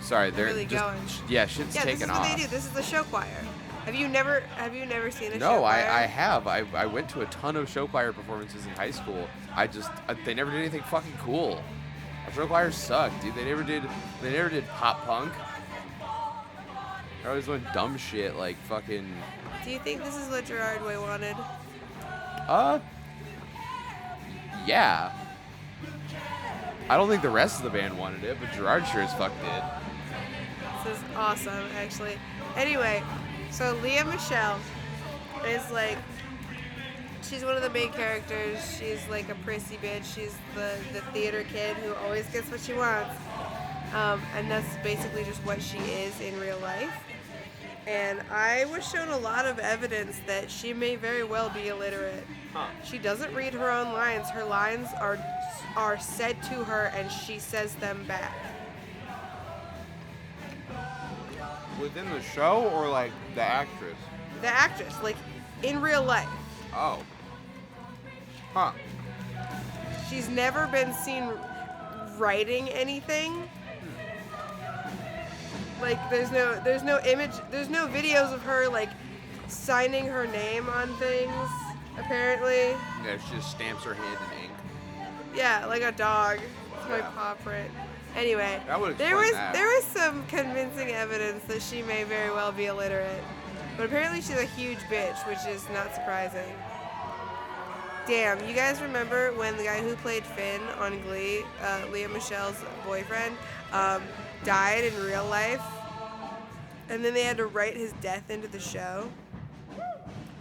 Sorry, 0.00 0.30
they're 0.30 0.46
really 0.46 0.64
just 0.66 0.82
going. 0.82 0.98
yeah, 1.28 1.46
shit's 1.46 1.74
Yeah, 1.74 1.84
this 1.84 2.00
is 2.02 2.08
what 2.08 2.22
they 2.36 2.42
do. 2.42 2.48
This 2.48 2.64
is 2.64 2.70
the 2.72 2.82
show 2.82 3.04
choir. 3.04 3.26
Have 3.84 3.94
you 3.94 4.08
never 4.08 4.40
have 4.56 4.74
you 4.74 4.84
never 4.86 5.10
seen 5.10 5.28
a 5.32 5.34
show 5.34 5.38
No. 5.38 5.64
I, 5.64 6.02
I 6.02 6.06
have. 6.06 6.46
I, 6.46 6.64
I 6.74 6.86
went 6.86 7.08
to 7.10 7.22
a 7.22 7.26
ton 7.26 7.56
of 7.56 7.68
show 7.68 7.86
choir 7.86 8.12
performances 8.12 8.64
in 8.66 8.72
high 8.72 8.90
school. 8.90 9.26
I 9.54 9.66
just 9.66 9.90
uh, 10.08 10.14
they 10.24 10.34
never 10.34 10.50
did 10.50 10.60
anything 10.60 10.82
fucking 10.82 11.14
cool. 11.20 11.62
Our 12.26 12.32
show 12.32 12.46
choirs 12.46 12.74
suck, 12.76 13.10
dude. 13.22 13.34
They 13.34 13.44
never 13.44 13.62
did 13.62 13.82
they 14.22 14.32
never 14.32 14.48
did 14.48 14.66
pop 14.68 15.04
punk. 15.06 15.32
They're 17.22 17.30
always 17.30 17.46
doing 17.46 17.64
dumb 17.74 17.96
shit 17.98 18.36
like 18.36 18.56
fucking. 18.62 19.06
Do 19.64 19.70
you 19.70 19.78
think 19.78 20.02
this 20.02 20.16
is 20.16 20.28
what 20.30 20.46
Gerard 20.46 20.84
Way 20.84 20.96
wanted? 20.96 21.36
Uh. 22.48 22.78
Yeah. 24.66 25.12
I 26.88 26.96
don't 26.96 27.08
think 27.08 27.22
the 27.22 27.30
rest 27.30 27.58
of 27.58 27.64
the 27.64 27.78
band 27.78 27.96
wanted 27.96 28.24
it, 28.24 28.36
but 28.40 28.52
Gerard 28.52 28.86
sure 28.86 29.02
as 29.02 29.14
fuck 29.14 29.32
did. 29.40 29.62
This 30.84 30.98
is 30.98 31.04
awesome, 31.14 31.66
actually. 31.76 32.18
Anyway, 32.56 33.02
so 33.50 33.78
Lea 33.82 34.02
Michele 34.02 34.58
is 35.46 35.70
like, 35.70 35.98
she's 37.22 37.44
one 37.44 37.54
of 37.54 37.62
the 37.62 37.70
main 37.70 37.92
characters. 37.92 38.58
She's 38.76 39.06
like 39.08 39.28
a 39.28 39.36
prissy 39.36 39.76
bitch. 39.76 40.04
She's 40.14 40.36
the, 40.54 40.74
the 40.92 41.00
theater 41.12 41.44
kid 41.44 41.76
who 41.76 41.94
always 42.06 42.26
gets 42.30 42.50
what 42.50 42.60
she 42.60 42.72
wants. 42.72 43.14
Um, 43.94 44.20
and 44.34 44.50
that's 44.50 44.76
basically 44.82 45.24
just 45.24 45.40
what 45.44 45.62
she 45.62 45.78
is 45.78 46.20
in 46.20 46.38
real 46.40 46.58
life. 46.58 46.92
And 47.90 48.20
I 48.30 48.66
was 48.66 48.88
shown 48.88 49.08
a 49.08 49.18
lot 49.18 49.46
of 49.46 49.58
evidence 49.58 50.20
that 50.28 50.48
she 50.48 50.72
may 50.72 50.94
very 50.94 51.24
well 51.24 51.50
be 51.50 51.66
illiterate. 51.66 52.24
Huh. 52.52 52.68
She 52.84 52.98
doesn't 52.98 53.34
read 53.34 53.52
her 53.52 53.68
own 53.68 53.92
lines. 53.92 54.28
Her 54.30 54.44
lines 54.44 54.86
are 55.00 55.18
are 55.76 55.98
said 55.98 56.40
to 56.44 56.62
her, 56.62 56.92
and 56.94 57.10
she 57.10 57.40
says 57.40 57.74
them 57.76 58.04
back. 58.06 58.32
Within 61.80 62.08
the 62.10 62.22
show 62.22 62.70
or 62.72 62.88
like 62.88 63.10
the 63.34 63.42
actress? 63.42 63.96
The 64.40 64.46
actress, 64.46 64.94
like 65.02 65.16
in 65.64 65.80
real 65.80 66.04
life, 66.04 66.28
Oh. 66.72 67.02
Huh. 68.54 68.70
she's 70.08 70.28
never 70.28 70.68
been 70.68 70.92
seen 70.92 71.28
writing 72.18 72.68
anything. 72.68 73.48
Like 75.80 75.98
there's 76.10 76.30
no 76.30 76.58
there's 76.60 76.82
no 76.82 77.00
image 77.06 77.32
there's 77.50 77.68
no 77.70 77.86
videos 77.88 78.32
of 78.32 78.42
her 78.42 78.68
like 78.68 78.90
signing 79.48 80.06
her 80.06 80.26
name 80.26 80.68
on 80.68 80.88
things. 80.98 81.32
Apparently, 81.98 82.70
Yeah, 83.04 83.18
she 83.28 83.36
just 83.36 83.50
stamps 83.50 83.84
her 83.84 83.94
hand 83.94 84.18
in 84.38 84.44
ink. 84.44 84.52
yeah, 85.34 85.66
like 85.66 85.82
a 85.82 85.92
dog. 85.92 86.38
It's 86.78 86.88
my 86.88 86.98
Yeah. 86.98 87.10
paw 87.14 87.34
print. 87.42 87.70
Anyway, 88.16 88.60
there 88.98 89.16
was 89.16 89.32
that. 89.32 89.52
there 89.52 89.66
was 89.68 89.84
some 89.84 90.24
convincing 90.26 90.90
evidence 90.90 91.44
that 91.44 91.62
she 91.62 91.82
may 91.82 92.02
very 92.04 92.30
well 92.30 92.50
be 92.52 92.66
illiterate, 92.66 93.22
but 93.76 93.86
apparently 93.86 94.20
she's 94.20 94.38
a 94.38 94.44
huge 94.46 94.78
bitch, 94.90 95.26
which 95.28 95.44
is 95.48 95.68
not 95.72 95.94
surprising. 95.94 96.52
Damn, 98.06 98.44
you 98.48 98.54
guys 98.54 98.80
remember 98.80 99.30
when 99.34 99.56
the 99.56 99.62
guy 99.62 99.80
who 99.80 99.94
played 99.96 100.24
Finn 100.24 100.60
on 100.80 101.00
Glee, 101.02 101.44
uh, 101.62 101.82
Lea 101.92 102.06
Michele's 102.08 102.56
boyfriend, 102.84 103.36
um, 103.72 104.02
died 104.44 104.84
in 104.84 104.94
real 105.02 105.26
life, 105.26 105.62
and 106.88 107.04
then 107.04 107.14
they 107.14 107.24
had 107.24 107.36
to 107.36 107.46
write 107.46 107.76
his 107.76 107.92
death 108.00 108.30
into 108.30 108.48
the 108.48 108.60
show? 108.60 109.10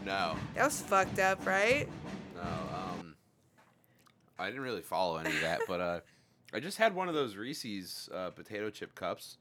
No. 0.05 0.35
That 0.55 0.65
was 0.65 0.81
fucked 0.81 1.19
up, 1.19 1.45
right? 1.45 1.87
No. 2.35 2.41
Um. 2.41 3.15
I 4.37 4.47
didn't 4.47 4.61
really 4.61 4.81
follow 4.81 5.17
any 5.17 5.29
of 5.29 5.41
that, 5.41 5.61
but 5.67 5.81
uh, 5.81 5.99
I 6.53 6.59
just 6.59 6.77
had 6.77 6.95
one 6.95 7.07
of 7.07 7.13
those 7.13 7.35
Reese's 7.35 8.09
uh, 8.13 8.29
potato 8.31 8.69
chip 8.69 8.95
cups. 8.95 9.37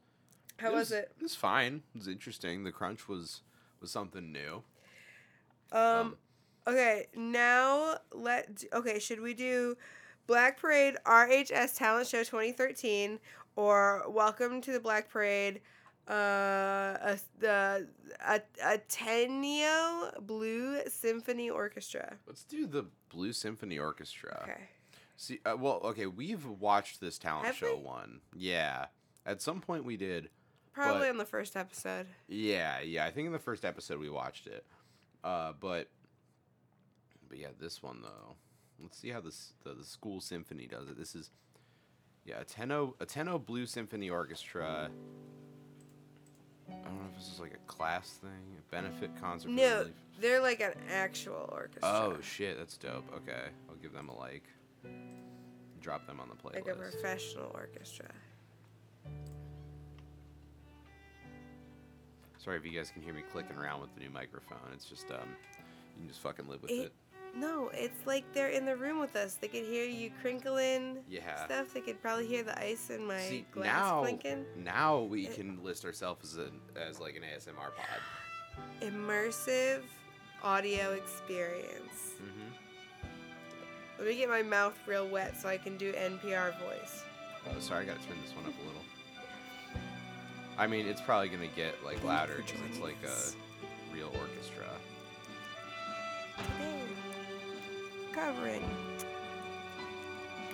How 0.57 0.73
was 0.73 0.91
it? 0.91 1.11
It 1.17 1.23
was 1.23 1.35
fine. 1.35 1.81
It 1.95 1.97
was 1.97 2.07
interesting. 2.07 2.63
The 2.63 2.71
crunch 2.71 3.07
was 3.07 3.41
was 3.81 3.91
something 3.91 4.31
new. 4.31 4.61
Um, 5.71 6.17
okay, 6.67 7.07
now 7.15 7.97
let 8.13 8.63
okay, 8.73 8.99
should 8.99 9.21
we 9.21 9.33
do 9.33 9.77
Black 10.27 10.59
Parade 10.59 10.95
RHS 11.05 11.77
Talent 11.77 12.07
Show 12.07 12.23
2013 12.23 13.19
or 13.59 14.03
Welcome 14.07 14.61
to 14.61 14.71
the 14.71 14.79
Black 14.79 15.09
Parade 15.09 15.59
uh 16.07 16.97
a 17.01 17.19
the 17.39 17.87
a, 18.25 18.41
Ateneo 18.63 20.11
Blue 20.21 20.79
Symphony 20.87 21.49
Orchestra. 21.49 22.15
Let's 22.25 22.43
do 22.45 22.65
the 22.65 22.85
Blue 23.09 23.33
Symphony 23.33 23.77
Orchestra. 23.77 24.39
Okay. 24.43 24.61
See, 25.17 25.39
uh, 25.45 25.57
well, 25.59 25.81
okay, 25.83 26.05
we've 26.05 26.45
watched 26.45 27.01
this 27.01 27.19
talent 27.19 27.47
Have 27.47 27.55
show 27.57 27.75
we? 27.75 27.83
one. 27.83 28.21
Yeah, 28.33 28.85
at 29.25 29.41
some 29.41 29.59
point 29.59 29.83
we 29.83 29.97
did. 29.97 30.29
Probably 30.71 31.01
But- 31.01 31.09
on 31.09 31.17
the 31.17 31.25
first 31.25 31.57
episode. 31.57 32.07
Yeah, 32.29 32.79
yeah. 32.79 33.05
I 33.05 33.11
think 33.11 33.27
in 33.27 33.33
the 33.33 33.39
first 33.39 33.65
episode 33.65 33.99
we 33.99 34.09
watched 34.09 34.47
it. 34.47 34.65
Uh, 35.21 35.51
but 35.59 35.89
but 37.27 37.37
yeah, 37.37 37.49
this 37.59 37.83
one 37.83 37.99
though. 38.01 38.35
Let's 38.81 38.97
see 38.97 39.09
how 39.09 39.19
this 39.19 39.51
the, 39.65 39.73
the 39.73 39.83
school 39.83 40.21
symphony 40.21 40.65
does 40.65 40.87
it. 40.87 40.97
This 40.97 41.13
is 41.13 41.29
yeah, 42.25 42.39
Ateneo 42.41 42.95
Ateneo 42.99 43.39
Blue 43.39 43.65
Symphony 43.65 44.09
Orchestra. 44.09 44.89
I 46.69 46.73
don't 46.73 46.83
know 47.01 47.09
if 47.11 47.17
this 47.17 47.31
is 47.33 47.39
like 47.39 47.53
a 47.53 47.71
class 47.71 48.09
thing, 48.21 48.29
a 48.57 48.71
benefit 48.71 49.11
concert. 49.19 49.49
No, 49.51 49.79
relief- 49.79 49.93
they're 50.19 50.41
like 50.41 50.59
an 50.61 50.73
actual 50.89 51.49
orchestra. 51.51 51.81
Oh 51.89 52.17
shit, 52.21 52.57
that's 52.57 52.77
dope. 52.77 53.05
Okay, 53.15 53.45
I'll 53.69 53.75
give 53.81 53.93
them 53.93 54.09
a 54.09 54.17
like. 54.17 54.43
Drop 55.81 56.05
them 56.05 56.19
on 56.19 56.27
the 56.29 56.35
playlist. 56.35 56.65
like 56.65 56.67
a 56.67 56.75
professional 56.77 57.51
orchestra. 57.55 58.07
Sorry 62.37 62.57
if 62.57 62.65
you 62.65 62.71
guys 62.71 62.89
can 62.91 63.01
hear 63.01 63.13
me 63.13 63.21
clicking 63.31 63.57
around 63.57 63.81
with 63.81 63.93
the 63.95 64.01
new 64.01 64.09
microphone. 64.09 64.57
It's 64.73 64.85
just 64.85 65.09
um, 65.11 65.17
you 65.95 66.01
can 66.01 66.07
just 66.07 66.21
fucking 66.21 66.47
live 66.47 66.61
with 66.61 66.71
It- 66.71 66.85
it. 66.85 66.93
No, 67.35 67.69
it's 67.73 68.05
like 68.05 68.25
they're 68.33 68.49
in 68.49 68.65
the 68.65 68.75
room 68.75 68.99
with 68.99 69.15
us. 69.15 69.35
They 69.35 69.47
could 69.47 69.63
hear 69.63 69.85
you 69.85 70.11
crinkling 70.21 70.99
Yeah. 71.07 71.45
stuff. 71.45 71.73
They 71.73 71.81
could 71.81 72.01
probably 72.01 72.27
hear 72.27 72.43
the 72.43 72.57
ice 72.59 72.89
in 72.89 73.05
my 73.05 73.21
See 73.21 73.45
glass 73.51 73.65
now, 73.67 74.01
clinking. 74.01 74.45
now 74.57 74.99
we 75.01 75.27
It- 75.27 75.35
can 75.35 75.63
list 75.63 75.85
ourselves 75.85 76.33
as 76.33 76.47
a 76.47 76.51
as 76.79 76.99
like 76.99 77.15
an 77.15 77.23
ASMR 77.23 77.71
pod. 77.71 78.01
Immersive 78.81 79.83
audio 80.43 80.93
experience. 80.93 82.13
Mm-hmm. 82.21 82.49
Let 83.99 84.07
me 84.07 84.15
get 84.15 84.29
my 84.29 84.41
mouth 84.43 84.77
real 84.87 85.07
wet 85.07 85.37
so 85.39 85.49
I 85.49 85.57
can 85.57 85.77
do 85.77 85.93
NPR 85.93 86.51
voice. 86.59 87.03
Oh, 87.49 87.59
sorry, 87.59 87.83
I 87.83 87.85
gotta 87.85 88.05
turn 88.07 88.17
this 88.21 88.33
one 88.35 88.45
up 88.45 88.53
a 88.59 88.65
little. 88.65 88.81
I 90.57 90.67
mean, 90.67 90.87
it's 90.87 91.01
probably 91.01 91.29
gonna 91.29 91.47
get 91.47 91.83
like 91.85 92.03
louder 92.03 92.35
because 92.45 92.59
it's 92.69 92.79
like 92.79 92.97
a 93.03 93.93
real 93.93 94.11
orchestra. 94.19 94.65
Today, 96.37 96.81
covering. 98.13 98.63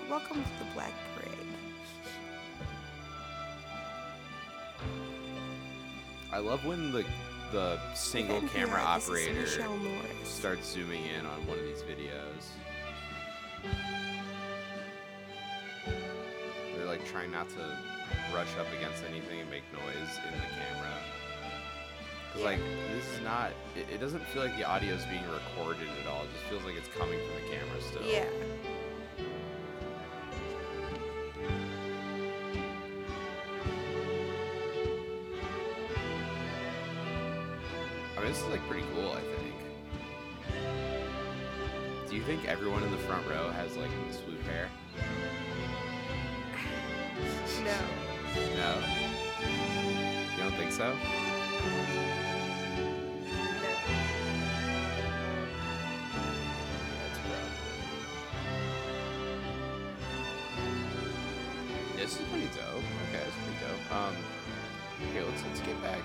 Welcome 0.09 0.43
to 0.43 0.49
the 0.59 0.71
Black 0.73 0.91
Parade. 1.15 1.37
I 6.31 6.39
love 6.39 6.65
when 6.65 6.91
the 6.91 7.05
the 7.51 7.79
single 7.93 8.41
camera 8.41 8.79
NPR, 8.79 8.95
this 8.95 9.53
is 9.53 9.59
operator 9.59 9.75
starts 10.23 10.71
zooming 10.71 11.05
in 11.05 11.25
on 11.25 11.47
one 11.47 11.57
of 11.57 11.63
these 11.63 11.83
videos. 11.83 12.43
They're 16.75 16.85
like 16.85 17.05
trying 17.05 17.31
not 17.31 17.47
to 17.49 17.77
brush 18.31 18.49
up 18.59 18.67
against 18.77 19.03
anything 19.09 19.39
and 19.41 19.49
make 19.49 19.63
noise 19.71 20.19
in 20.25 20.33
the 20.33 20.47
camera. 20.47 20.91
Cause 22.35 22.41
Yeah. 22.43 22.49
like 22.49 22.59
this 22.93 23.05
is 23.15 23.21
not. 23.23 23.51
It, 23.77 23.87
it 23.93 23.99
doesn't 24.01 24.25
feel 24.27 24.43
like 24.43 24.57
the 24.57 24.65
audio 24.65 24.93
is 24.93 25.05
being 25.05 25.23
recorded 25.31 25.87
at 26.01 26.07
all. 26.07 26.23
It 26.23 26.29
just 26.33 26.43
feels 26.49 26.63
like 26.65 26.75
it's 26.75 26.89
coming 26.97 27.17
from 27.17 27.35
the 27.43 27.49
camera 27.55 27.81
still. 27.81 28.03
Yeah. 28.03 28.25
I 38.17 38.19
mean, 38.21 38.27
this 38.31 38.39
is 38.41 38.47
like 38.47 38.65
pretty 38.69 38.85
cool. 38.93 39.11
I 39.11 39.21
think. 39.21 39.53
Do 42.09 42.15
you 42.15 42.23
think 42.23 42.45
everyone 42.45 42.83
in 42.83 42.91
the 42.91 42.97
front 42.99 43.27
row 43.27 43.49
has 43.51 43.75
like 43.77 43.89
swoop 44.11 44.41
hair? 44.43 44.69
No. 47.63 47.77
No. 48.55 48.79
You 50.35 50.43
don't 50.43 50.53
think 50.55 50.71
so? 50.71 50.95
No. 51.65 51.85
That's 56.99 57.19
rough. 57.29 57.55
This 61.95 62.11
is 62.19 62.21
pretty 62.27 62.47
dope. 62.47 62.83
Okay, 63.07 63.23
that's 63.23 63.35
pretty 63.35 63.59
dope. 63.61 63.91
Um, 63.95 64.15
here 65.13 65.23
let's 65.23 65.43
let's 65.43 65.61
get 65.61 65.81
back. 65.81 66.01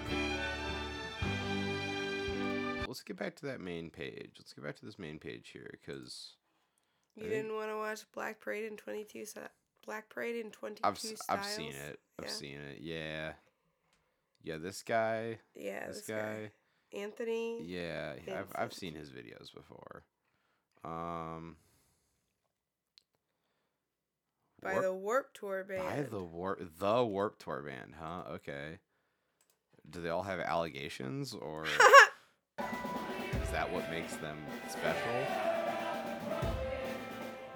Let's 2.87 3.03
get 3.03 3.17
back 3.19 3.37
to 3.37 3.47
that 3.47 3.61
main 3.61 3.91
page. 3.91 4.33
Let's 4.39 4.53
get 4.53 4.65
back 4.65 4.77
to 4.81 4.87
this 4.87 4.99
main 4.99 5.19
page 5.21 5.51
here, 5.53 5.69
because 5.73 6.35
You 7.15 7.23
think- 7.23 7.35
didn't 7.35 7.55
want 7.55 7.71
to 7.71 7.77
watch 7.77 8.01
Black 8.13 8.41
Parade 8.41 8.65
in 8.65 8.77
22 8.77 9.25
si- 9.27 9.41
Black 9.87 10.09
Parade 10.09 10.45
in 10.45 10.51
22 10.51 10.81
I've 10.87 10.99
styles? 10.99 11.21
I've 11.29 11.45
seen 11.47 11.73
it. 11.73 12.01
I've 12.19 12.25
Yeah. 12.27 12.31
seen 12.33 12.59
it. 12.59 12.81
Yeah. 12.81 13.35
Yeah, 14.43 14.57
this 14.59 14.83
guy. 14.83 15.39
Yeah, 15.55 15.87
this, 15.89 15.99
this, 15.99 16.07
guy. 16.07 16.51
Anthony. 16.93 17.63
Yeah, 17.65 18.15
I've 18.29 18.53
I've 18.55 18.73
seen 18.73 18.95
his 18.95 19.11
videos 19.11 19.55
before. 19.55 20.05
Um. 20.85 21.57
By 24.63 24.73
Warp- 24.73 24.85
the 24.85 24.93
Warp 24.93 25.33
Tour 25.35 25.65
band. 25.65 25.83
by 25.83 26.03
the 26.03 26.23
warp 26.23 26.61
the 26.79 27.05
warp 27.05 27.39
tour 27.43 27.63
band, 27.63 27.95
huh? 27.99 28.25
Okay. 28.35 28.79
Do 29.89 30.01
they 30.03 30.11
all 30.11 30.23
have 30.23 30.39
allegations, 30.41 31.35
or 31.35 31.65
is 32.59 33.51
that 33.53 33.73
what 33.73 33.91
makes 33.91 34.17
them 34.17 34.37
special? 34.69 35.13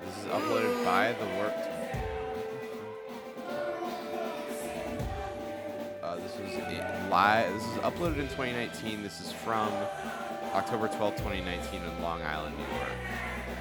This 0.01 0.19
is 0.19 0.25
uploaded 0.27 0.85
by 0.85 1.13
the 1.13 1.27
work. 1.39 2.14
This 6.39 6.57
was 6.57 7.11
live. 7.11 7.53
This 7.53 7.63
is 7.63 7.77
uploaded 7.79 8.19
in 8.19 8.29
2019. 8.29 9.03
This 9.03 9.21
is 9.21 9.33
from 9.33 9.69
October 10.53 10.89
12th, 10.89 11.17
2019, 11.19 11.81
in 11.83 12.03
Long 12.03 12.23
Island, 12.23 12.57
New 12.57 12.77
York. 12.77 12.91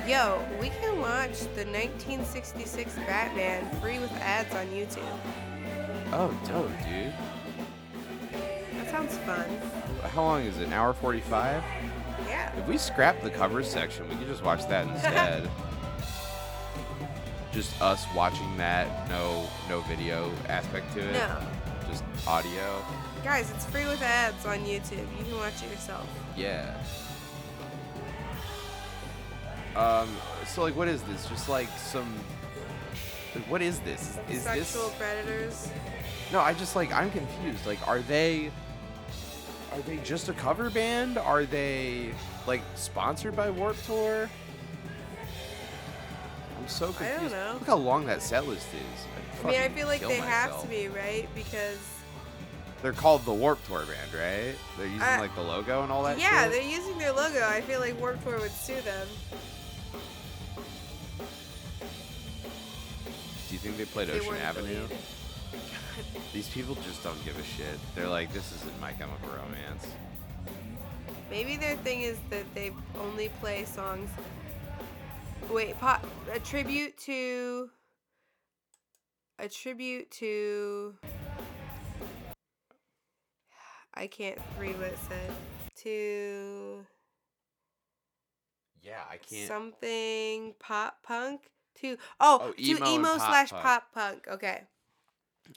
Yo, 0.07 0.43
we 0.59 0.69
can 0.69 0.99
watch 0.99 1.39
the 1.55 1.65
1966 1.65 2.95
Batman 3.07 3.63
free 3.79 3.99
with 3.99 4.11
ads 4.13 4.53
on 4.55 4.67
YouTube. 4.67 5.03
Oh, 6.11 6.29
dope, 6.47 6.67
dude. 6.83 7.13
That 8.75 8.89
sounds 8.89 9.17
fun. 9.19 9.45
How 10.11 10.23
long 10.23 10.43
is 10.43 10.57
it? 10.59 10.65
An 10.67 10.73
hour 10.73 10.93
45? 10.93 11.63
Yeah. 12.27 12.55
If 12.57 12.67
we 12.67 12.77
scrap 12.77 13.21
the 13.21 13.29
covers 13.29 13.69
section, 13.69 14.07
we 14.09 14.15
could 14.15 14.27
just 14.27 14.43
watch 14.43 14.67
that 14.67 14.87
instead. 14.93 15.49
just 17.51 17.79
us 17.81 18.05
watching 18.15 18.57
that, 18.57 19.07
no 19.09 19.47
no 19.69 19.81
video 19.81 20.31
aspect 20.49 20.91
to 20.93 20.99
it. 20.99 21.13
No. 21.13 21.37
Just 21.93 22.27
audio. 22.27 22.83
Guys, 23.23 23.51
it's 23.51 23.65
free 23.65 23.85
with 23.85 24.01
ads 24.01 24.47
on 24.47 24.57
YouTube. 24.61 25.05
You 25.19 25.25
can 25.25 25.37
watch 25.37 25.61
it 25.61 25.69
yourself. 25.69 26.09
Yeah. 26.35 26.75
Um 29.75 30.09
so 30.47 30.63
like 30.63 30.75
what 30.75 30.87
is 30.87 31.03
this? 31.03 31.27
Just 31.27 31.49
like 31.49 31.67
some 31.77 32.11
like, 33.35 33.43
what 33.47 33.61
is 33.61 33.79
this? 33.81 34.17
Is 34.27 34.41
Sexual 34.41 34.87
this 34.87 34.97
predators. 34.97 35.69
No, 36.31 36.39
I 36.39 36.55
just 36.55 36.75
like 36.75 36.91
I'm 36.91 37.11
confused. 37.11 37.63
Like 37.67 37.87
are 37.87 37.99
they 37.99 38.49
are 39.71 39.81
they 39.81 39.97
just 39.97 40.29
a 40.29 40.33
cover 40.33 40.71
band? 40.71 41.19
Are 41.19 41.45
they 41.45 42.11
like 42.47 42.61
sponsored 42.73 43.35
by 43.35 43.51
Warp 43.51 43.77
Tour? 43.85 44.27
I'm 46.63 46.69
so 46.69 46.85
I 46.85 46.87
don't 46.87 46.95
confused. 47.09 47.33
know. 47.35 47.51
Look 47.59 47.67
how 47.67 47.75
long 47.75 48.05
that 48.05 48.21
set 48.21 48.47
list 48.47 48.67
is. 48.73 49.05
I'd 49.43 49.51
mean, 49.51 49.59
I 49.59 49.67
feel 49.67 49.87
like 49.87 49.99
they 49.99 50.15
have 50.15 50.61
to 50.61 50.67
be, 50.67 50.87
right? 50.87 51.27
Because 51.35 51.77
They're 52.81 52.93
called 52.93 53.25
the 53.25 53.33
Warp 53.33 53.61
Tour 53.65 53.79
band, 53.79 54.13
right? 54.13 54.55
They're 54.77 54.87
using 54.87 55.01
I- 55.01 55.19
like 55.19 55.35
the 55.35 55.41
logo 55.41 55.83
and 55.83 55.91
all 55.91 56.03
that 56.03 56.17
yeah, 56.17 56.43
shit. 56.43 56.53
they're 56.53 56.61
using 56.71 56.97
their 56.97 57.11
logo. 57.11 57.45
I 57.45 57.59
feel 57.59 57.81
like 57.81 57.99
Warp 57.99 58.23
Tour 58.23 58.39
would 58.39 58.51
sue 58.51 58.79
them. 58.81 59.07
Do 63.49 63.53
you 63.53 63.57
think 63.59 63.75
they 63.75 63.83
played 63.85 64.07
They 64.07 64.19
Ocean 64.21 64.37
Avenue? 64.37 64.87
These 66.33 66.47
people 66.47 66.75
just 66.75 67.03
don't 67.03 67.21
give 67.25 67.37
a 67.37 67.43
shit. 67.43 67.77
They're 67.93 68.07
like, 68.07 68.31
this 68.31 68.53
isn't 68.55 68.79
my 68.79 68.93
chemical 68.93 69.27
romance. 69.29 69.85
Maybe 71.29 71.57
their 71.57 71.75
thing 71.77 72.03
is 72.03 72.17
that 72.29 72.45
they 72.55 72.71
only 72.97 73.27
play 73.41 73.65
songs. 73.65 74.09
Wait, 75.51 75.79
pop, 75.79 76.05
a 76.33 76.39
tribute 76.39 76.97
to. 76.97 77.69
A 79.39 79.47
tribute 79.47 80.09
to. 80.11 80.95
I 83.93 84.07
can't 84.07 84.39
read 84.59 84.77
what 84.79 84.87
it 84.87 84.97
said. 85.07 85.31
To 85.83 86.85
Yeah, 88.81 89.01
I 89.11 89.17
can't. 89.17 89.47
something 89.47 90.53
pop 90.59 90.97
punk. 91.03 91.41
To 91.81 91.97
oh, 92.19 92.39
Oh, 92.41 92.51
to 92.51 92.61
emo 92.61 92.77
and 92.79 92.87
emo 92.87 93.17
pop 93.17 93.27
slash 93.29 93.49
punk. 93.51 93.63
pop 93.63 93.93
punk. 93.93 94.27
Okay. 94.27 94.61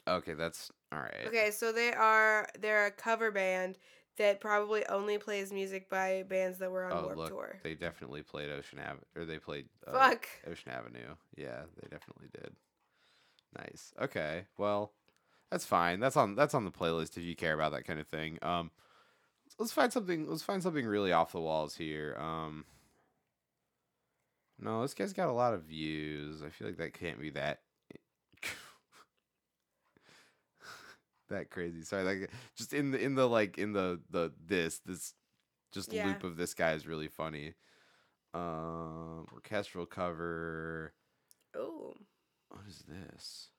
Okay, 0.07 0.33
that's 0.33 0.71
all 0.91 0.99
right. 0.99 1.25
Okay, 1.27 1.51
so 1.51 1.71
they 1.71 1.93
are 1.93 2.47
they're 2.59 2.87
a 2.87 2.91
cover 2.91 3.31
band 3.31 3.77
that 4.17 4.39
probably 4.41 4.85
only 4.87 5.17
plays 5.17 5.51
music 5.51 5.89
by 5.89 6.23
bands 6.27 6.57
that 6.59 6.71
were 6.71 6.85
on 6.85 6.91
Oh, 6.91 7.01
Warped 7.03 7.17
look, 7.17 7.29
Tour. 7.29 7.59
they 7.63 7.75
definitely 7.75 8.21
played 8.23 8.49
Ocean 8.49 8.79
Avenue, 8.79 9.01
or 9.15 9.25
they 9.25 9.37
played 9.39 9.65
uh, 9.85 9.91
Fuck. 9.93 10.27
Ocean 10.49 10.71
Avenue. 10.71 11.15
Yeah, 11.35 11.61
they 11.81 11.87
definitely 11.89 12.27
did. 12.33 12.53
Nice. 13.57 13.93
Okay. 14.01 14.45
Well, 14.57 14.91
that's 15.51 15.65
fine. 15.65 15.99
That's 15.99 16.17
on 16.17 16.35
that's 16.35 16.53
on 16.53 16.65
the 16.65 16.71
playlist 16.71 17.17
if 17.17 17.23
you 17.23 17.35
care 17.35 17.53
about 17.53 17.71
that 17.71 17.85
kind 17.85 17.99
of 17.99 18.07
thing. 18.07 18.37
Um, 18.41 18.71
let's 19.57 19.71
find 19.71 19.91
something. 19.93 20.27
Let's 20.29 20.43
find 20.43 20.61
something 20.61 20.85
really 20.85 21.11
off 21.13 21.31
the 21.31 21.39
walls 21.39 21.75
here. 21.75 22.15
Um, 22.19 22.65
no, 24.59 24.81
this 24.81 24.93
guy's 24.93 25.13
got 25.13 25.29
a 25.29 25.33
lot 25.33 25.53
of 25.53 25.63
views. 25.63 26.41
I 26.43 26.49
feel 26.49 26.67
like 26.67 26.77
that 26.77 26.93
can't 26.93 27.21
be 27.21 27.29
that. 27.31 27.59
That 31.29 31.49
crazy. 31.49 31.83
Sorry, 31.83 32.03
like 32.03 32.31
just 32.55 32.73
in 32.73 32.91
the 32.91 32.99
in 32.99 33.15
the 33.15 33.27
like 33.27 33.57
in 33.57 33.73
the 33.73 33.99
the 34.09 34.31
this 34.45 34.79
this 34.79 35.13
just 35.71 35.91
Yeah. 35.91 36.05
loop 36.07 36.23
of 36.23 36.37
this 36.37 36.53
guy 36.53 36.71
is 36.73 36.87
really 36.87 37.09
funny. 37.09 37.53
Um, 38.33 39.27
orchestral 39.33 39.85
cover. 39.85 40.93
Oh, 41.55 41.95
What 42.49 42.61
is 42.67 42.83
this? 42.87 43.49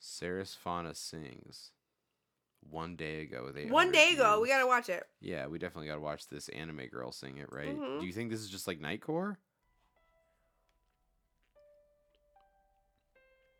Ceres 0.00 0.54
Fauna 0.54 0.94
sings. 0.94 1.72
One 2.68 2.96
day 2.96 3.20
ago, 3.22 3.44
with 3.44 3.56
800 3.56 3.72
one 3.72 3.92
day 3.92 4.12
ago, 4.12 4.40
we 4.40 4.48
gotta 4.48 4.66
watch 4.66 4.88
it. 4.88 5.06
Yeah, 5.20 5.46
we 5.46 5.58
definitely 5.58 5.86
gotta 5.88 6.00
watch 6.00 6.26
this 6.26 6.48
anime 6.48 6.86
girl 6.88 7.12
sing 7.12 7.36
it, 7.36 7.52
right? 7.52 7.76
Mhm. 7.76 8.00
Do 8.00 8.06
you 8.06 8.12
think 8.12 8.30
this 8.30 8.40
is 8.40 8.48
just 8.48 8.66
like 8.66 8.80
Nightcore? 8.80 9.36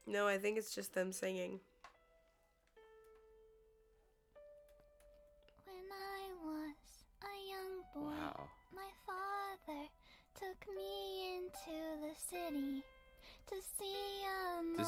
No, 0.07 0.27
I 0.27 0.39
think 0.39 0.57
it's 0.59 0.75
just 0.75 0.95
them 0.95 1.13
singing. 1.13 1.61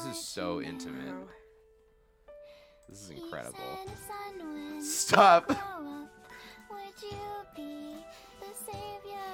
Is 0.09 0.27
so 0.27 0.61
intimate. 0.61 1.15
This 2.89 3.01
is 3.03 3.09
incredible. 3.11 3.59
said, 3.85 4.83
Stop. 4.83 5.49
you 5.49 5.55
grow 5.55 5.63
up, 5.63 6.09
would 6.71 7.01
you 7.01 7.17
be 7.55 7.95
the 8.39 8.51
savior 8.65 9.29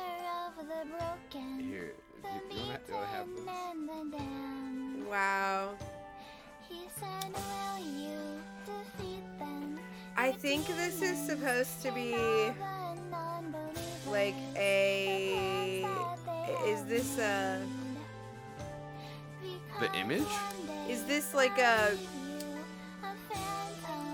of 0.45 0.67
the 0.67 0.85
broken, 0.89 1.59
Here, 1.59 1.93
do 2.21 2.27
you, 2.29 2.41
do 2.49 2.55
you 2.57 2.93
wanna 2.93 3.05
have 3.07 3.27
this? 3.27 3.47
and 3.47 3.89
the 3.89 4.17
damned?" 4.17 5.07
Wow. 5.07 5.75
He 6.67 6.81
said, 6.99 7.31
"Will 7.33 7.85
you 7.85 8.19
defeat 8.65 9.39
them?" 9.39 9.79
I 10.17 10.31
think 10.33 10.67
this 10.67 11.01
is 11.01 11.17
supposed 11.25 11.81
to 11.83 11.91
be 11.91 12.17
like 14.09 14.35
a. 14.57 15.85
Is 16.65 16.83
this 16.85 17.17
a? 17.19 17.65
The 19.79 19.93
image? 19.93 20.23
Is 20.89 21.03
this 21.03 21.33
like 21.33 21.57
a 21.57 21.97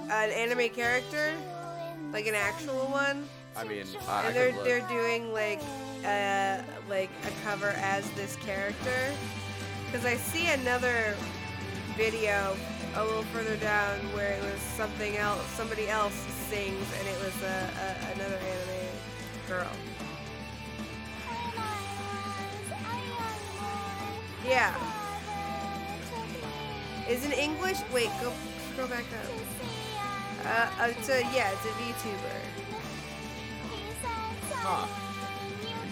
an 0.10 0.30
anime 0.32 0.70
character, 0.70 1.34
like 2.12 2.28
an 2.28 2.36
actual 2.36 2.88
one? 2.88 3.28
I 3.56 3.64
mean, 3.64 3.84
I, 4.08 4.12
I 4.12 4.26
and 4.28 4.36
they're 4.36 4.54
look. 4.54 4.64
they're 4.64 4.88
doing 4.88 5.34
like 5.34 5.62
uh 6.06 6.62
like 6.90 7.10
a 7.26 7.32
cover 7.44 7.74
as 7.78 8.10
this 8.12 8.36
character 8.38 9.14
because 9.86 10.04
i 10.06 10.16
see 10.16 10.48
another 10.48 11.16
video 11.96 12.56
a 12.96 13.04
little 13.06 13.24
further 13.24 13.56
down 13.58 14.00
where 14.16 14.32
it 14.32 14.42
was 14.42 14.60
something 14.62 15.16
else 15.18 15.46
somebody 15.50 15.88
else 15.90 16.16
sings 16.50 16.88
and 16.98 17.08
it 17.08 17.20
was 17.20 17.44
a, 17.44 17.70
a 17.78 18.14
another 18.16 18.38
anime 18.38 19.48
girl 19.48 19.68
Yeah. 24.48 25.01
Is 27.10 27.26
it 27.26 27.38
english 27.38 27.78
wait 27.94 28.10
go 28.22 28.32
scroll 28.72 28.88
back 28.88 29.06
up 29.14 30.46
uh, 30.46 30.84
uh 30.84 30.88
it's 30.88 31.10
a 31.10 31.22
yeah 31.34 31.52
it's 31.52 31.66
a 31.66 31.70
vtuber 31.70 32.62
Huh. 34.64 34.86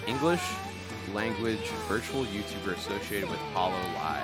English 0.05 0.43
language 1.11 1.67
virtual 1.87 2.23
YouTuber 2.25 2.77
associated 2.77 3.27
with 3.27 3.39
Hollow 3.51 3.73
Live. 3.95 4.23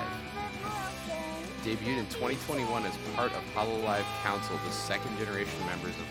Debuted 1.64 1.98
in 1.98 2.06
2021 2.06 2.84
as 2.84 2.96
part 3.16 3.32
of 3.32 3.42
Hololive 3.56 4.04
Council, 4.22 4.56
the 4.64 4.70
second 4.70 5.18
generation 5.18 5.58
members 5.66 5.96
of. 5.96 6.06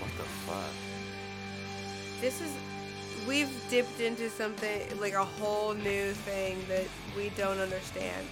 What 0.00 0.10
the 0.18 0.24
fuck? 0.24 0.74
This 2.20 2.40
is 2.40 2.52
we've 3.28 3.48
dipped 3.70 4.00
into 4.00 4.28
something 4.28 4.82
like 5.00 5.12
a 5.12 5.24
whole 5.24 5.74
new 5.74 6.10
thing 6.10 6.58
that 6.68 6.86
we 7.16 7.30
don't 7.36 7.58
understand. 7.58 8.26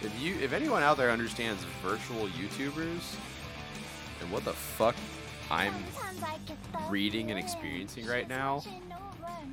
If 0.00 0.20
you, 0.20 0.36
if 0.40 0.52
anyone 0.52 0.82
out 0.82 0.96
there 0.96 1.10
understands 1.10 1.64
virtual 1.82 2.28
YouTubers 2.28 3.16
and 4.20 4.30
what 4.30 4.44
the 4.44 4.52
fuck 4.52 4.94
I'm 5.50 5.74
reading 6.88 7.30
and 7.30 7.38
experiencing 7.38 8.06
right 8.06 8.28
now, 8.28 8.62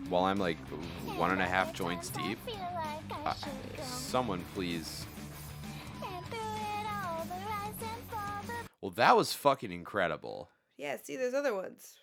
while 0.07 0.25
I'm 0.25 0.37
like 0.37 0.57
one 1.17 1.31
and 1.31 1.41
a 1.41 1.45
half 1.45 1.73
joints 1.73 2.09
deep, 2.09 2.37
uh, 3.25 3.33
someone 3.81 4.43
please. 4.53 5.05
Well, 8.81 8.91
that 8.91 9.17
was 9.17 9.33
fucking 9.33 9.71
incredible. 9.71 10.49
Yeah, 10.77 10.97
see, 11.01 11.15
there's 11.15 11.33
other 11.33 11.55
ones. 11.55 11.95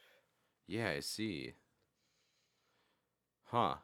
Yeah, 0.66 0.88
I 0.88 1.00
see. 1.00 1.52
Huh. 3.44 3.76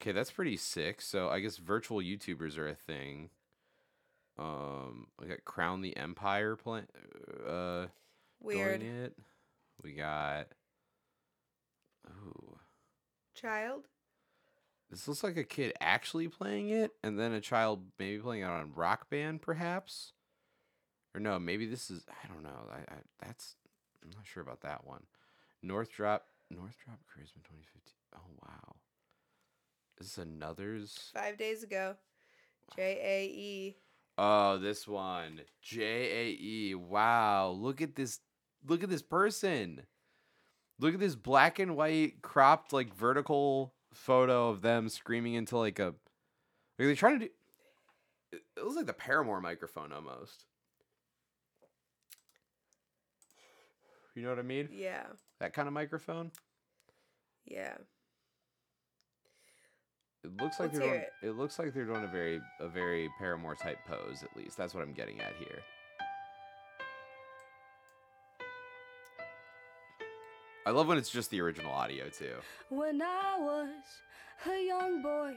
Okay, 0.00 0.12
that's 0.12 0.30
pretty 0.30 0.56
sick. 0.56 1.00
So 1.00 1.28
I 1.28 1.40
guess 1.40 1.56
virtual 1.56 1.98
YouTubers 1.98 2.56
are 2.56 2.68
a 2.68 2.74
thing. 2.74 3.30
Um, 4.38 5.08
we 5.20 5.26
got 5.26 5.44
Crown 5.44 5.80
the 5.80 5.96
Empire 5.96 6.54
playing. 6.54 6.86
Uh, 7.46 7.86
Weird. 8.40 8.82
it. 8.82 9.16
We 9.82 9.92
got. 9.92 10.46
Ooh, 12.08 12.58
Child? 13.34 13.84
this 14.90 15.06
looks 15.06 15.22
like 15.22 15.36
a 15.36 15.44
kid 15.44 15.74
actually 15.80 16.28
playing 16.28 16.70
it, 16.70 16.92
and 17.02 17.18
then 17.18 17.32
a 17.32 17.40
child 17.40 17.82
maybe 17.98 18.18
playing 18.18 18.42
it 18.42 18.46
on 18.46 18.72
Rock 18.74 19.10
Band, 19.10 19.42
perhaps. 19.42 20.12
Or 21.14 21.20
no, 21.20 21.38
maybe 21.38 21.66
this 21.66 21.90
is. 21.90 22.06
I 22.08 22.28
don't 22.28 22.42
know. 22.42 22.70
I, 22.70 22.92
I 22.92 22.96
that's. 23.20 23.56
I'm 24.02 24.10
not 24.10 24.26
sure 24.26 24.42
about 24.42 24.60
that 24.62 24.86
one. 24.86 25.02
Northrop. 25.62 26.24
North 26.50 26.76
Drop 26.82 26.98
Charisma 27.04 27.42
2015. 27.44 27.94
Oh 28.16 28.20
wow. 28.42 28.76
Is 30.00 30.18
another's? 30.18 31.10
Five 31.14 31.36
days 31.38 31.62
ago. 31.62 31.96
J 32.76 32.98
A 33.02 33.24
E. 33.26 33.76
Oh, 34.16 34.58
this 34.58 34.86
one. 34.86 35.40
J 35.62 35.82
A 35.82 36.28
E. 36.40 36.74
Wow. 36.74 37.50
Look 37.50 37.80
at 37.80 37.96
this. 37.96 38.20
Look 38.66 38.82
at 38.82 38.90
this 38.90 39.02
person. 39.02 39.82
Look 40.78 40.94
at 40.94 41.00
this 41.00 41.16
black 41.16 41.58
and 41.58 41.76
white 41.76 42.22
cropped 42.22 42.72
like 42.72 42.94
vertical 42.94 43.74
photo 43.92 44.50
of 44.50 44.62
them 44.62 44.88
screaming 44.88 45.34
into 45.34 45.58
like 45.58 45.78
a. 45.78 45.94
Like 46.78 46.86
they're 46.86 46.94
trying 46.94 47.18
to 47.20 47.26
do. 47.26 47.32
It 48.32 48.42
it 48.56 48.62
looks 48.62 48.76
like 48.76 48.86
the 48.86 48.92
Paramore 48.92 49.40
microphone 49.40 49.92
almost. 49.92 50.44
You 54.14 54.22
know 54.22 54.30
what 54.30 54.38
I 54.40 54.42
mean? 54.42 54.68
Yeah. 54.72 55.04
That 55.38 55.52
kind 55.52 55.68
of 55.68 55.74
microphone. 55.74 56.32
Yeah. 57.46 57.74
It 60.24 60.36
looks 60.36 60.58
like 60.58 60.72
Let's 60.72 60.78
they're 60.78 60.88
doing, 60.88 61.04
it. 61.22 61.36
looks 61.36 61.58
like 61.58 61.72
they're 61.72 61.84
doing 61.84 62.04
a 62.04 62.08
very 62.08 62.40
a 62.60 62.68
very 62.68 63.08
Paramore 63.18 63.54
type 63.54 63.78
pose 63.86 64.22
at 64.22 64.36
least. 64.36 64.56
That's 64.56 64.74
what 64.74 64.82
I'm 64.82 64.92
getting 64.92 65.20
at 65.20 65.32
here. 65.38 65.62
I 70.66 70.70
love 70.70 70.86
when 70.86 70.98
it's 70.98 71.08
just 71.08 71.30
the 71.30 71.40
original 71.40 71.72
audio 71.72 72.08
too. 72.08 72.34
When 72.68 73.00
I 73.00 73.36
was 73.38 73.68
a 74.46 74.66
young 74.66 75.02
boy, 75.02 75.34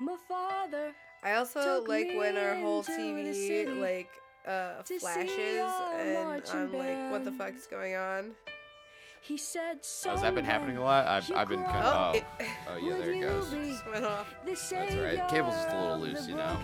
my 0.00 0.16
father 0.28 0.92
I 1.22 1.34
also 1.34 1.78
Took 1.80 1.88
like 1.88 2.08
when 2.16 2.36
our 2.36 2.56
whole 2.56 2.80
into 2.80 2.92
TV 2.92 3.80
like 3.80 4.10
uh 4.46 4.82
flashes 4.82 5.30
and 5.98 6.42
I'm 6.52 6.72
like, 6.72 7.10
what 7.10 7.24
the 7.24 7.30
band. 7.30 7.38
fuck's 7.38 7.66
going 7.66 7.96
on? 7.96 8.32
He 9.26 9.36
said, 9.36 9.78
Oh, 10.06 10.10
has 10.10 10.22
that 10.22 10.34
been 10.34 10.44
happening 10.44 10.76
a 10.76 10.82
lot? 10.82 11.06
I've, 11.06 11.30
I've 11.32 11.48
been 11.48 11.62
grow 11.62 11.72
kind 11.72 11.84
Oh, 11.86 11.90
of. 12.10 12.14
it 12.16 12.24
Oh, 12.70 12.76
yeah, 12.76 12.96
there 12.96 13.12
it 13.12 13.20
goes. 13.20 13.50
just 13.50 13.86
went 13.88 14.04
off. 14.04 14.32
That's 14.44 14.72
right. 14.72 15.28
Cable's 15.28 15.54
just 15.54 15.68
a 15.70 15.80
little 15.80 15.98
loose, 15.98 16.26
you 16.28 16.36
know. 16.36 16.56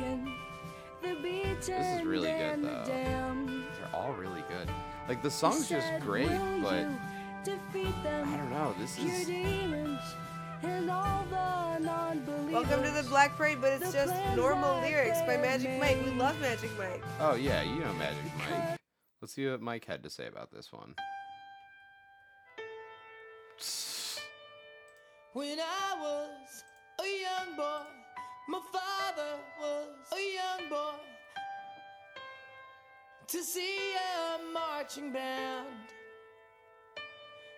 This 1.02 1.68
is 1.68 2.04
really 2.04 2.28
good, 2.30 2.62
though. 2.64 2.84
They're 2.86 3.90
all 3.94 4.12
really 4.12 4.44
good. 4.48 4.68
Like 5.08 5.22
the 5.22 5.30
song's 5.30 5.68
just 5.68 5.88
great, 6.00 6.28
but 6.62 6.86
I 6.86 8.36
don't 8.36 8.50
know. 8.50 8.74
This 8.78 8.98
Your 8.98 9.12
is 9.12 9.26
demons 9.26 10.00
and 10.62 10.88
all 10.90 11.24
the 11.28 11.78
non-believers. 11.84 12.52
Welcome 12.52 12.84
to 12.84 12.90
the 12.90 13.08
Black 13.08 13.36
Parade, 13.36 13.58
but 13.60 13.82
it's 13.82 13.92
just 13.92 14.14
normal 14.36 14.80
lyrics 14.80 15.18
by 15.22 15.36
they've 15.36 15.40
Magic 15.40 15.78
Mike. 15.80 15.98
We 16.04 16.12
love 16.12 16.40
Magic 16.40 16.70
Mike. 16.78 17.02
Oh 17.18 17.34
yeah, 17.34 17.62
you 17.62 17.80
know 17.80 17.92
Magic 17.94 18.22
Mike. 18.38 18.78
Let's 19.20 19.34
see 19.34 19.48
what 19.48 19.60
Mike 19.60 19.84
had 19.84 20.04
to 20.04 20.10
say 20.10 20.26
about 20.28 20.52
this 20.52 20.72
one. 20.72 20.94
When 25.34 25.58
I 25.58 25.96
was 25.98 26.64
a 27.00 27.04
young 27.04 27.56
boy, 27.56 27.86
my 28.48 28.60
father 28.70 29.38
was 29.60 29.88
a 30.12 30.22
young 30.34 30.68
boy. 30.68 30.98
To 33.28 33.42
see 33.42 33.94
a 33.94 34.52
marching 34.52 35.12
band. 35.12 35.68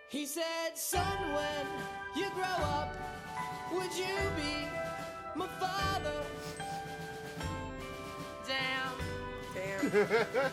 He 0.08 0.24
said, 0.26 0.76
Son, 0.76 1.32
when 1.32 1.66
you 2.14 2.30
grow 2.30 2.44
up, 2.44 2.94
would 3.72 3.92
you 3.96 4.14
be 4.36 4.68
my 5.34 5.48
father? 5.58 6.22
Damn. 8.46 8.94
Damn. 9.54 10.52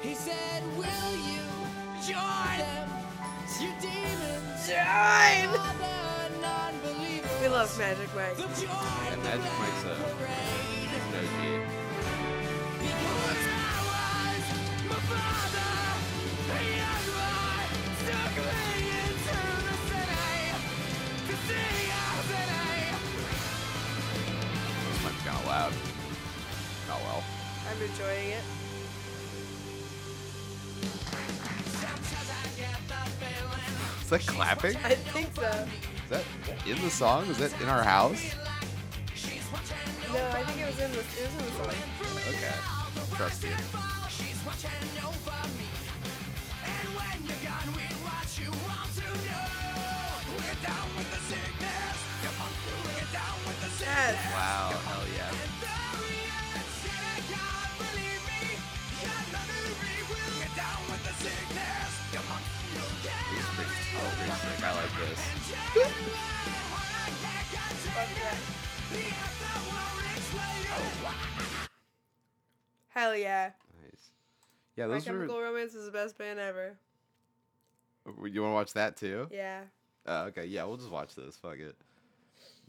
He 0.00 0.14
said, 0.14 0.62
Will 0.78 1.16
you 1.16 1.42
join 2.08 2.79
them? 3.60 3.68
Your 3.68 3.74
demons. 3.80 4.66
Join! 4.66 5.48
all 5.58 5.74
the 5.78 6.40
non-believers. 6.40 7.40
We 7.40 7.46
love 7.48 7.78
Magic 7.78 8.10
Mike. 8.14 8.36
The 8.36 8.42
Yeah, 8.42 9.16
Magic 9.22 9.52
Mike's 9.58 9.84
a- 9.84 9.98
No 11.10 11.20
G. 11.20 11.60
Because 12.80 13.44
I 13.46 13.76
was 13.90 14.44
my 14.88 15.00
father, 15.10 15.72
a 16.50 16.58
young 16.80 17.06
boy, 17.10 17.62
took 18.06 18.34
me 18.36 18.48
into 19.00 19.38
the 19.66 19.74
city 19.88 20.34
to 21.26 21.34
see 21.46 21.80
our 21.90 22.20
city. 22.30 22.78
This 24.86 24.98
might 25.04 25.16
be 25.16 25.22
kind 25.24 25.38
of 25.38 25.46
loud. 25.46 25.72
Oh 26.90 27.00
well. 27.04 27.22
I'm 27.70 27.80
enjoying 27.82 28.30
it. 28.30 28.44
That 34.10 34.26
clapping? 34.26 34.76
I 34.84 34.94
think 34.94 35.34
so. 35.34 35.42
Is 35.42 36.10
that 36.10 36.24
in 36.66 36.80
the 36.82 36.90
song? 36.90 37.26
Is 37.26 37.38
that 37.38 37.58
in 37.60 37.68
our 37.68 37.82
house? 37.82 38.34
No, 40.12 40.28
I 40.32 40.42
think 40.42 40.60
it 40.60 40.66
was 40.66 40.80
in 40.80 40.90
the 40.92 40.98
it 40.98 41.04
was 41.04 41.34
in 41.34 41.46
the 41.46 41.52
song. 41.52 41.74
Okay. 42.28 43.16
Trust 43.16 43.44
you. 43.44 43.50
She's 44.08 44.44
watching 44.44 44.70
over 45.06 45.48
me. 45.56 45.70
Down 60.60 60.84
with 60.92 61.00
the 61.08 61.14
sickness. 61.24 61.90
Come 62.12 62.28
on, 62.36 62.42
we're 62.76 62.92
down 63.00 63.24
with 63.32 63.40
the 63.40 63.40
sickness. 63.40 63.40
Yes. 63.40 63.40
Hell 63.40 63.40
yeah. 63.40 63.40
This 63.40 63.40
is 63.40 63.48
pretty, 63.56 63.72
oh, 63.96 64.12
pretty 64.16 64.36
sick. 64.36 64.60
I 64.60 64.76
like 64.76 64.94
this. 65.00 65.20
Hell 72.88 73.16
yeah. 73.16 73.52
Nice. 73.82 74.10
Yeah, 74.76 74.86
those 74.88 75.06
are. 75.06 75.12
Chemical 75.12 75.40
Romance 75.40 75.74
is 75.74 75.86
the 75.86 75.92
best 75.92 76.18
band 76.18 76.38
ever. 76.38 76.76
Oh, 78.06 78.26
you 78.26 78.42
want 78.42 78.50
to 78.50 78.54
watch 78.54 78.72
that 78.74 78.96
too? 78.98 79.28
Yeah. 79.30 79.62
Oh, 80.06 80.24
okay. 80.24 80.44
Yeah, 80.44 80.64
we'll 80.64 80.76
just 80.76 80.90
watch 80.90 81.14
this. 81.14 81.36
Fuck 81.36 81.58
it. 81.58 81.76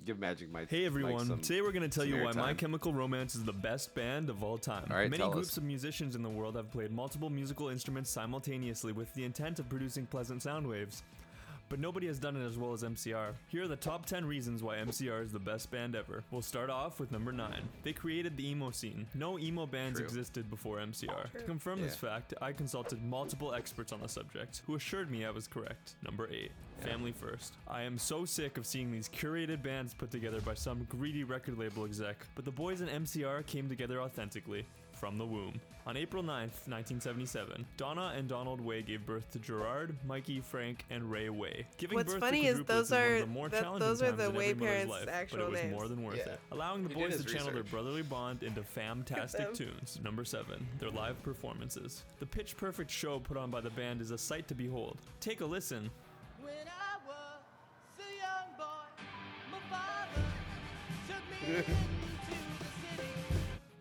Give 0.03 0.17
Magic. 0.19 0.49
Hey 0.67 0.85
everyone, 0.87 1.27
some- 1.27 1.39
today 1.41 1.61
we're 1.61 1.71
going 1.71 1.87
to 1.87 1.95
tell 1.95 2.03
you 2.05 2.23
why 2.23 2.31
My. 2.31 2.55
Chemical 2.55 2.91
Romance 2.91 3.35
is 3.35 3.43
the 3.43 3.53
best 3.53 3.93
band 3.93 4.31
of 4.31 4.43
all 4.43 4.57
time. 4.57 4.85
All 4.89 4.95
right, 4.97 5.09
Many 5.11 5.29
groups 5.29 5.49
us. 5.49 5.57
of 5.57 5.63
musicians 5.63 6.15
in 6.15 6.23
the 6.23 6.29
world 6.29 6.55
have 6.55 6.71
played 6.71 6.91
multiple 6.91 7.29
musical 7.29 7.69
instruments 7.69 8.09
simultaneously 8.09 8.93
with 8.93 9.13
the 9.13 9.23
intent 9.25 9.59
of 9.59 9.69
producing 9.69 10.07
pleasant 10.07 10.41
sound 10.41 10.67
waves. 10.67 11.03
But 11.71 11.79
nobody 11.79 12.07
has 12.07 12.19
done 12.19 12.35
it 12.35 12.45
as 12.45 12.57
well 12.57 12.73
as 12.73 12.83
MCR. 12.83 13.31
Here 13.47 13.63
are 13.63 13.67
the 13.69 13.77
top 13.77 14.05
10 14.05 14.25
reasons 14.25 14.61
why 14.61 14.75
MCR 14.75 15.23
is 15.23 15.31
the 15.31 15.39
best 15.39 15.71
band 15.71 15.95
ever. 15.95 16.21
We'll 16.29 16.41
start 16.41 16.69
off 16.69 16.99
with 16.99 17.13
number 17.13 17.31
9. 17.31 17.49
They 17.83 17.93
created 17.93 18.35
the 18.35 18.45
emo 18.49 18.71
scene. 18.71 19.07
No 19.13 19.39
emo 19.39 19.65
bands 19.65 19.97
True. 19.97 20.05
existed 20.05 20.49
before 20.49 20.79
MCR. 20.79 21.31
To 21.31 21.43
confirm 21.43 21.79
this 21.81 21.95
fact, 21.95 22.33
I 22.41 22.51
consulted 22.51 23.01
multiple 23.01 23.53
experts 23.53 23.93
on 23.93 24.01
the 24.01 24.09
subject 24.09 24.63
who 24.67 24.75
assured 24.75 25.09
me 25.09 25.23
I 25.23 25.31
was 25.31 25.47
correct. 25.47 25.95
Number 26.03 26.27
8. 26.29 26.51
Family 26.81 27.13
first. 27.13 27.53
I 27.69 27.83
am 27.83 27.97
so 27.97 28.25
sick 28.25 28.57
of 28.57 28.65
seeing 28.65 28.91
these 28.91 29.07
curated 29.07 29.63
bands 29.63 29.93
put 29.93 30.11
together 30.11 30.41
by 30.41 30.55
some 30.55 30.85
greedy 30.89 31.23
record 31.23 31.57
label 31.57 31.85
exec, 31.85 32.17
but 32.35 32.43
the 32.43 32.51
boys 32.51 32.81
in 32.81 32.89
MCR 32.89 33.45
came 33.45 33.69
together 33.69 34.01
authentically. 34.01 34.65
From 35.01 35.17
the 35.17 35.25
womb. 35.25 35.59
On 35.87 35.97
April 35.97 36.21
9th, 36.21 36.67
1977, 36.69 37.65
Donna 37.75 38.13
and 38.15 38.27
Donald 38.29 38.61
Way 38.61 38.83
gave 38.83 39.03
birth 39.03 39.31
to 39.31 39.39
Gerard, 39.39 39.97
Mikey, 40.05 40.39
Frank, 40.41 40.85
and 40.91 41.09
Ray 41.09 41.27
Way. 41.29 41.65
Giving 41.79 41.95
What's 41.95 42.13
birth 42.13 42.19
funny 42.21 42.41
to 42.41 42.47
is 42.49 42.59
quadruplets 42.59 42.67
those 42.67 42.91
of 42.91 42.99
are- 42.99 43.19
the 43.21 43.25
more 43.25 43.49
that- 43.49 43.63
challenging 43.63 43.87
those 43.87 44.01
are 44.03 44.11
times 44.11 44.17
the 44.21 44.29
Way 44.29 44.53
parents' 44.53 44.91
life, 44.91 45.05
but 45.05 45.13
actual 45.13 45.39
it 45.39 45.49
was 45.49 45.59
names. 45.59 45.71
more 45.73 45.87
than 45.87 46.03
worth 46.03 46.17
Yeah. 46.17 46.33
it. 46.33 46.39
Allowing 46.51 46.83
the 46.83 46.89
He 46.89 46.93
boys 47.01 47.13
his 47.13 47.25
to 47.25 47.33
channel 47.33 47.51
their 47.51 47.63
brotherly 47.63 48.03
bond 48.03 48.43
into 48.43 48.61
fantastic 48.63 49.55
tunes. 49.55 49.99
Number 50.03 50.23
7, 50.23 50.67
their 50.77 50.91
live 50.91 51.21
performances. 51.23 52.03
The 52.19 52.27
pitch 52.27 52.55
perfect 52.57 52.91
show 52.91 53.19
put 53.19 53.35
on 53.35 53.49
by 53.49 53.61
the 53.61 53.71
band 53.71 54.01
is 54.01 54.11
a 54.11 54.19
sight 54.19 54.47
to 54.49 54.55
behold. 54.55 54.99
Take 55.19 55.41
a 55.41 55.45
listen. 55.45 55.89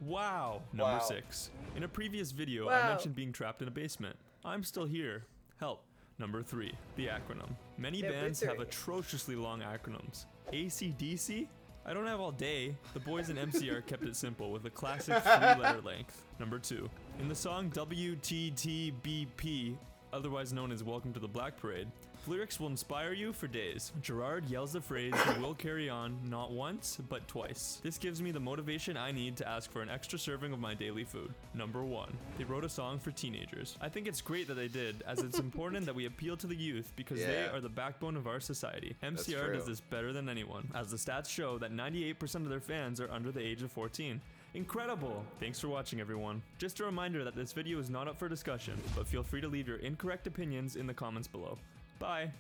Wow. 0.01 0.63
Number 0.73 0.95
Wow. 0.95 0.99
six. 1.01 1.51
In 1.77 1.83
a 1.83 1.89
previous 1.89 2.33
video, 2.33 2.67
Wow. 2.67 2.81
I 2.81 2.89
mentioned 2.89 3.15
being 3.15 3.33
trapped 3.33 3.61
in 3.63 3.69
a 3.69 3.71
basement. 3.71 4.17
I'm 4.45 4.65
still 4.65 4.87
here. 4.87 5.27
Help. 5.59 5.85
Number 6.19 6.43
three. 6.43 6.75
The 6.97 7.07
acronym. 7.09 7.55
Many 7.79 8.03
Number 8.03 8.21
bands 8.21 8.41
have 8.41 8.57
three. 8.57 8.65
atrociously 8.67 9.37
long 9.37 9.61
acronyms. 9.61 10.27
ACDC? 10.53 11.49
I 11.85 11.95
don't 11.95 12.07
have 12.07 12.21
all 12.21 12.33
day. 12.33 12.77
The 12.93 13.01
boys 13.01 13.31
in 13.31 13.37
MCR 13.39 13.81
kept 13.87 14.05
it 14.05 14.15
simple 14.17 14.51
with 14.53 14.65
a 14.67 14.71
classic 14.71 15.23
three 15.23 15.31
letter 15.63 15.81
length. 15.81 16.23
Number 16.39 16.59
two. 16.59 16.91
In 17.19 17.29
the 17.29 17.35
song 17.35 17.71
WTTBP, 17.71 19.77
otherwise 20.13 20.53
known 20.53 20.73
as 20.73 20.83
Welcome 20.83 21.13
to 21.13 21.21
the 21.21 21.29
Black 21.29 21.57
Parade, 21.57 21.89
lyrics 22.27 22.61
will 22.61 22.67
inspire 22.67 23.13
you 23.13 23.33
for 23.33 23.47
days. 23.47 23.93
Gerard 24.03 24.45
yells 24.47 24.73
the 24.73 24.81
phrase, 24.81 25.15
"We 25.29 25.43
will 25.43 25.55
carry 25.55 25.89
on, 25.89 26.19
not 26.29 26.53
once, 26.53 26.99
but 27.09 27.27
twice. 27.29 27.81
This 27.83 27.99
gives 27.99 28.21
me 28.21 28.31
the 28.31 28.41
motivation 28.41 28.97
I 28.97 29.11
need 29.13 29.37
to 29.39 29.49
ask 29.49 29.71
for 29.71 29.83
an 29.83 29.89
extra 29.89 30.19
serving 30.19 30.53
of 30.53 30.59
my 30.59 30.75
daily 30.75 31.05
food. 31.05 31.33
Number 31.55 31.83
one, 31.83 32.17
they 32.37 32.45
wrote 32.45 32.65
a 32.65 32.69
song 32.69 32.99
for 32.99 33.11
teenagers. 33.11 33.77
I 33.81 33.89
think 33.89 34.07
it's 34.07 34.21
great 34.21 34.49
that 34.49 34.55
they 34.55 34.69
did, 34.69 35.03
as 35.07 35.21
it's 35.21 35.39
important 35.39 35.87
that 35.87 35.95
we 35.95 36.07
appeal 36.07 36.37
to 36.39 36.47
the 36.47 36.57
youth 36.57 36.93
because 36.97 37.21
they 37.21 37.47
are 37.49 37.61
the 37.61 37.69
backbone 37.69 38.17
of 38.17 38.27
our 38.27 38.41
society. 38.41 38.97
MCR 39.03 39.53
does 39.55 39.67
this 39.67 39.81
better 39.81 40.13
than 40.13 40.29
anyone, 40.29 40.71
as 40.75 40.91
the 40.91 40.97
stats 40.97 41.29
show 41.29 41.59
that 41.59 41.73
98% 41.73 42.45
of 42.45 42.51
their 42.51 42.61
fans 42.61 43.01
are 43.01 43.11
under 43.11 43.33
the 43.33 43.41
age 43.41 43.63
of 43.63 43.73
14. 43.73 44.21
Incredible! 44.55 45.25
Thanks 45.39 45.61
for 45.61 45.69
watching, 45.69 46.01
everyone. 46.01 46.43
Just 46.59 46.81
a 46.81 46.85
reminder 46.85 47.23
that 47.23 47.37
this 47.37 47.53
video 47.53 47.79
is 47.79 47.89
not 47.89 48.09
up 48.09 48.19
for 48.19 48.29
discussion, 48.29 48.75
but 48.97 49.07
feel 49.07 49.23
free 49.23 49.41
to 49.41 49.47
leave 49.49 49.69
your 49.69 49.77
incorrect 49.77 50.27
opinions 50.27 50.75
in 50.75 50.87
the 50.89 50.95
comments 50.95 51.29
below. 51.29 51.57
Bye! 52.01 52.31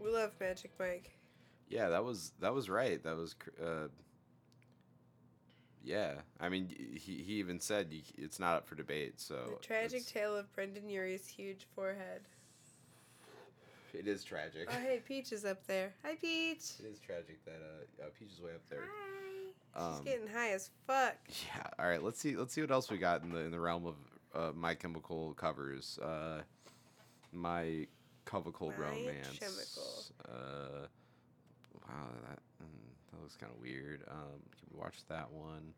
We 0.00 0.10
love 0.10 0.32
Magic 0.40 0.72
Mike. 0.78 1.12
Yeah, 1.68 1.88
that 1.88 2.04
was 2.04 2.32
that 2.40 2.52
was 2.52 2.68
right. 2.68 3.02
That 3.04 3.16
was 3.16 3.36
uh 3.64 3.88
Yeah, 5.84 6.14
I 6.40 6.48
mean 6.48 6.68
he 6.94 7.22
he 7.22 7.34
even 7.34 7.60
said 7.60 7.88
it's 8.18 8.40
not 8.40 8.56
up 8.56 8.66
for 8.68 8.74
debate, 8.74 9.20
so 9.20 9.34
the 9.60 9.64
tragic 9.66 10.00
it's- 10.00 10.12
tale 10.12 10.36
of 10.36 10.52
Brendon 10.54 10.88
Urie's 10.88 11.28
huge 11.28 11.66
forehead. 11.74 12.22
It 13.94 14.08
is 14.08 14.24
tragic. 14.24 14.68
Oh, 14.68 14.78
hey, 14.78 15.00
Peach 15.06 15.32
is 15.32 15.46
up 15.46 15.66
there. 15.66 15.94
Hi, 16.04 16.16
Peach. 16.16 16.72
It 16.80 16.86
is 16.86 16.98
tragic 16.98 17.42
that 17.46 17.62
uh, 17.62 18.04
uh 18.04 18.08
Peach 18.18 18.32
is 18.32 18.42
way 18.42 18.50
up 18.50 18.68
there. 18.68 18.82
Hi. 18.82 19.35
She's 19.76 19.84
Um, 19.98 20.04
getting 20.04 20.26
high 20.28 20.50
as 20.52 20.70
fuck. 20.86 21.16
Yeah. 21.28 21.66
All 21.78 21.86
right. 21.88 22.02
Let's 22.02 22.18
see. 22.18 22.36
Let's 22.36 22.54
see 22.54 22.60
what 22.62 22.70
else 22.70 22.90
we 22.90 22.98
got 22.98 23.22
in 23.22 23.30
the 23.30 23.40
in 23.40 23.50
the 23.50 23.60
realm 23.60 23.86
of 23.86 23.94
uh, 24.34 24.52
My 24.54 24.74
Chemical 24.74 25.34
covers. 25.34 25.98
Uh, 25.98 26.42
my 27.32 27.86
Chemical 28.24 28.70
My 28.70 28.76
Romance. 28.76 29.38
Chemical. 29.38 30.04
Uh, 30.28 30.86
wow, 31.88 32.08
that 32.28 32.38
mm, 32.62 33.12
that 33.12 33.20
looks 33.22 33.36
kind 33.36 33.52
of 33.54 33.60
weird. 33.60 34.02
Um, 34.10 34.40
can 34.58 34.68
we 34.72 34.78
watch 34.80 34.96
that 35.08 35.30
one? 35.30 35.74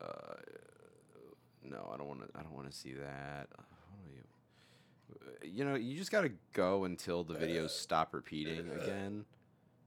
Uh, 0.00 0.34
no, 1.62 1.90
I 1.92 1.96
don't 1.96 2.06
want 2.08 2.20
to. 2.20 2.38
I 2.38 2.42
don't 2.42 2.54
want 2.54 2.70
to 2.70 2.76
see 2.76 2.92
that. 2.92 3.48
Uh, 3.58 3.62
what 3.90 4.08
do 5.42 5.48
you? 5.48 5.50
You 5.58 5.64
know, 5.64 5.74
you 5.74 5.96
just 5.96 6.10
gotta 6.10 6.32
go 6.52 6.84
until 6.84 7.24
the 7.24 7.34
videos 7.34 7.70
stop 7.70 8.14
repeating 8.14 8.70
again, 8.82 9.24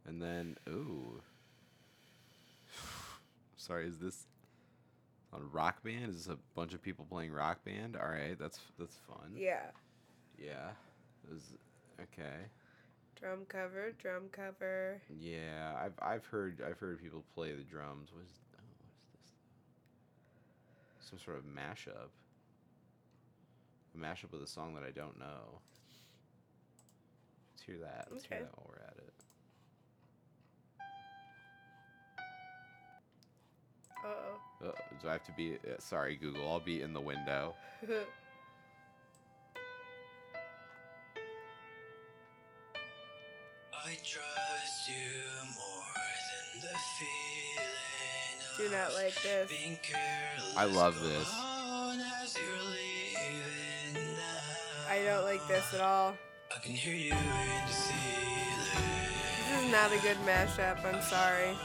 and 0.05 0.21
then 0.21 0.57
ooh. 0.69 1.21
Sorry, 3.67 3.85
is 3.85 3.97
this 3.97 4.27
on 5.33 5.49
Rock 5.51 5.83
Band? 5.83 6.09
Is 6.09 6.25
this 6.25 6.33
a 6.33 6.37
bunch 6.55 6.73
of 6.73 6.81
people 6.81 7.05
playing 7.09 7.33
Rock 7.33 7.65
Band? 7.65 7.97
All 7.97 8.07
right, 8.09 8.39
that's 8.39 8.59
that's 8.79 8.95
fun. 9.07 9.33
Yeah. 9.35 9.65
Yeah. 10.37 10.69
Is 11.35 11.53
okay. 12.01 12.45
Drum 13.19 13.39
cover, 13.49 13.91
drum 13.99 14.29
cover. 14.31 15.01
Yeah, 15.19 15.73
I've 15.83 15.99
I've 16.01 16.25
heard 16.25 16.61
I've 16.65 16.79
heard 16.79 17.01
people 17.01 17.25
play 17.35 17.51
the 17.51 17.63
drums. 17.63 18.09
What 18.13 18.23
is 18.23 18.31
oh, 18.55 18.61
what 18.79 18.93
is 18.95 19.03
this? 20.99 21.09
Some 21.09 21.19
sort 21.19 21.37
of 21.37 21.43
mashup. 21.43 22.11
A 23.95 23.97
mashup 23.97 24.31
with 24.31 24.43
a 24.43 24.47
song 24.47 24.75
that 24.75 24.83
I 24.83 24.91
don't 24.91 25.19
know. 25.19 25.59
Let's 27.53 27.63
hear 27.65 27.77
that. 27.79 28.07
Let's 28.11 28.23
hear 28.23 28.37
Okay. 28.37 28.45
that 28.45 28.55
while 28.57 28.67
we're 28.69 28.83
at 28.85 28.86
it. 34.03 34.07
Uh 34.63 34.67
Uh, 34.67 34.71
do 35.01 35.07
I 35.09 35.11
have 35.13 35.23
to 35.25 35.31
be? 35.33 35.55
Uh, 35.55 35.75
sorry, 35.79 36.15
Google. 36.15 36.49
I'll 36.49 36.59
be 36.59 36.81
in 36.81 36.93
the 36.93 37.01
window. 37.01 37.53
I 43.73 43.91
trust 44.03 44.89
you 44.89 44.95
more 45.55 46.03
than 46.29 46.61
the 46.61 46.77
feeling 46.97 48.69
Do 48.69 48.75
not 48.75 48.93
like 48.95 49.21
this. 49.21 49.49
being. 49.49 49.77
I 50.57 50.65
love 50.65 50.99
this. 51.01 51.29
as 52.23 52.35
you're. 52.37 54.03
I 54.89 55.03
don't 55.03 55.23
like 55.25 55.45
this 55.47 55.73
at 55.73 55.81
all. 55.81 56.15
I 56.55 56.59
can 56.59 56.71
hear 56.71 56.95
you 56.95 57.11
in 57.11 57.17
the 57.67 57.73
ceiling. 57.73 58.83
This 59.37 59.63
is 59.65 59.71
not 59.71 59.91
a 59.91 59.99
good 59.99 60.17
mashup. 60.25 60.83
I'm 60.83 61.01
sorry. 61.01 61.55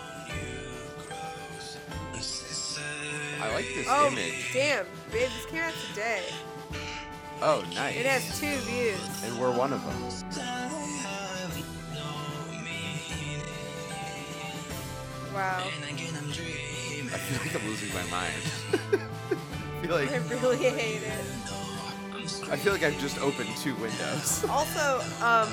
You 3.61 3.65
grows. 3.65 3.67
I 3.67 3.67
like 3.67 3.75
this 3.75 3.87
Oh, 3.89 4.07
image. 4.09 4.53
damn. 4.53 4.85
Babe, 5.11 5.29
this 5.31 5.47
came 5.47 5.61
out 5.63 5.75
today. 5.91 6.23
Oh, 7.43 7.65
nice. 7.75 7.97
It 7.97 8.07
has 8.07 8.39
two 8.41 8.57
views. 8.71 9.25
and 9.25 9.39
we're 9.39 9.51
one 9.57 9.73
of 9.73 9.83
them. 9.85 11.13
Wow. 15.35 15.63
I 15.65 17.19
feel 17.19 17.39
like 17.41 17.55
I'm 17.63 17.69
losing 17.69 17.89
my 17.95 18.03
mind. 18.11 18.43
I 19.83 19.87
feel 19.87 19.97
like 19.97 20.13
I 20.13 20.17
really 20.41 20.57
hate 20.59 21.03
it. 21.03 21.25
I 22.51 22.57
feel 22.57 22.73
like 22.73 22.83
I've 22.83 22.99
just 23.01 23.19
opened 23.21 23.49
two 23.57 23.75
windows. 23.77 24.45
Also, 24.51 25.01
um, 25.25 25.49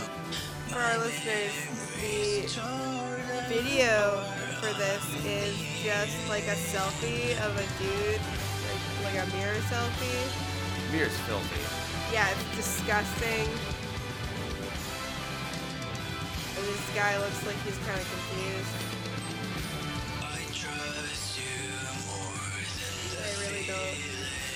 for 0.67 0.79
our 0.79 0.97
listeners, 0.99 1.53
the 1.95 3.45
video 3.47 4.23
for 4.59 4.73
this 4.73 5.03
is 5.25 5.55
just 5.83 6.19
like 6.27 6.43
a 6.43 6.55
selfie 6.55 7.31
of 7.47 7.55
a 7.55 7.63
dude, 7.79 8.19
like, 8.67 8.83
like 9.05 9.15
a 9.23 9.25
mirror 9.37 9.55
selfie. 9.71 10.27
Mirror's 10.91 11.17
filthy. 11.19 11.63
Yeah, 12.11 12.27
it's 12.29 12.43
disgusting. 12.57 13.47
And 16.57 16.67
this 16.67 16.89
guy 16.93 17.17
looks 17.19 17.45
like 17.47 17.55
he's 17.63 17.77
kind 17.87 17.99
of 17.99 18.07
confused. 18.11 18.75
I 20.27 20.43
trust 20.51 21.39
you 21.39 21.55
more 22.11 22.59
than 23.15 23.23
I 23.23 23.31
really 23.47 23.63
don't 23.63 23.95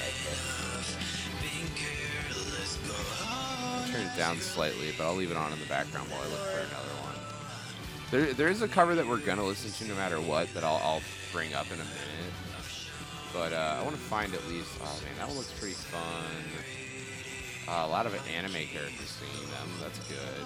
like 0.04 0.20
this. 0.28 1.00
Go. 2.88 3.00
Turn 3.90 4.02
it 4.02 4.18
down 4.18 4.36
slightly, 4.40 4.92
but 4.98 5.06
I'll 5.06 5.16
leave 5.16 5.32
it 5.32 5.38
on 5.38 5.54
in 5.54 5.60
the 5.60 5.66
background 5.68 6.10
while 6.12 6.20
I 6.20 6.28
look 6.28 6.40
for 6.40 6.60
another 6.60 6.94
one. 7.00 7.03
There, 8.14 8.32
there 8.32 8.48
is 8.50 8.62
a 8.62 8.68
cover 8.68 8.94
that 8.94 9.08
we're 9.08 9.18
gonna 9.18 9.44
listen 9.44 9.72
to 9.72 9.92
no 9.92 9.98
matter 9.98 10.22
what 10.22 10.54
that 10.54 10.64
I'll, 10.64 10.80
I'll 10.84 11.02
bring 11.32 11.56
up 11.56 11.66
in 11.66 11.74
a 11.74 11.78
minute. 11.78 12.34
But 13.34 13.54
uh, 13.54 13.78
I 13.80 13.84
want 13.84 13.96
to 13.96 14.02
find 14.04 14.32
at 14.36 14.48
least. 14.48 14.70
Oh 14.84 15.00
man, 15.04 15.18
that 15.18 15.28
one 15.28 15.36
looks 15.36 15.52
pretty 15.54 15.74
fun. 15.74 16.46
Uh, 17.68 17.88
a 17.88 17.90
lot 17.90 18.06
of 18.06 18.14
anime 18.30 18.68
characters 18.72 19.18
singing 19.18 19.50
them. 19.50 19.68
That's 19.82 19.98
good. 20.08 20.46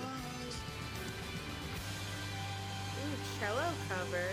Ooh, 3.03 3.18
cello 3.38 3.65
cover. 3.89 4.30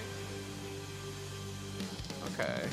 Okay. 2.39 2.69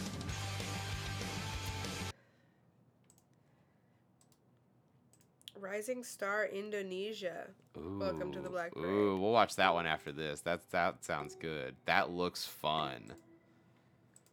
Rising 5.71 6.03
Star 6.03 6.47
Indonesia. 6.47 7.47
Welcome 7.77 8.33
to 8.33 8.41
the 8.41 8.49
Ooh, 8.49 8.51
Black 8.51 8.73
Parade. 8.73 8.89
Ooh, 8.89 9.17
we'll 9.17 9.31
watch 9.31 9.55
that 9.55 9.73
one 9.73 9.87
after 9.87 10.11
this. 10.11 10.41
That 10.41 10.69
that 10.71 11.05
sounds 11.05 11.33
good. 11.33 11.77
That 11.85 12.11
looks 12.11 12.45
fun. 12.45 13.13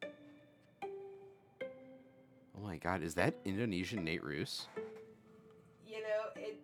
Oh 0.03 0.09
my 2.61 2.77
god, 2.79 3.05
is 3.05 3.15
that 3.15 3.37
Indonesian 3.45 4.03
Nate 4.03 4.25
Ruess? 4.25 4.67
You 5.87 6.03
know, 6.03 6.25
it 6.35 6.59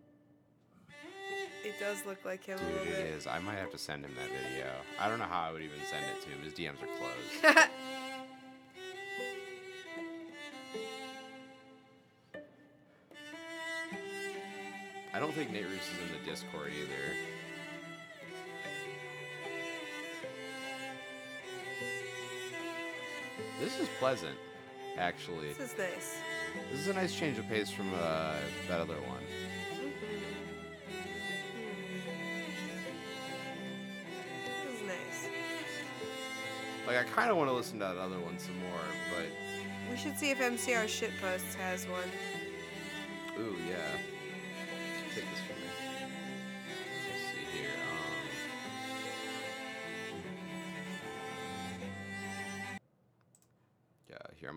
it 1.64 1.78
does 1.78 2.04
look 2.04 2.24
like 2.24 2.44
him 2.44 2.58
Dude, 2.58 2.94
it 2.94 3.06
is. 3.14 3.28
I 3.28 3.38
might 3.38 3.58
have 3.58 3.70
to 3.70 3.78
send 3.78 4.04
him 4.04 4.10
that 4.16 4.26
video. 4.26 4.72
I 4.98 5.08
don't 5.08 5.20
know 5.20 5.26
how 5.26 5.42
I 5.42 5.52
would 5.52 5.62
even 5.62 5.78
send 5.88 6.04
it 6.06 6.20
to 6.22 6.30
him. 6.30 6.40
His 6.42 6.52
DMs 6.52 6.82
are 6.82 6.88
closed. 6.98 7.44
I 15.14 15.20
don't 15.20 15.32
think 15.32 15.52
Nate 15.52 15.64
Ruess 15.66 15.88
is 15.92 15.98
in 16.02 16.18
the 16.18 16.28
Discord 16.28 16.72
either. 16.76 17.14
This 23.60 23.78
is 23.78 23.88
pleasant, 23.98 24.36
actually. 24.98 25.48
this 25.52 25.72
is 25.72 25.78
nice. 25.78 26.16
This 26.70 26.80
is 26.80 26.88
a 26.88 26.92
nice 26.94 27.14
change 27.14 27.38
of 27.38 27.48
pace 27.48 27.70
from 27.70 27.92
uh, 27.94 28.34
that 28.68 28.80
other 28.80 28.94
one. 28.94 29.22
This 34.66 34.80
is 34.80 34.86
nice. 34.86 35.28
Like 36.86 36.96
I 36.96 37.04
kind 37.04 37.30
of 37.30 37.36
want 37.36 37.48
to 37.48 37.54
listen 37.54 37.78
to 37.78 37.84
that 37.84 37.96
other 37.96 38.18
one 38.18 38.38
some 38.38 38.58
more, 38.58 38.80
but 39.10 39.26
We 39.90 39.96
should 39.96 40.18
see 40.18 40.30
if 40.30 40.38
MCR 40.40 40.84
Shitposts 40.86 41.54
has 41.54 41.86
one. 41.86 42.10
ooh 43.40 43.56
yeah. 43.68 44.13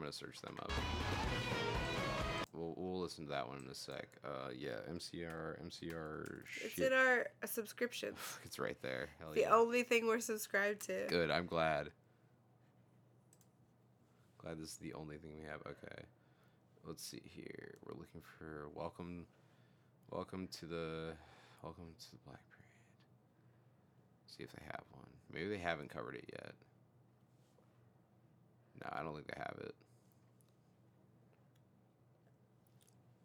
Gonna 0.08 0.14
search 0.14 0.40
them 0.40 0.56
up. 0.62 0.72
We'll, 2.54 2.74
we'll 2.78 3.02
listen 3.02 3.26
to 3.26 3.32
that 3.32 3.48
one 3.48 3.62
in 3.64 3.70
a 3.70 3.76
sec. 3.76 4.08
Uh, 4.24 4.50
yeah, 4.58 4.78
MCR, 4.90 5.62
MCR. 5.66 6.44
It's 6.64 6.80
in 6.80 6.94
our 6.94 7.28
subscriptions. 7.46 8.18
It's 8.46 8.58
right 8.58 8.82
there. 8.82 9.10
Hell 9.20 9.34
The 9.34 9.42
yeah. 9.42 9.54
only 9.54 9.84
thing 9.84 10.08
we're 10.08 10.22
subscribed 10.22 10.86
to. 10.88 11.08
Good. 11.10 11.30
I'm 11.30 11.46
glad. 11.46 11.90
Glad 14.38 14.60
this 14.60 14.70
is 14.70 14.78
the 14.78 14.94
only 14.94 15.18
thing 15.18 15.32
we 15.38 15.46
have. 15.46 15.60
Okay. 15.68 16.04
Let's 16.86 17.04
see 17.04 17.22
here. 17.26 17.76
We're 17.86 18.00
looking 18.00 18.22
for 18.22 18.70
welcome. 18.74 19.26
Welcome 20.10 20.48
to 20.60 20.66
the. 20.66 21.12
Welcome 21.62 21.94
to 22.00 22.12
the 22.12 22.18
Black 22.26 22.40
Parade. 22.50 22.72
See 24.28 24.44
if 24.44 24.54
they 24.54 24.64
have 24.64 24.84
one. 24.94 25.08
Maybe 25.34 25.50
they 25.50 25.58
haven't 25.58 25.90
covered 25.90 26.16
it 26.16 26.30
yet. 26.32 26.54
No, 28.82 28.90
I 28.98 29.04
don't 29.04 29.14
think 29.14 29.28
they 29.28 29.40
have 29.40 29.58
it. 29.64 29.76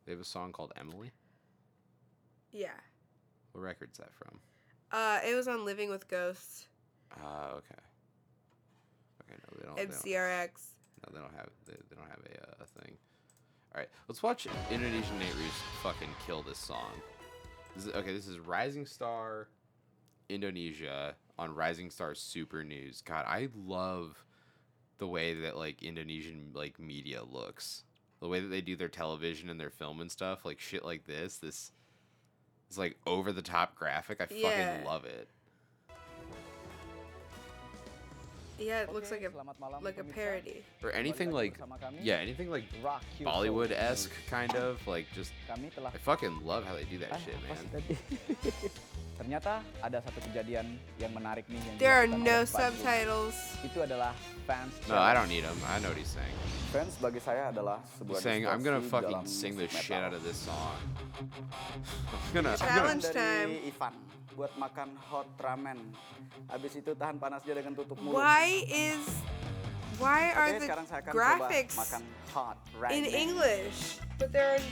They 0.05 0.13
have 0.13 0.21
a 0.21 0.25
song 0.25 0.53
called 0.53 0.73
Emily. 0.77 1.13
Yeah. 2.53 2.69
What 3.53 3.63
record's 3.63 3.99
that 3.99 4.13
from? 4.13 4.39
Uh, 4.91 5.21
it 5.27 5.35
was 5.35 5.49
on 5.49 5.65
Living 5.65 5.91
with 5.91 6.09
Ghosts. 6.09 6.67
Ah, 7.23 7.51
okay. 7.53 7.81
Okay, 9.23 9.35
no, 9.39 9.59
they 9.59 9.67
don't. 9.67 9.77
they 9.77 9.83
don't- 9.95 10.03
No, 11.07 11.15
they 11.15 11.21
don't 11.21 11.35
have 11.35 11.49
they, 11.67 11.73
they 11.91 11.97
don't 11.97 12.09
have 12.09 12.21
a, 12.27 12.41
uh, 12.43 12.55
a 12.65 12.81
thing. 12.81 12.97
All 13.75 13.81
right, 13.81 13.89
let's 14.09 14.23
watch 14.23 14.47
Indonesian 14.71 15.19
Nate 15.19 15.35
Reeves 15.35 15.55
fucking 15.83 16.11
kill 16.27 16.43
this 16.43 16.59
song. 16.59 16.91
This 17.75 17.87
is, 17.87 17.93
okay, 17.95 18.13
this 18.13 18.27
is 18.29 18.39
Rising 18.39 18.85
Star 18.87 19.49
Indonesia 20.29 21.15
on 21.39 21.55
Rising 21.55 21.91
Star 21.91 22.15
Super 22.15 22.63
News. 22.65 23.01
God, 23.03 23.25
I 23.27 23.49
love 23.57 24.25
the 24.99 25.07
way 25.07 25.35
that 25.41 25.57
like 25.57 25.83
Indonesian 25.83 26.51
like 26.55 26.79
media 26.79 27.23
looks. 27.25 27.85
The 28.23 28.29
way 28.29 28.39
that 28.39 28.47
they 28.49 28.61
do 28.61 28.77
their 28.77 28.89
television 28.89 29.51
and 29.51 29.59
their 29.59 29.69
film 29.69 30.01
and 30.01 30.11
stuff, 30.11 30.45
like 30.45 30.61
shit 30.61 30.85
like 30.85 31.07
this. 31.07 31.39
This 31.39 31.73
is 32.71 32.79
like 32.79 32.97
over 33.05 33.33
the 33.33 33.43
top 33.43 33.75
graphic. 33.75 34.21
I 34.21 34.33
Yeah. 34.33 34.49
fucking 34.77 34.87
love 34.87 35.05
it. 35.05 35.29
Yeah, 38.63 38.87
it 38.87 38.93
looks 38.95 39.11
like 39.11 39.27
a 39.27 39.31
malam 39.35 39.83
like 39.83 39.99
a 39.99 40.05
parody. 40.07 40.63
Or 40.83 40.95
anything 40.95 41.35
like 41.35 41.59
yeah, 42.01 42.23
anything 42.23 42.51
like 42.51 42.65
Rock 42.83 43.03
Bollywood 43.21 43.75
esque 43.75 44.15
kind 44.31 44.55
of 44.55 44.79
like 44.87 45.07
just 45.15 45.33
I 45.51 45.99
fucking 45.99 46.47
love 46.47 46.65
how 46.65 46.75
they 46.79 46.87
do 46.87 46.99
that 47.03 47.11
Ah, 47.13 47.19
shit, 47.19 47.35
man. 47.43 47.59
Ternyata 49.23 49.63
ada 49.79 50.03
satu 50.03 50.19
kejadian 50.31 50.79
yang 50.99 51.13
menarik 51.15 51.47
nih 51.47 51.61
yang 51.63 51.77
There 51.79 51.95
are 51.95 52.09
no 52.11 52.43
oleh 52.43 52.49
Pak 52.49 52.51
Bob. 52.51 52.75
subtitles. 52.75 53.37
Itu 53.63 53.79
adalah 53.85 54.17
fans. 54.49 54.75
No, 54.91 54.99
I 54.99 55.15
don't 55.15 55.29
need 55.31 55.47
them. 55.47 55.55
I 55.69 55.79
know 55.79 55.91
what 55.95 56.01
he's 56.01 56.11
saying. 56.11 56.35
Fans 56.75 56.97
bagi 56.99 57.21
saya 57.23 57.53
adalah 57.55 57.79
sebuah 58.01 58.19
He's 58.19 58.25
saying 58.25 58.43
I'm 58.49 58.65
gonna 58.65 58.83
fucking 58.83 59.29
sing 59.29 59.55
the 59.55 59.69
musik 59.71 59.93
shit 59.93 60.01
out 60.01 60.17
of 60.17 60.25
this 60.27 60.43
song. 60.43 60.75
I'm 62.15 62.31
gonna, 62.35 62.57
I'm 62.57 62.59
gonna 62.59 62.99
Challenge 62.99 63.05
dari 63.13 63.15
time. 63.15 63.51
Ivan 63.69 63.95
buat 64.37 64.53
makan 64.57 64.97
hot 64.97 65.29
ramen. 65.39 65.79
Habis 66.49 66.81
itu 66.81 66.97
tahan 66.97 67.21
panasnya 67.21 67.61
dengan 67.61 67.73
tutup 67.77 67.99
mulut. 68.01 68.21
Why 68.21 68.65
is 68.69 69.03
why 70.01 70.33
are 70.33 70.51
Oke, 70.53 70.61
the 70.61 70.67
sekarang 70.67 70.87
saya 70.89 71.01
akan 71.05 71.13
graphics 71.13 71.77
coba 71.77 71.85
makan 71.85 72.03
hot 72.33 72.59
ramen. 72.81 72.93
in 72.97 73.05
English, 73.07 74.01
but 74.17 74.33
there 74.33 74.57
are 74.57 74.63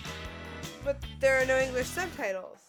but 0.84 0.96
there 1.20 1.40
are 1.40 1.46
no 1.46 1.60
English 1.60 1.88
subtitles? 1.88 2.60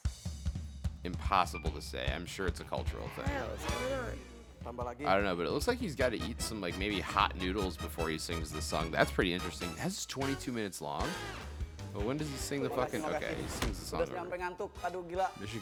impossible 1.03 1.71
to 1.71 1.81
say. 1.81 2.05
I'm 2.13 2.25
sure 2.25 2.45
it's 2.45 2.59
a 2.59 2.63
cultural 2.63 3.09
thing. 3.15 3.25
the 3.25 3.31
hell 3.31 3.49
is 3.57 3.65
going 3.65 3.93
on? 3.99 5.07
I 5.07 5.15
don't 5.15 5.23
know, 5.23 5.35
but 5.35 5.47
it 5.47 5.51
looks 5.51 5.67
like 5.67 5.79
he's 5.79 5.95
got 5.95 6.11
to 6.11 6.21
eat 6.21 6.39
some 6.39 6.61
like 6.61 6.77
maybe 6.77 6.99
hot 6.99 7.35
noodles 7.41 7.75
before 7.77 8.09
he 8.09 8.19
sings 8.19 8.51
the 8.51 8.61
song. 8.61 8.91
That's 8.91 9.09
pretty 9.09 9.33
interesting. 9.33 9.73
That's 9.81 10.05
22 10.05 10.51
minutes 10.51 10.81
long. 10.81 11.07
But 11.93 12.03
when 12.03 12.17
does 12.17 12.29
he 12.29 12.37
sing 12.37 12.63
the 12.63 12.69
fucking? 12.69 13.03
Okay, 13.03 13.35
he 13.35 13.47
sings 13.47 13.79
the 13.79 13.85
song. 13.85 14.01
Udah 14.07 14.23
sampai 14.23 14.39
ngantuk. 14.39 14.71
Aduh 14.79 15.03
gila. 15.03 15.27
Mission 15.43 15.59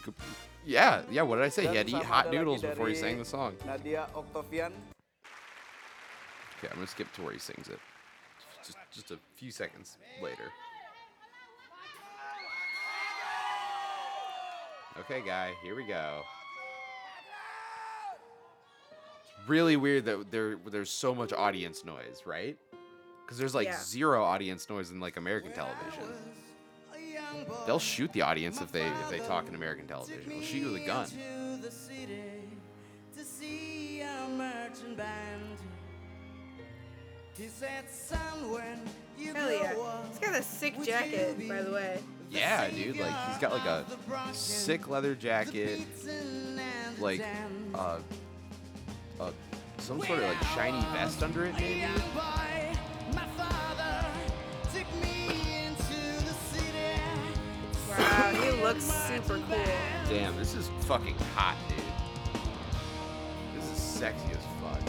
Yeah, 0.62 1.02
yeah. 1.10 1.26
What 1.26 1.42
did 1.42 1.46
I 1.46 1.50
say? 1.50 1.66
He 1.66 1.76
had 1.76 1.90
to 1.90 1.98
eat 1.98 2.06
hot 2.06 2.30
noodles 2.30 2.62
before 2.62 2.88
he 2.88 2.96
sang 2.96 3.18
the 3.18 3.26
song. 3.26 3.58
Nadia 3.66 4.06
Octavian. 4.14 4.70
Okay, 6.60 6.70
I'm 6.70 6.78
gonna 6.78 6.88
skip 6.88 7.10
to 7.18 7.26
where 7.26 7.34
he 7.34 7.40
sings 7.40 7.68
it. 7.68 7.80
Just, 8.62 8.78
just 8.94 9.10
a 9.12 9.18
few 9.34 9.50
seconds 9.50 9.98
later. 10.22 10.54
Okay, 15.00 15.24
guy, 15.26 15.54
here 15.64 15.76
we 15.76 15.88
go. 15.88 16.22
It's 19.24 19.48
really 19.48 19.78
weird 19.78 20.06
that 20.06 20.30
there 20.30 20.58
there's 20.70 20.92
so 20.92 21.16
much 21.16 21.32
audience 21.32 21.86
noise, 21.86 22.22
right? 22.26 22.58
Because 23.30 23.38
there's 23.38 23.54
like 23.54 23.68
Yeah. 23.68 23.80
zero 23.80 24.24
audience 24.24 24.68
noise 24.72 24.90
in 24.90 25.00
like 25.00 25.16
American 25.16 25.52
television. 25.52 26.02
They'll 27.68 27.78
shoot 27.78 28.12
the 28.12 28.24
audience 28.24 28.60
if 28.60 28.72
they 28.72 28.88
if 28.88 29.10
they 29.12 29.20
talk 29.20 29.48
in 29.48 29.54
American 29.54 29.86
television. 29.86 30.28
They'll 30.28 30.42
shoot 30.42 30.58
you 30.58 30.72
with 30.72 30.82
a 30.82 30.86
gun. 30.88 31.08
The 31.62 31.70
city 31.70 32.24
to 33.16 33.24
see 33.24 34.02
our 34.02 34.30
marching 34.30 34.96
band. 34.96 35.58
He 37.38 37.50
said, 37.50 37.88
"Son, 37.92 38.50
when 38.52 38.82
you 39.16 39.36
Hell 39.36 39.52
yeah! 39.52 39.76
He's 40.10 40.18
got 40.18 40.34
a 40.34 40.42
sick 40.42 40.82
jacket, 40.82 41.48
by 41.48 41.62
the 41.62 41.72
way. 41.72 42.00
Yeah, 42.32 42.68
dude. 42.72 42.98
Like 42.98 43.28
he's 43.28 43.38
got 43.38 43.52
like 43.52 43.66
a 43.66 43.84
savior 43.84 43.84
of 43.84 43.90
the 43.90 44.10
broken, 44.10 44.34
sick 44.34 44.88
leather 44.88 45.14
jacket. 45.14 45.78
beaten 45.78 46.60
and 46.60 46.98
the 46.98 47.04
like 47.04 47.24
uh, 47.76 48.00
uh 49.20 49.32
some 49.78 50.02
sort 50.02 50.18
of 50.18 50.30
like 50.30 50.44
shiny 50.56 50.82
vest 50.94 51.22
under 51.22 51.46
it 51.46 51.54
maybe 51.54 51.86
looks 58.70 58.84
super 58.84 59.40
cool. 59.50 59.58
damn 60.08 60.36
this 60.38 60.54
is 60.54 60.70
fucking 60.82 61.16
hot 61.36 61.58
dude 61.68 61.80
this 63.56 63.72
is 63.72 63.78
sexy 63.78 64.28
as 64.30 64.46
fuck 64.62 64.80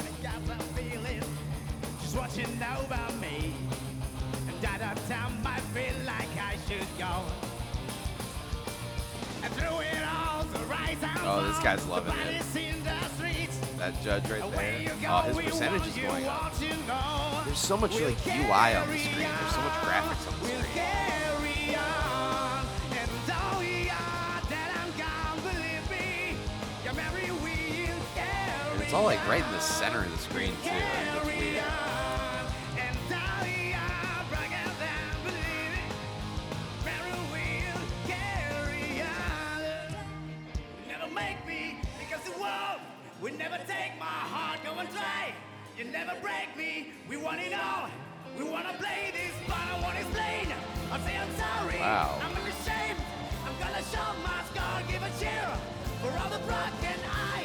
I 0.00 0.22
got 0.22 0.46
the 0.46 0.64
feeling 0.74 1.22
she's 2.00 2.14
watching 2.14 2.46
over 2.46 3.12
me. 3.20 3.52
And 4.48 4.64
at 4.64 4.96
a 4.96 5.08
time 5.08 5.34
I 5.44 5.60
feel 5.74 5.94
like 6.06 6.28
I 6.38 6.56
should 6.66 6.86
go. 6.98 7.22
And 9.42 9.52
through 9.54 9.80
it 9.80 10.02
all, 10.10 10.44
the 10.44 10.58
rise 10.60 10.96
and 11.02 11.20
Oh, 11.22 11.46
this 11.46 11.62
guy's 11.62 11.86
loving 11.86 12.14
it. 12.14 12.24
bodies 12.24 12.56
in 12.56 12.82
the 12.84 13.08
streets. 13.16 13.58
that 13.76 14.02
judge 14.02 14.30
right 14.30 14.50
there 14.52 14.92
oh 15.08 15.20
his 15.22 15.36
percentage 15.36 15.86
is 15.86 15.96
going 15.96 16.24
up 16.24 16.42
want 16.42 16.60
you 16.62 16.68
know. 16.86 17.42
there's 17.44 17.58
so 17.58 17.76
much 17.76 18.00
like 18.00 18.16
UI 18.26 18.74
on 18.76 18.88
the 18.88 18.98
screen 18.98 19.28
there's 19.28 19.54
so 19.54 19.60
much 19.60 19.78
graphics 19.84 20.32
on 20.32 20.40
the 20.40 20.46
screen 20.46 21.19
it's 28.90 28.96
all 28.96 29.04
like 29.04 29.24
right 29.28 29.46
in 29.46 29.52
the 29.52 29.60
center 29.60 30.00
of 30.00 30.10
the 30.10 30.18
screen 30.18 30.50
too 30.64 30.70
it 30.74 31.14
looks 31.14 31.26
Carry 31.26 31.38
weird. 31.38 31.62
Never 43.38 43.58
take 43.58 43.98
my 43.98 44.04
heart. 44.04 44.58
Go 44.64 44.78
and. 44.78 44.88
You 45.78 45.84
never 45.84 46.12
break 46.20 46.54
me. 46.58 46.92
We 47.08 47.16
want 47.16 47.40
it 47.40 47.54
all. 47.54 47.88
We 48.36 48.44
wanna 48.44 48.74
play 48.74 49.12
this, 49.14 49.32
but 49.46 49.56
I 49.56 49.80
wanna 49.80 50.00
explain. 50.00 50.52
I'll 50.92 51.00
say 51.00 51.16
I'm 51.16 51.32
sorry. 51.38 51.78
Wow. 51.78 52.18
I'm 52.22 52.36
ashamed. 52.36 53.00
I'm 53.46 53.56
gonna 53.58 53.82
show 53.94 54.08
my 54.22 54.42
scar. 54.50 54.82
Give 54.90 55.02
a 55.02 55.10
cheer 55.18 55.48
for 56.02 56.10
all 56.18 56.28
the 56.28 56.42
broken 56.44 56.98
I. 57.06 57.39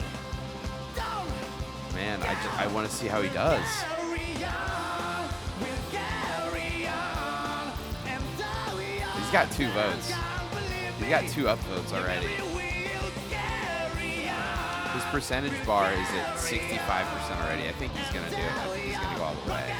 man 1.95 2.21
I, 2.23 2.33
ju- 2.33 2.49
I 2.57 2.67
want 2.67 2.87
to 2.89 2.93
see 2.95 3.07
how 3.07 3.21
he 3.21 3.29
does. 3.29 3.65
He's 9.17 9.31
got 9.31 9.51
two 9.51 9.69
votes. 9.71 10.13
he's 10.99 11.09
got 11.09 11.27
two 11.29 11.45
upvotes 11.45 11.93
already. 11.93 12.27
His 14.93 15.03
percentage 15.11 15.65
bar 15.65 15.91
is 15.91 16.09
at 16.11 16.35
65% 16.35 17.41
already. 17.43 17.67
I 17.67 17.71
think 17.73 17.91
he's 17.93 18.13
gonna 18.13 18.29
do 18.29 18.35
it. 18.37 18.79
He's 18.79 18.97
gonna 18.97 19.17
go 19.17 19.23
all 19.23 19.35
the 19.45 19.51
way. 19.51 19.73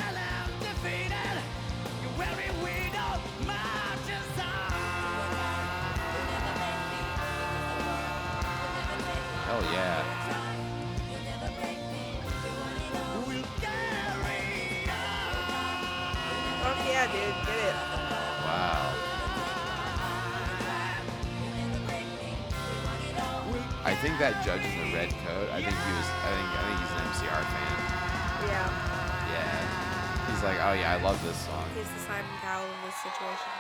Hell 9.46 9.62
yeah. 9.74 10.25
Dude. 17.12 17.36
Get 17.46 17.60
it. 17.70 17.78
Wow. 18.46 18.94
I 23.86 23.94
think 24.02 24.18
that 24.18 24.42
judge 24.42 24.66
in 24.66 24.74
the 24.82 24.90
red 24.98 25.14
coat. 25.26 25.48
I 25.54 25.62
think 25.62 25.78
he 25.78 25.92
was. 25.94 26.10
I 26.10 26.30
think. 26.34 26.50
I 26.50 26.62
think 26.66 26.78
he's 26.82 26.94
an 26.94 27.02
MCR 27.14 27.44
fan. 27.46 27.78
Yeah. 28.50 28.70
Yeah. 29.30 30.30
He's 30.30 30.42
like, 30.42 30.58
oh 30.58 30.74
yeah, 30.74 30.98
I 30.98 31.02
love 31.02 31.22
this 31.22 31.38
song. 31.46 31.66
He's 31.78 31.86
the 31.94 32.02
Simon 32.02 32.26
Cowell 32.42 32.66
of 32.66 32.80
this 32.86 32.98
situation. 32.98 33.54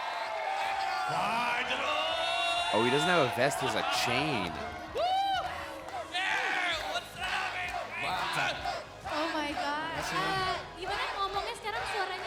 Oh, 2.73 2.81
he 2.83 2.89
doesn't 2.89 3.07
have 3.07 3.29
a 3.29 3.31
vest. 3.37 3.61
He 3.61 3.67
has 3.67 3.75
a 3.77 3.85
chain. 3.93 4.51
Oh 9.15 9.29
my 9.31 9.53
god. 9.53 9.93
Ah, 10.11 10.57
gimana 10.77 11.03
ngomongnya 11.17 11.53
sekarang 11.55 11.83
suaranya? 11.93 12.24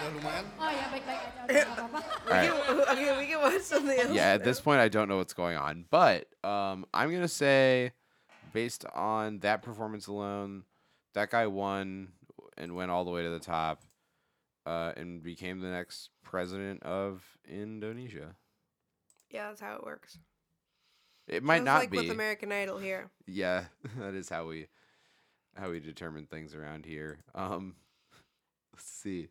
Udah 0.00 0.16
lumayan. 0.16 0.44
Oh 0.56 0.70
ya 0.72 0.84
baik-baik 0.88 1.20
aja. 1.20 1.40
Udah 1.44 1.64
nggak 1.68 1.88
apa-apa. 1.92 2.00
We 2.24 2.32
can, 2.32 2.54
okay, 2.88 3.10
we 3.20 3.26
can 3.28 3.40
watch 3.44 3.60
something 3.60 3.98
else. 4.00 4.16
Yeah. 4.16 4.32
At 4.32 4.44
this 4.44 4.56
point, 4.60 4.80
I 4.80 4.88
don't 4.88 5.12
know 5.12 5.20
what's 5.20 5.36
going 5.36 5.60
on, 5.60 5.84
but 5.92 6.24
um, 6.40 6.88
I'm 6.96 7.12
gonna 7.12 7.28
say, 7.28 7.92
based 8.56 8.88
on 8.96 9.44
that 9.44 9.60
performance 9.60 10.08
alone, 10.08 10.64
that 11.12 11.28
guy 11.28 11.46
won 11.52 12.16
and 12.56 12.74
went 12.74 12.90
all 12.90 13.04
the 13.04 13.12
way 13.12 13.22
to 13.24 13.28
the 13.28 13.44
top, 13.44 13.84
uh, 14.64 14.96
and 14.96 15.22
became 15.22 15.60
the 15.60 15.68
next 15.68 16.08
president 16.24 16.82
of 16.82 17.20
Indonesia. 17.44 18.36
Yeah, 19.28 19.48
that's 19.48 19.60
how 19.60 19.76
it 19.76 19.84
works. 19.84 20.18
It 21.28 21.44
might 21.44 21.58
Sounds 21.58 21.66
not 21.66 21.78
like 21.80 21.90
be. 21.90 21.98
with 21.98 22.10
American 22.10 22.50
Idol 22.52 22.78
here. 22.78 23.10
Yeah, 23.26 23.64
that 24.00 24.14
is 24.14 24.30
how 24.30 24.46
we 24.46 24.68
how 25.54 25.68
we 25.70 25.80
determine 25.80 26.24
things 26.24 26.54
around 26.54 26.86
here. 26.86 27.18
Um, 27.34 27.74
let's 28.72 28.88
see. 28.88 29.28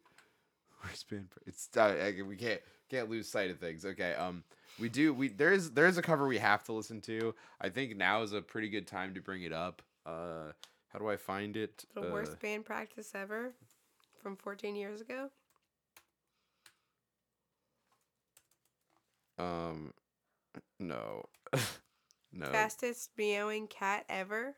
Where's 0.82 1.04
band? 1.04 1.30
Pr- 1.30 1.40
It's 1.46 1.70
uh, 1.78 2.12
we 2.28 2.36
can't 2.36 2.62
can't 2.90 3.10
lose 3.10 3.28
sight 3.30 3.52
of 3.52 3.60
things. 3.60 3.86
Okay. 3.86 4.14
Um, 4.14 4.44
we 4.80 4.90
do 4.90 5.14
we 5.14 5.28
there 5.28 5.52
is 5.52 5.72
there 5.72 5.88
is 5.88 5.98
a 5.98 6.02
cover 6.02 6.28
we 6.28 6.38
have 6.38 6.64
to 6.66 6.74
listen 6.74 7.02
to. 7.02 7.36
I 7.62 7.70
think 7.70 7.96
now 7.98 8.22
is 8.24 8.34
a 8.34 8.42
pretty 8.42 8.70
good 8.70 8.88
time 8.88 9.14
to 9.14 9.22
bring 9.22 9.44
it 9.44 9.54
up. 9.54 9.82
Uh, 10.06 10.52
how 10.88 11.00
do 11.00 11.10
I 11.10 11.18
find 11.18 11.56
it? 11.58 11.86
The 11.94 12.02
Uh, 12.02 12.12
worst 12.12 12.40
band 12.40 12.66
practice 12.66 13.12
ever 13.14 13.54
from 14.22 14.36
14 14.38 14.76
years 14.76 15.02
ago. 15.02 15.30
Um, 19.38 19.94
no, 20.80 21.24
no, 22.34 22.46
Fastest 22.52 23.12
meowing 23.18 23.68
cat 23.68 24.06
ever. 24.10 24.56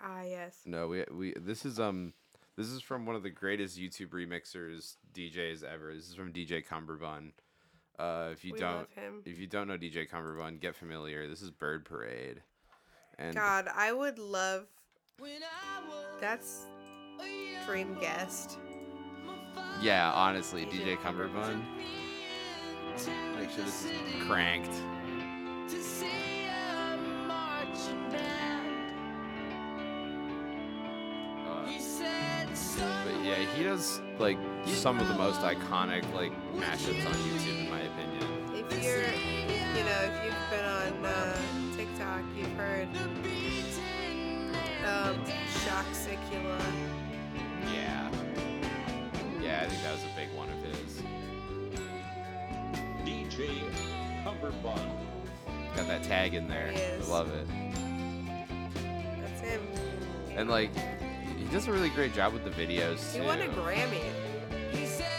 Ah, 0.00 0.22
yes. 0.22 0.58
no. 0.64 0.88
We 0.88 1.04
we 1.10 1.34
this 1.34 1.64
is 1.64 1.78
um. 1.78 2.14
This 2.56 2.68
is 2.68 2.80
from 2.80 3.04
one 3.04 3.16
of 3.16 3.22
the 3.22 3.30
greatest 3.30 3.78
YouTube 3.78 4.10
remixers 4.10 4.96
DJs 5.12 5.64
ever. 5.64 5.92
This 5.94 6.08
is 6.08 6.14
from 6.14 6.32
DJ 6.32 6.64
Cummerbund. 6.64 7.32
Uh, 7.98 8.28
if 8.32 8.44
you 8.44 8.52
we 8.52 8.60
don't, 8.60 8.74
love 8.76 8.92
him. 8.94 9.22
if 9.24 9.38
you 9.38 9.46
don't 9.46 9.66
know 9.68 9.76
DJ 9.76 10.08
Cummerbund, 10.08 10.60
get 10.60 10.74
familiar. 10.76 11.28
This 11.28 11.42
is 11.42 11.50
Bird 11.50 11.84
Parade, 11.84 12.42
and 13.18 13.34
God, 13.34 13.68
I 13.74 13.92
would 13.92 14.18
love. 14.18 14.66
That's 16.20 16.66
dream 17.66 17.96
guest. 18.00 18.58
yeah, 19.80 20.12
honestly, 20.12 20.64
DJ 20.66 20.96
Cummerbund. 20.98 21.62
Make 23.36 23.50
sure 23.50 23.64
this 23.64 23.84
is 23.84 23.90
cranked. 24.26 24.74
But 33.44 33.52
he 33.56 33.64
does 33.64 34.00
like 34.18 34.38
some 34.64 34.98
of 34.98 35.06
the 35.08 35.14
most 35.14 35.40
iconic 35.40 36.10
like 36.14 36.32
mashups 36.56 37.06
on 37.06 37.12
YouTube, 37.12 37.64
in 37.64 37.70
my 37.70 37.80
opinion. 37.80 38.64
If 38.70 38.82
you're, 38.82 39.00
you 39.76 39.84
know, 39.84 40.00
if 40.08 40.24
you've 40.24 40.50
been 40.50 40.64
on 40.64 41.04
uh, 41.04 41.36
TikTok, 41.76 42.22
you've 42.34 42.52
heard 42.52 42.88
um, 44.86 45.22
Shock 45.62 45.84
Sicula. 45.92 46.58
Yeah, 47.70 48.10
yeah, 49.42 49.60
I 49.62 49.68
think 49.68 49.82
that 49.82 49.92
was 49.92 50.04
a 50.04 50.16
big 50.16 50.34
one 50.34 50.48
of 50.48 50.62
his. 50.62 51.02
DJ 53.04 53.60
Cummerbund. 54.24 54.90
Got 55.76 55.88
that 55.88 56.02
tag 56.02 56.32
in 56.32 56.48
there. 56.48 56.68
He 56.68 56.78
is. 56.78 57.10
I 57.10 57.12
love 57.12 57.30
it. 57.30 57.46
That's 59.20 59.40
him. 59.42 59.60
And 60.34 60.48
like, 60.48 60.70
he 61.44 61.52
does 61.52 61.68
a 61.68 61.72
really 61.72 61.90
great 61.90 62.14
job 62.14 62.32
with 62.32 62.44
the 62.44 62.50
videos 62.50 63.12
He 63.12 63.18
too. 63.20 63.24
won 63.24 63.40
a 63.40 63.46
Grammy. 63.48 64.02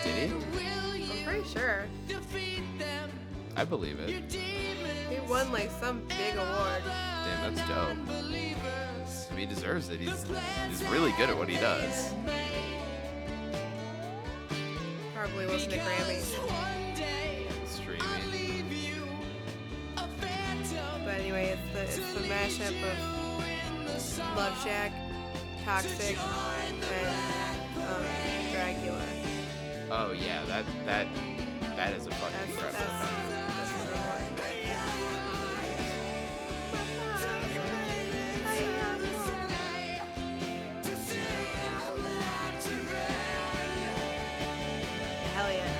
Did 0.03 0.29
he? 0.29 0.35
I'm 0.35 1.23
pretty 1.25 1.47
sure. 1.49 1.85
I 3.57 3.63
believe 3.63 3.99
it. 3.99 4.09
He 4.31 5.19
won 5.29 5.51
like 5.51 5.71
some 5.79 6.01
big 6.07 6.35
award. 6.35 6.83
Damn, 6.85 7.55
that's 7.55 7.67
dope. 7.69 7.97
I 9.31 9.35
mean, 9.37 9.37
he 9.37 9.45
deserves 9.45 9.89
it. 9.89 9.99
He's 9.99 10.25
he's 10.69 10.83
really 10.89 11.11
good 11.17 11.29
at 11.29 11.37
what 11.37 11.47
he 11.49 11.55
does. 11.57 12.13
Probably 15.15 15.47
wasn't 15.47 15.73
a 15.73 15.77
Grammy. 15.77 16.21
Streaming. 17.67 18.01
But 21.05 21.13
anyway, 21.19 21.55
it's 21.57 21.73
the 21.73 21.81
it's 22.01 22.13
the 22.13 22.21
mashup 22.27 22.75
of 22.91 24.35
Love 24.35 24.63
Shack, 24.63 24.91
Toxic, 25.65 26.15
and 26.15 26.83
um, 26.83 28.05
Dracula. 28.51 29.01
Oh 29.89 30.11
yeah, 30.11 30.45
that 30.45 30.63
that 30.85 31.07
that 31.75 31.93
is 31.93 32.05
a 32.05 32.11
fucking 32.11 32.37
That's 32.37 32.51
incredible. 32.51 32.79
that's, 32.79 33.01
that's 33.57 33.89
the 33.89 33.95
one. 33.95 34.35
Hell 45.33 45.51
yeah. 45.51 45.73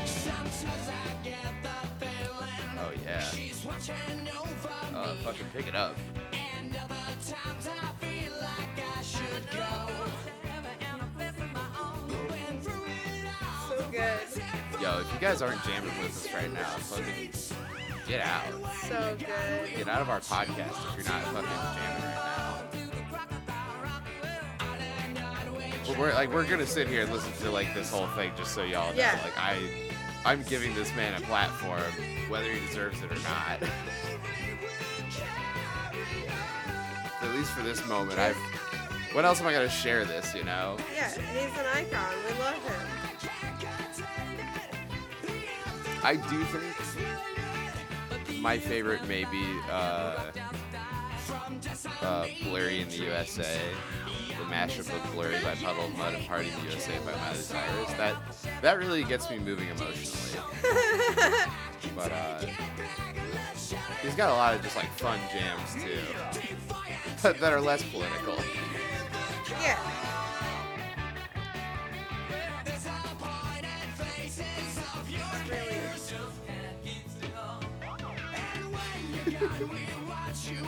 Oh 2.79 2.91
yeah. 3.05 3.23
Uh, 4.97 5.15
fucking 5.17 5.45
pick 5.53 5.67
it 5.67 5.75
up. 5.75 5.95
Yo, 14.85 14.99
if 14.99 15.11
you 15.11 15.19
guys 15.19 15.41
aren't 15.41 15.63
jamming 15.63 15.89
with 15.99 16.11
us 16.11 16.31
right 16.31 16.53
now, 16.53 16.61
fucking 16.61 17.31
get 18.07 18.21
out. 18.21 18.43
So 18.87 19.17
good. 19.17 19.75
Get 19.75 19.87
out 19.87 19.99
of 19.99 20.11
our 20.11 20.19
podcast 20.19 20.77
if 20.91 20.95
you're 20.95 21.07
not 21.11 21.23
fucking 21.23 21.49
jamming 21.73 22.03
right 22.03 22.21
now. 22.21 22.61
But 25.87 25.97
we're 25.97 26.13
like 26.13 26.31
we're 26.31 26.47
gonna 26.47 26.67
sit 26.67 26.87
here 26.87 27.01
and 27.01 27.11
listen 27.11 27.33
to 27.41 27.49
like 27.49 27.73
this 27.73 27.89
whole 27.89 28.05
thing 28.09 28.31
just 28.37 28.53
so 28.53 28.61
y'all 28.61 28.93
know. 28.93 28.99
Yeah. 28.99 29.19
Like 29.23 29.35
I 29.39 29.57
I'm 30.23 30.43
giving 30.43 30.75
this 30.75 30.95
man 30.95 31.19
a 31.19 31.25
platform, 31.25 31.81
whether 32.29 32.51
he 32.51 32.63
deserves 32.67 33.01
it 33.01 33.11
or 33.11 33.17
not. 33.23 33.63
At 37.23 37.33
least 37.33 37.49
for 37.53 37.63
this 37.63 37.83
moment, 37.87 38.19
I've 38.19 38.37
what 39.13 39.25
else 39.25 39.41
am 39.41 39.47
I 39.47 39.53
gonna 39.53 39.67
share 39.67 40.05
this, 40.05 40.35
you 40.35 40.43
know? 40.43 40.77
Yeah, 40.93 41.09
he's 41.09 41.57
an 41.57 41.65
icon. 41.73 42.13
We 42.29 42.37
love 42.37 42.63
him. 42.63 43.14
I 46.05 46.17
do 46.17 46.43
think 46.43 48.39
my 48.39 48.59
favorite 48.59 49.07
may 49.07 49.25
be 49.25 49.43
uh, 49.71 50.31
uh, 52.03 52.27
Blurry 52.43 52.81
in 52.81 52.89
the 52.89 52.97
USA, 52.97 53.59
the 54.27 54.43
mashup 54.43 54.81
of 54.81 55.13
Blurry 55.13 55.41
by 55.43 55.55
Puddle 55.55 55.85
of 55.85 55.97
Mudd 55.97 56.13
and 56.13 56.27
Party 56.27 56.49
in 56.49 56.59
the 56.59 56.69
USA 56.69 56.91
by 56.99 57.11
Miley 57.13 57.37
Cyrus. 57.37 57.93
That 57.93 58.15
that 58.61 58.77
really 58.77 59.03
gets 59.03 59.31
me 59.31 59.39
moving 59.39 59.67
emotionally. 59.69 60.39
But 61.95 62.11
uh, 62.11 62.45
he's 64.03 64.13
got 64.13 64.29
a 64.29 64.33
lot 64.33 64.53
of 64.53 64.61
just 64.61 64.75
like 64.75 64.91
fun 64.99 65.19
jams 65.31 65.73
too, 65.73 67.33
that, 67.39 67.51
are 67.51 67.61
less 67.61 67.81
political. 67.81 68.37
Yeah. 69.59 70.04
The 80.45 80.61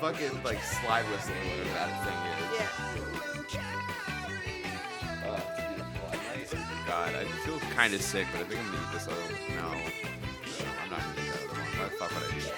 fucking 0.00 0.42
like 0.42 0.62
slide 0.62 1.04
whistle 1.10 1.34
or 1.34 1.44
whatever 1.44 1.74
that 1.74 1.90
thing 2.02 2.18
is. 2.32 2.40
Yeah. 2.56 2.70
Oh, 5.26 5.34
it's 5.36 5.60
beautiful. 5.68 6.08
I 6.08 6.10
like- 6.16 6.86
God, 6.86 7.10
I 7.14 7.24
feel 7.44 7.58
kind 7.76 7.92
of 7.92 8.00
sick, 8.00 8.26
but 8.32 8.40
I 8.40 8.44
think 8.44 8.60
I'm 8.60 8.66
gonna 8.72 8.78
eat 8.78 8.92
this 8.94 9.06
other 9.06 9.20
one. 9.20 9.34
No, 9.54 9.66
I'm 9.68 10.88
not 10.90 11.00
gonna 11.00 11.20
eat 11.20 11.28
that 11.28 11.42
other 11.44 11.60
one. 11.60 11.68
Why 11.76 11.84
the 11.84 11.90
fuck 12.00 12.10
would 12.14 12.24
I 12.24 12.26
do 12.32 12.40
that? 12.40 12.56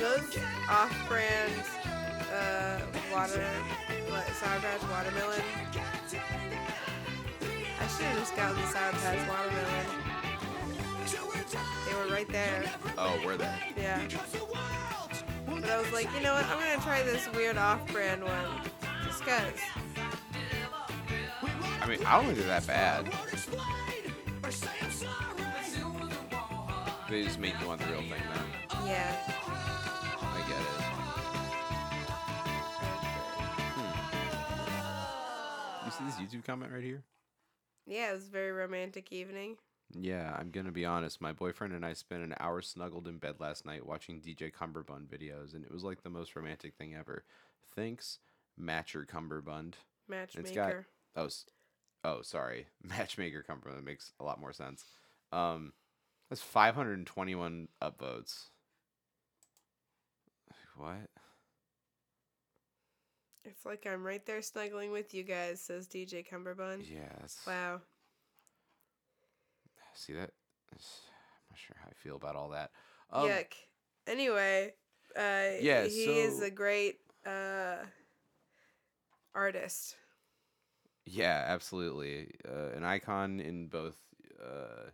Those 0.00 0.28
off-brand 0.70 1.52
uh, 2.32 2.80
water, 3.12 3.44
what, 4.08 4.26
Sour 4.40 4.60
Patch 4.60 4.82
Watermelon. 4.90 5.44
I 7.78 7.86
should 7.88 8.06
have 8.06 8.18
just 8.18 8.34
gotten 8.34 8.56
the 8.56 8.66
Sour 8.68 8.92
Patch 8.92 9.28
Watermelon. 9.28 10.15
They 11.06 11.94
were 11.94 12.08
right 12.12 12.28
there. 12.28 12.64
Oh, 12.98 13.18
were 13.24 13.36
they? 13.36 13.54
Yeah. 13.76 14.00
But 15.48 15.70
I 15.70 15.80
was 15.80 15.92
like, 15.92 16.12
you 16.14 16.20
know 16.20 16.34
what? 16.34 16.44
I'm 16.46 16.58
gonna 16.58 16.82
try 16.82 17.02
this 17.02 17.28
weird 17.32 17.56
off-brand 17.56 18.24
one, 18.24 18.60
just 19.04 19.22
cause. 19.22 19.60
I 21.80 21.86
mean, 21.88 22.04
I 22.04 22.16
don't 22.16 22.26
think 22.26 22.38
they're 22.38 22.48
that 22.48 22.66
bad. 22.66 23.06
They 27.08 27.22
just 27.22 27.38
make 27.38 27.54
you 27.60 27.68
want 27.68 27.80
the 27.80 27.86
real 27.86 28.00
thing, 28.00 28.10
though. 28.10 28.84
Yeah. 28.84 29.16
I 30.18 30.40
get 30.48 30.60
it. 30.60 30.66
Hmm. 35.84 35.86
You 35.86 35.90
see 35.92 36.04
this 36.04 36.16
YouTube 36.16 36.44
comment 36.44 36.72
right 36.72 36.82
here? 36.82 37.04
Yeah, 37.86 38.10
it 38.10 38.14
was 38.14 38.26
a 38.26 38.30
very 38.30 38.50
romantic 38.50 39.12
evening. 39.12 39.56
Yeah, 39.92 40.34
I'm 40.38 40.50
gonna 40.50 40.72
be 40.72 40.84
honest. 40.84 41.20
My 41.20 41.32
boyfriend 41.32 41.72
and 41.72 41.84
I 41.84 41.92
spent 41.92 42.22
an 42.22 42.34
hour 42.40 42.60
snuggled 42.60 43.06
in 43.06 43.18
bed 43.18 43.36
last 43.38 43.64
night 43.64 43.86
watching 43.86 44.20
DJ 44.20 44.52
Cummerbund 44.52 45.06
videos, 45.06 45.54
and 45.54 45.64
it 45.64 45.72
was 45.72 45.84
like 45.84 46.02
the 46.02 46.10
most 46.10 46.34
romantic 46.34 46.74
thing 46.74 46.94
ever. 46.94 47.24
Thanks, 47.74 48.18
Matcher 48.60 49.06
Cummerbund. 49.06 49.74
Matchmaker. 50.08 50.46
It's 50.46 50.56
got 50.56 50.74
oh, 51.14 51.28
oh, 52.04 52.22
sorry, 52.22 52.66
Matchmaker 52.82 53.44
Cummerbund 53.48 53.84
makes 53.84 54.12
a 54.18 54.24
lot 54.24 54.40
more 54.40 54.52
sense. 54.52 54.84
Um, 55.32 55.72
that's 56.28 56.42
521 56.42 57.68
upvotes. 57.82 58.48
What? 60.76 61.08
It's 63.44 63.64
like 63.64 63.86
I'm 63.86 64.02
right 64.02 64.24
there 64.26 64.42
snuggling 64.42 64.90
with 64.90 65.14
you 65.14 65.22
guys, 65.22 65.60
says 65.60 65.86
DJ 65.86 66.26
Cummerbund. 66.28 66.84
That's, 67.20 67.38
Wow. 67.46 67.80
See 69.96 70.12
that? 70.14 70.30
That's- 70.70 71.00
I'm 71.48 71.52
not 71.52 71.58
sure 71.58 71.76
how 71.82 71.88
I 71.90 71.94
feel 71.94 72.16
about 72.16 72.36
all 72.36 72.50
that. 72.50 72.70
Um, 73.10 73.28
Yuck. 73.28 73.52
Anyway, 74.06 74.74
uh, 75.16 75.50
Yeah, 75.60 75.84
he 75.84 76.20
is 76.20 76.42
a 76.42 76.50
great 76.50 77.00
uh, 77.24 77.78
artist. 79.34 79.96
Yeah, 81.04 81.44
absolutely. 81.46 82.34
Uh, 82.46 82.70
an 82.76 82.84
icon 82.84 83.40
in 83.40 83.68
both, 83.68 83.96
uh, 84.42 84.90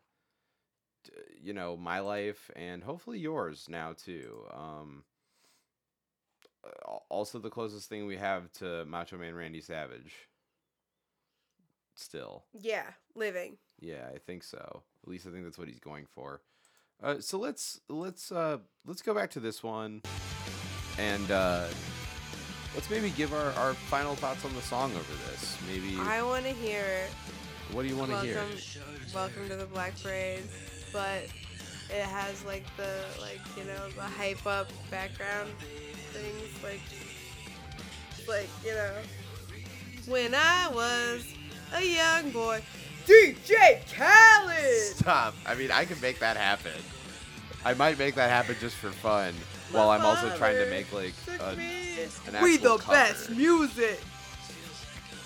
d- 1.05 1.12
you 1.41 1.53
know, 1.53 1.77
my 1.77 2.01
life 2.01 2.51
and 2.55 2.83
hopefully 2.85 3.19
yours 3.19 3.66
now 3.69 3.93
too. 3.95 4.47
Um, 4.51 5.05
uh, 6.65 6.97
also, 7.09 7.39
the 7.39 7.51
closest 7.51 7.89
thing 7.89 8.07
we 8.07 8.16
have 8.16 8.51
to 8.53 8.85
Macho 8.85 9.16
Man 9.16 9.35
Randy 9.35 9.61
Savage. 9.61 10.29
Still, 11.95 12.45
Yeah, 12.53 12.91
living. 13.15 13.59
yeah, 13.79 14.09
I 14.15 14.19
think 14.19 14.43
so. 14.45 14.83
At 15.03 15.09
least 15.09 15.27
I 15.27 15.31
think 15.31 15.45
that's 15.45 15.59
what 15.59 15.69
he's 15.69 15.81
going 15.81 16.07
for. 16.07 16.41
Uh, 17.03 17.16
so 17.19 17.39
let's 17.39 17.81
let's 17.89 18.31
uh, 18.31 18.59
let's 18.87 19.03
go 19.03 19.12
back 19.12 19.31
to 19.31 19.41
this 19.41 19.62
one, 19.62 20.03
and 20.99 21.31
uh, 21.31 21.66
let's 22.74 22.89
maybe 22.89 23.11
give 23.11 23.33
our, 23.33 23.51
our 23.53 23.74
final 23.74 24.15
thoughts 24.15 24.45
on 24.45 24.55
the 24.55 24.62
song 24.62 24.93
over 24.93 25.31
this. 25.31 25.59
Maybe 25.69 25.99
I 25.99 26.23
want 26.23 26.45
to 26.45 26.53
hear 26.53 26.85
what 27.73 27.83
do 27.83 27.89
you 27.89 27.97
want 27.97 28.12
to 28.12 28.20
hear? 28.20 28.37
welcome, 28.37 28.59
welcome 29.15 29.49
to 29.49 29.57
the 29.57 29.66
Black 29.66 30.01
Parade, 30.01 30.45
but 30.93 31.24
it 31.91 32.03
has 32.03 32.45
like 32.45 32.65
the 32.77 33.01
like 33.20 33.41
you 33.57 33.65
know 33.65 33.89
the 33.97 34.03
hype 34.03 34.47
up 34.47 34.69
background 34.91 35.51
things 36.12 36.62
like 36.62 36.81
like 38.29 38.49
you 38.65 38.73
know 38.73 38.93
when 40.07 40.35
I 40.35 40.69
was 40.73 41.27
a 41.74 41.83
young 41.83 42.31
boy, 42.31 42.62
DJ 43.07 43.81
Khaled. 43.95 44.97
Stop. 44.97 45.35
I 45.47 45.55
mean, 45.55 45.70
I 45.70 45.85
can 45.85 46.01
make 46.01 46.19
that 46.20 46.37
happen. 46.37 46.73
I 47.65 47.74
might 47.74 47.99
make 47.99 48.15
that 48.16 48.31
happen 48.31 48.57
just 48.61 48.77
for 48.77 48.91
fun, 48.91 49.35
while 49.70 49.91
I'm 49.91 50.05
also 50.05 50.35
trying 50.37 50.57
to 50.57 50.69
make 50.70 50.93
like 50.93 51.15
a, 51.41 51.51
an 51.51 52.43
we 52.43 52.57
the 52.57 52.83
best 52.89 53.31
music. 53.31 54.01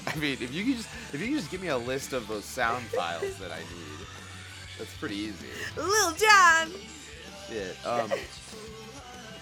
I 0.07 0.15
mean, 0.17 0.37
if 0.41 0.53
you 0.55 0.65
could 0.65 0.77
just 0.77 0.89
if 1.13 1.21
you 1.21 1.29
could 1.29 1.37
just 1.39 1.51
give 1.51 1.63
me 1.63 1.69
a 1.69 1.79
list 1.79 2.13
of 2.13 2.29
those 2.29 2.45
sound 2.45 2.85
files 2.95 3.37
that 3.39 3.51
I 3.53 3.59
need, 3.59 4.07
that's 4.79 4.95
pretty 4.99 5.17
easy. 5.17 5.47
Lil 5.77 6.13
Jon. 6.13 6.71
Shit. 7.49 7.77
Um. 7.87 8.11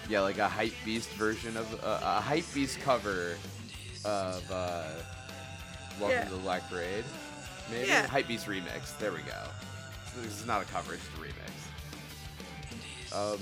Yeah, 0.07 0.21
like 0.21 0.37
a 0.37 0.47
hype 0.47 0.73
beast 0.85 1.09
version 1.11 1.57
of 1.57 1.73
uh, 1.83 1.99
a 2.01 2.21
hype 2.21 2.45
beast 2.53 2.79
cover 2.79 3.35
of 4.05 4.51
uh, 4.51 4.83
Welcome 5.99 6.09
Yeah. 6.17 6.23
to 6.25 6.31
the 6.31 6.37
Black 6.41 6.69
Parade. 6.69 7.03
Maybe 7.71 7.87
Yeah. 7.87 8.07
hype 8.07 8.27
beast 8.27 8.45
remix. 8.47 8.97
There 8.99 9.11
we 9.11 9.19
go. 9.21 9.49
This 10.21 10.39
is 10.39 10.45
not 10.45 10.61
a 10.61 10.65
cover; 10.65 10.93
it's 10.93 11.03
a 11.03 11.19
remix. 11.21 11.51
Um. 13.33 13.39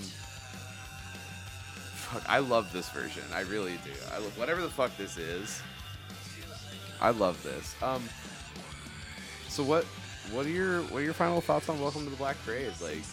Fuck, 1.95 2.23
I 2.29 2.39
love 2.39 2.71
this 2.73 2.89
version. 2.89 3.23
I 3.33 3.41
really 3.41 3.77
do. 3.83 3.91
I 4.13 4.17
love 4.19 4.37
whatever 4.37 4.61
the 4.61 4.69
fuck 4.69 4.95
this 4.97 5.17
is. 5.17 5.61
I 7.01 7.09
love 7.11 7.41
this. 7.43 7.75
Um. 7.81 8.03
So 9.49 9.63
what? 9.63 9.85
What 10.31 10.45
are 10.45 10.49
your 10.49 10.81
what 10.83 10.99
are 11.01 11.03
your 11.03 11.13
final 11.13 11.41
thoughts 11.41 11.67
on 11.69 11.79
Welcome 11.81 12.05
to 12.05 12.09
the 12.09 12.15
Black 12.15 12.37
Parade? 12.45 12.71
Like, 12.81 13.03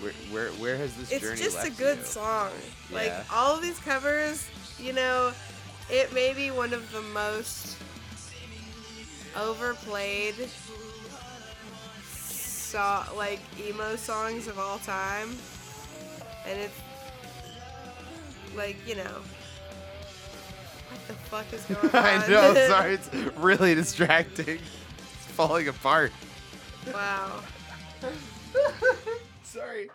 where 0.00 0.12
where 0.30 0.48
where 0.54 0.76
has 0.76 0.94
this 0.96 1.12
It's 1.12 1.22
journey 1.22 1.40
It's 1.40 1.54
just 1.54 1.66
a 1.66 1.70
good 1.70 1.98
you? 1.98 2.04
song. 2.04 2.50
Like 2.90 3.12
all 3.32 3.54
of 3.54 3.62
these 3.62 3.78
covers, 3.78 4.44
you 4.78 4.92
know, 4.92 5.32
it 5.90 6.12
may 6.12 6.34
be 6.34 6.50
one 6.50 6.72
of 6.74 6.90
the 6.92 7.02
most 7.02 7.76
overplayed 9.36 10.34
so 12.08 13.02
like 13.16 13.40
emo 13.60 13.96
songs 13.96 14.48
of 14.48 14.58
all 14.58 14.78
time. 14.78 15.36
And 16.46 16.58
it's 16.58 16.80
like, 18.56 18.76
you 18.86 18.96
know, 18.96 19.02
what 20.88 21.08
the 21.08 21.14
fuck 21.14 21.52
is 21.52 21.62
going 21.66 21.94
on? 21.94 22.04
I 22.04 22.26
know. 22.26 22.54
Sorry, 22.68 22.94
it's 22.94 23.10
really 23.36 23.74
distracting. 23.74 24.58
It's 24.58 25.26
falling 25.36 25.68
apart. 25.68 26.12
wow. 26.92 27.40
sorry, 29.44 29.88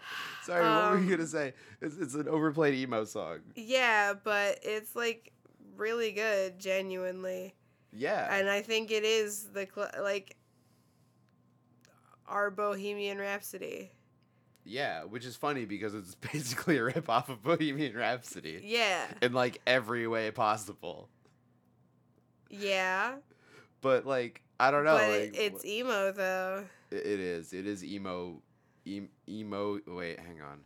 sorry. 0.43 0.63
what 0.63 0.91
were 0.91 0.97
you 0.99 1.03
Um, 1.03 1.09
gonna 1.09 1.27
say? 1.27 1.53
It's, 1.81 1.97
it's 1.97 2.13
an 2.15 2.27
overplayed 2.27 2.75
emo 2.75 3.03
song. 3.05 3.39
Yeah, 3.55 4.13
but 4.23 4.59
it's 4.63 4.95
like 4.95 5.31
really 5.75 6.11
good, 6.11 6.59
genuinely. 6.59 7.55
Yeah. 7.93 8.27
and 8.35 8.49
I 8.49 8.61
think 8.61 8.91
it 8.91 9.03
is 9.03 9.45
the 9.53 9.67
cl- 9.73 9.89
like 10.01 10.35
our 12.27 12.51
Bohemian 12.51 13.17
Rhapsody. 13.19 13.91
Yeah, 14.65 15.03
which 15.05 15.25
is 15.25 15.35
funny 15.37 15.63
because 15.65 15.93
it's 15.95 16.15
basically 16.33 16.77
a 16.77 16.83
rip 16.83 17.09
off 17.09 17.29
of 17.29 17.41
Bohemian 17.41 17.95
Rhapsody 17.95 18.61
Yeah, 18.65 19.05
in 19.21 19.31
like 19.33 19.61
every 19.65 20.07
way 20.07 20.29
possible. 20.31 21.07
yeah, 22.49 23.15
But 23.81 24.05
like, 24.05 24.41
I 24.59 24.71
don't 24.71 24.83
know. 24.83 24.97
but 24.97 25.09
like, 25.09 25.19
it, 25.19 25.35
it's 25.37 25.65
emo 25.65 26.11
though. 26.11 26.65
It 26.91 27.05
is. 27.05 27.53
It 27.53 27.65
is 27.67 27.83
emo. 27.83 28.41
Em, 28.85 29.09
emo. 29.29 29.79
Wait, 29.87 30.19
hang 30.19 30.41
on. 30.41 30.59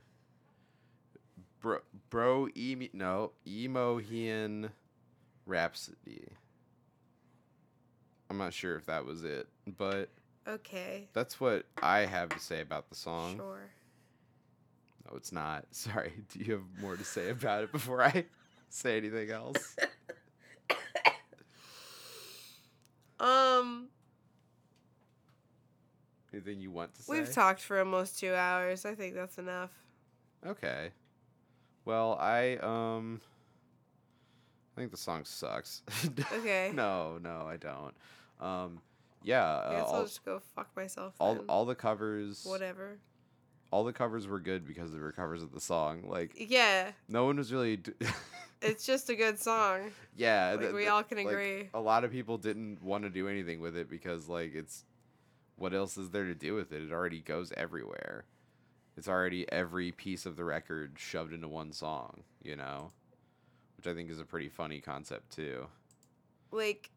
Bro, 1.62 1.80
bro, 2.10 2.48
emo. 2.58 2.88
No, 2.94 3.32
emohian 3.48 4.70
rhapsody. 5.46 6.28
I'm 8.32 8.38
not 8.38 8.54
sure 8.54 8.78
if 8.78 8.86
that 8.86 9.06
was 9.06 9.26
it, 9.26 9.50
but 9.78 10.08
Okay, 10.48 11.10
that's 11.12 11.38
what 11.42 11.66
I 11.84 12.00
have 12.06 12.30
to 12.30 12.40
say 12.40 12.62
about 12.62 12.88
the 12.90 12.96
song. 12.96 13.36
sure. 13.36 13.70
No, 15.10 15.18
it's 15.18 15.34
not. 15.34 15.66
Sorry. 15.72 16.14
Do 16.32 16.40
you 16.40 16.54
have 16.54 16.64
more 16.82 16.96
to 16.96 17.04
say 17.04 17.30
about 17.30 17.66
it 17.66 17.74
before 17.74 18.02
I 18.02 18.24
say 18.70 18.96
anything 18.98 19.32
else? 19.32 19.76
Um, 23.20 23.90
Anything 26.34 26.60
you 26.60 26.72
want 26.72 26.96
to 26.96 27.04
say? 27.04 27.14
we've 27.14 27.32
talked 27.32 27.62
for 27.62 27.78
almost 27.78 28.20
two 28.20 28.34
hours. 28.34 28.84
I 28.84 28.96
think 28.96 29.14
that's 29.14 29.38
enough. 29.38 29.70
Okay. 30.44 30.90
Well, 31.86 32.18
I 32.20 32.56
um 32.64 33.22
I 34.76 34.80
think 34.82 34.90
the 34.90 34.98
song 34.98 35.24
sucks. 35.24 35.84
Okay. 36.34 36.72
no, 36.74 37.20
no, 37.22 37.46
I 37.48 37.58
don't. 37.58 37.94
Um 38.42 38.82
yeah, 39.24 39.44
I 39.46 39.48
uh, 39.48 39.72
guess 39.82 39.90
I'll 39.94 40.04
just 40.04 40.26
go 40.26 40.42
fuck 40.56 40.76
myself. 40.76 41.14
all 41.20 41.36
then. 41.36 41.46
all 41.48 41.66
the 41.66 41.76
covers 41.76 42.44
Whatever. 42.46 42.98
all 43.72 43.84
the 43.84 43.94
covers 43.94 44.28
were 44.28 44.40
good 44.40 44.68
because 44.68 44.92
they 44.92 45.00
were 45.00 45.12
covers 45.12 45.44
of 45.44 45.52
the 45.54 45.62
song. 45.62 46.04
Like 46.08 46.32
Yeah, 46.50 46.92
no 47.08 47.26
one 47.26 47.38
was 47.38 47.54
really 47.54 47.78
d- 47.78 47.92
it's 48.62 48.86
just 48.86 49.10
a 49.10 49.16
good 49.16 49.40
song. 49.40 49.92
Yeah, 50.18 50.52
Like, 50.52 50.60
th- 50.62 50.74
we 50.74 50.88
all 50.88 51.04
can 51.04 51.18
like, 51.20 51.28
agree. 51.28 51.70
A 51.74 51.80
lot 51.80 52.04
of 52.04 52.12
people 52.12 52.38
didn't 52.38 52.82
want 52.84 53.04
to 53.04 53.10
do 53.10 53.28
anything 53.28 53.62
with 53.62 53.76
it 53.78 53.90
because 53.90 54.28
like 54.28 54.56
it's 54.56 54.86
what 55.58 55.74
else 55.76 55.98
is 55.98 56.10
there 56.10 56.26
to 56.26 56.34
do 56.36 56.56
with 56.56 56.72
it? 56.72 56.82
It 56.82 56.92
already 56.92 57.20
goes 57.20 57.54
everywhere. 57.56 58.26
It's 58.98 59.08
already 59.08 59.50
every 59.52 59.92
piece 59.92 60.26
of 60.26 60.36
the 60.36 60.44
record 60.44 60.94
shoved 60.98 61.32
into 61.34 61.48
one 61.48 61.72
song, 61.72 62.24
you 62.44 62.56
know? 62.56 62.92
which 63.78 63.88
I 63.88 63.94
think 63.96 64.10
is 64.12 64.20
a 64.20 64.26
pretty 64.26 64.50
funny 64.50 64.80
concept 64.80 65.32
too. 65.36 65.68
like 66.52 66.90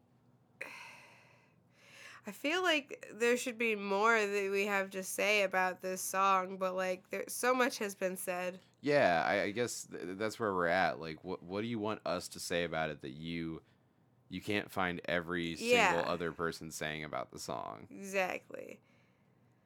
I 2.27 2.31
feel 2.31 2.63
like 2.63 3.05
there 3.13 3.37
should 3.37 3.57
be 3.57 3.75
more 3.75 4.19
that 4.19 4.49
we 4.51 4.65
have 4.65 4.89
to 4.91 5.03
say 5.03 5.43
about 5.43 5.81
this 5.81 6.01
song, 6.01 6.57
but 6.57 6.75
like 6.75 7.09
there 7.11 7.23
so 7.27 7.53
much 7.53 7.77
has 7.79 7.93
been 7.95 8.17
said. 8.17 8.59
Yeah, 8.81 9.23
I, 9.25 9.41
I 9.43 9.51
guess 9.51 9.87
th- 9.91 10.17
that's 10.17 10.39
where 10.39 10.53
we're 10.53 10.67
at. 10.67 10.99
Like, 10.99 11.23
what 11.23 11.43
what 11.43 11.61
do 11.61 11.67
you 11.67 11.79
want 11.79 12.01
us 12.05 12.27
to 12.29 12.39
say 12.39 12.63
about 12.63 12.89
it 12.89 13.01
that 13.01 13.11
you 13.13 13.61
you 14.29 14.41
can't 14.41 14.71
find 14.71 15.01
every 15.05 15.55
single 15.55 15.75
Yeah. 15.77 16.03
other 16.07 16.31
person 16.31 16.71
saying 16.71 17.03
about 17.03 17.31
the 17.31 17.39
song? 17.39 17.87
Exactly. 17.91 18.79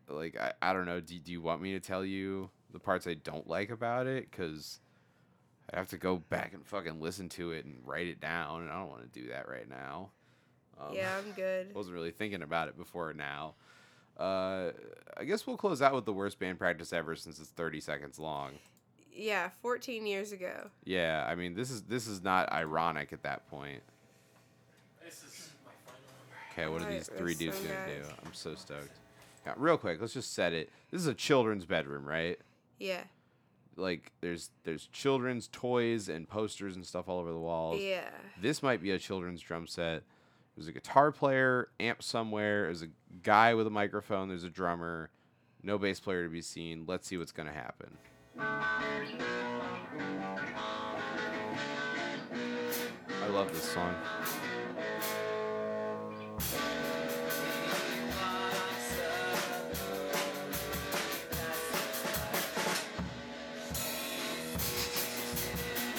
Like, 0.08 0.38
I, 0.38 0.54
I 0.62 0.74
don't 0.74 0.86
know. 0.86 1.00
Do, 1.00 1.18
do 1.20 1.32
you 1.32 1.42
want 1.42 1.62
me 1.62 1.74
to 1.74 1.80
tell 1.80 2.04
you 2.04 2.50
the 2.74 2.80
parts 2.80 3.08
I 3.08 3.14
don't 3.14 3.48
like 3.48 3.70
about 3.70 4.08
it? 4.08 4.30
Because 4.30 4.80
I 5.72 5.78
have 5.78 5.88
to 5.90 5.98
go 5.98 6.18
back 6.18 6.54
and 6.54 6.66
fucking 6.66 7.00
listen 7.00 7.30
to 7.30 7.52
it 7.52 7.64
and 7.66 7.78
write 7.86 8.08
it 8.08 8.20
down, 8.20 8.62
and 8.64 8.70
I 8.72 8.80
don't 8.80 8.90
want 8.90 9.12
to 9.14 9.20
do 9.22 9.30
that 9.30 9.48
right 9.48 9.70
now. 9.70 10.10
Um, 10.80 10.94
yeah, 10.94 11.18
I'm 11.18 11.32
good. 11.34 11.74
wasn't 11.76 11.96
really 11.96 12.12
thinking 12.12 12.42
about 12.42 12.68
it 12.68 12.78
before 12.78 13.14
now. 13.14 13.56
Uh, 14.18 14.72
I 15.18 15.24
guess 15.26 15.48
we'll 15.48 15.58
close 15.58 15.82
out 15.82 15.94
with 15.94 16.06
the 16.06 16.14
worst 16.14 16.40
band 16.40 16.60
practice 16.60 16.92
ever 16.92 17.16
since 17.16 17.40
it's 17.40 17.50
30 17.50 17.80
seconds 17.80 18.20
long. 18.20 18.52
Yeah, 19.14 19.50
14 19.62 20.06
years 20.06 20.32
ago. 20.32 20.70
Yeah, 20.86 21.26
I 21.28 21.36
mean 21.36 21.54
this 21.56 21.70
is 21.72 21.82
this 21.84 22.08
is 22.08 22.24
not 22.24 22.52
ironic 22.52 23.12
at 23.12 23.24
that 23.24 23.50
point. 23.50 23.82
This 25.04 25.24
is 25.24 25.50
my 25.66 25.72
final 25.86 26.02
number. 26.18 26.36
Okay, 26.54 26.70
what 26.70 26.82
are 26.82 26.94
these 26.94 27.10
three 27.10 27.34
dudes 27.34 27.58
one, 27.58 27.68
gonna 27.68 28.02
do? 28.02 28.08
I'm 28.26 28.34
so 28.34 28.56
stoked. 28.56 28.92
Yeah, 29.46 29.54
real 29.58 29.78
quick, 29.78 30.00
let's 30.00 30.14
just 30.14 30.34
set 30.34 30.54
it. 30.54 30.70
This 30.92 31.02
is 31.02 31.08
a 31.08 31.14
children's 31.14 31.66
bedroom, 31.66 32.06
right? 32.06 32.40
Yeah. 32.80 33.04
Like 33.76 34.12
there's 34.22 34.52
there's 34.64 34.88
children's 34.88 35.50
toys 35.52 36.08
and 36.10 36.28
posters 36.28 36.76
and 36.76 36.86
stuff 36.86 37.10
all 37.10 37.20
over 37.20 37.32
the 37.32 37.40
walls. 37.40 37.82
Yeah. 37.82 38.10
This 38.42 38.62
might 38.64 38.82
be 38.82 38.92
a 38.92 39.00
children's 39.00 39.42
drum 39.42 39.68
set. 39.68 40.04
There's 40.60 40.68
a 40.68 40.74
guitar 40.74 41.14
player, 41.14 41.70
amp 41.80 42.04
somewhere. 42.04 42.66
There's 42.66 42.82
a 42.82 42.90
guy 43.24 43.54
with 43.54 43.66
a 43.66 43.70
microphone. 43.70 44.28
There's 44.28 44.44
a 44.44 44.50
drummer. 44.50 45.10
No 45.64 45.78
bass 45.78 46.02
player 46.02 46.26
to 46.26 46.30
be 46.30 46.42
seen. 46.42 46.84
Let's 46.86 47.08
see 47.08 47.18
what's 47.18 47.32
gonna 47.32 47.54
happen. 47.54 47.98
I 48.38 48.82
love 53.32 53.54
this 53.54 53.64
song. 53.64 53.96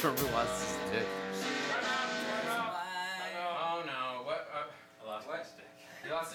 Drummer 0.02 0.32
lost 0.32 0.69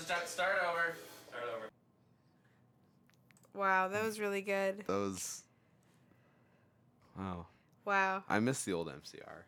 start. 0.05 0.27
Start 0.27 0.55
over. 0.69 0.95
Start 1.29 1.43
over. 1.55 1.69
Wow, 3.53 3.87
that 3.87 4.03
was 4.03 4.19
really 4.19 4.41
good. 4.41 4.83
Those. 4.87 5.41
Wow. 7.17 7.47
Wow. 7.85 8.23
I 8.27 8.39
miss 8.39 8.63
the 8.63 8.73
old 8.73 8.87
MCR. 8.89 9.43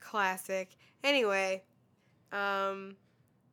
Classic. 0.00 0.68
Anyway, 1.04 1.62
um 2.32 2.96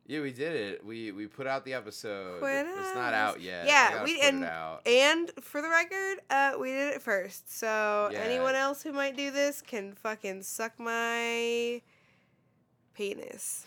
Yeah, 0.06 0.20
we 0.20 0.32
did 0.32 0.54
it. 0.56 0.84
We 0.84 1.12
we 1.12 1.26
put 1.26 1.46
out 1.46 1.64
the 1.64 1.74
episode. 1.74 2.40
Quit 2.40 2.66
it's 2.66 2.94
not 2.94 3.14
out 3.14 3.40
yet. 3.40 3.66
Yeah, 3.66 3.90
gotta 3.92 4.04
we- 4.04 4.16
put 4.16 4.24
and- 4.24 4.44
it 4.44 4.88
and 4.90 5.30
for 5.44 5.62
the 5.62 5.68
record, 5.68 6.18
uh 6.30 6.54
we 6.58 6.70
did 6.72 6.94
it 6.94 7.02
first. 7.02 7.56
So 7.56 8.08
Yeah. 8.10 8.18
anyone 8.20 8.54
else 8.56 8.82
who 8.82 8.92
might 8.92 9.16
do 9.16 9.30
this 9.30 9.62
can 9.62 9.94
fucking 9.94 10.42
suck 10.42 10.78
my 10.80 11.80
penis. 12.94 13.64